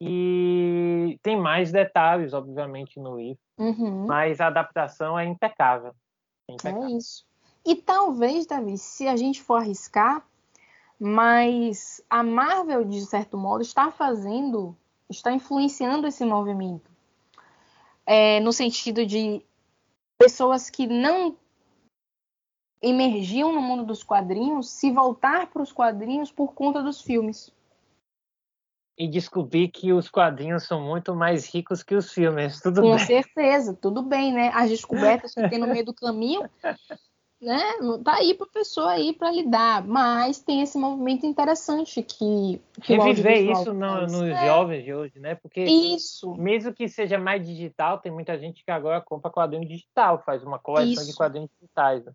E 0.00 1.18
tem 1.24 1.36
mais 1.36 1.72
detalhes, 1.72 2.32
obviamente, 2.32 3.00
no 3.00 3.16
livro. 3.16 3.40
Uhum. 3.58 4.06
Mas 4.06 4.40
a 4.40 4.46
adaptação 4.46 5.18
é 5.18 5.24
impecável. 5.24 5.92
é 6.48 6.52
impecável. 6.52 6.84
É 6.84 6.92
isso. 6.92 7.26
E 7.66 7.74
talvez, 7.74 8.46
Davi, 8.46 8.78
se 8.78 9.08
a 9.08 9.16
gente 9.16 9.42
for 9.42 9.56
arriscar, 9.56 10.24
mas 10.96 12.00
a 12.08 12.22
Marvel, 12.22 12.84
de 12.84 13.04
certo 13.06 13.36
modo, 13.36 13.62
está 13.62 13.90
fazendo, 13.90 14.76
está 15.10 15.32
influenciando 15.32 16.06
esse 16.06 16.24
movimento 16.24 16.88
é, 18.06 18.38
no 18.38 18.52
sentido 18.52 19.04
de 19.04 19.42
pessoas 20.16 20.70
que 20.70 20.86
não 20.86 21.36
emergiam 22.82 23.52
no 23.52 23.60
mundo 23.60 23.84
dos 23.84 24.02
quadrinhos 24.02 24.70
se 24.70 24.90
voltar 24.90 25.48
para 25.48 25.62
os 25.62 25.72
quadrinhos 25.72 26.30
por 26.30 26.54
conta 26.54 26.82
dos 26.82 27.00
filmes. 27.00 27.52
E 28.96 29.06
descobrir 29.08 29.68
que 29.68 29.92
os 29.92 30.08
quadrinhos 30.08 30.64
são 30.64 30.80
muito 30.80 31.14
mais 31.14 31.46
ricos 31.46 31.82
que 31.84 31.94
os 31.94 32.12
filmes. 32.12 32.60
Tudo 32.60 32.82
Com 32.82 32.96
bem. 32.96 33.06
certeza, 33.06 33.72
tudo 33.72 34.02
bem, 34.02 34.32
né? 34.32 34.50
As 34.52 34.70
descobertas 34.70 35.34
que 35.34 35.48
tem 35.48 35.58
no 35.58 35.68
meio 35.68 35.84
do 35.84 35.94
caminho 35.94 36.48
né? 37.40 37.60
Tá 38.04 38.16
aí 38.16 38.34
para 38.34 38.46
a 38.46 38.50
pessoa 38.50 38.90
aí 38.90 39.12
para 39.12 39.30
lidar, 39.30 39.86
mas 39.86 40.40
tem 40.40 40.60
esse 40.60 40.76
movimento 40.76 41.24
interessante 41.24 42.02
que, 42.02 42.60
que 42.82 42.96
reviver 42.96 43.50
isso 43.50 43.72
no, 43.72 44.02
nos 44.02 44.28
é. 44.28 44.46
jovens 44.46 44.84
de 44.84 44.92
hoje, 44.92 45.18
né? 45.20 45.36
Porque 45.36 45.62
isso. 45.62 46.34
mesmo 46.34 46.74
que 46.74 46.88
seja 46.88 47.16
mais 47.16 47.46
digital, 47.46 47.98
tem 47.98 48.10
muita 48.10 48.36
gente 48.38 48.64
que 48.64 48.70
agora 48.70 49.00
compra 49.00 49.30
quadrinho 49.30 49.66
digital, 49.66 50.22
faz 50.24 50.42
uma 50.42 50.58
coleção 50.58 51.02
isso. 51.02 51.06
de 51.06 51.16
quadrinhos 51.16 51.50
digitais. 51.60 52.04
Né? 52.04 52.12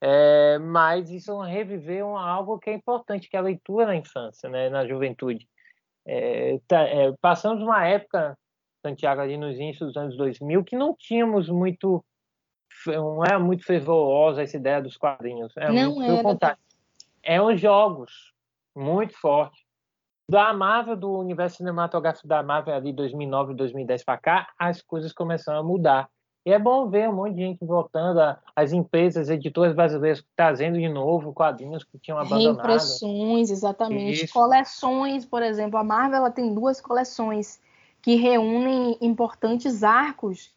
É, 0.00 0.58
mas 0.58 1.10
isso 1.10 1.42
é 1.42 1.50
reviver 1.50 2.04
um, 2.04 2.16
algo 2.16 2.58
que 2.58 2.70
é 2.70 2.74
importante, 2.74 3.28
que 3.28 3.36
é 3.36 3.38
a 3.38 3.42
leitura 3.42 3.86
na 3.86 3.96
infância, 3.96 4.48
né? 4.48 4.68
Na 4.68 4.86
juventude. 4.86 5.48
É, 6.06 6.60
tá, 6.68 6.82
é, 6.82 7.12
passamos 7.20 7.62
uma 7.62 7.84
época, 7.86 8.36
Santiago, 8.84 9.20
ali 9.20 9.36
nos 9.36 9.56
inícios 9.56 9.88
dos 9.88 9.96
anos 9.96 10.16
2000, 10.16 10.64
que 10.64 10.76
não 10.76 10.94
tínhamos 10.94 11.48
muito 11.48 12.04
não 12.86 13.24
é 13.24 13.38
muito 13.38 13.64
fervorosa 13.64 14.42
essa 14.42 14.56
ideia 14.56 14.82
dos 14.82 14.96
quadrinhos. 14.96 15.52
É 15.56 15.72
não 15.72 15.94
muito, 15.94 16.22
contrário. 16.22 16.58
É 17.22 17.40
uns 17.40 17.60
jogos 17.60 18.32
muito 18.74 19.18
fortes. 19.18 19.64
Da 20.28 20.52
Marvel, 20.52 20.96
do 20.96 21.18
universo 21.18 21.58
cinematográfico 21.58 22.26
da 22.26 22.42
Marvel 22.42 22.74
ali 22.74 22.92
2009, 22.92 23.54
2010 23.54 24.04
para 24.04 24.18
cá, 24.18 24.52
as 24.58 24.82
coisas 24.82 25.12
começaram 25.12 25.60
a 25.60 25.62
mudar. 25.62 26.08
E 26.46 26.52
é 26.52 26.60
bom 26.60 26.88
ver 26.88 27.08
um 27.08 27.12
monte 27.12 27.34
de 27.34 27.40
gente 27.40 27.64
voltando, 27.64 28.20
as 28.54 28.72
empresas, 28.72 29.28
editoras 29.28 29.74
brasileiras 29.74 30.24
trazendo 30.36 30.78
de 30.78 30.88
novo 30.88 31.32
quadrinhos 31.32 31.82
que 31.82 31.98
tinham 31.98 32.18
abandonado. 32.18 32.44
Reimpressões, 32.44 33.50
exatamente. 33.50 34.26
Isso. 34.26 34.32
Coleções, 34.32 35.26
por 35.26 35.42
exemplo. 35.42 35.76
A 35.76 35.82
Marvel 35.82 36.18
ela 36.18 36.30
tem 36.30 36.54
duas 36.54 36.80
coleções 36.80 37.60
que 38.00 38.14
reúnem 38.14 38.96
importantes 39.00 39.82
arcos 39.82 40.54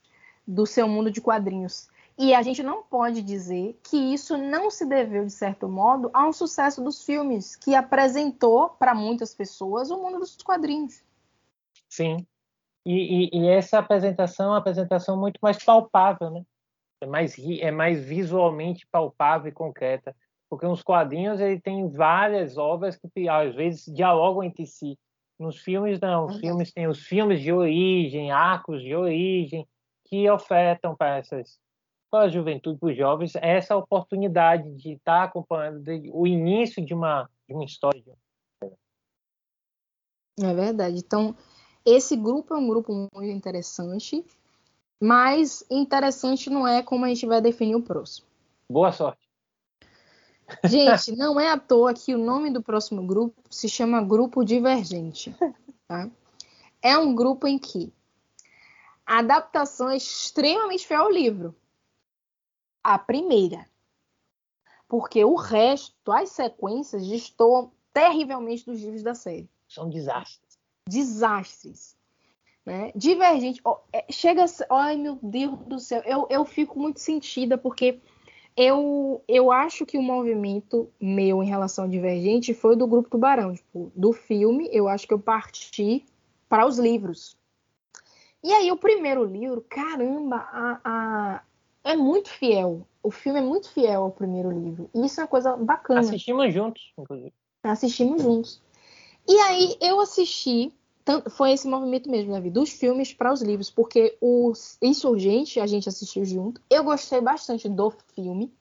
do 0.47 0.63
seu 0.67 0.87
mundo 0.87 1.09
de 1.09 1.21
quadrinhos. 1.21 1.89
E 2.15 2.35
a 2.35 2.43
gente 2.43 2.61
não 2.61 2.83
pode 2.83 3.23
dizer 3.23 3.79
que 3.81 3.97
isso 3.97 4.37
não 4.37 4.69
se 4.69 4.85
deveu, 4.85 5.25
de 5.25 5.33
certo 5.33 5.67
modo, 5.67 6.11
a 6.13 6.27
um 6.27 6.33
sucesso 6.33 6.83
dos 6.83 7.03
filmes, 7.03 7.55
que 7.55 7.73
apresentou 7.73 8.69
para 8.69 8.93
muitas 8.93 9.33
pessoas 9.33 9.89
o 9.89 9.97
mundo 9.97 10.19
dos 10.19 10.37
quadrinhos. 10.37 11.01
Sim. 11.87 12.27
E, 12.85 13.29
e, 13.35 13.39
e, 13.39 13.47
essa 13.47 13.79
apresentação 13.79 14.47
é 14.47 14.49
uma 14.49 14.57
apresentação 14.57 15.19
muito 15.19 15.37
mais 15.41 15.63
palpável, 15.63 16.31
né? 16.31 16.43
É 17.01 17.05
mais, 17.05 17.35
é 17.37 17.71
mais 17.71 18.03
visualmente 18.03 18.87
palpável 18.91 19.49
e 19.49 19.53
concreta. 19.53 20.15
Porque 20.49 20.65
nos 20.65 20.81
quadrinhos 20.81 21.39
ele 21.39 21.59
tem 21.59 21.87
várias 21.89 22.57
obras 22.57 22.97
que 22.97 23.29
às 23.29 23.53
vezes 23.55 23.85
dialogam 23.93 24.43
entre 24.43 24.65
si. 24.65 24.97
Nos 25.39 25.59
filmes, 25.59 25.99
não. 25.99 26.25
Os 26.25 26.37
filmes 26.39 26.73
têm 26.73 26.87
os 26.87 26.99
filmes 26.99 27.41
de 27.41 27.53
origem, 27.53 28.31
arcos 28.31 28.81
de 28.81 28.95
origem, 28.95 29.67
que 30.05 30.29
ofertam 30.29 30.95
para 30.95 31.17
essas 31.17 31.59
para 32.09 32.25
a 32.25 32.29
juventude, 32.29 32.79
para 32.79 32.89
os 32.89 32.97
jovens, 32.97 33.35
essa 33.35 33.75
oportunidade 33.75 34.73
de 34.75 34.93
estar 34.93 35.23
acompanhando 35.23 35.83
o 36.11 36.25
início 36.25 36.83
de 36.83 36.93
uma, 36.93 37.29
de 37.47 37.53
uma 37.53 37.63
história. 37.63 38.01
É 40.41 40.53
verdade. 40.53 40.97
Então, 40.97 41.35
esse 41.91 42.15
grupo 42.15 42.53
é 42.53 42.57
um 42.57 42.67
grupo 42.67 43.09
muito 43.13 43.31
interessante, 43.31 44.25
mas 44.99 45.63
interessante 45.69 46.49
não 46.49 46.67
é 46.67 46.83
como 46.83 47.05
a 47.05 47.09
gente 47.09 47.25
vai 47.25 47.41
definir 47.41 47.75
o 47.75 47.81
próximo. 47.81 48.27
Boa 48.69 48.91
sorte. 48.91 49.29
Gente, 50.63 51.15
não 51.15 51.39
é 51.39 51.51
à 51.51 51.57
toa 51.57 51.93
que 51.93 52.13
o 52.13 52.17
nome 52.17 52.49
do 52.49 52.61
próximo 52.61 53.05
grupo 53.05 53.41
se 53.49 53.69
chama 53.69 54.01
Grupo 54.01 54.43
Divergente. 54.43 55.35
Tá? 55.87 56.09
É 56.83 56.97
um 56.97 57.15
grupo 57.15 57.47
em 57.47 57.57
que 57.57 57.91
a 59.05 59.19
adaptação 59.19 59.89
é 59.89 59.97
extremamente 59.97 60.85
fiel 60.85 61.01
ao 61.01 61.11
livro 61.11 61.55
a 62.83 62.97
primeira. 62.97 63.65
Porque 64.87 65.23
o 65.23 65.35
resto, 65.35 66.11
as 66.11 66.29
sequências, 66.29 67.07
destoam 67.07 67.71
terrivelmente 67.93 68.65
dos 68.65 68.81
livros 68.81 69.03
da 69.03 69.13
série. 69.13 69.49
São 69.67 69.89
desastres. 69.89 70.48
Desastres. 70.89 71.95
Né? 72.65 72.91
Divergente. 72.95 73.61
Oh, 73.63 73.77
é, 73.93 74.05
chega 74.11 74.43
a... 74.43 74.47
Ai, 74.69 74.95
meu 74.97 75.17
Deus 75.21 75.57
do 75.59 75.79
céu. 75.79 76.01
Eu, 76.05 76.27
eu 76.29 76.43
fico 76.45 76.79
muito 76.79 76.99
sentida, 76.99 77.57
porque 77.57 77.99
eu, 78.57 79.23
eu 79.27 79.51
acho 79.51 79.85
que 79.85 79.97
o 79.97 80.01
movimento 80.01 80.89
meu 80.99 81.41
em 81.41 81.47
relação 81.47 81.85
ao 81.85 81.89
Divergente 81.89 82.53
foi 82.53 82.75
do 82.75 82.87
Grupo 82.87 83.09
Tubarão. 83.09 83.53
Tipo, 83.53 83.91
do 83.95 84.11
filme, 84.11 84.67
eu 84.71 84.87
acho 84.87 85.07
que 85.07 85.13
eu 85.13 85.19
parti 85.19 86.05
para 86.47 86.65
os 86.65 86.77
livros. 86.77 87.37
E 88.43 88.51
aí, 88.53 88.71
o 88.71 88.77
primeiro 88.77 89.23
livro, 89.23 89.63
caramba, 89.69 90.37
a, 90.37 90.79
a, 90.83 91.41
é 91.83 91.95
muito 91.95 92.29
fiel. 92.29 92.87
O 93.01 93.11
filme 93.11 93.39
é 93.39 93.43
muito 93.43 93.69
fiel 93.69 94.03
ao 94.03 94.11
primeiro 94.11 94.51
livro. 94.51 94.89
E 94.93 95.05
isso 95.05 95.19
é 95.19 95.23
uma 95.23 95.29
coisa 95.29 95.55
bacana. 95.55 96.01
Assistimos 96.01 96.53
juntos, 96.53 96.93
inclusive. 96.97 97.33
Assistimos 97.63 98.21
juntos. 98.21 98.61
E 99.27 99.37
aí 99.37 99.77
eu 99.81 99.99
assisti, 99.99 100.73
foi 101.29 101.51
esse 101.51 101.67
movimento 101.67 102.09
mesmo, 102.09 102.31
Davi, 102.31 102.49
dos 102.49 102.69
filmes 102.69 103.13
para 103.13 103.33
os 103.33 103.41
livros, 103.41 103.69
porque 103.69 104.17
o 104.21 104.53
Insurgente 104.81 105.59
a 105.59 105.67
gente 105.67 105.89
assistiu 105.89 106.25
junto. 106.25 106.61
Eu 106.69 106.83
gostei 106.83 107.21
bastante 107.21 107.67
do 107.67 107.91
filme, 108.13 108.53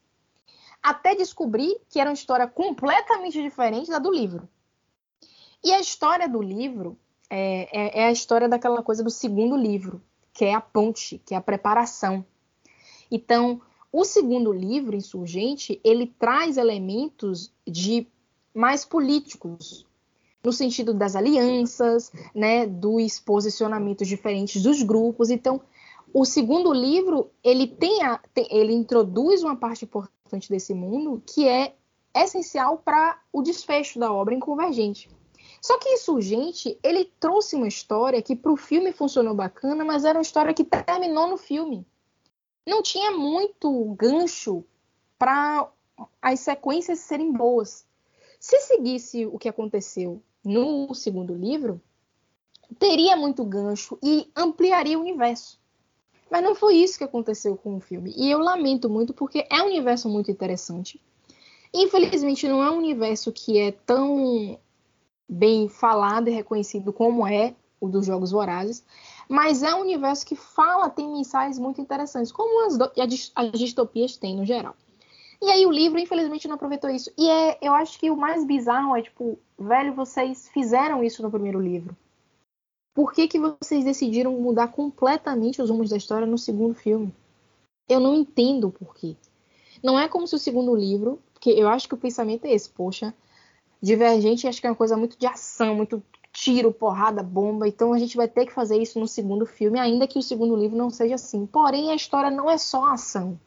até 0.83 1.15
descobri 1.15 1.79
que 1.91 2.01
era 2.01 2.11
uma 2.11 2.15
história 2.15 2.47
completamente 2.47 3.43
diferente 3.43 3.91
da 3.91 3.99
do 3.99 4.11
livro. 4.11 4.49
E 5.63 5.73
a 5.73 5.81
história 5.81 6.29
do 6.29 6.41
livro 6.41 6.97
é, 7.29 7.69
é, 7.73 8.01
é 8.03 8.07
a 8.07 8.13
história 8.13 8.49
daquela 8.49 8.83
coisa 8.83 9.03
do 9.03 9.11
segundo 9.11 9.57
livro, 9.57 10.03
que 10.33 10.45
é 10.45 10.55
a 10.55 10.61
ponte, 10.61 11.21
que 11.27 11.35
é 11.35 11.37
a 11.37 11.43
preparação. 11.43 12.25
Então, 13.11 13.61
o 13.93 14.05
segundo 14.05 14.53
livro, 14.53 14.95
Insurgente, 14.95 15.81
ele 15.83 16.07
traz 16.07 16.57
elementos 16.57 17.53
de 17.67 18.07
mais 18.55 18.85
políticos, 18.85 19.87
no 20.49 20.53
sentido 20.53 20.95
das 20.95 21.15
alianças, 21.15 22.11
né, 22.35 22.67
dos 22.67 23.21
posicionamentos 23.21 24.09
diferentes 24.09 24.63
dos 24.63 24.83
grupos. 24.83 25.31
Então, 25.31 25.61
o 26.13 26.25
segundo 26.25 26.73
livro 26.73 27.31
ele 27.45 27.67
tem, 27.67 28.03
a, 28.03 28.19
tem 28.33 28.49
ele 28.51 28.73
introduz 28.73 29.43
uma 29.43 29.57
parte 29.57 29.85
importante 29.85 30.49
desse 30.49 30.73
mundo 30.73 31.23
que 31.27 31.47
é 31.47 31.75
essencial 32.15 32.79
para 32.79 33.21
o 33.33 33.43
desfecho 33.43 33.99
da 33.99 34.13
obra 34.13 34.35
em 34.35 34.41
Convergente. 34.41 35.11
Só 35.61 35.79
que 35.79 35.91
Insurgente 35.91 36.79
ele 36.83 37.05
trouxe 37.21 37.57
uma 37.57 37.69
história 37.69 38.23
que 38.23 38.35
para 38.35 38.53
o 38.53 38.57
filme 38.57 38.93
funcionou 38.93 39.35
bacana, 39.35 39.85
mas 39.85 40.05
era 40.05 40.19
uma 40.19 40.23
história 40.23 40.55
que 40.55 40.65
terminou 40.65 41.29
no 41.29 41.37
filme 41.37 41.87
não 42.69 42.83
tinha 42.83 43.11
muito 43.11 43.97
gancho 43.99 44.63
para 45.19 45.69
as 46.21 46.41
sequências 46.41 47.01
serem 47.01 47.33
boas. 47.33 47.87
Se 48.39 48.61
seguisse 48.61 49.27
o 49.27 49.39
que 49.39 49.49
aconteceu 49.49 50.23
no 50.45 50.95
segundo 50.95 51.35
livro, 51.35 51.81
teria 52.79 53.17
muito 53.17 53.45
gancho 53.45 53.99
e 54.03 54.31
ampliaria 54.37 54.99
o 54.99 55.03
universo. 55.03 55.59
Mas 56.31 56.43
não 56.43 56.55
foi 56.55 56.77
isso 56.77 56.99
que 56.99 57.05
aconteceu 57.05 57.57
com 57.57 57.77
o 57.77 57.81
filme. 57.81 58.13
E 58.17 58.31
eu 58.31 58.39
lamento 58.39 58.89
muito 58.91 59.15
porque 59.15 59.47
é 59.51 59.63
um 59.63 59.67
universo 59.67 60.09
muito 60.09 60.31
interessante. 60.31 61.01
Infelizmente, 61.73 62.47
não 62.47 62.63
é 62.63 62.71
um 62.71 62.79
universo 62.79 63.33
que 63.33 63.59
é 63.59 63.73
tão 63.73 64.59
bem 65.29 65.69
falado 65.69 66.29
e 66.29 66.33
reconhecido 66.33 66.93
como 66.93 67.27
é 67.27 67.55
o 67.81 67.89
dos 67.89 68.07
Jogos 68.07 68.31
Vorazes 68.31 68.85
mas 69.29 69.63
é 69.63 69.75
um 69.75 69.81
universo 69.81 70.25
que 70.25 70.35
fala, 70.35 70.89
tem 70.89 71.07
mensagens 71.07 71.59
muito 71.59 71.81
interessantes, 71.81 72.33
como 72.33 72.67
as, 72.67 72.79
as 73.35 73.59
distopias 73.59 74.17
têm 74.17 74.35
no 74.35 74.47
geral. 74.47 74.75
E 75.41 75.51
aí 75.51 75.67
o 75.67 75.71
livro, 75.71 75.99
infelizmente, 75.99 76.49
não 76.49 76.57
aproveitou 76.57 76.91
isso. 76.91 77.13
E 77.17 77.29
é, 77.29 77.59
eu 77.63 77.73
acho 77.73 77.99
que 77.99 78.11
o 78.11 78.17
mais 78.17 78.45
bizarro 78.45 78.97
é, 78.97 79.03
tipo, 79.03 79.39
velho, 79.59 79.95
vocês 79.95 80.49
fizeram 80.49 81.03
isso 81.03 81.23
no 81.23 81.31
primeiro 81.31 81.61
livro. 81.61 81.97
Por 82.95 83.13
que, 83.13 83.29
que 83.29 83.39
vocês 83.39 83.85
decidiram 83.85 84.33
mudar 84.33 84.69
completamente 84.69 85.63
os 85.63 85.71
rumos 85.71 85.91
da 85.91 85.97
história 85.97 86.27
no 86.27 86.37
segundo 86.37 86.75
filme? 86.75 87.15
Eu 87.89 88.01
não 88.01 88.15
entendo 88.15 88.67
o 88.67 88.73
porquê. 88.73 89.17
Não 89.83 89.99
é 89.99 90.09
como 90.09 90.27
se 90.27 90.35
o 90.35 90.39
segundo 90.39 90.75
livro, 90.75 91.23
porque 91.33 91.51
eu 91.51 91.69
acho 91.69 91.89
que 91.89 91.95
o 91.95 91.99
pensamento 91.99 92.45
é 92.45 92.53
esse, 92.53 92.69
poxa, 92.69 93.15
Divergente 93.81 94.49
acho 94.49 94.61
que 94.61 94.67
é 94.67 94.71
uma 94.71 94.77
coisa 94.77 94.97
muito 94.97 95.17
de 95.17 95.27
ação, 95.27 95.77
muito 95.77 96.03
tiro, 96.33 96.73
porrada, 96.73 97.23
bomba. 97.23 97.69
Então 97.69 97.93
a 97.93 97.99
gente 97.99 98.17
vai 98.17 98.27
ter 98.27 98.47
que 98.47 98.53
fazer 98.53 98.77
isso 98.81 98.99
no 98.99 99.07
segundo 99.07 99.47
filme, 99.47 99.79
ainda 99.79 100.07
que 100.07 100.19
o 100.19 100.23
segundo 100.23 100.57
livro 100.57 100.77
não 100.77 100.91
seja 100.91 101.15
assim. 101.15 101.47
Porém, 101.47 101.91
a 101.91 101.95
história 101.95 102.31
não 102.31 102.51
é 102.51 102.59
só 102.59 102.87
ação. 102.87 103.39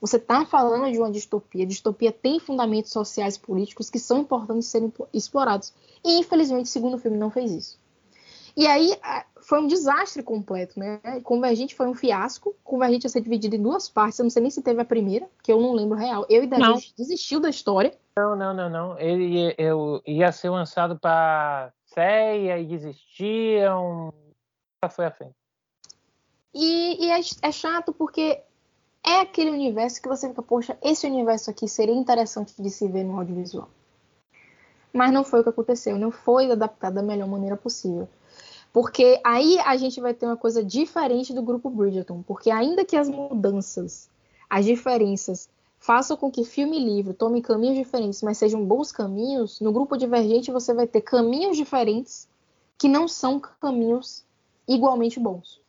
Você 0.00 0.16
está 0.16 0.44
falando 0.44 0.90
de 0.90 0.98
uma 0.98 1.10
distopia. 1.10 1.64
A 1.64 1.68
distopia 1.68 2.12
tem 2.12 2.38
fundamentos 2.38 2.92
sociais 2.92 3.36
e 3.36 3.40
políticos 3.40 3.90
que 3.90 3.98
são 3.98 4.18
importantes 4.18 4.66
de 4.66 4.70
serem 4.70 4.92
explorados. 5.12 5.72
E, 6.04 6.18
infelizmente, 6.18 6.66
o 6.66 6.68
segundo 6.68 6.98
filme 6.98 7.16
não 7.16 7.30
fez 7.30 7.50
isso. 7.50 7.78
E 8.56 8.66
aí 8.66 8.92
foi 9.42 9.60
um 9.60 9.66
desastre 9.66 10.22
completo, 10.22 10.78
né? 10.78 11.00
Convergente 11.22 11.74
foi 11.74 11.86
um 11.86 11.94
fiasco. 11.94 12.56
Convergente 12.64 13.06
ia 13.06 13.10
ser 13.10 13.20
dividido 13.20 13.56
em 13.56 13.62
duas 13.62 13.88
partes. 13.88 14.18
Eu 14.18 14.24
não 14.24 14.30
sei 14.30 14.42
nem 14.42 14.50
se 14.50 14.62
teve 14.62 14.80
a 14.80 14.84
primeira, 14.84 15.28
que 15.42 15.52
eu 15.52 15.60
não 15.60 15.72
lembro 15.72 15.96
real. 15.96 16.26
Eu 16.28 16.42
e 16.42 16.46
Davi 16.46 16.92
desistiu 16.96 17.38
da 17.40 17.48
história. 17.48 17.96
Não, 18.16 18.34
não, 18.34 18.52
não, 18.52 18.68
não. 18.68 18.98
Ele 18.98 19.54
eu, 19.56 20.02
ia 20.04 20.32
ser 20.32 20.50
lançado 20.50 20.98
para 20.98 21.72
Ceia 21.86 22.58
e 22.58 22.66
desistiam. 22.66 24.12
Já 24.84 24.90
foi 24.90 25.06
a 25.06 25.10
frente. 25.10 25.34
E, 26.52 27.06
e 27.06 27.10
é, 27.10 27.20
é, 27.42 27.52
chato 27.52 27.92
porque 27.92 28.42
é 29.08 29.20
aquele 29.20 29.50
universo 29.50 30.02
que 30.02 30.08
você 30.08 30.28
fica, 30.28 30.42
poxa, 30.42 30.76
esse 30.82 31.06
universo 31.06 31.50
aqui 31.50 31.66
seria 31.66 31.94
interessante 31.94 32.52
de 32.60 32.68
se 32.68 32.86
ver 32.86 33.04
no 33.04 33.18
audiovisual. 33.18 33.70
Mas 34.92 35.10
não 35.10 35.24
foi 35.24 35.40
o 35.40 35.42
que 35.42 35.48
aconteceu, 35.48 35.98
não 35.98 36.10
foi 36.10 36.50
adaptado 36.50 36.94
da 36.94 37.02
melhor 37.02 37.26
maneira 37.26 37.56
possível. 37.56 38.06
Porque 38.70 39.18
aí 39.24 39.58
a 39.60 39.78
gente 39.78 39.98
vai 39.98 40.12
ter 40.12 40.26
uma 40.26 40.36
coisa 40.36 40.62
diferente 40.62 41.32
do 41.32 41.42
grupo 41.42 41.70
Bridgerton. 41.70 42.22
Porque 42.22 42.50
ainda 42.50 42.84
que 42.84 42.96
as 42.96 43.08
mudanças, 43.08 44.10
as 44.48 44.66
diferenças 44.66 45.48
façam 45.78 46.14
com 46.14 46.30
que 46.30 46.44
filme 46.44 46.78
e 46.78 46.84
livro 46.84 47.14
tomem 47.14 47.40
caminhos 47.40 47.78
diferentes, 47.78 48.22
mas 48.22 48.36
sejam 48.36 48.62
bons 48.62 48.92
caminhos, 48.92 49.58
no 49.60 49.72
grupo 49.72 49.96
Divergente 49.96 50.50
você 50.50 50.74
vai 50.74 50.86
ter 50.86 51.00
caminhos 51.00 51.56
diferentes 51.56 52.28
que 52.76 52.88
não 52.88 53.08
são 53.08 53.40
caminhos 53.40 54.22
igualmente 54.66 55.18
bons. 55.18 55.62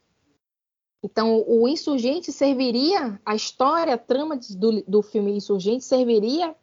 Então, 1.02 1.43
o 1.47 1.68
Insurgente 1.68 2.32
serviria, 2.32 3.20
a 3.26 3.34
história, 3.34 3.93
a 3.93 3.97
trama 3.97 4.38
do, 4.38 4.82
do 4.84 5.02
filme 5.02 5.32
Insurgente 5.32 5.84
serviria 5.84 6.56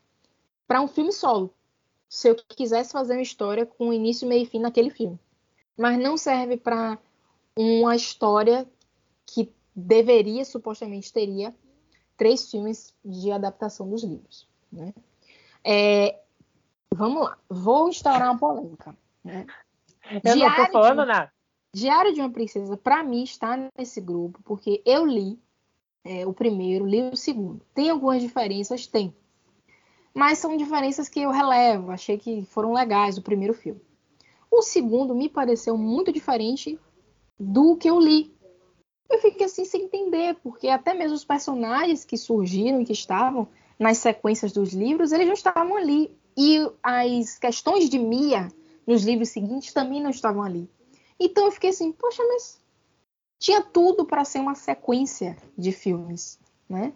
para 0.66 0.82
um 0.82 0.88
filme 0.88 1.12
solo. 1.12 1.54
Se 2.08 2.28
eu 2.28 2.36
quisesse 2.36 2.92
fazer 2.92 3.14
uma 3.14 3.22
história 3.22 3.64
com 3.64 3.92
início, 3.92 4.28
meio 4.28 4.42
e 4.42 4.46
fim 4.46 4.60
naquele 4.60 4.90
filme. 4.90 5.18
Mas 5.76 5.98
não 5.98 6.16
serve 6.16 6.56
para 6.56 6.98
uma 7.56 7.96
história 7.96 8.68
que 9.24 9.50
deveria, 9.74 10.44
supostamente 10.44 11.12
teria, 11.12 11.54
três 12.16 12.50
filmes 12.50 12.94
de 13.04 13.30
adaptação 13.32 13.88
dos 13.88 14.04
livros. 14.04 14.48
Né? 14.70 14.94
É, 15.64 16.20
vamos 16.94 17.24
lá, 17.24 17.38
vou 17.48 17.88
instaurar 17.88 18.30
uma 18.30 18.38
polêmica. 18.38 18.96
Né? 19.24 19.46
Eu 20.10 20.20
Diário 20.20 20.40
não 20.40 20.64
estou 20.64 20.82
falando 20.82 21.00
de... 21.00 21.06
nada. 21.06 21.32
Diário 21.76 22.14
de 22.14 22.22
uma 22.22 22.30
Princesa, 22.30 22.74
para 22.74 23.04
mim, 23.04 23.22
está 23.22 23.70
nesse 23.76 24.00
grupo, 24.00 24.40
porque 24.44 24.80
eu 24.86 25.04
li 25.04 25.38
é, 26.02 26.26
o 26.26 26.32
primeiro, 26.32 26.86
li 26.86 27.02
o 27.02 27.14
segundo. 27.14 27.60
Tem 27.74 27.90
algumas 27.90 28.22
diferenças? 28.22 28.86
Tem. 28.86 29.14
Mas 30.14 30.38
são 30.38 30.56
diferenças 30.56 31.06
que 31.06 31.20
eu 31.20 31.30
relevo, 31.30 31.90
achei 31.90 32.16
que 32.16 32.46
foram 32.46 32.72
legais 32.72 33.18
o 33.18 33.22
primeiro 33.22 33.52
filme. 33.52 33.78
O 34.50 34.62
segundo 34.62 35.14
me 35.14 35.28
pareceu 35.28 35.76
muito 35.76 36.10
diferente 36.10 36.80
do 37.38 37.76
que 37.76 37.90
eu 37.90 38.00
li. 38.00 38.34
Eu 39.10 39.18
fiquei 39.18 39.44
assim 39.44 39.66
sem 39.66 39.82
entender, 39.82 40.34
porque 40.42 40.68
até 40.68 40.94
mesmo 40.94 41.14
os 41.14 41.26
personagens 41.26 42.06
que 42.06 42.16
surgiram 42.16 42.80
e 42.80 42.86
que 42.86 42.94
estavam 42.94 43.48
nas 43.78 43.98
sequências 43.98 44.50
dos 44.50 44.72
livros, 44.72 45.12
eles 45.12 45.26
não 45.26 45.34
estavam 45.34 45.76
ali. 45.76 46.10
E 46.38 46.58
as 46.82 47.38
questões 47.38 47.90
de 47.90 47.98
Mia 47.98 48.48
nos 48.86 49.04
livros 49.04 49.28
seguintes 49.28 49.74
também 49.74 50.02
não 50.02 50.08
estavam 50.08 50.42
ali. 50.42 50.70
Então 51.18 51.46
eu 51.46 51.52
fiquei 51.52 51.70
assim, 51.70 51.92
poxa, 51.92 52.22
mas 52.26 52.60
tinha 53.38 53.62
tudo 53.62 54.04
para 54.04 54.24
ser 54.24 54.40
uma 54.40 54.54
sequência 54.54 55.36
de 55.56 55.72
filmes, 55.72 56.38
né? 56.68 56.92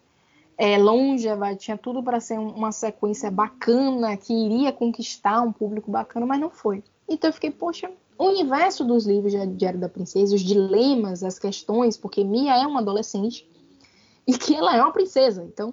É, 0.56 0.76
longeva, 0.76 1.54
tinha 1.56 1.78
tudo 1.78 2.02
para 2.02 2.20
ser 2.20 2.38
uma 2.38 2.70
sequência 2.70 3.30
bacana, 3.30 4.16
que 4.16 4.32
iria 4.32 4.70
conquistar 4.72 5.40
um 5.40 5.52
público 5.52 5.90
bacana, 5.90 6.26
mas 6.26 6.38
não 6.38 6.50
foi. 6.50 6.84
Então 7.08 7.30
eu 7.30 7.34
fiquei, 7.34 7.50
poxa, 7.50 7.90
o 8.18 8.24
universo 8.26 8.84
dos 8.84 9.06
livros 9.06 9.32
de 9.32 9.46
Diário 9.46 9.80
da 9.80 9.88
Princesa, 9.88 10.34
os 10.34 10.42
dilemas, 10.42 11.24
as 11.24 11.38
questões, 11.38 11.96
porque 11.96 12.22
Mia 12.22 12.54
é 12.54 12.66
uma 12.66 12.80
adolescente 12.80 13.48
e 14.26 14.36
que 14.36 14.54
ela 14.54 14.76
é 14.76 14.82
uma 14.82 14.92
princesa, 14.92 15.42
então 15.42 15.72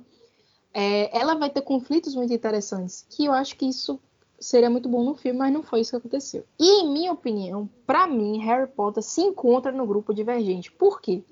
é, 0.74 1.18
ela 1.18 1.36
vai 1.36 1.50
ter 1.50 1.62
conflitos 1.62 2.16
muito 2.16 2.34
interessantes, 2.34 3.06
que 3.10 3.26
eu 3.26 3.34
acho 3.34 3.58
que 3.58 3.66
isso 3.66 4.00
seria 4.40 4.70
muito 4.70 4.88
bom 4.88 5.04
no 5.04 5.16
filme, 5.16 5.40
mas 5.40 5.54
não 5.54 5.64
foi 5.64 5.82
isso 5.82 5.92
que 5.92 5.98
aconteceu. 5.98 6.46
E, 6.60 6.82
em 6.82 6.92
minha 6.92 7.12
opinião, 7.12 7.70
para 7.86 8.08
mim, 8.08 8.40
Harry 8.40 8.68
Potter 8.68 9.04
se 9.04 9.22
encontra 9.22 9.72
no 9.72 9.86
grupo 9.86 10.14
Divergente. 10.14 10.72
Por 10.72 11.02
quê? 11.02 11.24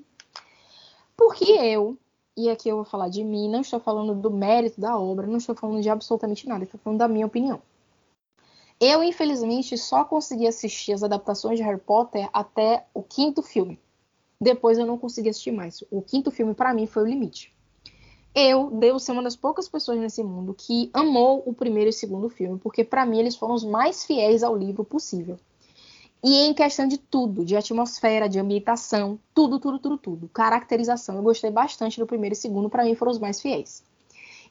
Porque 1.16 1.52
eu, 1.52 1.98
e 2.36 2.50
aqui 2.50 2.70
eu 2.70 2.78
vou 2.78 2.86
falar 2.86 3.10
de 3.10 3.24
mim, 3.24 3.50
não 3.50 3.62
estou 3.62 3.80
falando 3.80 4.14
do 4.14 4.30
mérito 4.30 4.82
da 4.82 4.98
obra, 4.98 5.28
não 5.28 5.38
estou 5.38 5.56
falando 5.56 5.82
de 5.82 5.90
absolutamente 5.90 6.48
nada, 6.48 6.64
estou 6.64 6.80
falando 6.80 7.00
da 7.00 7.08
minha 7.08 7.26
opinião. 7.26 7.62
Eu, 8.80 9.02
infelizmente, 9.02 9.78
só 9.78 10.04
consegui 10.04 10.48
assistir 10.48 10.92
as 10.92 11.02
adaptações 11.02 11.58
de 11.58 11.64
Harry 11.64 11.80
Potter 11.80 12.30
até 12.34 12.86
o 12.94 13.02
quinto 13.02 13.42
filme. 13.42 13.80
Depois 14.40 14.78
eu 14.78 14.86
não 14.86 14.98
consegui 14.98 15.30
assistir 15.30 15.52
mais. 15.52 15.82
O 15.90 16.02
quinto 16.02 16.30
filme, 16.30 16.54
para 16.54 16.74
mim, 16.74 16.86
foi 16.86 17.04
o 17.04 17.08
limite 17.08 17.55
eu 18.36 18.70
devo 18.70 19.00
ser 19.00 19.14
uma 19.14 19.24
das 19.24 19.38
poucas 19.38 19.70
pessoas 19.70 19.98
nesse 19.98 20.22
mundo 20.22 20.54
que 20.54 20.90
amou 20.94 21.42
o 21.46 21.54
primeiro 21.54 21.88
e 21.88 21.92
o 21.92 21.94
segundo 21.94 22.28
filme, 22.28 22.60
porque 22.60 22.84
para 22.84 23.06
mim 23.06 23.20
eles 23.20 23.38
foram 23.38 23.54
os 23.54 23.64
mais 23.64 24.04
fiéis 24.04 24.44
ao 24.44 24.58
livro 24.58 24.84
possível. 24.84 25.40
E 26.22 26.42
em 26.42 26.54
questão 26.54 26.86
de 26.86 26.98
tudo, 26.98 27.46
de 27.46 27.56
atmosfera, 27.56 28.28
de 28.28 28.38
ambientação, 28.38 29.18
tudo, 29.34 29.58
tudo, 29.58 29.80
tudo, 29.80 29.98
tudo. 29.98 30.30
Caracterização, 30.34 31.16
eu 31.16 31.24
gostei 31.24 31.50
bastante 31.50 31.98
do 31.98 32.06
primeiro 32.06 32.34
e 32.34 32.36
segundo, 32.36 32.70
para 32.70 32.84
mim 32.84 32.94
foram 32.94 33.14
os 33.14 33.20
mais 33.20 33.40
fiéis. 33.42 33.84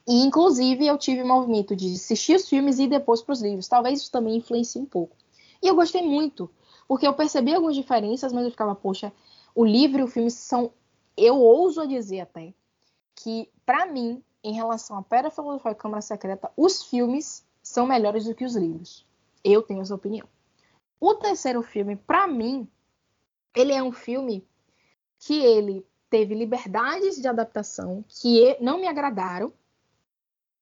E 0.07 0.22
inclusive 0.22 0.87
eu 0.87 0.97
tive 0.97 1.22
o 1.22 1.26
movimento 1.26 1.76
de 1.76 1.93
assistir 1.93 2.37
os 2.37 2.49
filmes 2.49 2.78
e 2.78 2.87
depois 2.87 3.20
para 3.20 3.32
os 3.32 3.43
livros. 3.43 3.68
Talvez 3.68 4.01
isso 4.01 4.11
também 4.11 4.37
influencie 4.37 4.80
um 4.80 4.87
pouco. 4.87 5.14
E 5.62 5.66
eu 5.66 5.74
gostei 5.74 6.01
muito, 6.01 6.49
porque 6.89 7.07
eu 7.07 7.12
percebi 7.12 7.53
algumas 7.53 7.74
diferenças, 7.76 8.32
mas 8.32 8.45
eu 8.45 8.51
ficava, 8.51 8.74
poxa, 8.74 9.12
o 9.55 9.64
livro 9.64 10.01
e 10.01 10.05
o 10.05 10.09
filme 10.09 10.30
são, 10.30 10.70
eu 11.16 11.37
ouso 11.39 11.87
dizer 11.87 12.20
até, 12.20 12.55
que, 13.14 13.48
para 13.64 13.86
mim, 13.86 14.22
em 14.42 14.52
relação 14.52 14.96
a 14.96 15.02
Pedra 15.02 15.30
Filosofal 15.30 15.72
e 15.72 15.76
Câmara 15.76 16.02
Secreta, 16.02 16.50
os 16.56 16.84
filmes 16.84 17.44
são 17.62 17.86
melhores 17.86 18.24
do 18.24 18.34
que 18.34 18.44
os 18.44 18.54
livros. 18.54 19.06
Eu 19.42 19.62
tenho 19.62 19.80
essa 19.80 19.94
opinião. 19.94 20.26
O 21.00 21.14
terceiro 21.14 21.62
filme, 21.62 21.96
para 21.96 22.26
mim, 22.26 22.68
ele 23.54 23.72
é 23.72 23.82
um 23.82 23.92
filme 23.92 24.46
que 25.18 25.38
ele 25.38 25.86
teve 26.10 26.34
liberdades 26.34 27.20
de 27.20 27.26
adaptação 27.26 28.04
que 28.08 28.56
não 28.60 28.78
me 28.78 28.86
agradaram. 28.86 29.52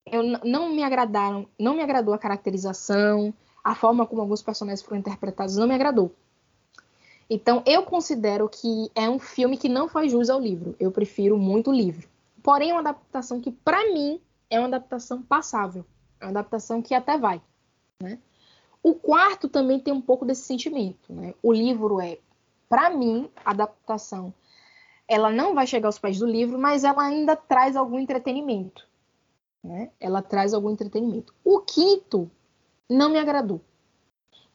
Eu 0.04 0.22
não 0.44 0.70
me 0.70 0.82
agradaram, 0.82 1.48
não 1.58 1.74
me 1.74 1.82
agradou 1.82 2.12
a 2.14 2.18
caracterização, 2.18 3.32
a 3.62 3.74
forma 3.74 4.06
como 4.06 4.20
alguns 4.20 4.42
personagens 4.42 4.82
foram 4.82 4.98
interpretados 4.98 5.56
não 5.56 5.68
me 5.68 5.74
agradou. 5.74 6.12
Então 7.30 7.62
eu 7.64 7.84
considero 7.84 8.48
que 8.48 8.90
é 8.94 9.08
um 9.08 9.18
filme 9.18 9.56
que 9.56 9.68
não 9.68 9.88
faz 9.88 10.10
jus 10.10 10.28
ao 10.28 10.40
livro. 10.40 10.74
Eu 10.78 10.90
prefiro 10.90 11.38
muito 11.38 11.70
o 11.70 11.74
livro. 11.74 12.08
Porém, 12.42 12.70
é 12.70 12.72
uma 12.74 12.80
adaptação 12.80 13.40
que, 13.40 13.50
para 13.50 13.92
mim, 13.92 14.20
é 14.50 14.58
uma 14.58 14.68
adaptação 14.68 15.22
passável. 15.22 15.86
É 16.20 16.24
uma 16.24 16.30
adaptação 16.30 16.82
que 16.82 16.94
até 16.94 17.16
vai. 17.16 17.40
Né? 18.02 18.18
O 18.82 18.94
quarto 18.94 19.48
também 19.48 19.78
tem 19.78 19.94
um 19.94 20.00
pouco 20.00 20.24
desse 20.24 20.42
sentimento. 20.42 21.12
Né? 21.12 21.34
O 21.42 21.52
livro 21.52 22.00
é, 22.00 22.18
para 22.68 22.90
mim, 22.90 23.30
a 23.44 23.50
adaptação. 23.50 24.34
Ela 25.06 25.30
não 25.30 25.54
vai 25.54 25.66
chegar 25.66 25.88
aos 25.88 25.98
pés 25.98 26.18
do 26.18 26.26
livro, 26.26 26.58
mas 26.58 26.84
ela 26.84 27.02
ainda 27.02 27.36
traz 27.36 27.76
algum 27.76 27.98
entretenimento. 27.98 28.86
Né? 29.62 29.90
Ela 30.00 30.20
traz 30.20 30.52
algum 30.52 30.70
entretenimento. 30.70 31.34
O 31.44 31.60
quinto 31.60 32.30
não 32.88 33.08
me 33.08 33.18
agradou. 33.18 33.60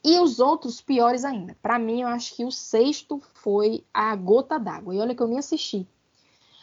E 0.03 0.19
os 0.19 0.39
outros 0.39 0.81
piores 0.81 1.23
ainda. 1.25 1.57
Para 1.61 1.79
mim, 1.79 2.01
eu 2.01 2.07
acho 2.07 2.35
que 2.35 2.45
o 2.45 2.51
sexto 2.51 3.19
foi 3.33 3.83
a 3.93 4.15
gota 4.15 4.59
d'água. 4.59 4.93
E 4.93 4.99
olha 4.99 5.15
que 5.15 5.21
eu 5.21 5.27
nem 5.27 5.39
assisti. 5.39 5.88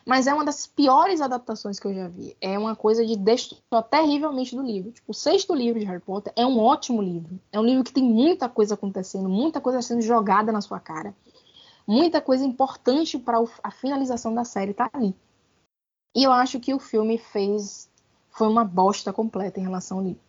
Mas 0.05 0.27
é 0.27 0.35
uma 0.35 0.45
das 0.45 0.67
piores 0.67 1.21
adaptações 1.21 1.81
que 1.81 1.87
eu 1.87 1.95
já 1.95 2.09
vi. 2.09 2.37
É 2.41 2.59
uma 2.59 2.77
coisa 2.77 3.05
de 3.07 3.17
destruir 3.17 3.63
terrivelmente 3.91 4.55
do 4.55 4.63
livro. 4.63 4.93
Tipo, 4.93 5.13
o 5.13 5.15
sexto 5.15 5.55
livro 5.55 5.81
de 5.81 5.87
Harry 5.87 6.01
Potter 6.01 6.33
é 6.37 6.45
um 6.45 6.59
ótimo 6.59 7.01
livro. 7.01 7.41
É 7.51 7.59
um 7.59 7.65
livro 7.65 7.83
que 7.83 7.93
tem 7.93 8.05
muita 8.05 8.49
coisa 8.49 8.75
acontecendo, 8.75 9.29
muita 9.29 9.61
coisa 9.61 9.81
sendo 9.81 10.03
jogada 10.03 10.53
na 10.53 10.61
sua 10.61 10.79
cara. 10.79 11.15
Muita 11.87 12.21
coisa 12.21 12.45
importante 12.45 13.19
para 13.19 13.43
a 13.63 13.71
finalização 13.71 14.35
da 14.35 14.45
série 14.45 14.75
tá 14.75 14.91
ali. 14.93 15.15
E 16.15 16.23
eu 16.23 16.33
acho 16.33 16.61
que 16.61 16.75
o 16.75 16.79
filme 16.79 17.17
fez 17.19 17.91
foi 18.31 18.49
uma 18.49 18.65
bosta 18.65 19.13
completa 19.13 19.61
em 19.61 19.63
relação 19.63 19.99
ao 19.99 20.05
livro. 20.05 20.21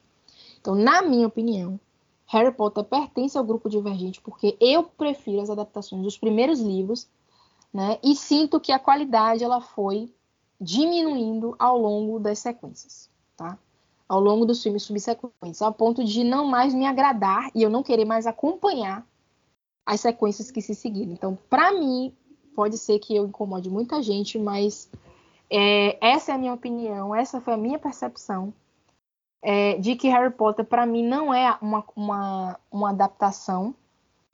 Então, 0.61 0.76
na 0.76 1.01
minha 1.01 1.28
opinião, 1.28 1.80
Harry 2.28 2.51
Potter 2.51 2.84
pertence 2.84 3.38
ao 3.38 3.43
grupo 3.43 3.69
Divergente 3.69 4.21
porque 4.21 4.55
eu 4.59 4.84
prefiro 4.84 5.41
as 5.41 5.49
adaptações 5.49 6.03
dos 6.03 6.17
primeiros 6.17 6.59
livros 6.59 7.07
né? 7.76 7.99
E 8.01 8.15
sinto 8.15 8.57
que 8.57 8.71
a 8.71 8.80
qualidade 8.80 9.43
ela 9.43 9.59
foi 9.59 10.09
diminuindo 10.61 11.57
ao 11.59 11.78
longo 11.78 12.17
das 12.21 12.39
sequências, 12.39 13.09
tá? 13.36 13.59
Ao 14.07 14.17
longo 14.17 14.45
dos 14.45 14.63
filmes 14.63 14.84
subsequentes, 14.84 15.61
ao 15.61 15.73
ponto 15.73 16.01
de 16.01 16.23
não 16.23 16.47
mais 16.47 16.73
me 16.73 16.86
agradar 16.86 17.51
e 17.53 17.61
eu 17.61 17.69
não 17.69 17.84
querer 17.84 18.05
mais 18.05 18.26
acompanhar 18.26 19.05
as 19.86 19.99
sequências 19.99 20.49
que 20.49 20.61
se 20.61 20.73
seguiram. 20.73 21.11
Então, 21.11 21.38
para 21.49 21.73
mim, 21.73 22.15
pode 22.55 22.78
ser 22.78 22.97
que 22.99 23.13
eu 23.13 23.26
incomode 23.26 23.69
muita 23.69 24.01
gente, 24.01 24.39
mas 24.39 24.89
é, 25.49 25.97
essa 25.99 26.32
é 26.32 26.36
a 26.36 26.38
minha 26.38 26.53
opinião, 26.53 27.13
essa 27.13 27.41
foi 27.41 27.55
a 27.55 27.57
minha 27.57 27.78
percepção 27.78 28.53
é, 29.41 29.78
de 29.80 29.97
que 29.97 30.07
Harry 30.07 30.32
Potter, 30.32 30.63
para 30.63 30.86
mim, 30.86 31.05
não 31.05 31.34
é 31.34 31.57
uma, 31.61 31.84
uma, 31.93 32.59
uma 32.71 32.89
adaptação 32.91 33.76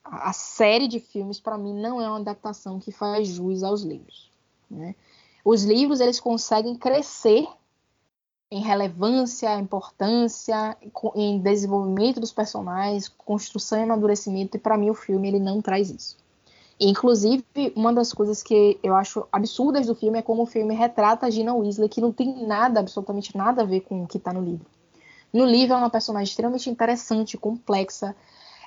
a 0.04 0.34
série 0.34 0.88
de 0.88 0.99
filmes 0.99 1.39
para 1.39 1.58
mim 1.58 1.74
não 1.74 2.02
é 2.02 2.08
uma 2.08 2.20
adaptação 2.20 2.80
que 2.80 2.91
faz 2.91 3.28
jus 3.28 3.64
aos 3.64 3.84
livros. 3.84 4.32
Né? 4.70 4.95
Os 5.43 5.64
livros 5.64 5.99
eles 5.99 6.20
conseguem 6.20 6.76
crescer 6.76 7.47
em 8.49 8.62
relevância, 8.62 9.58
importância, 9.58 10.78
em 11.16 11.39
desenvolvimento 11.39 12.20
dos 12.20 12.34
personagens, 12.34 13.08
construção 13.08 13.80
e 13.80 13.84
amadurecimento. 13.84 14.58
E 14.58 14.60
para 14.60 14.78
mim 14.78 14.89
o 14.89 14.93
filme 14.93 15.30
ele 15.30 15.39
não 15.39 15.62
traz 15.62 15.89
isso. 15.89 16.18
inclusive 16.80 17.45
uma 17.76 17.93
das 17.93 18.12
coisas 18.12 18.43
que 18.43 18.78
eu 18.84 18.95
acho 18.95 19.26
absurdas 19.32 19.86
do 19.86 19.95
filme 19.95 20.20
é 20.20 20.22
como 20.22 20.43
o 20.43 20.45
filme 20.45 20.74
retrata 20.74 21.28
a 21.28 21.30
Gina 21.30 21.54
Weasley, 21.54 21.88
que 21.88 22.02
não 22.02 22.12
tem 22.12 22.45
nada, 22.45 22.80
absolutamente 22.80 23.38
nada 23.38 23.62
a 23.62 23.66
ver 23.66 23.82
com 23.82 24.04
o 24.04 24.08
que 24.08 24.18
está 24.18 24.34
no 24.34 24.43
livro. 24.43 24.66
No 25.32 25.45
livro 25.45 25.76
é 25.76 25.78
uma 25.78 25.89
personagem 25.89 26.30
extremamente 26.30 26.70
interessante, 26.70 27.38
complexa, 27.38 28.14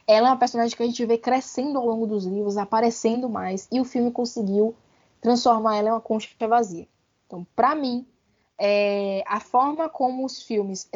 ela 0.07 0.29
é 0.29 0.31
uma 0.31 0.39
personagem 0.39 0.77
que 0.77 0.83
a 0.83 0.87
gente 0.87 1.05
vê 1.07 1.17
crescendo 1.17 1.79
ao 1.79 1.87
longo 1.87 2.07
dos 2.07 2.25
livros, 2.27 2.57
aparecendo 2.57 3.29
mais, 3.29 3.67
e 3.73 3.81
o 3.81 3.85
filme 3.85 4.11
conseguiu 4.11 4.75
transformar 5.21 5.77
ela 5.77 5.89
em 5.89 5.93
uma 5.93 6.01
concha 6.01 6.29
vazia. 6.47 6.87
Então, 7.27 7.47
para 7.57 7.75
mim, 7.75 8.07
é, 8.59 9.25
a 9.27 9.41
forma 9.41 9.89
como 9.89 10.25
os 10.25 10.43
filmes, 10.43 10.89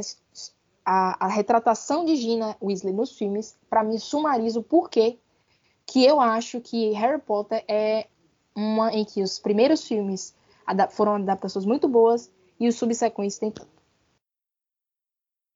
a, 0.84 1.26
a, 1.26 1.28
retratação 1.28 2.04
de 2.04 2.16
Gina 2.16 2.56
Weasley 2.62 2.92
nos 2.92 3.12
filmes, 3.12 3.56
para 3.68 3.82
mim 3.82 3.98
sumariza 3.98 4.60
o 4.60 4.62
porquê 4.62 5.18
que 5.86 6.04
eu 6.04 6.20
acho 6.20 6.60
que 6.60 6.92
Harry 6.92 7.20
Potter 7.20 7.64
é 7.66 8.06
uma 8.54 8.92
em 8.92 9.04
que 9.04 9.22
os 9.22 9.38
primeiros 9.38 9.86
filmes 9.86 10.34
foram 10.90 11.14
adaptações 11.14 11.64
muito 11.64 11.88
boas 11.88 12.30
e 12.60 12.68
os 12.68 12.76
subsequentes 12.76 13.38
têm 13.38 13.52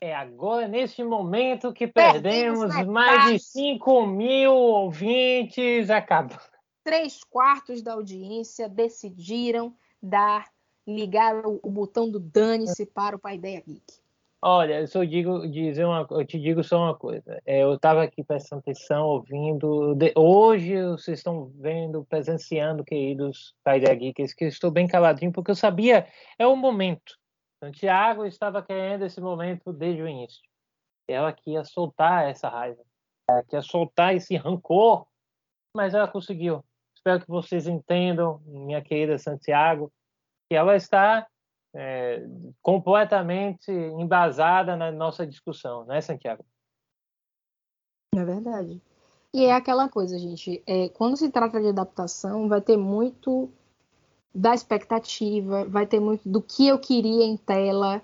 é 0.02 0.12
agora, 0.12 0.66
neste 0.66 1.04
momento, 1.04 1.72
que 1.72 1.86
perdemos, 1.86 2.74
perdemos 2.74 2.86
mais 2.88 3.34
de 3.34 3.38
5 3.38 4.04
mil 4.04 4.52
ouvintes. 4.52 5.88
Acabou. 5.90 6.38
Três 6.82 7.22
quartos 7.22 7.80
da 7.82 7.92
audiência 7.92 8.68
decidiram 8.68 9.72
dar, 10.02 10.50
ligar 10.84 11.46
o, 11.46 11.60
o 11.62 11.70
botão 11.70 12.10
do 12.10 12.18
dane-se 12.18 12.84
para 12.84 13.14
o 13.14 13.18
Pai 13.18 13.36
Ideia 13.36 13.62
Geek. 13.64 14.02
Olha, 14.44 14.80
eu 14.80 14.88
só 14.88 15.04
digo 15.04 15.46
dizer 15.46 15.84
uma, 15.84 16.04
eu 16.10 16.26
te 16.26 16.36
digo 16.36 16.64
só 16.64 16.78
uma 16.78 16.96
coisa. 16.96 17.40
É, 17.46 17.62
eu 17.62 17.74
estava 17.74 18.02
aqui 18.02 18.24
prestando 18.24 18.58
atenção, 18.58 19.06
ouvindo. 19.06 19.94
De, 19.94 20.12
hoje 20.16 20.82
vocês 20.82 21.20
estão 21.20 21.52
vendo, 21.54 22.04
presenciando, 22.10 22.82
queridos 22.82 23.54
pais 23.62 23.84
geeks, 23.84 24.34
que 24.34 24.46
eu 24.46 24.48
estou 24.48 24.72
bem 24.72 24.88
caladinho 24.88 25.30
porque 25.30 25.52
eu 25.52 25.54
sabia 25.54 26.08
é 26.36 26.44
o 26.44 26.56
momento. 26.56 27.21
Santiago 27.62 28.26
estava 28.26 28.60
querendo 28.60 29.04
esse 29.04 29.20
momento 29.20 29.72
desde 29.72 30.02
o 30.02 30.08
início. 30.08 30.42
Ela 31.06 31.32
que 31.32 31.52
ia 31.52 31.64
soltar 31.64 32.28
essa 32.28 32.48
raiva, 32.48 32.82
ela 33.30 33.44
que 33.44 33.54
ia 33.54 33.62
soltar 33.62 34.16
esse 34.16 34.34
rancor, 34.36 35.06
mas 35.76 35.94
ela 35.94 36.08
conseguiu. 36.08 36.64
Espero 36.92 37.20
que 37.20 37.28
vocês 37.28 37.68
entendam, 37.68 38.40
minha 38.44 38.82
querida 38.82 39.16
Santiago, 39.16 39.92
que 40.50 40.56
ela 40.56 40.74
está 40.74 41.24
é, 41.72 42.26
completamente 42.60 43.70
embasada 43.70 44.74
na 44.74 44.90
nossa 44.90 45.24
discussão, 45.24 45.84
né, 45.84 46.00
Santiago? 46.00 46.44
É 48.16 48.24
verdade. 48.24 48.82
E 49.32 49.44
é 49.44 49.54
aquela 49.54 49.88
coisa, 49.88 50.18
gente. 50.18 50.60
É, 50.66 50.88
quando 50.88 51.16
se 51.16 51.30
trata 51.30 51.60
de 51.60 51.68
adaptação, 51.68 52.48
vai 52.48 52.60
ter 52.60 52.76
muito 52.76 53.48
da 54.34 54.54
expectativa, 54.54 55.64
vai 55.64 55.86
ter 55.86 56.00
muito 56.00 56.28
do 56.28 56.40
que 56.40 56.66
eu 56.66 56.78
queria 56.78 57.24
em 57.24 57.36
tela, 57.36 58.02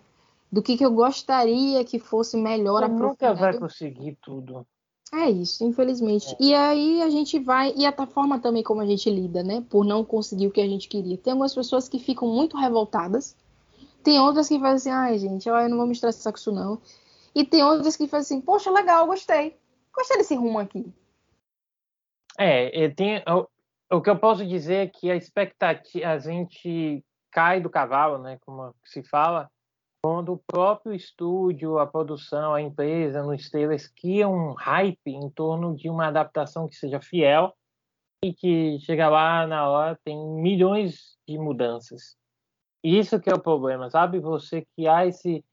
do 0.51 0.63
que, 0.63 0.77
que 0.77 0.85
eu 0.85 0.91
gostaria 0.91 1.85
que 1.85 1.99
fosse 1.99 2.37
melhor 2.37 2.83
Você 2.83 2.89
nunca 2.89 3.35
vai 3.35 3.59
conseguir 3.59 4.17
tudo. 4.23 4.67
É 5.13 5.31
isso, 5.31 5.65
infelizmente. 5.65 6.35
É. 6.35 6.37
E 6.39 6.55
aí 6.55 7.03
a 7.03 7.09
gente 7.09 7.39
vai. 7.39 7.73
E 7.75 7.87
a 7.87 8.07
forma 8.07 8.39
também 8.39 8.63
como 8.63 8.83
a 8.83 8.87
gente 8.87 9.09
lida, 9.09 9.43
né? 9.43 9.65
Por 9.71 9.85
não 9.85 10.05
conseguir 10.05 10.47
o 10.47 10.51
que 10.51 10.61
a 10.61 10.69
gente 10.69 10.87
queria. 10.87 11.17
Tem 11.17 11.33
algumas 11.33 11.55
pessoas 11.55 11.89
que 11.89 11.99
ficam 11.99 12.29
muito 12.29 12.59
revoltadas 12.59 13.35
tem 14.03 14.19
outras 14.19 14.49
que 14.49 14.59
fazem 14.59 14.91
assim, 14.91 14.91
ai, 14.91 15.19
gente, 15.19 15.49
eu 15.49 15.69
não 15.69 15.77
vou 15.77 15.87
me 15.87 15.93
estressar 15.93 16.33
com 16.33 16.39
isso, 16.39 16.53
não. 16.53 16.81
E 17.35 17.45
tem 17.45 17.63
outras 17.63 17.97
que 17.97 18.07
fazem 18.07 18.39
assim, 18.39 18.45
poxa, 18.45 18.71
legal, 18.71 19.07
gostei. 19.07 19.57
Gostei 19.95 20.17
desse 20.17 20.35
rumo 20.35 20.59
aqui. 20.59 20.91
É, 22.39 22.89
tem, 22.91 23.23
o, 23.91 24.01
que 24.01 24.11
eu 24.11 24.19
posso 24.19 24.47
dizer 24.47 24.75
é 24.75 24.87
que 24.87 25.11
a 25.11 25.17
expectativa, 25.17 26.09
a 26.09 26.19
gente 26.19 27.05
cai 27.31 27.61
do 27.61 27.71
cavalo, 27.71 28.19
né, 28.19 28.39
como 28.45 28.75
se 28.85 29.03
fala, 29.03 29.51
quando 30.03 30.33
o 30.33 30.43
próprio 30.47 30.95
estúdio, 30.95 31.79
a 31.79 31.87
produção, 31.87 32.55
a 32.55 32.63
empresa, 32.63 33.23
no 33.23 33.37
Steelers, 33.37 33.89
cria 33.89 34.29
um 34.29 34.53
hype 34.53 34.99
em 35.07 35.29
torno 35.31 35.75
de 35.75 35.91
uma 35.91 36.07
adaptação 36.07 36.69
que 36.69 36.77
seja 36.77 37.01
fiel 37.01 37.53
e 38.25 38.33
que 38.33 38.79
chega 38.81 39.09
lá 39.09 39.47
na 39.47 39.69
hora 39.69 39.99
tem 40.05 40.17
milhões 40.17 41.17
de 41.27 41.39
mudanças. 41.39 42.17
Isso 42.83 43.21
que 43.21 43.29
é 43.29 43.35
o 43.35 43.43
problema, 43.43 43.91
sabe? 43.91 44.21
Você 44.21 44.67
criar 44.77 45.07
esse 45.07 45.45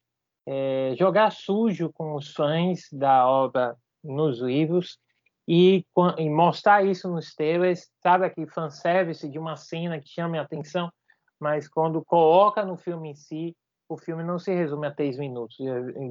é, 0.47 0.93
jogar 0.97 1.31
sujo 1.31 1.91
com 1.91 2.15
os 2.15 2.31
fãs 2.31 2.88
da 2.91 3.27
obra 3.27 3.75
nos 4.03 4.39
livros 4.39 4.99
e, 5.47 5.85
e 6.17 6.29
mostrar 6.29 6.83
isso 6.83 7.09
nos 7.09 7.33
trailers, 7.35 7.89
sabe 8.01 8.25
aquele 8.25 8.47
fanservice 8.47 9.29
de 9.29 9.37
uma 9.37 9.55
cena 9.55 9.99
que 9.99 10.09
chama 10.09 10.37
a 10.37 10.41
atenção, 10.41 10.91
mas 11.39 11.67
quando 11.67 12.03
coloca 12.03 12.65
no 12.65 12.77
filme 12.77 13.11
em 13.11 13.15
si, 13.15 13.55
o 13.87 13.97
filme 13.97 14.23
não 14.23 14.39
se 14.39 14.53
resume 14.53 14.87
a 14.87 14.91
três 14.91 15.17
minutos 15.17 15.55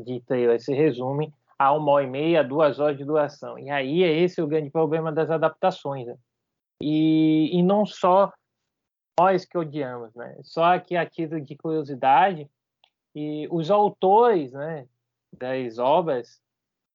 de 0.04 0.20
trailer, 0.26 0.60
se 0.60 0.72
resume 0.72 1.34
a 1.58 1.72
uma 1.72 1.92
hora 1.92 2.04
e 2.04 2.10
meia, 2.10 2.44
duas 2.44 2.78
horas 2.78 2.96
de 2.96 3.04
duração. 3.04 3.58
E 3.58 3.70
aí 3.70 4.02
é 4.04 4.12
esse 4.12 4.40
o 4.40 4.46
grande 4.46 4.70
problema 4.70 5.10
das 5.10 5.30
adaptações. 5.30 6.06
Né? 6.06 6.16
E, 6.80 7.50
e 7.52 7.62
não 7.62 7.84
só 7.84 8.32
nós 9.18 9.44
que 9.44 9.56
odiamos, 9.56 10.14
né? 10.14 10.36
Só 10.42 10.78
que 10.78 10.96
a 10.96 11.08
título 11.08 11.40
de 11.40 11.56
curiosidade, 11.56 12.48
e 13.14 13.46
os 13.50 13.70
autores, 13.70 14.52
né, 14.52 14.88
das 15.32 15.78
obras 15.78 16.40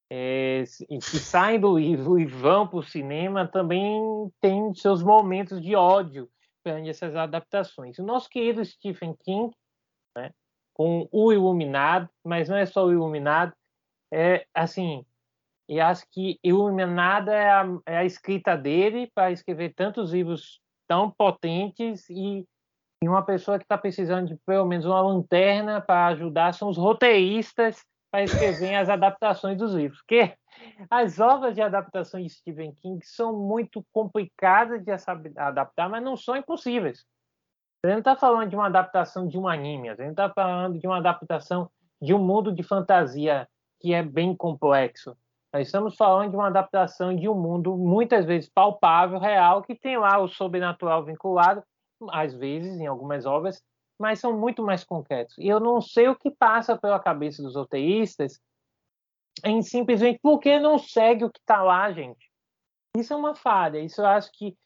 é, 0.10 0.64
que 0.88 1.20
saem 1.20 1.60
do 1.60 1.78
livro 1.78 2.20
e 2.20 2.26
vão 2.26 2.68
para 2.68 2.80
o 2.80 2.84
cinema 2.84 3.48
também 3.48 4.02
têm 4.42 4.74
seus 4.74 5.04
momentos 5.04 5.62
de 5.62 5.76
ódio 5.76 6.30
perante 6.64 6.90
essas 6.90 7.16
adaptações. 7.16 8.00
O 8.00 8.04
nosso 8.04 8.28
querido 8.30 8.66
Stephen 8.66 9.16
King, 9.24 9.54
né, 10.18 10.32
com 10.74 11.08
O 11.12 11.32
Iluminado, 11.32 12.10
mas 12.24 12.50
não 12.50 12.58
é 12.58 12.66
só 12.66 12.86
O 12.86 12.92
Iluminado, 12.92 13.54
é 14.12 14.48
assim, 14.54 15.06
e 15.68 15.80
acho 15.80 16.04
que 16.12 16.40
Iluminado 16.44 17.30
é 17.30 17.52
a, 17.52 17.66
é 17.86 17.98
a 17.98 18.06
escrita 18.06 18.58
dele 18.58 19.12
para 19.14 19.32
escrever 19.32 19.74
tantos 19.76 20.12
livros 20.12 20.60
tão 20.88 21.12
potentes 21.12 22.10
e, 22.10 22.44
e 23.04 23.08
uma 23.08 23.24
pessoa 23.24 23.60
que 23.60 23.66
está 23.66 23.78
precisando 23.78 24.30
de 24.30 24.38
pelo 24.48 24.66
menos 24.66 24.86
uma 24.88 25.00
lanterna 25.02 25.80
para 25.80 26.08
ajudar 26.08 26.56
são 26.56 26.70
os 26.70 26.78
roteiristas 26.78 27.86
para 28.12 28.24
escrever 28.24 28.76
as 28.76 28.90
adaptações 28.90 29.58
dos 29.58 29.74
livros. 29.74 30.00
Porque 30.00 30.34
as 30.90 31.20
obras 31.20 31.54
de 31.54 31.62
adaptação 31.62 32.22
de 32.22 32.30
Stephen 32.30 32.74
King 32.74 33.06
são 33.06 33.38
muito 33.38 33.86
complicadas 33.92 34.84
de 34.84 34.92
adaptar, 35.36 35.90
mas 35.90 36.04
não 36.04 36.18
são 36.18 36.36
impossíveis. 36.36 37.06
A 37.84 37.88
gente 37.88 37.94
não 37.94 38.00
está 38.00 38.16
falando 38.16 38.50
de 38.50 38.56
uma 38.56 38.66
adaptação 38.66 39.28
de 39.28 39.38
um 39.38 39.48
anime, 39.48 39.90
a 39.90 39.96
gente 39.96 40.10
está 40.10 40.30
falando 40.30 40.78
de 40.78 40.86
uma 40.86 40.98
adaptação 40.98 41.70
de 42.02 42.14
um 42.14 42.20
mundo 42.20 42.52
de 42.52 42.64
fantasia 42.64 43.48
que 43.80 43.94
é 43.94 44.04
bem 44.04 44.36
complexo. 44.36 45.16
Nós 45.54 45.68
estamos 45.68 45.96
falando 45.96 46.32
de 46.32 46.36
uma 46.36 46.48
adaptação 46.48 47.16
de 47.16 47.28
um 47.28 47.34
mundo 47.34 47.76
muitas 47.76 48.26
vezes 48.26 48.50
palpável, 48.50 49.18
real, 49.18 49.64
que 49.64 49.74
tem 49.74 49.98
lá 49.98 50.20
o 50.20 50.28
sobrenatural 50.28 51.04
vinculado, 51.04 51.64
às 52.12 52.36
vezes 52.36 52.80
em 52.80 52.86
algumas 52.86 53.26
obras, 53.26 53.64
mas 54.00 54.20
são 54.20 54.38
muito 54.38 54.64
mais 54.64 54.84
concretos. 54.84 55.38
E 55.38 55.48
eu 55.48 55.60
não 55.60 55.82
sei 55.82 56.08
o 56.08 56.16
que 56.16 56.32
passa 56.32 56.78
pela 56.78 57.00
cabeça 57.00 57.44
dos 57.44 57.56
roteiristas 57.56 58.40
em 59.44 59.62
simplesmente 59.62 60.20
porque 60.22 60.60
não 60.60 60.78
segue 60.78 61.26
o 61.26 61.30
que 61.30 61.40
está 61.40 61.62
lá, 61.62 61.92
gente. 61.92 62.30
Isso 62.98 63.14
é 63.14 63.16
uma 63.16 63.36
falha. 63.36 63.80
Isso 63.80 64.02
eu 64.02 64.08
acho 64.08 64.32
que 64.32 64.58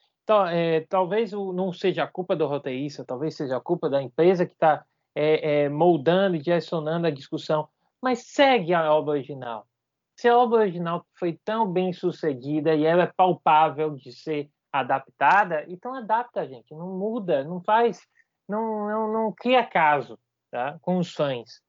é, 0.51 0.81
talvez 0.87 1.31
não 1.31 1.73
seja 1.73 2.03
a 2.03 2.07
culpa 2.07 2.35
do 2.35 2.47
roteirista, 2.47 3.03
talvez 3.03 3.35
seja 3.35 3.57
a 3.57 3.61
culpa 3.61 3.89
da 3.89 4.01
empresa 4.01 4.45
que 4.45 4.53
está 4.53 4.85
é, 5.15 5.63
é, 5.63 5.69
moldando 5.69 6.35
e 6.35 6.41
direcionando 6.41 7.07
a 7.07 7.11
discussão, 7.11 7.67
mas 8.01 8.31
segue 8.31 8.73
a 8.73 8.93
obra 8.93 9.11
original 9.11 9.67
se 10.15 10.27
a 10.27 10.37
obra 10.37 10.59
original 10.59 11.05
foi 11.15 11.39
tão 11.43 11.67
bem 11.67 11.91
sucedida 11.91 12.73
e 12.75 12.85
ela 12.85 13.03
é 13.03 13.13
palpável 13.15 13.95
de 13.95 14.11
ser 14.13 14.49
adaptada, 14.71 15.65
então 15.67 15.93
adapta, 15.93 16.47
gente, 16.47 16.73
não 16.73 16.97
muda, 16.97 17.43
não 17.43 17.61
faz, 17.61 18.01
não, 18.47 18.87
não, 18.87 19.13
não 19.13 19.31
cria 19.31 19.65
caso 19.65 20.19
tá? 20.51 20.77
com 20.81 20.97
os 20.97 21.13
fãs. 21.13 21.61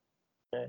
Né? 0.52 0.68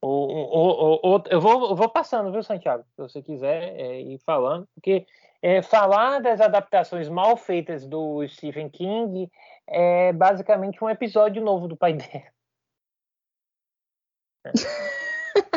O, 0.00 0.08
o, 0.08 1.14
o, 1.14 1.22
eu, 1.30 1.40
vou, 1.40 1.70
eu 1.70 1.76
vou 1.76 1.88
passando, 1.88 2.32
viu, 2.32 2.42
Santiago? 2.42 2.84
Se 2.96 2.96
você 2.96 3.22
quiser 3.22 3.74
é, 3.78 4.00
ir 4.00 4.18
falando, 4.18 4.66
porque 4.74 5.06
é, 5.40 5.62
falar 5.62 6.20
das 6.20 6.40
adaptações 6.40 7.08
mal 7.08 7.36
feitas 7.36 7.86
do 7.86 8.26
Stephen 8.26 8.68
King 8.68 9.30
é 9.66 10.12
basicamente 10.12 10.82
um 10.82 10.90
episódio 10.90 11.42
novo 11.42 11.68
do 11.68 11.76
pai 11.76 11.92
dele. 11.94 12.24
É. 14.44 14.92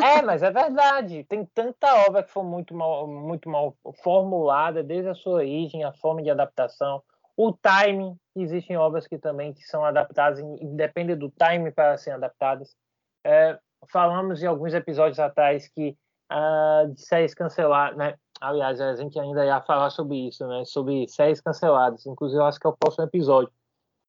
É, 0.00 0.22
mas 0.22 0.42
é 0.42 0.50
verdade. 0.50 1.24
Tem 1.24 1.44
tanta 1.44 2.06
obra 2.06 2.22
que 2.22 2.30
foi 2.30 2.44
muito 2.44 2.74
mal, 2.74 3.06
muito 3.06 3.48
mal 3.48 3.76
formulada 4.02 4.82
desde 4.82 5.08
a 5.10 5.14
sua 5.14 5.34
origem, 5.34 5.84
a 5.84 5.92
forma 5.92 6.22
de 6.22 6.30
adaptação, 6.30 7.02
o 7.36 7.52
timing. 7.52 8.16
Existem 8.36 8.76
obras 8.76 9.06
que 9.06 9.18
também 9.18 9.52
que 9.52 9.62
são 9.62 9.84
adaptadas, 9.84 10.42
depende 10.74 11.14
do 11.14 11.30
time 11.30 11.70
para 11.70 11.96
serem 11.96 12.16
adaptadas. 12.16 12.76
É, 13.24 13.58
falamos 13.90 14.42
em 14.42 14.46
alguns 14.46 14.74
episódios 14.74 15.18
atrás 15.18 15.68
que 15.68 15.96
uh, 16.30 16.92
de 16.92 17.00
séries 17.00 17.34
canceladas, 17.34 17.96
né? 17.96 18.14
Aliás, 18.40 18.80
a 18.80 18.94
gente 18.94 19.18
ainda 19.18 19.44
ia 19.44 19.62
falar 19.62 19.90
sobre 19.90 20.28
isso, 20.28 20.46
né? 20.46 20.64
Sobre 20.66 21.08
séries 21.08 21.40
canceladas. 21.40 22.06
Inclusive, 22.06 22.40
eu 22.40 22.44
acho 22.44 22.60
que 22.60 22.66
é 22.66 22.70
o 22.70 22.76
próximo 22.76 23.04
episódio 23.04 23.50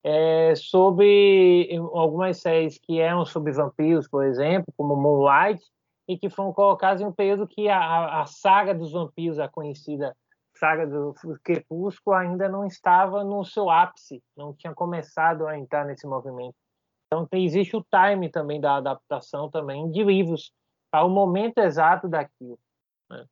é, 0.03 0.55
sobre 0.55 1.69
algumas 1.93 2.37
séries 2.37 2.77
que 2.77 2.99
eram 2.99 3.25
sobre 3.25 3.51
vampiros, 3.51 4.07
por 4.07 4.23
exemplo, 4.23 4.73
como 4.77 4.95
Moonlight, 4.95 5.61
e 6.07 6.17
que 6.17 6.29
foram 6.29 6.53
colocadas 6.53 7.01
em 7.01 7.05
um 7.05 7.11
período 7.11 7.45
que 7.45 7.67
a, 7.67 8.21
a 8.21 8.25
saga 8.25 8.73
dos 8.73 8.93
vampiros, 8.93 9.37
a 9.37 9.49
conhecida 9.49 10.15
saga 10.57 10.85
do 10.85 11.13
Crepúsculo, 11.43 12.15
ainda 12.15 12.49
não 12.49 12.65
estava 12.65 13.23
no 13.23 13.43
seu 13.45 13.69
ápice, 13.69 14.23
não 14.35 14.53
tinha 14.53 14.73
começado 14.73 15.47
a 15.47 15.57
entrar 15.57 15.85
nesse 15.85 16.05
movimento. 16.05 16.55
Então 17.07 17.27
existe 17.33 17.75
o 17.75 17.83
time 17.83 18.29
também 18.29 18.59
da 18.59 18.75
adaptação 18.75 19.49
também 19.49 19.89
de 19.89 20.03
livros 20.03 20.51
para 20.91 21.05
o 21.05 21.09
momento 21.09 21.59
exato 21.59 22.07
daquilo. 22.07 22.59
Né? 23.09 23.25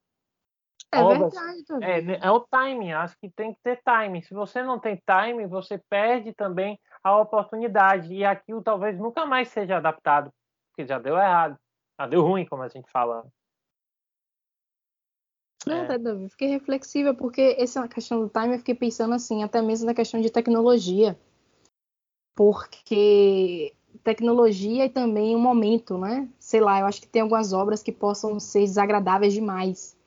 É 0.94 1.04
obras, 1.04 1.34
verdade. 1.34 2.14
É, 2.14 2.28
é 2.28 2.32
o 2.32 2.40
timing, 2.40 2.94
acho 2.94 3.18
que 3.18 3.30
tem 3.30 3.54
que 3.54 3.60
ter 3.62 3.82
timing. 3.84 4.22
Se 4.22 4.34
você 4.34 4.64
não 4.64 4.80
tem 4.80 5.02
timing, 5.06 5.48
você 5.48 5.78
perde 5.90 6.34
também 6.34 6.80
a 7.04 7.18
oportunidade. 7.20 8.14
E 8.14 8.24
aquilo 8.24 8.64
talvez 8.64 8.98
nunca 8.98 9.26
mais 9.26 9.50
seja 9.50 9.78
adaptado, 9.78 10.32
porque 10.70 10.88
já 10.88 10.98
deu 10.98 11.18
errado. 11.18 11.58
Já 12.00 12.08
deu 12.08 12.22
ruim, 12.22 12.46
como 12.46 12.64
a 12.64 12.68
gente 12.68 12.90
fala. 12.92 13.26
É. 15.68 15.98
Davi. 15.98 16.30
Fiquei 16.30 16.48
reflexiva, 16.48 17.14
porque 17.14 17.56
essa 17.58 17.88
questão 17.88 18.22
do 18.22 18.30
time 18.30 18.56
eu 18.56 18.60
fiquei 18.60 18.76
pensando 18.76 19.14
assim, 19.14 19.44
até 19.44 19.62
mesmo 19.62 19.86
na 19.86 19.94
questão 19.94 20.22
de 20.22 20.30
tecnologia. 20.30 21.18
Porque 22.36 23.74
tecnologia 24.04 24.86
e 24.86 24.90
também 24.90 25.36
o 25.36 25.40
momento, 25.40 25.98
né? 25.98 26.28
sei 26.40 26.60
lá, 26.60 26.80
eu 26.80 26.86
acho 26.86 27.02
que 27.02 27.08
tem 27.08 27.22
algumas 27.22 27.54
obras 27.54 27.82
que 27.82 27.92
possam 27.92 28.40
ser 28.40 28.62
desagradáveis 28.62 29.34
demais, 29.34 29.98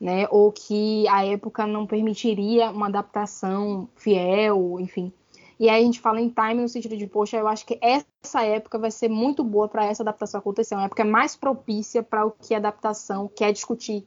né? 0.00 0.26
Ou 0.30 0.52
que 0.52 1.06
a 1.08 1.24
época 1.24 1.66
não 1.66 1.86
permitiria 1.86 2.70
uma 2.70 2.88
adaptação 2.88 3.88
fiel, 3.96 4.78
enfim. 4.80 5.12
E 5.58 5.68
aí 5.68 5.82
a 5.82 5.84
gente 5.84 6.00
fala 6.00 6.20
em 6.20 6.28
time 6.28 6.62
no 6.62 6.68
sentido 6.68 6.96
de, 6.96 7.06
poxa, 7.06 7.36
eu 7.36 7.48
acho 7.48 7.66
que 7.66 7.78
essa 7.80 8.44
época 8.44 8.78
vai 8.78 8.90
ser 8.90 9.08
muito 9.08 9.42
boa 9.42 9.66
para 9.68 9.86
essa 9.86 10.02
adaptação 10.02 10.38
acontecer, 10.38 10.74
uma 10.74 10.84
época 10.84 11.04
mais 11.04 11.34
propícia 11.34 12.02
para 12.02 12.24
o 12.24 12.30
que 12.30 12.54
a 12.54 12.58
adaptação 12.58 13.28
quer 13.28 13.52
discutir, 13.52 14.06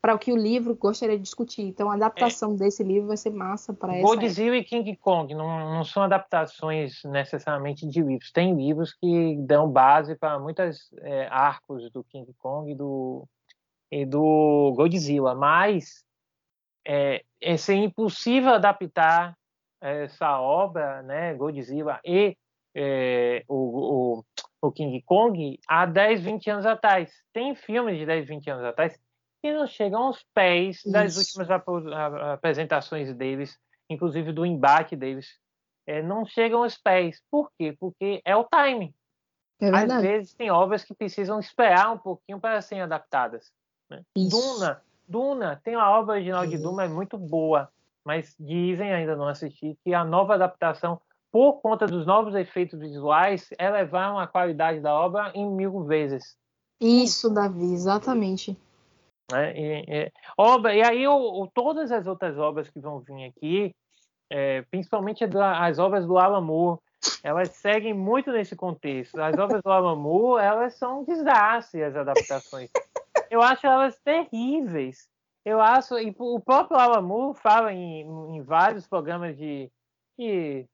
para 0.00 0.14
o 0.14 0.18
que 0.18 0.32
o 0.32 0.36
livro 0.36 0.74
gostaria 0.74 1.16
de 1.16 1.22
discutir. 1.22 1.62
Então 1.62 1.90
a 1.90 1.94
adaptação 1.94 2.54
é. 2.54 2.56
desse 2.56 2.82
livro 2.82 3.08
vai 3.08 3.16
ser 3.16 3.30
massa 3.30 3.74
para 3.74 3.94
essa. 3.94 4.02
Godzilla 4.02 4.56
e 4.56 4.64
King 4.64 4.96
Kong 4.96 5.34
não, 5.34 5.74
não 5.74 5.84
são 5.84 6.02
adaptações 6.02 7.04
necessariamente 7.04 7.86
de 7.86 8.02
livros. 8.02 8.32
Tem 8.32 8.54
livros 8.56 8.94
que 8.94 9.36
dão 9.40 9.70
base 9.70 10.16
para 10.16 10.38
muitos 10.38 10.90
é, 10.98 11.26
arcos 11.30 11.90
do 11.90 12.02
King 12.04 12.32
Kong 12.38 12.70
e 12.70 12.74
do, 12.74 13.28
e 13.90 14.06
do 14.06 14.72
Godzilla, 14.74 15.34
mas 15.34 16.02
é, 16.86 17.22
é 17.40 17.56
ser 17.56 17.74
impossível 17.74 18.54
adaptar 18.54 19.36
essa 19.82 20.38
obra, 20.40 21.02
né, 21.02 21.34
Godzilla 21.34 21.98
e 22.04 22.36
é, 22.74 23.42
o, 23.48 24.18
o, 24.18 24.24
o, 24.62 24.72
King 24.72 25.02
Kong, 25.02 25.58
há 25.66 25.86
10, 25.86 26.22
20 26.22 26.50
anos 26.50 26.66
atrás. 26.66 27.10
Tem 27.32 27.54
filmes 27.54 27.98
de 27.98 28.06
10, 28.06 28.28
20 28.28 28.50
anos 28.50 28.64
atrás 28.64 28.98
que 29.42 29.52
não 29.52 29.66
chegam 29.66 30.04
aos 30.04 30.24
pés 30.34 30.82
das 30.84 31.16
últimas 31.16 31.48
apresentações 32.32 33.14
deles, 33.14 33.58
inclusive 33.88 34.32
do 34.32 34.44
embate 34.44 34.96
deles. 34.96 35.38
É, 35.86 36.02
não 36.02 36.24
chegam 36.24 36.62
aos 36.62 36.76
pés. 36.76 37.22
Por 37.30 37.50
quê? 37.58 37.76
Porque 37.78 38.20
é 38.24 38.36
o 38.36 38.44
timing. 38.44 38.94
É 39.60 39.68
Às 39.68 40.02
vezes 40.02 40.34
tem 40.34 40.50
obras 40.50 40.84
que 40.84 40.94
precisam 40.94 41.38
esperar 41.38 41.92
um 41.92 41.98
pouquinho 41.98 42.40
para 42.40 42.60
serem 42.62 42.82
adaptadas. 42.82 43.50
Né? 43.90 44.02
Duna, 44.16 44.82
Duna, 45.08 45.60
tem 45.62 45.74
a 45.74 45.90
obra 45.90 46.14
original 46.14 46.46
de 46.46 46.56
Duna, 46.56 46.84
é 46.84 46.88
muito 46.88 47.18
boa 47.18 47.70
mas 48.04 48.34
dizem, 48.38 48.92
ainda 48.92 49.16
não 49.16 49.28
assisti, 49.28 49.78
que 49.84 49.94
a 49.94 50.04
nova 50.04 50.34
adaptação, 50.34 51.00
por 51.30 51.60
conta 51.60 51.86
dos 51.86 52.06
novos 52.06 52.34
efeitos 52.34 52.78
visuais, 52.78 53.48
elevaram 53.58 54.18
a 54.18 54.26
qualidade 54.26 54.80
da 54.80 54.92
obra 54.94 55.30
em 55.34 55.48
mil 55.48 55.84
vezes. 55.84 56.36
Isso, 56.80 57.32
Davi, 57.32 57.72
exatamente. 57.72 58.58
É, 59.34 59.58
e, 59.58 59.84
e, 59.88 60.12
obra, 60.36 60.74
e 60.74 60.82
aí 60.82 61.06
o, 61.06 61.42
o, 61.42 61.46
todas 61.46 61.90
as 61.92 62.06
outras 62.06 62.38
obras 62.38 62.68
que 62.68 62.80
vão 62.80 63.00
vir 63.00 63.24
aqui, 63.24 63.74
é, 64.28 64.62
principalmente 64.62 65.24
as 65.24 65.78
obras 65.78 66.06
do 66.06 66.18
Alan 66.18 66.40
Moore, 66.40 66.80
elas 67.22 67.50
seguem 67.50 67.94
muito 67.94 68.30
nesse 68.30 68.54
contexto. 68.54 69.20
As 69.20 69.36
obras 69.38 69.62
do 69.62 69.70
Alan 69.70 69.96
Moore, 69.96 70.42
elas 70.42 70.74
são 70.74 71.04
desastres, 71.04 71.82
as 71.82 71.96
adaptações. 71.96 72.70
Eu 73.30 73.40
acho 73.42 73.66
elas 73.66 73.98
terríveis. 74.04 75.08
Eu 75.44 75.60
acho, 75.60 75.98
e 75.98 76.14
o 76.18 76.40
próprio 76.40 76.78
Alamu 76.78 77.34
fala 77.34 77.72
em, 77.72 78.02
em 78.02 78.42
vários 78.42 78.86
programas 78.86 79.36
de, 79.36 79.70
de, 80.18 80.66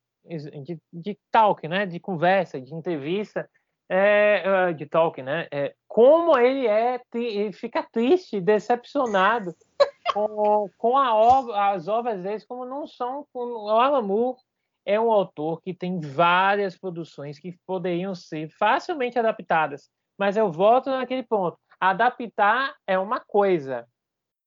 de, 0.65 0.81
de, 0.93 1.19
talk, 1.31 1.69
né? 1.69 1.87
De 1.87 2.01
conversa, 2.01 2.61
de 2.61 2.75
entrevista, 2.75 3.49
é, 3.89 4.43
é, 4.45 4.73
de 4.73 4.87
talk, 4.87 5.23
né? 5.23 5.47
É, 5.51 5.75
como 5.87 6.37
ele 6.39 6.67
é, 6.67 7.01
ele 7.15 7.53
fica 7.53 7.83
triste, 7.83 8.41
decepcionado 8.41 9.55
com, 10.13 10.69
com 10.77 10.99
a 10.99 11.15
obra, 11.15 11.73
as 11.73 11.89
obras 11.89 12.23
deles, 12.23 12.45
como 12.45 12.65
não 12.65 12.87
são. 12.87 13.27
O 13.33 13.69
Alamu 13.71 14.37
é 14.85 15.01
um 15.01 15.11
autor 15.11 15.61
que 15.63 15.75
tem 15.75 16.01
várias 16.01 16.77
produções 16.77 17.39
que 17.39 17.59
poderiam 17.67 18.15
ser 18.15 18.49
facilmente 18.51 19.19
adaptadas, 19.19 19.91
mas 20.19 20.37
eu 20.37 20.51
volto 20.51 20.91
naquele 20.91 21.23
ponto. 21.23 21.59
Adaptar 21.81 22.75
é 22.87 22.99
uma 22.99 23.21
coisa, 23.21 23.87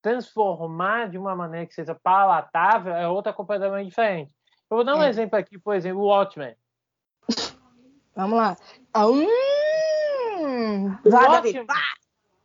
transformar 0.02 1.10
de 1.10 1.18
uma 1.18 1.36
maneira 1.36 1.68
que 1.68 1.74
seja 1.74 1.94
palatável 1.94 2.94
é 2.94 3.08
outra 3.08 3.34
completamente 3.34 3.90
diferente. 3.90 4.34
Eu 4.70 4.78
vou 4.78 4.84
dar 4.84 4.96
um 4.96 5.04
é. 5.04 5.10
exemplo 5.10 5.38
aqui, 5.38 5.58
por 5.58 5.76
exemplo, 5.76 6.02
o 6.02 6.08
Watchmen. 6.08 6.56
Vamos 8.20 8.38
lá. 8.38 8.58
Hum, 8.98 10.92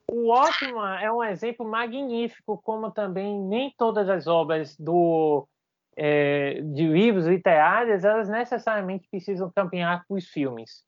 o, 0.08 0.28
Watchmen, 0.28 0.72
o 0.72 0.84
é 1.00 1.12
um 1.12 1.24
exemplo 1.24 1.66
magnífico, 1.68 2.62
como 2.62 2.92
também 2.92 3.40
nem 3.40 3.74
todas 3.76 4.08
as 4.08 4.28
obras 4.28 4.76
do, 4.76 5.48
é, 5.96 6.60
de 6.60 6.86
livros 6.86 7.26
literários 7.26 8.04
elas 8.04 8.28
necessariamente 8.28 9.08
precisam 9.10 9.50
caminhar 9.50 10.06
para 10.06 10.16
os 10.16 10.28
filmes. 10.28 10.84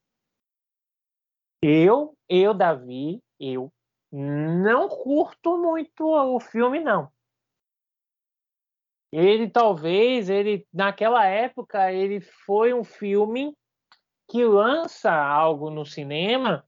Eu, 1.60 2.16
eu, 2.28 2.54
Davi, 2.54 3.20
eu 3.40 3.72
não 4.12 4.88
curto 4.88 5.58
muito 5.58 6.06
o 6.06 6.38
filme, 6.38 6.78
não. 6.78 7.10
Ele 9.10 9.50
talvez, 9.50 10.30
ele 10.30 10.64
naquela 10.72 11.26
época, 11.26 11.92
ele 11.92 12.20
foi 12.20 12.72
um 12.72 12.84
filme 12.84 13.52
que 14.28 14.44
lança 14.44 15.12
algo 15.12 15.70
no 15.70 15.84
cinema 15.84 16.64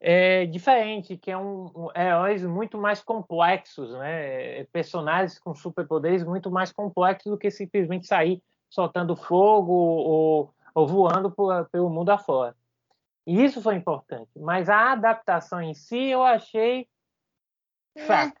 é, 0.00 0.46
diferente, 0.46 1.16
que 1.16 1.30
é 1.30 1.36
um, 1.36 1.66
um, 1.74 1.88
heróis 1.94 2.42
muito 2.44 2.78
mais 2.78 3.02
complexos, 3.02 3.92
né? 3.92 4.64
Personagens 4.66 5.38
com 5.38 5.54
superpoderes 5.54 6.24
muito 6.24 6.50
mais 6.50 6.72
complexos 6.72 7.30
do 7.30 7.38
que 7.38 7.50
simplesmente 7.50 8.06
sair 8.06 8.42
soltando 8.70 9.16
fogo 9.16 9.72
ou, 9.72 10.54
ou 10.74 10.86
voando 10.86 11.30
por, 11.30 11.68
pelo 11.70 11.90
mundo 11.90 12.10
afora. 12.10 12.56
E 13.26 13.44
isso 13.44 13.60
foi 13.60 13.74
importante. 13.74 14.30
Mas 14.36 14.68
a 14.68 14.92
adaptação 14.92 15.60
em 15.60 15.74
si 15.74 16.06
eu 16.06 16.22
achei 16.22 16.88
fraca. 18.06 18.40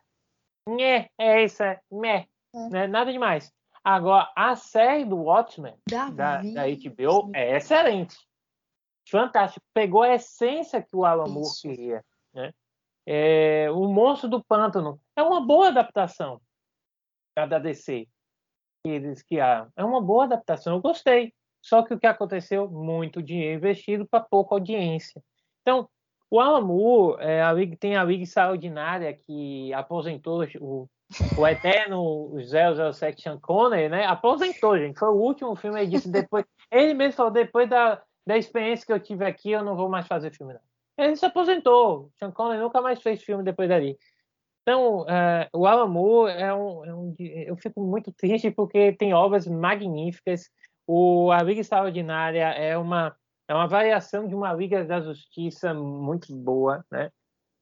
É, 0.80 1.10
é 1.18 1.44
isso, 1.44 1.62
é. 1.62 1.80
É. 2.04 2.26
Né? 2.70 2.86
Nada 2.86 3.12
demais. 3.12 3.52
Agora, 3.82 4.30
a 4.36 4.56
série 4.56 5.04
do 5.04 5.16
Watchmen, 5.16 5.74
da, 5.88 6.10
da 6.10 6.64
HBO, 6.66 7.30
é 7.34 7.56
excelente. 7.56 8.16
Fantástico. 9.10 9.66
Pegou 9.74 10.02
a 10.02 10.14
essência 10.14 10.80
que 10.80 10.94
o 10.94 11.04
Alan 11.04 11.26
Moore 11.26 11.50
queria. 11.60 12.04
Né? 12.32 12.52
É, 13.06 13.68
o 13.72 13.88
Monstro 13.88 14.28
do 14.28 14.42
Pântano 14.42 15.00
é 15.16 15.22
uma 15.22 15.40
boa 15.44 15.68
adaptação 15.68 16.40
da 17.34 17.58
DC 17.58 18.06
que 18.84 18.90
eles 18.90 19.22
criaram. 19.22 19.70
É 19.76 19.84
uma 19.84 20.00
boa 20.00 20.24
adaptação. 20.24 20.74
Eu 20.74 20.80
gostei. 20.80 21.32
Só 21.62 21.82
que 21.82 21.92
o 21.92 21.98
que 21.98 22.06
aconteceu? 22.06 22.70
Muito 22.70 23.22
dinheiro 23.22 23.58
investido 23.58 24.06
para 24.06 24.20
pouca 24.20 24.54
audiência. 24.54 25.22
Então, 25.60 25.88
o 26.30 26.40
Alan 26.40 26.62
Moore 26.62 27.20
é, 27.20 27.42
a 27.42 27.52
Liga, 27.52 27.76
tem 27.76 27.96
a 27.96 28.04
Liga 28.04 28.22
Extraordinária 28.22 29.12
que 29.12 29.72
aposentou 29.74 30.46
o, 30.60 30.88
o 31.36 31.46
eterno 31.46 32.32
007 32.94 33.22
Sean 33.22 33.38
Connery, 33.38 33.88
né? 33.88 34.06
Aposentou, 34.06 34.78
gente. 34.78 34.98
Foi 34.98 35.08
o 35.08 35.20
último 35.20 35.54
filme, 35.56 35.80
ele 35.80 35.90
disse 35.90 36.10
depois. 36.10 36.44
ele 36.70 36.94
mesmo 36.94 37.14
falou, 37.14 37.32
depois 37.32 37.68
da, 37.68 38.00
da 38.26 38.36
experiência 38.36 38.86
que 38.86 38.92
eu 38.92 39.00
tive 39.00 39.24
aqui, 39.24 39.50
eu 39.50 39.64
não 39.64 39.76
vou 39.76 39.88
mais 39.88 40.06
fazer 40.06 40.32
filme, 40.32 40.54
não. 40.54 40.60
Ele 40.98 41.16
se 41.16 41.24
aposentou. 41.24 42.10
Sean 42.18 42.30
Connery 42.30 42.60
nunca 42.60 42.80
mais 42.82 43.00
fez 43.00 43.22
filme 43.22 43.42
depois 43.42 43.68
dali. 43.68 43.98
Então, 44.62 45.02
uh, 45.02 45.48
o 45.52 45.66
Alan 45.66 45.88
Moore 45.88 46.32
é 46.32 46.52
um, 46.52 46.84
é 46.84 46.94
um, 46.94 47.14
Eu 47.18 47.56
fico 47.56 47.80
muito 47.80 48.12
triste 48.12 48.50
porque 48.50 48.92
tem 48.92 49.14
obras 49.14 49.46
magníficas 49.46 50.50
o, 50.92 51.30
a 51.30 51.40
Liga 51.40 51.60
Extraordinária 51.60 52.48
é 52.48 52.76
uma, 52.76 53.14
é 53.46 53.54
uma 53.54 53.68
variação 53.68 54.26
de 54.26 54.34
uma 54.34 54.52
Liga 54.52 54.84
da 54.84 55.00
Justiça 55.00 55.72
muito 55.72 56.34
boa, 56.34 56.84
né? 56.90 57.12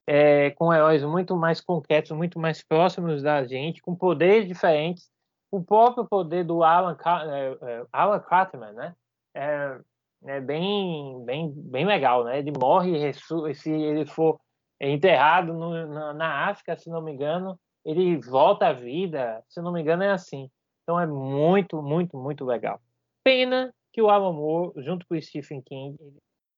É, 0.07 0.49
com 0.51 0.73
heróis 0.73 1.03
muito 1.03 1.35
mais 1.35 1.61
concretos, 1.61 2.09
muito 2.09 2.39
mais 2.39 2.63
próximos 2.63 3.21
da 3.21 3.45
gente, 3.45 3.83
com 3.83 3.95
poderes 3.95 4.47
diferentes. 4.47 5.11
O 5.51 5.63
próprio 5.63 6.07
poder 6.07 6.43
do 6.43 6.63
Alan, 6.63 6.97
é, 7.31 7.57
é, 7.61 7.85
Alan 7.93 8.19
Cartman, 8.19 8.71
né? 8.71 8.95
É, 9.35 9.79
é, 10.25 10.39
bem, 10.41 11.23
bem, 11.25 11.51
bem 11.55 11.85
legal, 11.85 12.23
né? 12.23 12.39
Ele 12.39 12.51
morre, 12.51 13.13
se 13.13 13.71
ele 13.71 14.05
for 14.05 14.39
enterrado 14.79 15.53
no, 15.53 15.87
na, 15.87 16.13
na 16.13 16.49
África, 16.49 16.77
se 16.77 16.89
não 16.89 17.01
me 17.01 17.11
engano, 17.11 17.59
ele 17.85 18.17
volta 18.17 18.67
à 18.67 18.73
vida, 18.73 19.43
se 19.47 19.61
não 19.61 19.71
me 19.71 19.81
engano 19.81 20.03
é 20.03 20.11
assim. 20.11 20.49
Então 20.83 20.99
é 20.99 21.05
muito, 21.05 21.81
muito, 21.81 22.17
muito 22.17 22.45
legal. 22.45 22.81
Pena 23.23 23.73
que 23.93 24.01
o 24.01 24.09
Alan 24.09 24.33
Moore, 24.33 24.73
junto 24.83 25.05
com 25.07 25.15
o 25.15 25.21
Stephen 25.21 25.61
King, 25.61 25.97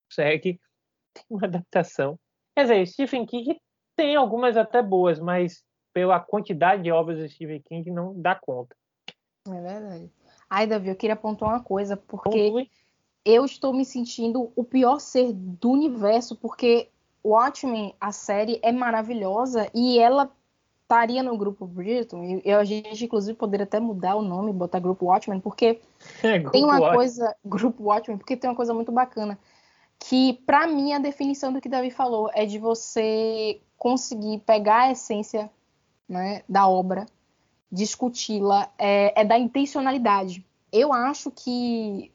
consegue 0.09 0.59
uma 1.29 1.45
adaptação. 1.45 2.19
Quer 2.55 2.63
dizer, 2.63 2.87
Stephen 2.87 3.25
King 3.25 3.59
tem 3.95 4.15
algumas 4.15 4.57
até 4.57 4.81
boas, 4.81 5.19
mas 5.19 5.63
pela 5.93 6.19
quantidade 6.19 6.83
de 6.83 6.91
obras 6.91 7.19
do 7.19 7.29
Stephen 7.29 7.61
King 7.61 7.91
não 7.91 8.19
dá 8.19 8.35
conta. 8.35 8.75
É 9.47 9.61
verdade. 9.61 10.11
Ai, 10.49 10.67
Davi, 10.67 10.89
eu 10.89 10.95
queria 10.95 11.13
apontar 11.13 11.49
uma 11.49 11.63
coisa, 11.63 11.95
porque 11.95 12.69
eu 13.25 13.45
estou 13.45 13.73
me 13.73 13.85
sentindo 13.85 14.51
o 14.55 14.63
pior 14.63 14.99
ser 14.99 15.31
do 15.33 15.71
universo, 15.71 16.35
porque 16.35 16.89
Watchmen, 17.23 17.93
a 17.99 18.11
série, 18.11 18.59
é 18.63 18.71
maravilhosa 18.71 19.69
e 19.73 19.99
ela 19.99 20.31
estaria 20.83 21.23
no 21.23 21.37
grupo 21.37 21.65
Bridgerton, 21.65 22.41
e 22.43 22.51
a 22.51 22.63
gente 22.65 23.05
inclusive 23.05 23.37
poderia 23.37 23.63
até 23.63 23.79
mudar 23.79 24.15
o 24.15 24.21
nome, 24.21 24.51
botar 24.51 24.79
grupo 24.79 25.05
Watchmen, 25.05 25.39
porque 25.39 25.79
é, 26.21 26.37
grupo 26.37 26.51
tem 26.51 26.65
uma 26.65 26.73
Watchmen. 26.73 26.95
coisa, 26.95 27.35
grupo 27.45 27.83
Watchmen, 27.83 28.17
porque 28.17 28.35
tem 28.35 28.49
uma 28.49 28.55
coisa 28.55 28.73
muito 28.73 28.91
bacana, 28.91 29.39
que 29.97 30.33
para 30.45 30.67
mim 30.67 30.91
a 30.91 30.99
definição 30.99 31.53
do 31.53 31.61
que 31.61 31.69
Davi 31.69 31.91
falou 31.91 32.29
é 32.33 32.45
de 32.45 32.59
você 32.59 33.61
conseguir 33.77 34.39
pegar 34.39 34.81
a 34.81 34.91
essência 34.91 35.49
né, 36.09 36.43
da 36.49 36.67
obra, 36.67 37.05
discuti-la, 37.71 38.69
é, 38.77 39.21
é, 39.21 39.23
da 39.23 39.39
intencionalidade. 39.39 40.45
Eu 40.73 40.91
acho 40.91 41.31
que 41.31 42.11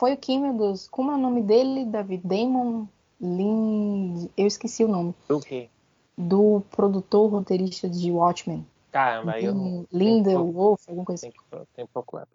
foi 0.00 0.14
o 0.14 0.16
que, 0.16 0.38
meu 0.38 0.54
Deus, 0.54 0.88
como 0.88 1.12
é 1.12 1.14
o 1.14 1.18
nome 1.18 1.42
dele, 1.42 1.84
Davi? 1.84 2.16
Damon 2.16 2.86
Lind... 3.20 4.30
Eu 4.34 4.46
esqueci 4.46 4.82
o 4.82 4.88
nome. 4.88 5.14
Do 5.28 5.40
quê? 5.40 5.68
Do 6.16 6.62
produtor 6.70 7.30
roteirista 7.30 7.86
de 7.86 8.10
Watchmen. 8.10 8.66
Caramba, 8.90 9.38
eu. 9.38 9.86
Linda 9.92 10.38
Wolf, 10.38 10.88
alguma 10.88 11.04
coisa 11.04 11.28
assim. 11.28 11.36
Tem 11.76 11.84
que, 11.84 11.92
procurar. 11.92 12.26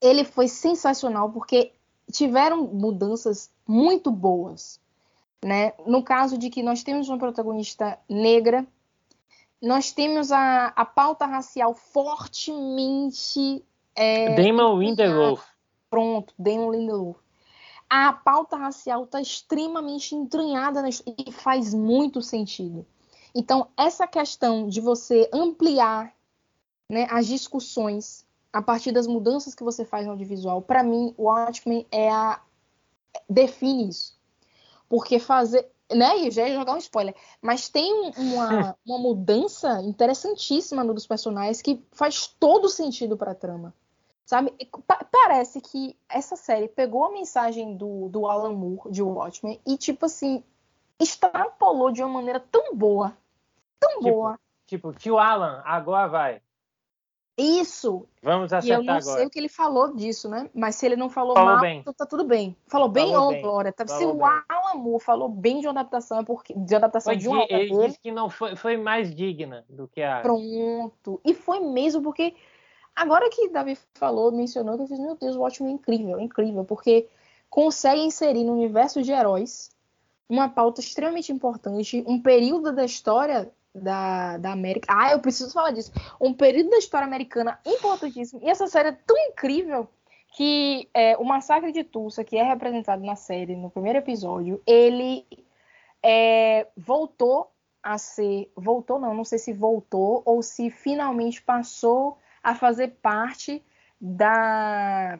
Ele 0.00 0.24
foi 0.24 0.48
sensacional 0.48 1.30
porque 1.30 1.72
tiveram 2.10 2.64
mudanças 2.64 3.50
muito 3.68 4.10
boas. 4.10 4.80
Né? 5.44 5.74
No 5.86 6.02
caso 6.02 6.38
de 6.38 6.48
que 6.48 6.62
nós 6.62 6.82
temos 6.82 7.10
uma 7.10 7.18
protagonista 7.18 7.98
negra, 8.08 8.66
nós 9.60 9.92
temos 9.92 10.32
a, 10.32 10.68
a 10.68 10.86
pauta 10.86 11.26
racial 11.26 11.74
fortemente. 11.74 13.62
É, 13.94 14.34
Damon 14.34 14.78
Lindelof. 14.78 15.51
Pronto, 15.92 16.32
Damon 16.38 16.70
Lindelof. 16.70 17.18
A 17.90 18.14
pauta 18.14 18.56
racial 18.56 19.04
está 19.04 19.20
extremamente 19.20 20.14
entranhada 20.14 20.82
e 20.88 21.30
faz 21.30 21.74
muito 21.74 22.22
sentido. 22.22 22.86
Então, 23.34 23.68
essa 23.76 24.06
questão 24.06 24.66
de 24.66 24.80
você 24.80 25.28
ampliar 25.30 26.14
né, 26.88 27.06
as 27.10 27.26
discussões 27.26 28.26
a 28.50 28.62
partir 28.62 28.90
das 28.90 29.06
mudanças 29.06 29.54
que 29.54 29.62
você 29.62 29.84
faz 29.84 30.06
no 30.06 30.12
audiovisual, 30.12 30.62
para 30.62 30.82
mim, 30.82 31.12
o 31.18 31.24
Watchmen 31.24 31.86
é 31.92 32.10
a 32.10 32.40
define 33.28 33.90
isso. 33.90 34.18
Porque 34.88 35.18
fazer, 35.18 35.70
né, 35.94 36.20
e 36.20 36.30
já 36.30 36.48
ia 36.48 36.54
jogar 36.54 36.72
um 36.72 36.78
spoiler, 36.78 37.14
mas 37.42 37.68
tem 37.68 38.12
uma, 38.16 38.74
uma 38.86 38.98
mudança 38.98 39.82
interessantíssima 39.82 40.82
no 40.82 40.94
dos 40.94 41.06
personagens 41.06 41.60
que 41.60 41.84
faz 41.92 42.26
todo 42.26 42.70
sentido 42.70 43.14
para 43.14 43.32
a 43.32 43.34
trama. 43.34 43.74
Sabe? 44.24 44.54
parece 45.10 45.60
que 45.60 45.96
essa 46.08 46.36
série 46.36 46.68
pegou 46.68 47.04
a 47.04 47.12
mensagem 47.12 47.76
do, 47.76 48.08
do 48.08 48.26
Alan 48.26 48.52
Moore 48.52 48.90
de 48.90 49.02
Watchmen 49.02 49.60
e, 49.66 49.76
tipo 49.76 50.06
assim, 50.06 50.42
extrapolou 50.98 51.90
de 51.90 52.02
uma 52.02 52.14
maneira 52.14 52.40
tão 52.40 52.74
boa 52.74 53.16
tão 53.82 53.98
tipo, 53.98 54.10
boa. 54.10 54.38
Tipo, 54.66 54.92
tio 54.92 55.18
Alan, 55.18 55.60
agora 55.64 56.08
vai. 56.08 56.42
Isso. 57.36 58.06
Vamos 58.22 58.52
acertar 58.52 58.78
agora. 58.78 58.82
E 58.82 58.88
eu 58.88 58.92
não 58.92 59.00
agora. 59.00 59.16
sei 59.16 59.26
o 59.26 59.30
que 59.30 59.38
ele 59.38 59.48
falou 59.48 59.94
disso, 59.94 60.28
né? 60.28 60.48
Mas 60.54 60.76
se 60.76 60.86
ele 60.86 60.96
não 60.96 61.08
falou, 61.08 61.34
falou 61.34 61.52
mal, 61.52 61.60
bem. 61.60 61.80
então 61.80 61.92
tá 61.92 62.06
tudo 62.06 62.24
bem. 62.24 62.54
Falou 62.66 62.88
bem 62.88 63.10
falou 63.10 63.24
ou 63.24 63.32
bem. 63.32 63.42
Glória? 63.42 63.72
Tá? 63.72 63.86
Se 63.88 64.04
o. 64.04 64.24
Alan 64.24 64.74
Moore 64.74 65.02
falou 65.02 65.28
bem 65.28 65.60
de 65.60 65.66
uma 65.66 65.72
adaptação, 65.72 66.20
é 66.20 66.24
porque 66.24 66.54
de 66.54 66.74
adaptação 66.74 67.12
Foi 67.12 67.18
de 67.18 67.28
uma 67.28 67.46
ele 67.48 67.70
dele, 67.70 67.86
disse 67.86 67.98
que 67.98 68.12
não 68.12 68.28
foi, 68.28 68.54
foi 68.54 68.76
mais 68.76 69.12
digna 69.14 69.64
do 69.68 69.88
que 69.88 70.02
a. 70.02 70.20
pronto. 70.20 71.20
E 71.24 71.34
foi 71.34 71.58
mesmo 71.60 72.02
porque 72.02 72.34
agora 72.94 73.28
que 73.30 73.48
Davi 73.48 73.76
falou, 73.94 74.32
mencionou, 74.32 74.76
que 74.76 74.82
eu 74.82 74.86
fiz, 74.86 74.98
meu 74.98 75.16
Deus, 75.16 75.36
o 75.36 75.40
Watchmen 75.40 75.72
é 75.72 75.74
incrível, 75.74 76.18
é 76.18 76.22
incrível, 76.22 76.64
porque 76.64 77.08
consegue 77.48 78.00
inserir 78.00 78.44
no 78.44 78.52
universo 78.52 79.02
de 79.02 79.12
heróis 79.12 79.70
uma 80.28 80.48
pauta 80.48 80.80
extremamente 80.80 81.30
importante, 81.30 82.02
um 82.06 82.20
período 82.20 82.72
da 82.72 82.84
história 82.84 83.52
da, 83.74 84.38
da 84.38 84.52
América. 84.52 84.86
Ah, 84.90 85.12
eu 85.12 85.20
preciso 85.20 85.52
falar 85.52 85.70
disso. 85.72 85.92
Um 86.20 86.32
período 86.32 86.70
da 86.70 86.78
história 86.78 87.06
americana 87.06 87.58
importantíssimo. 87.66 88.40
E 88.42 88.48
essa 88.48 88.66
série 88.66 88.88
é 88.88 88.98
tão 89.06 89.16
incrível 89.28 89.88
que 90.34 90.88
é, 90.94 91.16
o 91.18 91.24
Massacre 91.24 91.72
de 91.72 91.84
Tulsa, 91.84 92.24
que 92.24 92.36
é 92.36 92.42
representado 92.42 93.04
na 93.04 93.16
série, 93.16 93.54
no 93.54 93.70
primeiro 93.70 93.98
episódio, 93.98 94.62
ele 94.66 95.26
é, 96.02 96.66
voltou 96.76 97.50
a 97.82 97.98
ser. 97.98 98.50
Voltou, 98.56 98.98
não, 98.98 99.14
não 99.14 99.24
sei 99.24 99.38
se 99.38 99.52
voltou 99.52 100.22
ou 100.24 100.42
se 100.42 100.70
finalmente 100.70 101.42
passou 101.42 102.16
a 102.42 102.54
fazer 102.54 102.96
parte 103.02 103.62
da, 104.00 105.18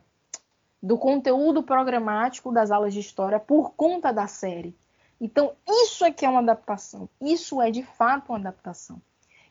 do 0.83 0.99
conteúdo 0.99 1.63
programático 1.63 2.51
das 2.51 2.71
aulas 2.71 2.93
de 2.93 3.01
história 3.01 3.39
por 3.39 3.73
conta 3.75 4.13
da 4.13 4.27
série. 4.27 4.75
Então, 5.21 5.53
isso 5.69 6.05
é 6.05 6.11
que 6.11 6.27
é 6.27 6.29
uma 6.29 6.41
adaptação. 6.41 7.09
Isso 7.21 7.63
é 7.63 7.71
de 7.71 7.85
fato 7.85 8.31
uma 8.31 8.39
adaptação. 8.39 9.01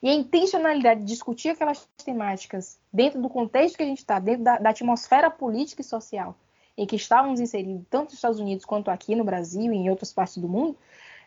E 0.03 0.09
a 0.09 0.13
intencionalidade 0.13 1.01
de 1.01 1.05
discutir 1.05 1.49
aquelas 1.49 1.87
temáticas 2.03 2.77
dentro 2.91 3.21
do 3.21 3.29
contexto 3.29 3.77
que 3.77 3.83
a 3.83 3.85
gente 3.85 3.99
está, 3.99 4.19
dentro 4.19 4.43
da, 4.43 4.57
da, 4.57 4.69
atmosfera 4.71 5.29
política 5.29 5.81
e 5.81 5.85
social 5.85 6.35
em 6.77 6.85
que 6.85 6.95
estávamos 6.95 7.39
inseridos, 7.39 7.85
tanto 7.89 8.05
nos 8.05 8.13
Estados 8.15 8.39
Unidos 8.39 8.65
quanto 8.65 8.89
aqui 8.89 9.15
no 9.15 9.23
Brasil 9.23 9.71
e 9.71 9.75
em 9.75 9.89
outras 9.89 10.11
partes 10.11 10.37
do 10.37 10.47
mundo. 10.47 10.75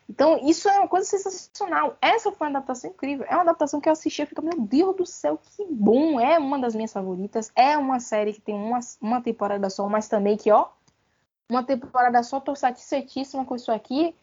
Então, 0.08 0.38
isso 0.46 0.68
é 0.68 0.78
uma 0.78 0.88
coisa 0.88 1.06
sensacional. 1.06 1.96
Essa 2.00 2.30
foi 2.30 2.46
uma 2.46 2.58
adaptação 2.58 2.90
incrível. 2.90 3.26
É 3.28 3.34
uma 3.34 3.42
adaptação 3.42 3.80
que 3.80 3.88
eu 3.88 3.92
assisti 3.92 4.22
e 4.22 4.26
fico, 4.26 4.42
meu 4.42 4.60
Deus 4.60 4.96
do 4.96 5.06
céu, 5.06 5.38
que 5.38 5.64
bom! 5.64 6.20
É 6.20 6.38
uma 6.38 6.58
das 6.58 6.74
minhas 6.74 6.92
favoritas. 6.92 7.50
É 7.56 7.76
uma 7.78 7.98
série 8.00 8.34
que 8.34 8.40
tem 8.40 8.54
uma, 8.54 8.80
uma 9.00 9.20
temporada 9.22 9.70
só, 9.70 9.88
mas 9.88 10.08
também 10.08 10.36
que, 10.36 10.50
ó, 10.50 10.68
uma 11.48 11.62
temporada 11.62 12.22
só, 12.22 12.38
tô 12.38 12.54
satisfeitíssima 12.54 13.44
com 13.44 13.56
isso 13.56 13.72
aqui 13.72 14.14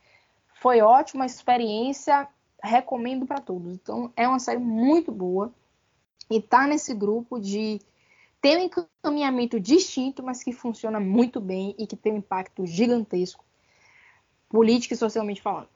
foi 0.62 0.80
ótima 0.80 1.26
experiência, 1.26 2.28
recomendo 2.62 3.26
para 3.26 3.42
todos. 3.42 3.74
Então, 3.74 4.14
é 4.16 4.28
uma 4.28 4.38
série 4.38 4.60
muito 4.60 5.12
boa 5.12 5.52
e 6.30 6.40
tá 6.40 6.68
nesse 6.68 6.94
grupo 6.94 7.40
de 7.40 7.82
ter 8.40 8.58
um 8.58 8.70
encaminhamento 9.04 9.60
distinto, 9.60 10.22
mas 10.22 10.44
que 10.44 10.52
funciona 10.52 11.00
muito 11.00 11.42
bem 11.42 11.76
e 11.80 11.88
que 11.88 11.96
tem 11.96 12.14
um 12.14 12.18
impacto 12.18 12.64
gigantesco, 12.66 13.44
político 14.52 14.94
e 14.94 14.98
socialmente 14.98 15.42
falando. 15.42 15.70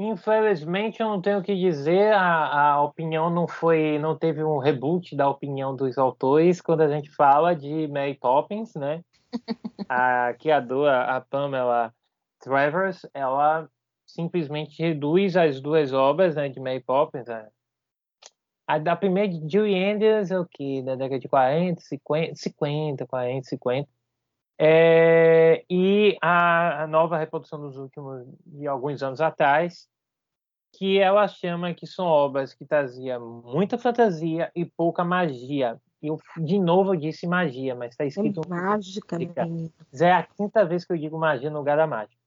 Infelizmente, 0.00 1.00
eu 1.00 1.08
não 1.08 1.20
tenho 1.20 1.40
o 1.40 1.42
que 1.42 1.56
dizer. 1.56 2.12
A, 2.14 2.72
a 2.74 2.82
opinião 2.82 3.28
não 3.28 3.48
foi, 3.48 3.98
não 3.98 4.16
teve 4.16 4.44
um 4.44 4.58
reboot 4.58 5.16
da 5.16 5.28
opinião 5.28 5.74
dos 5.74 5.98
autores 5.98 6.60
quando 6.60 6.82
a 6.82 6.88
gente 6.88 7.10
fala 7.10 7.54
de 7.54 7.88
Mary 7.88 8.14
Poppins, 8.14 8.74
né? 8.76 9.02
a 9.88 10.32
criadora, 10.34 11.16
a 11.16 11.20
Pamela 11.20 11.92
Travers, 12.38 13.04
ela 13.12 13.68
simplesmente 14.06 14.80
reduz 14.80 15.36
as 15.36 15.60
duas 15.60 15.92
obras 15.92 16.36
né, 16.36 16.48
de 16.48 16.60
Mary 16.60 16.80
Poppins. 16.80 17.26
Né? 17.26 17.48
A 18.68 18.78
da 18.78 18.94
primeira 18.94 19.28
de 19.28 19.52
Julie 19.52 19.84
Andrews, 19.84 20.30
é 20.30 20.38
o 20.38 20.46
que? 20.46 20.80
Da 20.82 20.94
década 20.94 21.18
de 21.18 21.28
40, 21.28 21.80
50, 21.80 22.34
50 22.36 23.06
40, 23.06 23.48
50. 23.48 23.88
É, 24.60 25.64
e 25.70 26.18
a, 26.20 26.82
a, 26.82 26.86
nova 26.88 27.16
reprodução 27.16 27.60
dos 27.60 27.76
últimos, 27.76 28.26
de 28.44 28.66
alguns 28.66 29.02
anos 29.02 29.20
atrás, 29.20 29.88
que 30.72 30.98
ela 30.98 31.28
chama 31.28 31.72
que 31.72 31.86
são 31.86 32.04
obras 32.04 32.54
que 32.54 32.64
traziam 32.64 33.42
muita 33.44 33.78
fantasia 33.78 34.50
e 34.56 34.64
pouca 34.64 35.04
magia. 35.04 35.80
Eu, 36.02 36.18
de 36.36 36.58
novo, 36.58 36.96
disse 36.96 37.26
magia, 37.26 37.74
mas 37.74 37.90
está 37.90 38.04
escrito... 38.04 38.40
É 38.44 38.48
mágica, 38.48 39.16
É 40.00 40.12
a 40.12 40.22
quinta 40.24 40.64
vez 40.64 40.84
que 40.84 40.92
eu 40.92 40.98
digo 40.98 41.18
magia 41.18 41.50
no 41.50 41.58
lugar 41.58 41.76
da 41.76 41.86
mágica. 41.86 42.18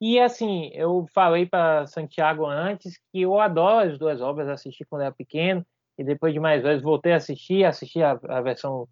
E 0.00 0.18
assim, 0.18 0.70
eu 0.74 1.06
falei 1.12 1.44
para 1.44 1.86
Santiago 1.86 2.46
antes 2.46 2.98
que 3.10 3.22
eu 3.22 3.38
adoro 3.40 3.90
as 3.90 3.98
duas 3.98 4.20
obras, 4.20 4.48
assisti 4.48 4.84
quando 4.84 5.02
era 5.02 5.12
pequeno 5.12 5.66
e 5.98 6.04
depois 6.04 6.32
de 6.32 6.38
mais 6.38 6.62
vezes 6.62 6.82
voltei 6.82 7.12
a 7.12 7.16
assistir, 7.16 7.64
assisti 7.64 8.02
a, 8.02 8.12
a 8.28 8.40
versão 8.40 8.88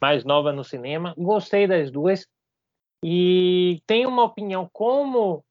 mais 0.00 0.24
nova 0.24 0.52
no 0.52 0.64
cinema, 0.64 1.14
gostei 1.16 1.66
das 1.66 1.90
duas 1.90 2.26
e 3.04 3.82
tenho 3.86 4.08
uma 4.08 4.24
opinião 4.24 4.68
como 4.72 5.44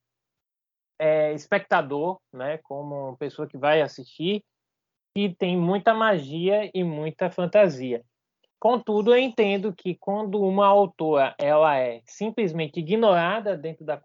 é, 1.00 1.34
espectador, 1.34 2.20
né, 2.34 2.58
como 2.60 3.18
pessoa 3.18 3.48
que 3.48 3.58
vai 3.58 3.82
assistir, 3.82 4.44
que 5.16 5.34
tem 5.36 5.58
muita 5.58 5.94
magia 5.94 6.70
e 6.74 6.84
muita 6.84 7.32
fantasia. 7.32 8.04
Contudo, 8.60 9.14
eu 9.14 9.20
entendo 9.20 9.74
que 9.74 9.96
quando 9.96 10.42
uma 10.42 10.68
autora 10.68 11.34
ela 11.38 11.78
é 11.78 12.02
simplesmente 12.06 12.80
ignorada 12.80 13.56
dentro 13.58 13.86
da 13.86 13.98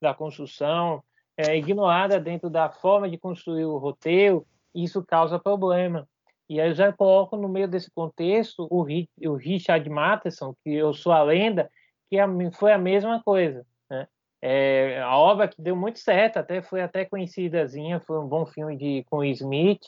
da 0.00 0.12
construção, 0.12 1.02
é, 1.36 1.56
ignorada 1.56 2.18
dentro 2.18 2.50
da 2.50 2.68
forma 2.68 3.08
de 3.08 3.16
construir 3.16 3.64
o 3.64 3.78
roteiro, 3.78 4.44
isso 4.74 5.04
causa 5.04 5.38
problema. 5.38 6.08
E 6.52 6.60
aí 6.60 6.68
eu 6.68 6.74
já 6.74 6.92
coloco 6.92 7.36
no 7.36 7.48
meio 7.48 7.66
desse 7.66 7.90
contexto 7.90 8.66
o, 8.70 8.84
o 8.84 9.34
Richard 9.36 9.88
Matheson, 9.88 10.54
que 10.62 10.74
eu 10.74 10.92
sou 10.92 11.12
a 11.12 11.22
lenda, 11.22 11.70
que 12.10 12.18
foi 12.52 12.72
a 12.72 12.78
mesma 12.78 13.22
coisa. 13.22 13.66
Né? 13.90 14.06
É, 14.42 15.00
a 15.00 15.16
obra 15.16 15.48
que 15.48 15.60
deu 15.60 15.74
muito 15.74 15.98
certo, 15.98 16.36
até 16.36 16.60
foi 16.60 16.82
até 16.82 17.04
conhecidazinha, 17.04 18.00
foi 18.00 18.18
um 18.18 18.28
bom 18.28 18.44
filme 18.44 18.76
de 18.76 19.02
com 19.08 19.24
Smith, 19.24 19.82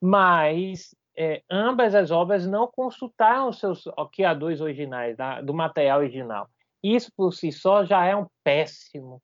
mas 0.00 0.94
é, 1.16 1.42
ambas 1.50 1.94
as 1.94 2.10
obras 2.10 2.46
não 2.46 2.66
consultaram 2.66 3.48
os 3.48 3.58
seus 3.58 3.84
criadores 4.12 4.60
originais 4.60 5.16
da, 5.16 5.42
do 5.42 5.52
material 5.52 5.98
original. 5.98 6.48
Isso 6.82 7.12
por 7.14 7.32
si 7.32 7.52
só 7.52 7.84
já 7.84 8.06
é 8.06 8.16
um 8.16 8.26
péssimo 8.42 9.20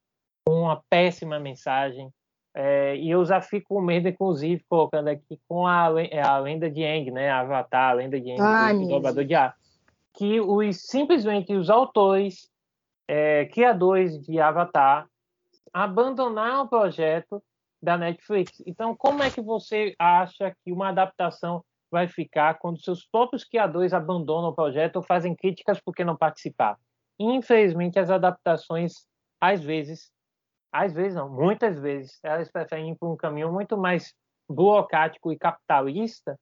uma 0.49 0.83
péssima 0.89 1.39
mensagem. 1.39 2.11
É, 2.55 2.97
e 2.97 3.11
eu 3.11 3.25
já 3.25 3.41
fico 3.41 3.75
com 3.75 3.81
medo, 3.81 4.09
inclusive, 4.09 4.63
colocando 4.69 5.09
aqui 5.09 5.41
com 5.49 5.67
a, 5.67 5.87
a 5.87 6.39
lenda 6.39 6.71
de 6.71 6.85
Aang, 6.85 7.11
né? 7.11 7.31
Avatar, 7.31 7.91
a 7.91 7.95
lenda 7.95 8.21
de 8.21 8.39
Ai, 8.39 8.77
o 8.77 8.89
dobrador 8.89 9.25
de 9.25 9.35
ar. 9.35 9.57
Que 10.15 10.39
os, 10.41 10.83
simplesmente 10.83 11.55
os 11.55 11.71
autores 11.71 12.51
é, 13.09 13.47
criadores 13.47 14.21
de 14.23 14.39
Avatar 14.39 15.07
abandonar 15.73 16.63
o 16.63 16.69
projeto 16.69 17.43
da 17.83 17.97
Netflix. 17.97 18.63
Então, 18.67 18.95
como 18.95 19.23
é 19.23 19.31
que 19.31 19.41
você 19.41 19.95
acha 19.99 20.55
que 20.63 20.71
uma 20.71 20.91
adaptação 20.91 21.65
vai 21.91 22.07
ficar 22.07 22.59
quando 22.59 22.83
seus 22.83 23.07
próprios 23.07 23.45
criadores 23.45 23.93
abandonam 23.93 24.51
o 24.51 24.55
projeto 24.55 24.97
ou 24.97 25.03
fazem 25.03 25.35
críticas 25.35 25.81
porque 25.81 26.05
não 26.05 26.17
participaram? 26.17 26.79
Infelizmente, 27.19 27.99
as 27.99 28.11
adaptações, 28.11 29.07
às 29.41 29.63
vezes, 29.63 30.11
às 30.73 30.93
vezes 30.93 31.15
não, 31.15 31.29
muitas 31.29 31.79
vezes, 31.79 32.19
elas 32.23 32.51
preferem 32.51 32.93
ir 32.93 32.97
por 32.97 33.13
um 33.13 33.17
caminho 33.17 33.53
muito 33.53 33.77
mais 33.77 34.15
burocrático 34.49 35.31
e 35.31 35.39
capitalista 35.39 36.39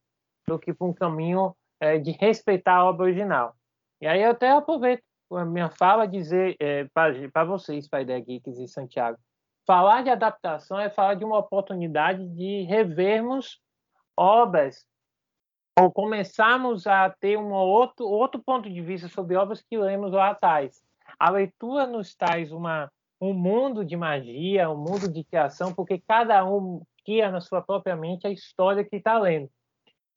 do 0.47 0.59
que 0.59 0.73
por 0.73 0.89
um 0.89 0.95
caminho 0.95 1.55
é, 1.81 1.99
de 1.99 2.13
respeitar 2.13 2.77
a 2.77 2.85
obra 2.85 3.07
original. 3.07 3.55
E 4.01 4.07
aí 4.07 4.23
eu 4.23 4.31
até 4.31 4.51
aproveito 4.51 5.03
a 5.33 5.45
minha 5.45 5.71
fala 5.71 6.07
dizer 6.07 6.57
é, 6.61 6.87
para 7.33 7.45
vocês, 7.45 7.85
Spider 7.85 8.25
Geeks 8.25 8.59
e 8.59 8.67
Santiago, 8.67 9.19
falar 9.67 10.03
de 10.03 10.11
adaptação 10.11 10.79
é 10.79 10.91
falar 10.91 11.15
de 11.15 11.25
uma 11.25 11.39
oportunidade 11.39 12.27
de 12.29 12.63
revermos 12.63 13.61
obras 14.17 14.85
ou 15.79 15.91
começarmos 15.91 16.87
a 16.87 17.09
ter 17.11 17.39
um 17.39 17.53
outro, 17.53 18.07
outro 18.07 18.43
ponto 18.43 18.69
de 18.69 18.81
vista 18.81 19.09
sobre 19.09 19.37
obras 19.37 19.63
que 19.63 19.79
lemos 19.79 20.13
lá 20.13 20.31
atrás. 20.31 20.83
A 21.19 21.31
leitura 21.31 21.87
nos 21.87 22.15
traz 22.15 22.53
uma, 22.53 22.91
um 23.21 23.35
mundo 23.35 23.85
de 23.85 23.97
magia, 23.97 24.71
um 24.71 24.77
mundo 24.77 25.13
de 25.13 25.25
criação, 25.25 25.75
porque 25.75 25.99
cada 25.99 26.45
um 26.45 26.83
cria 27.05 27.31
na 27.31 27.41
sua 27.41 27.61
própria 27.61 27.97
mente 27.97 28.27
a 28.27 28.31
história 28.31 28.85
que 28.85 28.97
está 28.97 29.19
lendo 29.19 29.51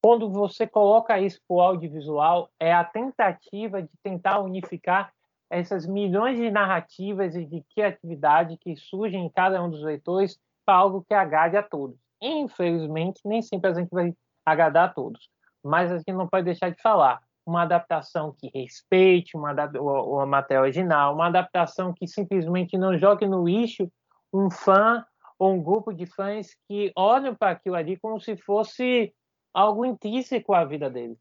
quando 0.03 0.30
você 0.30 0.67
coloca 0.67 1.17
isso 1.17 1.39
para 1.47 1.55
o 1.55 1.61
audiovisual, 1.61 2.51
é 2.59 2.73
a 2.73 2.84
tentativa 2.84 3.81
de 3.81 3.89
tentar 4.03 4.41
unificar 4.41 5.13
essas 5.49 5.88
milhões 5.88 6.38
de 6.38 6.51
narrativas 6.51 7.35
e 7.35 7.45
de 7.45 7.63
criatividade 7.73 8.57
que 8.57 8.75
surgem 8.75 9.25
em 9.25 9.30
cada 9.30 9.63
um 9.63 9.69
dos 9.69 9.81
leitores 9.81 10.38
para 10.65 10.75
algo 10.75 11.05
que 11.07 11.13
agrade 11.13 11.55
a 11.55 11.63
todos. 11.63 11.97
Infelizmente, 12.21 13.21
nem 13.23 13.41
sempre 13.41 13.71
a 13.71 13.73
gente 13.73 13.89
vai 13.89 14.13
agradar 14.45 14.89
a 14.89 14.93
todos, 14.93 15.30
mas 15.63 15.89
a 15.89 15.99
gente 15.99 16.11
não 16.11 16.27
pode 16.27 16.43
deixar 16.43 16.69
de 16.69 16.81
falar. 16.81 17.21
Uma 17.45 17.63
adaptação 17.63 18.33
que 18.37 18.49
respeite 18.53 19.35
uma, 19.35 19.51
uma 19.51 20.25
matéria 20.25 20.61
original, 20.61 21.13
uma 21.13 21.27
adaptação 21.27 21.93
que 21.93 22.07
simplesmente 22.07 22.77
não 22.77 22.97
jogue 22.97 23.27
no 23.27 23.45
lixo 23.45 23.91
um 24.33 24.49
fã 24.49 25.05
ou 25.37 25.53
um 25.53 25.61
grupo 25.61 25.93
de 25.93 26.05
fãs 26.05 26.55
que 26.67 26.91
olham 26.95 27.35
para 27.35 27.51
aquilo 27.51 27.75
ali 27.75 27.97
como 27.97 28.19
se 28.19 28.35
fosse 28.37 29.13
algo 29.53 29.85
intrínseco 29.85 30.53
à 30.53 30.63
vida 30.63 30.89
deles. 30.89 31.17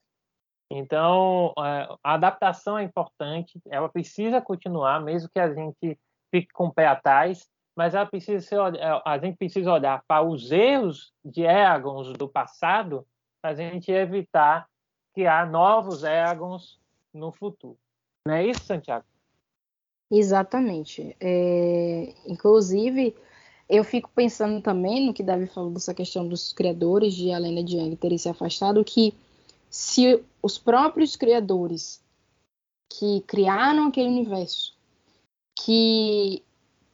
Então, 0.71 1.53
é, 1.59 1.89
a 2.03 2.15
adaptação 2.15 2.79
é 2.79 2.83
importante, 2.83 3.61
ela 3.69 3.91
precisa 3.91 4.41
continuar, 4.41 5.03
mesmo 5.03 5.29
que 5.29 5.39
a 5.39 5.53
gente 5.53 5.99
fique 6.31 6.49
com 6.55 6.67
o 6.67 6.73
pé 6.73 6.87
atrás, 6.87 7.47
mas 7.77 7.95
ela 7.95 8.07
precisa 8.07 8.41
ser, 8.41 8.77
é, 8.77 9.03
a 9.05 9.19
gente 9.19 9.37
precisa 9.37 9.71
olhar 9.71 10.03
para 10.09 10.23
os 10.23 10.51
erros 10.51 11.13
de 11.23 11.43
Eragons 11.43 12.15
do 12.15 12.27
passado, 12.27 13.07
para 13.43 13.51
a 13.51 13.55
gente 13.55 13.93
evitar 13.93 14.67
criar 15.15 15.51
novos 15.51 16.03
Eragons 16.03 16.79
no 17.13 17.31
futuro. 17.33 17.79
Não 18.27 18.35
é 18.35 18.47
isso, 18.47 18.65
Santiago? 18.65 19.05
Exatamente. 20.11 21.17
É, 21.21 22.15
inclusive, 22.27 23.15
eu 23.69 23.83
fico 23.83 24.11
pensando 24.15 24.61
também 24.61 25.07
no 25.07 25.15
que 25.15 25.23
Davi 25.23 25.47
falou 25.47 25.71
dessa 25.71 25.95
questão 25.95 26.29
dos 26.29 26.53
criadores 26.53 27.15
de 27.15 27.33
A 27.33 27.39
Lenda 27.39 27.65
de 27.65 27.77
Yang 27.77 27.97
terem 27.97 28.19
se 28.19 28.29
afastado, 28.29 28.85
que 28.85 29.15
se 29.71 30.23
os 30.43 30.59
próprios 30.59 31.17
criadores 31.17 32.03
que 32.91 33.23
criaram 33.23 33.89
aquele 33.89 34.09
universo, 34.09 34.77
que 35.65 36.43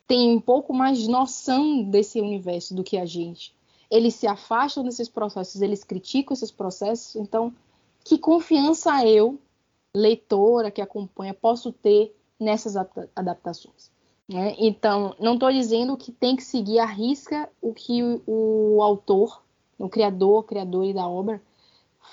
têm 0.07 0.37
um 0.37 0.41
pouco 0.41 0.73
mais 0.73 0.99
de 0.99 1.11
noção 1.11 1.83
desse 1.83 2.21
universo 2.21 2.75
do 2.75 2.85
que 2.85 2.97
a 2.97 3.05
gente, 3.05 3.53
eles 3.91 4.15
se 4.15 4.27
afastam 4.27 4.85
desses 4.85 5.09
processos, 5.09 5.61
eles 5.61 5.83
criticam 5.83 6.35
esses 6.35 6.53
processos, 6.53 7.17
então 7.17 7.53
que 8.09 8.17
confiança 8.17 9.07
eu, 9.07 9.39
leitora 9.95 10.71
que 10.71 10.81
acompanha, 10.81 11.35
posso 11.35 11.71
ter 11.71 12.17
nessas 12.41 12.75
adaptações? 13.15 13.91
Né? 14.27 14.57
Então, 14.59 15.15
não 15.21 15.35
estou 15.35 15.53
dizendo 15.53 15.95
que 15.95 16.11
tem 16.11 16.35
que 16.35 16.43
seguir 16.43 16.79
à 16.79 16.87
risca 16.87 17.51
o 17.61 17.75
que 17.75 18.01
o, 18.27 18.83
autor, 18.83 19.43
o 19.79 19.91
criador, 19.91 20.45
criador 20.45 20.91
da 20.95 21.07
obra, 21.07 21.43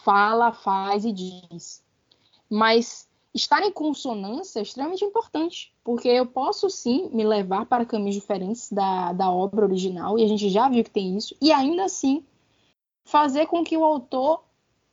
fala, 0.03 0.51
faz 0.51 1.05
e 1.05 1.13
diz. 1.13 1.81
Mas 2.49 3.07
estar 3.33 3.61
em 3.63 3.71
consonância 3.71 4.59
é 4.59 4.63
extremamente 4.63 5.05
importante, 5.05 5.73
porque 5.81 6.09
eu 6.09 6.25
posso 6.25 6.69
sim 6.69 7.09
me 7.13 7.23
levar 7.23 7.67
para 7.67 7.85
caminhos 7.85 8.15
diferentes 8.15 8.69
da, 8.69 9.13
da 9.13 9.31
obra 9.31 9.63
original, 9.63 10.19
e 10.19 10.25
a 10.25 10.27
gente 10.27 10.49
já 10.49 10.67
viu 10.67 10.83
que 10.83 10.91
tem 10.91 11.15
isso, 11.15 11.33
e 11.41 11.53
ainda 11.53 11.85
assim 11.85 12.21
fazer 13.05 13.45
com 13.45 13.63
que 13.63 13.77
o 13.77 13.85
autor 13.85 14.43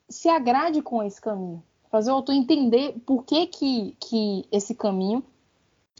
se 0.08 0.28
agrade 0.28 0.82
com 0.82 1.02
esse 1.02 1.20
caminho. 1.20 1.62
Fazer 1.90 2.10
o 2.10 2.14
autor 2.14 2.34
entender 2.34 2.94
por 3.04 3.24
que, 3.24 3.46
que, 3.46 3.96
que 4.00 4.46
esse 4.50 4.74
caminho 4.74 5.22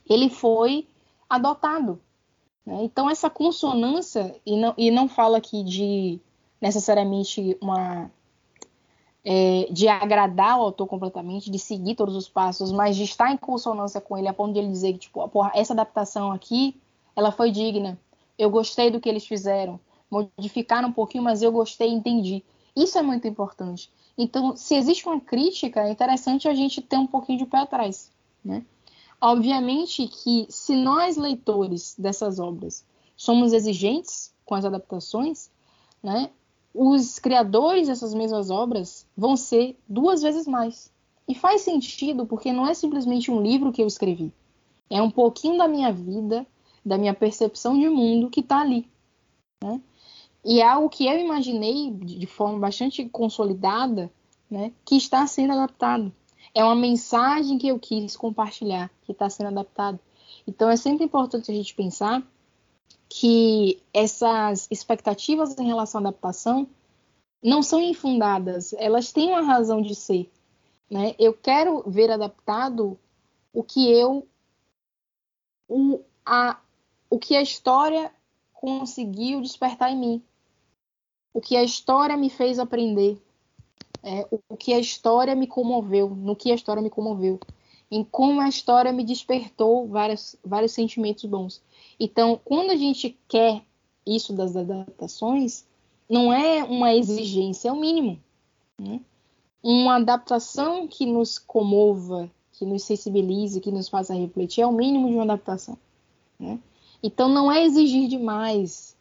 ele 0.09 0.29
foi 0.29 0.89
adotado. 1.29 2.01
Né? 2.65 2.85
Então, 2.85 3.11
essa 3.11 3.29
consonância, 3.29 4.35
e 4.45 4.57
não, 4.57 4.75
e 4.77 4.91
não 4.91 5.09
fala 5.09 5.39
aqui 5.39 5.63
de 5.63 6.21
necessariamente 6.61 7.57
uma. 7.61 8.11
É, 9.25 9.69
de 9.71 9.87
agradar 9.87 10.59
o 10.59 10.63
autor 10.63 10.89
completamente, 10.89 11.49
de 11.49 11.57
seguir 11.57 11.95
todos 11.95 12.17
os 12.17 12.29
passos, 12.29 12.73
mas 12.73 12.97
de 12.97 13.05
estar 13.05 13.31
em 13.31 13.37
consonância 13.37 14.01
com 14.01 14.19
ele, 14.19 14.27
a 14.27 14.33
ponto 14.33 14.53
de 14.53 14.59
ele 14.59 14.69
dizer 14.69 14.95
que, 14.95 14.99
tipo, 14.99 15.29
porra, 15.29 15.53
essa 15.55 15.73
adaptação 15.73 16.33
aqui, 16.33 16.81
ela 17.15 17.31
foi 17.31 17.53
digna. 17.53 17.97
Eu 18.37 18.51
gostei 18.51 18.91
do 18.91 19.01
que 19.01 19.09
eles 19.09 19.25
fizeram. 19.25 19.79
Modificaram 20.11 20.89
um 20.89 20.93
pouquinho, 20.93 21.23
mas 21.23 21.41
eu 21.41 21.53
gostei 21.53 21.89
e 21.89 21.95
entendi. 21.95 22.43
Isso 22.75 22.99
é 22.99 23.03
muito 23.03 23.29
importante. 23.29 23.91
Então, 24.17 24.57
se 24.57 24.75
existe 24.75 25.07
uma 25.07 25.21
crítica, 25.21 25.81
é 25.83 25.91
interessante 25.91 26.49
a 26.49 26.55
gente 26.55 26.81
ter 26.81 26.97
um 26.97 27.07
pouquinho 27.07 27.39
de 27.39 27.47
pé 27.47 27.59
atrás, 27.59 28.11
né? 28.45 28.65
Obviamente 29.21 30.09
que 30.09 30.47
se 30.49 30.75
nós, 30.75 31.17
leitores 31.17 31.95
dessas 31.97 32.41
obras, 32.41 32.85
somos 33.17 33.53
exigentes 33.53 34.35
com 34.45 34.55
as 34.55 34.65
adaptações, 34.65 35.49
né, 36.03 36.31
os 36.75 37.19
criadores 37.19 37.87
dessas 37.87 38.15
mesmas 38.15 38.51
obras 38.51 39.07
vão 39.17 39.37
ser 39.37 39.79
duas 39.89 40.23
vezes 40.23 40.47
mais. 40.47 40.91
E 41.29 41.35
faz 41.35 41.61
sentido 41.61 42.27
porque 42.27 42.53
não 42.53 42.67
é 42.67 42.75
simplesmente 42.75 43.31
um 43.31 43.41
livro 43.41 43.71
que 43.71 43.81
eu 43.81 43.87
escrevi. 43.87 44.33
É 44.91 45.01
um 45.01 45.11
pouquinho 45.11 45.57
da 45.57 45.69
minha 45.69 45.93
vida, 45.93 46.45
da 46.85 46.99
minha 46.99 47.15
percepção 47.15 47.79
de 47.79 47.89
mundo 47.89 48.29
que 48.29 48.41
está 48.41 48.61
ali. 48.61 48.89
Né? 49.63 49.81
E 50.45 50.61
é 50.61 50.67
algo 50.67 50.89
que 50.89 51.07
eu 51.07 51.19
imaginei 51.19 51.91
de 51.93 52.27
forma 52.27 52.59
bastante 52.59 53.09
consolidada, 53.09 54.11
né, 54.51 54.73
que 54.85 54.97
está 54.97 55.27
sendo 55.27 55.53
adaptado. 55.53 56.13
É 56.55 56.65
uma 56.65 56.75
mensagem 56.75 57.59
que 57.59 57.69
eu 57.69 57.79
quis 57.79 58.17
compartilhar, 58.17 58.91
que 59.05 59.13
está 59.13 59.31
sendo 59.31 59.49
adaptado. 59.49 59.99
Então 60.47 60.69
é 60.69 60.77
sempre 60.77 61.05
importante 61.05 61.51
a 61.51 61.55
gente 61.55 61.75
pensar 61.75 62.23
que 63.09 63.81
essas 63.93 64.67
expectativas 64.71 65.57
em 65.59 65.67
relação 65.67 66.01
à 66.01 66.09
adaptação 66.09 66.67
não 67.43 67.63
são 67.63 67.81
infundadas, 67.81 68.73
elas 68.75 69.13
têm 69.13 69.31
uma 69.31 69.43
razão 69.43 69.83
de 69.83 69.95
ser. 69.95 70.31
Né? 70.91 71.15
Eu 71.19 71.35
quero 71.35 71.83
ver 71.91 72.11
adaptado 72.11 72.99
o 73.53 73.63
que 73.63 73.91
eu. 73.91 74.27
O, 75.69 76.01
a, 76.25 76.61
o 77.09 77.19
que 77.19 77.35
a 77.35 77.43
história 77.43 78.13
conseguiu 78.53 79.41
despertar 79.41 79.91
em 79.91 79.99
mim. 79.99 80.23
O 81.33 81.41
que 81.41 81.57
a 81.57 81.63
história 81.63 82.17
me 82.17 82.29
fez 82.29 82.59
aprender 82.59 83.19
é, 84.03 84.27
o 84.49 84.57
que 84.57 84.73
a 84.75 84.79
história 84.79 85.35
me 85.35 85.47
comoveu, 85.47 86.11
no 86.11 86.35
que 86.35 86.51
a 86.51 86.55
história 86.55 86.83
me 86.83 86.91
comoveu, 86.91 87.39
em 87.91 88.03
como 88.03 88.41
a 88.41 88.49
história 88.49 88.93
me 88.93 89.05
despertou 89.05 89.87
vários, 89.87 90.35
vários 90.45 90.73
sentimentos 90.73 91.25
bons. 91.25 91.63
Então, 92.01 92.41
quando 92.45 92.71
a 92.71 92.77
gente 92.77 93.17
quer 93.29 93.63
isso 94.05 94.33
das 94.33 94.57
adaptações, 94.57 95.65
não 96.09 96.33
é 96.33 96.65
uma 96.65 96.95
exigência, 96.95 97.69
é 97.69 97.73
o 97.73 97.79
mínimo. 97.79 98.19
Né? 98.79 99.01
Uma 99.63 99.97
adaptação 99.97 100.89
que 100.89 101.07
nos 101.07 101.39
comova, 101.39 102.31
que 102.53 102.65
nos 102.65 102.83
sensibilize, 102.83 103.61
que 103.61 103.71
nos 103.71 103.89
faça 103.89 104.15
refletir, 104.15 104.63
é 104.63 104.67
o 104.67 104.73
mínimo 104.73 105.09
de 105.09 105.15
uma 105.15 105.25
adaptação. 105.25 105.79
Né? 106.41 106.59
Então, 107.03 107.29
não 107.29 107.53
é 107.53 107.65
exigir 107.65 108.09
demais. 108.09 108.92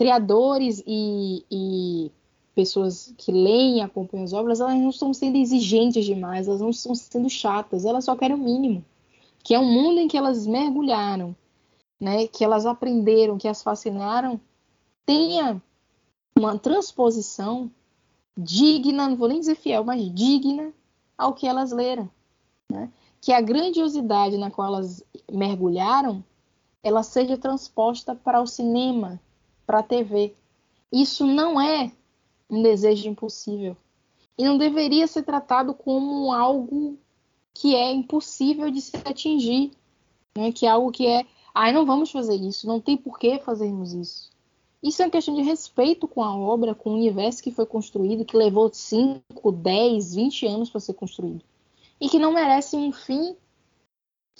Criadores 0.00 0.82
e, 0.86 1.44
e 1.50 2.10
pessoas 2.54 3.12
que 3.18 3.30
leem 3.30 3.78
e 3.78 3.80
acompanham 3.82 4.24
as 4.24 4.32
obras, 4.32 4.60
elas 4.60 4.74
não 4.74 4.88
estão 4.88 5.12
sendo 5.12 5.36
exigentes 5.36 6.06
demais, 6.06 6.48
elas 6.48 6.62
não 6.62 6.70
estão 6.70 6.94
sendo 6.94 7.28
chatas, 7.28 7.84
elas 7.84 8.06
só 8.06 8.16
querem 8.16 8.34
o 8.34 8.38
mínimo, 8.38 8.82
que 9.44 9.54
é 9.54 9.58
um 9.58 9.70
mundo 9.70 10.00
em 10.00 10.08
que 10.08 10.16
elas 10.16 10.46
mergulharam, 10.46 11.36
né, 12.00 12.26
que 12.26 12.42
elas 12.42 12.64
aprenderam, 12.64 13.36
que 13.36 13.46
as 13.46 13.62
fascinaram, 13.62 14.40
tenha 15.04 15.62
uma 16.34 16.58
transposição 16.58 17.70
digna, 18.34 19.06
não 19.06 19.16
vou 19.16 19.28
nem 19.28 19.40
dizer 19.40 19.56
fiel, 19.56 19.84
mas 19.84 20.02
digna 20.14 20.72
ao 21.18 21.34
que 21.34 21.46
elas 21.46 21.72
leram. 21.72 22.08
Né? 22.72 22.88
que 23.20 23.32
a 23.32 23.40
grandiosidade 23.40 24.38
na 24.38 24.50
qual 24.50 24.68
elas 24.68 25.04
mergulharam, 25.30 26.24
ela 26.82 27.02
seja 27.02 27.36
transposta 27.36 28.14
para 28.14 28.40
o 28.40 28.46
cinema, 28.46 29.20
para 29.70 29.78
a 29.78 29.84
TV. 29.84 30.34
Isso 30.92 31.24
não 31.24 31.60
é 31.60 31.92
um 32.50 32.60
desejo 32.60 33.08
impossível. 33.08 33.76
E 34.36 34.42
não 34.42 34.58
deveria 34.58 35.06
ser 35.06 35.22
tratado 35.22 35.72
como 35.72 36.32
algo 36.32 36.98
que 37.54 37.76
é 37.76 37.92
impossível 37.92 38.68
de 38.68 38.80
se 38.80 38.96
atingir, 38.96 39.70
né? 40.36 40.50
que 40.50 40.66
é 40.66 40.70
algo 40.70 40.90
que 40.90 41.06
é, 41.06 41.24
ai, 41.54 41.72
não 41.72 41.86
vamos 41.86 42.10
fazer 42.10 42.34
isso, 42.34 42.66
não 42.66 42.80
tem 42.80 42.96
por 42.96 43.16
que 43.16 43.38
fazermos 43.38 43.92
isso. 43.92 44.30
Isso 44.82 45.02
é 45.02 45.04
uma 45.04 45.10
questão 45.12 45.36
de 45.36 45.42
respeito 45.42 46.08
com 46.08 46.24
a 46.24 46.36
obra, 46.36 46.74
com 46.74 46.90
o 46.90 46.94
universo 46.94 47.40
que 47.40 47.52
foi 47.52 47.66
construído, 47.66 48.24
que 48.24 48.36
levou 48.36 48.68
5, 48.72 49.52
10, 49.52 50.16
20 50.16 50.46
anos 50.46 50.70
para 50.70 50.80
ser 50.80 50.94
construído. 50.94 51.44
E 52.00 52.08
que 52.08 52.18
não 52.18 52.32
merece 52.32 52.74
um 52.74 52.90
fim 52.90 53.36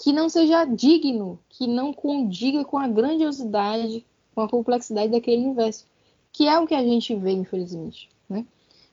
que 0.02 0.12
não 0.12 0.28
seja 0.28 0.64
digno, 0.64 1.38
que 1.48 1.68
não 1.68 1.92
condiga 1.92 2.64
com 2.64 2.78
a 2.78 2.88
grandiosidade, 2.88 4.04
com 4.40 4.44
a 4.44 4.48
complexidade 4.48 5.12
daquele 5.12 5.44
universo. 5.44 5.86
Que 6.32 6.48
é 6.48 6.58
o 6.58 6.66
que 6.66 6.74
a 6.74 6.82
gente 6.82 7.14
vê, 7.14 7.32
infelizmente. 7.32 8.08
Né? 8.28 8.46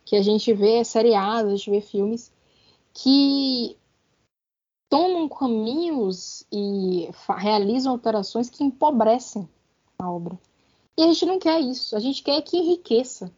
Que 0.04 0.16
a 0.16 0.22
gente 0.22 0.52
vê 0.54 0.84
seriados, 0.84 1.52
a 1.52 1.56
gente 1.56 1.70
vê 1.70 1.82
filmes 1.82 2.32
que 2.94 3.78
tomam 4.90 5.30
caminhos 5.30 6.46
e 6.52 7.10
realizam 7.38 7.94
alterações 7.94 8.50
que 8.50 8.64
empobrecem 8.64 9.48
a 10.00 10.10
obra. 10.10 10.38
E 10.98 11.04
a 11.04 11.08
gente 11.08 11.26
não 11.26 11.40
quer 11.40 11.60
isso. 11.60 11.96
A 11.96 12.00
gente 12.00 12.24
quer 12.24 12.42
que 12.42 12.58
enriqueça. 12.58 13.32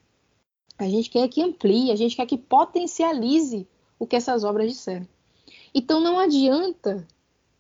A 0.78 0.88
gente 0.88 1.10
quer 1.10 1.28
que 1.28 1.42
amplie. 1.42 1.92
A 1.92 1.96
gente 1.96 2.16
quer 2.16 2.26
que 2.26 2.38
potencialize 2.38 3.68
o 4.00 4.08
que 4.08 4.16
essas 4.16 4.44
obras 4.44 4.72
disseram. 4.72 5.08
Então 5.76 6.00
não 6.00 6.18
adianta, 6.18 7.06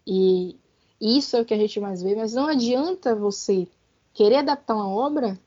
e 0.07 0.55
isso 0.99 1.35
é 1.35 1.41
o 1.41 1.45
que 1.45 1.53
a 1.53 1.57
gente 1.57 1.79
mais 1.79 2.01
vê, 2.01 2.15
mas 2.15 2.33
não 2.33 2.47
adianta 2.47 3.15
você 3.15 3.67
querer 4.19 4.39
adaptar 4.39 4.75
uma 4.75 4.89
obra 4.89 5.39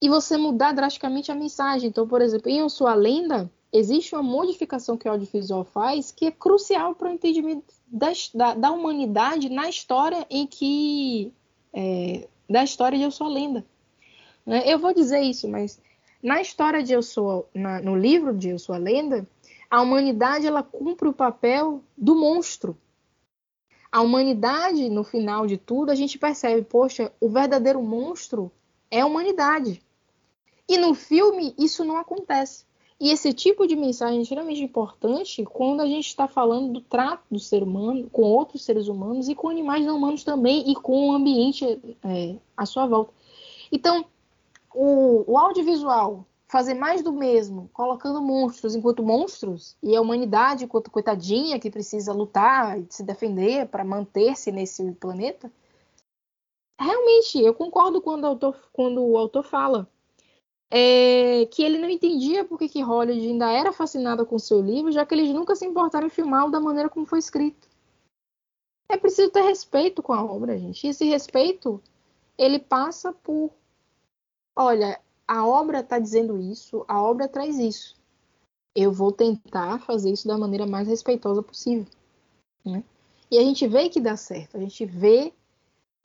e 0.00 0.08
você 0.08 0.36
mudar 0.36 0.70
drasticamente 0.70 1.32
a 1.32 1.34
mensagem. 1.34 1.88
Então, 1.88 2.06
por 2.06 2.22
exemplo, 2.22 2.48
em 2.48 2.58
Eu 2.58 2.70
Sou 2.70 2.86
a 2.86 2.94
Lenda, 2.94 3.50
existe 3.72 4.14
uma 4.14 4.22
modificação 4.22 4.96
que 4.96 5.08
o 5.08 5.10
audiovisual 5.10 5.64
faz 5.64 6.12
que 6.12 6.26
é 6.26 6.30
crucial 6.30 6.94
para 6.94 7.08
o 7.08 7.12
entendimento 7.12 7.74
da, 7.88 8.12
da, 8.32 8.54
da, 8.54 8.70
humanidade 8.70 9.48
na 9.48 9.68
história 9.68 10.24
em 10.30 10.46
que 10.46 11.32
é, 11.72 12.28
da 12.48 12.62
história 12.62 12.96
de 12.96 13.02
Eu 13.02 13.10
Sou 13.10 13.26
a 13.26 13.30
Lenda. 13.30 13.66
Né? 14.46 14.62
Eu 14.66 14.78
vou 14.78 14.94
dizer 14.94 15.22
isso, 15.22 15.48
mas 15.48 15.80
na 16.22 16.40
história 16.40 16.84
de 16.84 16.92
Eu 16.92 17.02
Sou, 17.02 17.48
na, 17.52 17.80
no 17.80 17.96
livro 17.96 18.32
de 18.32 18.50
Eu 18.50 18.58
Sou 18.60 18.72
a 18.72 18.78
Lenda, 18.78 19.26
a 19.68 19.82
humanidade 19.82 20.46
ela 20.46 20.62
cumpre 20.62 21.08
o 21.08 21.12
papel 21.12 21.82
do 21.98 22.14
monstro. 22.14 22.78
A 23.92 24.00
humanidade, 24.02 24.88
no 24.88 25.02
final 25.02 25.46
de 25.46 25.56
tudo, 25.56 25.90
a 25.90 25.94
gente 25.94 26.18
percebe, 26.18 26.62
poxa, 26.62 27.12
o 27.20 27.28
verdadeiro 27.28 27.82
monstro 27.82 28.50
é 28.90 29.00
a 29.00 29.06
humanidade. 29.06 29.82
E 30.68 30.78
no 30.78 30.94
filme 30.94 31.54
isso 31.58 31.84
não 31.84 31.96
acontece. 31.96 32.64
E 33.00 33.10
esse 33.10 33.32
tipo 33.32 33.66
de 33.66 33.74
mensagem 33.74 34.18
é 34.18 34.22
extremamente 34.22 34.62
importante 34.62 35.42
quando 35.44 35.80
a 35.80 35.86
gente 35.86 36.06
está 36.06 36.28
falando 36.28 36.74
do 36.74 36.80
trato 36.82 37.24
do 37.30 37.38
ser 37.38 37.62
humano 37.62 38.10
com 38.10 38.22
outros 38.22 38.62
seres 38.62 38.88
humanos 38.88 39.28
e 39.28 39.34
com 39.34 39.48
animais 39.48 39.86
não 39.86 39.96
humanos 39.96 40.22
também 40.22 40.70
e 40.70 40.74
com 40.74 41.08
o 41.08 41.12
ambiente 41.12 41.64
é, 42.04 42.36
à 42.54 42.66
sua 42.66 42.86
volta. 42.86 43.12
Então, 43.72 44.04
o, 44.74 45.24
o, 45.26 45.38
audiovisual 45.38 46.26
fazer 46.50 46.74
mais 46.74 47.00
do 47.00 47.12
mesmo, 47.12 47.70
colocando 47.72 48.20
monstros 48.20 48.74
enquanto 48.74 49.04
monstros 49.04 49.76
e 49.80 49.94
a 49.94 50.00
humanidade 50.00 50.64
enquanto 50.64 50.90
coitadinha 50.90 51.60
que 51.60 51.70
precisa 51.70 52.12
lutar 52.12 52.76
e 52.76 52.86
se 52.90 53.04
defender 53.04 53.68
para 53.68 53.84
manter-se 53.84 54.50
nesse 54.50 54.90
planeta, 54.94 55.50
realmente 56.78 57.40
eu 57.40 57.54
concordo 57.54 58.02
quando 58.02 58.24
o 58.24 58.26
autor, 58.26 58.56
quando 58.72 59.00
o 59.00 59.16
autor 59.16 59.44
fala 59.44 59.88
é, 60.68 61.46
que 61.46 61.62
ele 61.62 61.78
não 61.78 61.88
entendia 61.88 62.44
porque 62.44 62.68
que 62.68 62.82
Hollywood 62.82 63.28
ainda 63.28 63.52
era 63.52 63.72
fascinada 63.72 64.24
com 64.24 64.36
seu 64.36 64.60
livro, 64.60 64.90
já 64.90 65.06
que 65.06 65.14
eles 65.14 65.32
nunca 65.32 65.54
se 65.54 65.64
importaram 65.64 66.08
em 66.08 66.10
filmá-lo 66.10 66.50
da 66.50 66.58
maneira 66.58 66.88
como 66.88 67.06
foi 67.06 67.20
escrito. 67.20 67.68
É 68.88 68.96
preciso 68.96 69.30
ter 69.30 69.42
respeito 69.42 70.02
com 70.02 70.12
a 70.12 70.24
obra, 70.24 70.58
gente. 70.58 70.84
E 70.84 70.90
esse 70.90 71.04
respeito, 71.04 71.80
ele 72.36 72.58
passa 72.58 73.12
por, 73.12 73.52
olha, 74.56 75.00
a 75.30 75.46
obra 75.46 75.78
está 75.78 76.00
dizendo 76.00 76.40
isso, 76.40 76.84
a 76.88 77.00
obra 77.00 77.28
traz 77.28 77.56
isso. 77.56 77.96
Eu 78.74 78.92
vou 78.92 79.12
tentar 79.12 79.78
fazer 79.78 80.10
isso 80.10 80.26
da 80.26 80.36
maneira 80.36 80.66
mais 80.66 80.88
respeitosa 80.88 81.40
possível. 81.40 81.86
Né? 82.64 82.82
E 83.30 83.38
a 83.38 83.42
gente 83.42 83.64
vê 83.68 83.88
que 83.88 84.00
dá 84.00 84.16
certo, 84.16 84.56
a 84.56 84.60
gente 84.60 84.84
vê 84.84 85.32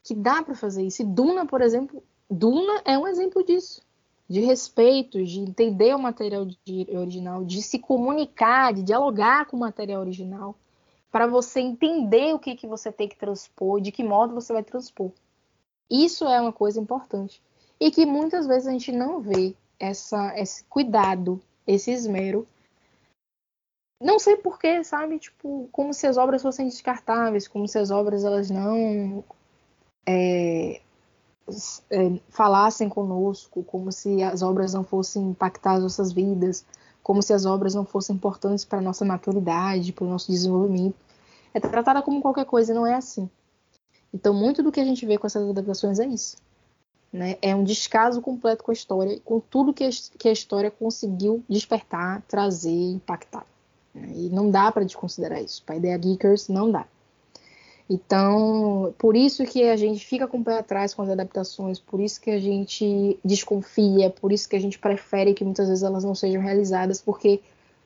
que 0.03 0.14
dá 0.14 0.43
para 0.43 0.53
fazer 0.53 0.84
isso. 0.85 1.02
E 1.02 1.06
Duna, 1.06 1.43
por 1.43 1.64
exemplo, 1.64 2.03
Duna 2.30 2.84
é 2.85 2.95
um 2.99 3.07
exemplo 3.07 3.43
disso 3.43 3.81
de 4.27 4.41
respeito, 4.41 5.23
de 5.23 5.39
entender 5.39 5.95
o 5.95 5.99
material 5.99 6.45
de, 6.45 6.88
original, 6.91 7.43
de 7.43 7.61
se 7.61 7.80
comunicar, 7.80 8.73
de 8.73 8.84
dialogar 8.84 9.45
com 9.45 9.57
o 9.57 9.60
material 9.60 10.02
original, 10.02 10.56
para 11.11 11.27
você 11.27 11.60
entender 11.60 12.34
o 12.34 12.39
que, 12.39 12.56
que 12.56 12.68
você 12.68 12.91
tem 12.91 13.07
que 13.07 13.15
transpor, 13.15 13.80
de 13.80 13.91
que 13.91 14.03
modo 14.03 14.34
você 14.34 14.52
vai 14.52 14.64
transpor. 14.64 15.11
Isso 15.89 16.26
é 16.26 16.41
uma 16.41 16.52
coisa 16.52 16.80
importante. 16.80 17.41
E 17.80 17.91
que 17.91 18.06
muitas 18.06 18.47
vezes 18.47 18.68
a 18.68 18.72
gente 18.72 18.91
não 18.91 19.22
vê 19.22 19.56
essa, 19.80 20.38
esse 20.38 20.64
cuidado, 20.65 21.41
esse 21.68 21.91
esmero. 21.91 22.47
Não 24.02 24.19
sei 24.19 24.38
porquê, 24.38 24.84
sabe? 24.84 25.19
Tipo, 25.19 25.68
como 25.72 25.93
se 25.93 26.07
as 26.07 26.18
obras 26.18 26.41
fossem 26.41 26.68
descartáveis, 26.68 27.47
como 27.47 27.68
se 27.68 27.77
as 27.77 27.91
obras 27.91 28.23
elas 28.23 28.49
não 28.49 29.23
é, 30.06 30.81
é, 31.89 32.19
falassem 32.30 32.89
conosco, 32.89 33.64
como 33.64 33.91
se 33.91 34.22
as 34.23 34.41
obras 34.41 34.73
não 34.73 34.84
fossem 34.84 35.30
impactar 35.30 35.73
as 35.73 35.84
nossas 35.84 36.11
vidas, 36.11 36.65
como 37.03 37.22
se 37.22 37.34
as 37.34 37.45
obras 37.45 37.76
não 37.76 37.85
fossem 37.85 38.15
importantes 38.15 38.65
para 38.65 38.80
a 38.80 38.81
nossa 38.81 39.06
maturidade, 39.06 39.93
para 39.93 40.06
o 40.06 40.10
nosso 40.10 40.31
desenvolvimento. 40.31 40.95
É 41.53 41.60
tratada 41.60 42.02
como 42.02 42.22
qualquer 42.22 42.45
coisa, 42.45 42.73
não 42.73 42.85
é 42.85 42.95
assim. 42.95 43.30
Então, 44.14 44.34
muito 44.34 44.64
do 44.64 44.72
que 44.72 44.80
a 44.80 44.85
gente 44.85 45.06
vê 45.06 45.18
com 45.18 45.27
essas 45.27 45.47
adaptações 45.47 45.99
é 45.99 46.06
isso. 46.06 46.38
Né? 47.15 47.37
É 47.41 47.55
um 47.55 47.63
descaso 47.63 48.21
completo 48.21 48.61
com 48.61 48.71
a 48.71 48.73
história, 48.73 49.21
com 49.23 49.39
tudo 49.39 49.73
que 49.73 49.85
a, 49.85 50.31
história 50.31 50.69
conseguiu 50.69 51.41
despertar, 51.47 52.21
trazer, 52.27 52.91
impactar. 52.91 53.45
Né? 53.93 54.11
E 54.13 54.29
não 54.29 54.51
dá 54.51 54.69
para 54.69 54.83
desconsiderar 54.83 55.41
isso. 55.41 55.63
Para 55.63 55.75
a 55.75 55.77
ideia 55.77 55.97
Geekers, 55.97 56.49
não 56.49 56.69
dá. 56.69 56.85
Então, 57.89 58.93
por 58.97 59.15
isso 59.15 59.45
que 59.45 59.63
a 59.63 59.77
gente 59.77 60.05
fica 60.05 60.27
com 60.27 60.39
o 60.39 60.43
pé 60.43 60.57
atrás 60.57 60.93
com 60.93 61.03
as 61.03 61.09
adaptações, 61.09 61.79
por 61.79 62.01
isso 62.01 62.19
que 62.19 62.31
a 62.31 62.39
gente 62.39 63.17
desconfia, 63.23 64.09
por 64.09 64.33
isso 64.33 64.49
que 64.49 64.57
a 64.57 64.59
gente 64.59 64.77
prefere 64.77 65.33
que 65.33 65.45
muitas 65.45 65.69
vezes 65.69 65.83
elas 65.83 66.03
não 66.03 66.15
sejam 66.15 66.41
realizadas, 66.41 67.01
porque 67.01 67.41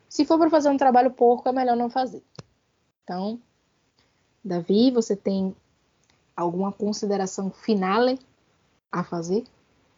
se 0.07 0.25
for 0.25 0.39
para 0.39 0.49
fazer 0.49 0.69
um 0.69 0.77
trabalho 0.77 1.11
porco, 1.11 1.47
é 1.47 1.51
melhor 1.51 1.77
não 1.77 1.87
fazer. 1.87 2.23
Então, 3.03 3.39
Davi, 4.43 4.89
você 4.89 5.15
tem 5.15 5.55
alguma 6.35 6.71
consideração 6.71 7.51
finale 7.51 8.17
a 8.91 9.03
fazer? 9.03 9.43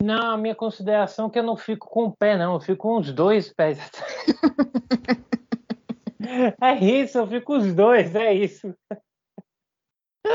Não, 0.02 0.32
a 0.32 0.38
minha 0.38 0.56
consideração 0.56 1.28
é 1.28 1.30
que 1.30 1.40
eu 1.40 1.44
não 1.44 1.56
fico 1.56 1.88
com 1.88 2.06
o 2.06 2.16
pé, 2.16 2.38
não, 2.38 2.56
eu 2.56 2.60
fico 2.60 2.82
com 2.82 2.98
os 2.98 3.14
dois 3.14 3.54
pés. 3.54 3.78
é 6.60 6.74
isso, 6.84 7.20
eu 7.20 7.28
fico 7.28 7.46
com 7.46 7.58
os 7.58 7.74
dois, 7.74 8.16
é 8.16 8.34
isso. 8.34 8.76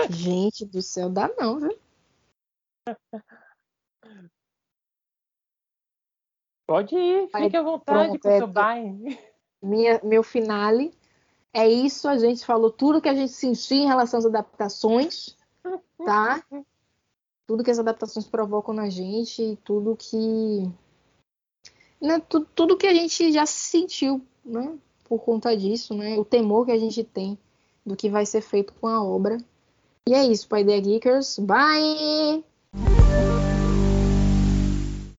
Gente 0.08 0.64
do 0.64 0.80
céu, 0.80 1.10
dá 1.10 1.28
não, 1.36 1.58
viu? 1.58 1.76
Pode 6.66 6.96
ir, 6.96 7.28
fique 7.28 7.56
à 7.56 7.62
vontade 7.62 8.18
com 8.18 8.28
o 8.28 8.38
seu 8.38 8.46
bye. 8.46 9.18
Minha, 9.62 10.00
meu 10.02 10.22
finale 10.22 10.92
é 11.52 11.68
isso. 11.68 12.08
A 12.08 12.18
gente 12.18 12.44
falou 12.44 12.70
tudo 12.70 13.00
que 13.00 13.08
a 13.08 13.14
gente 13.14 13.32
sentiu 13.32 13.78
em 13.78 13.86
relação 13.86 14.18
às 14.18 14.26
adaptações, 14.26 15.36
tá? 16.04 16.44
Tudo 17.46 17.62
que 17.62 17.70
as 17.70 17.78
adaptações 17.78 18.26
provocam 18.26 18.74
na 18.74 18.88
gente, 18.88 19.58
tudo 19.64 19.96
que. 19.96 20.70
Né, 22.00 22.20
tudo, 22.28 22.46
tudo 22.54 22.76
que 22.76 22.86
a 22.86 22.94
gente 22.94 23.32
já 23.32 23.46
sentiu, 23.46 24.20
né? 24.44 24.76
Por 25.04 25.20
conta 25.20 25.56
disso, 25.56 25.94
né? 25.94 26.18
O 26.18 26.24
temor 26.24 26.66
que 26.66 26.72
a 26.72 26.78
gente 26.78 27.02
tem 27.04 27.38
do 27.84 27.96
que 27.96 28.10
vai 28.10 28.26
ser 28.26 28.40
feito 28.40 28.74
com 28.74 28.88
a 28.88 29.02
obra. 29.02 29.38
E 30.08 30.14
é 30.14 30.24
isso, 30.24 30.48
Pai 30.48 30.64
The 30.64 30.80
Geekers. 30.80 31.38
Bye! 31.38 32.44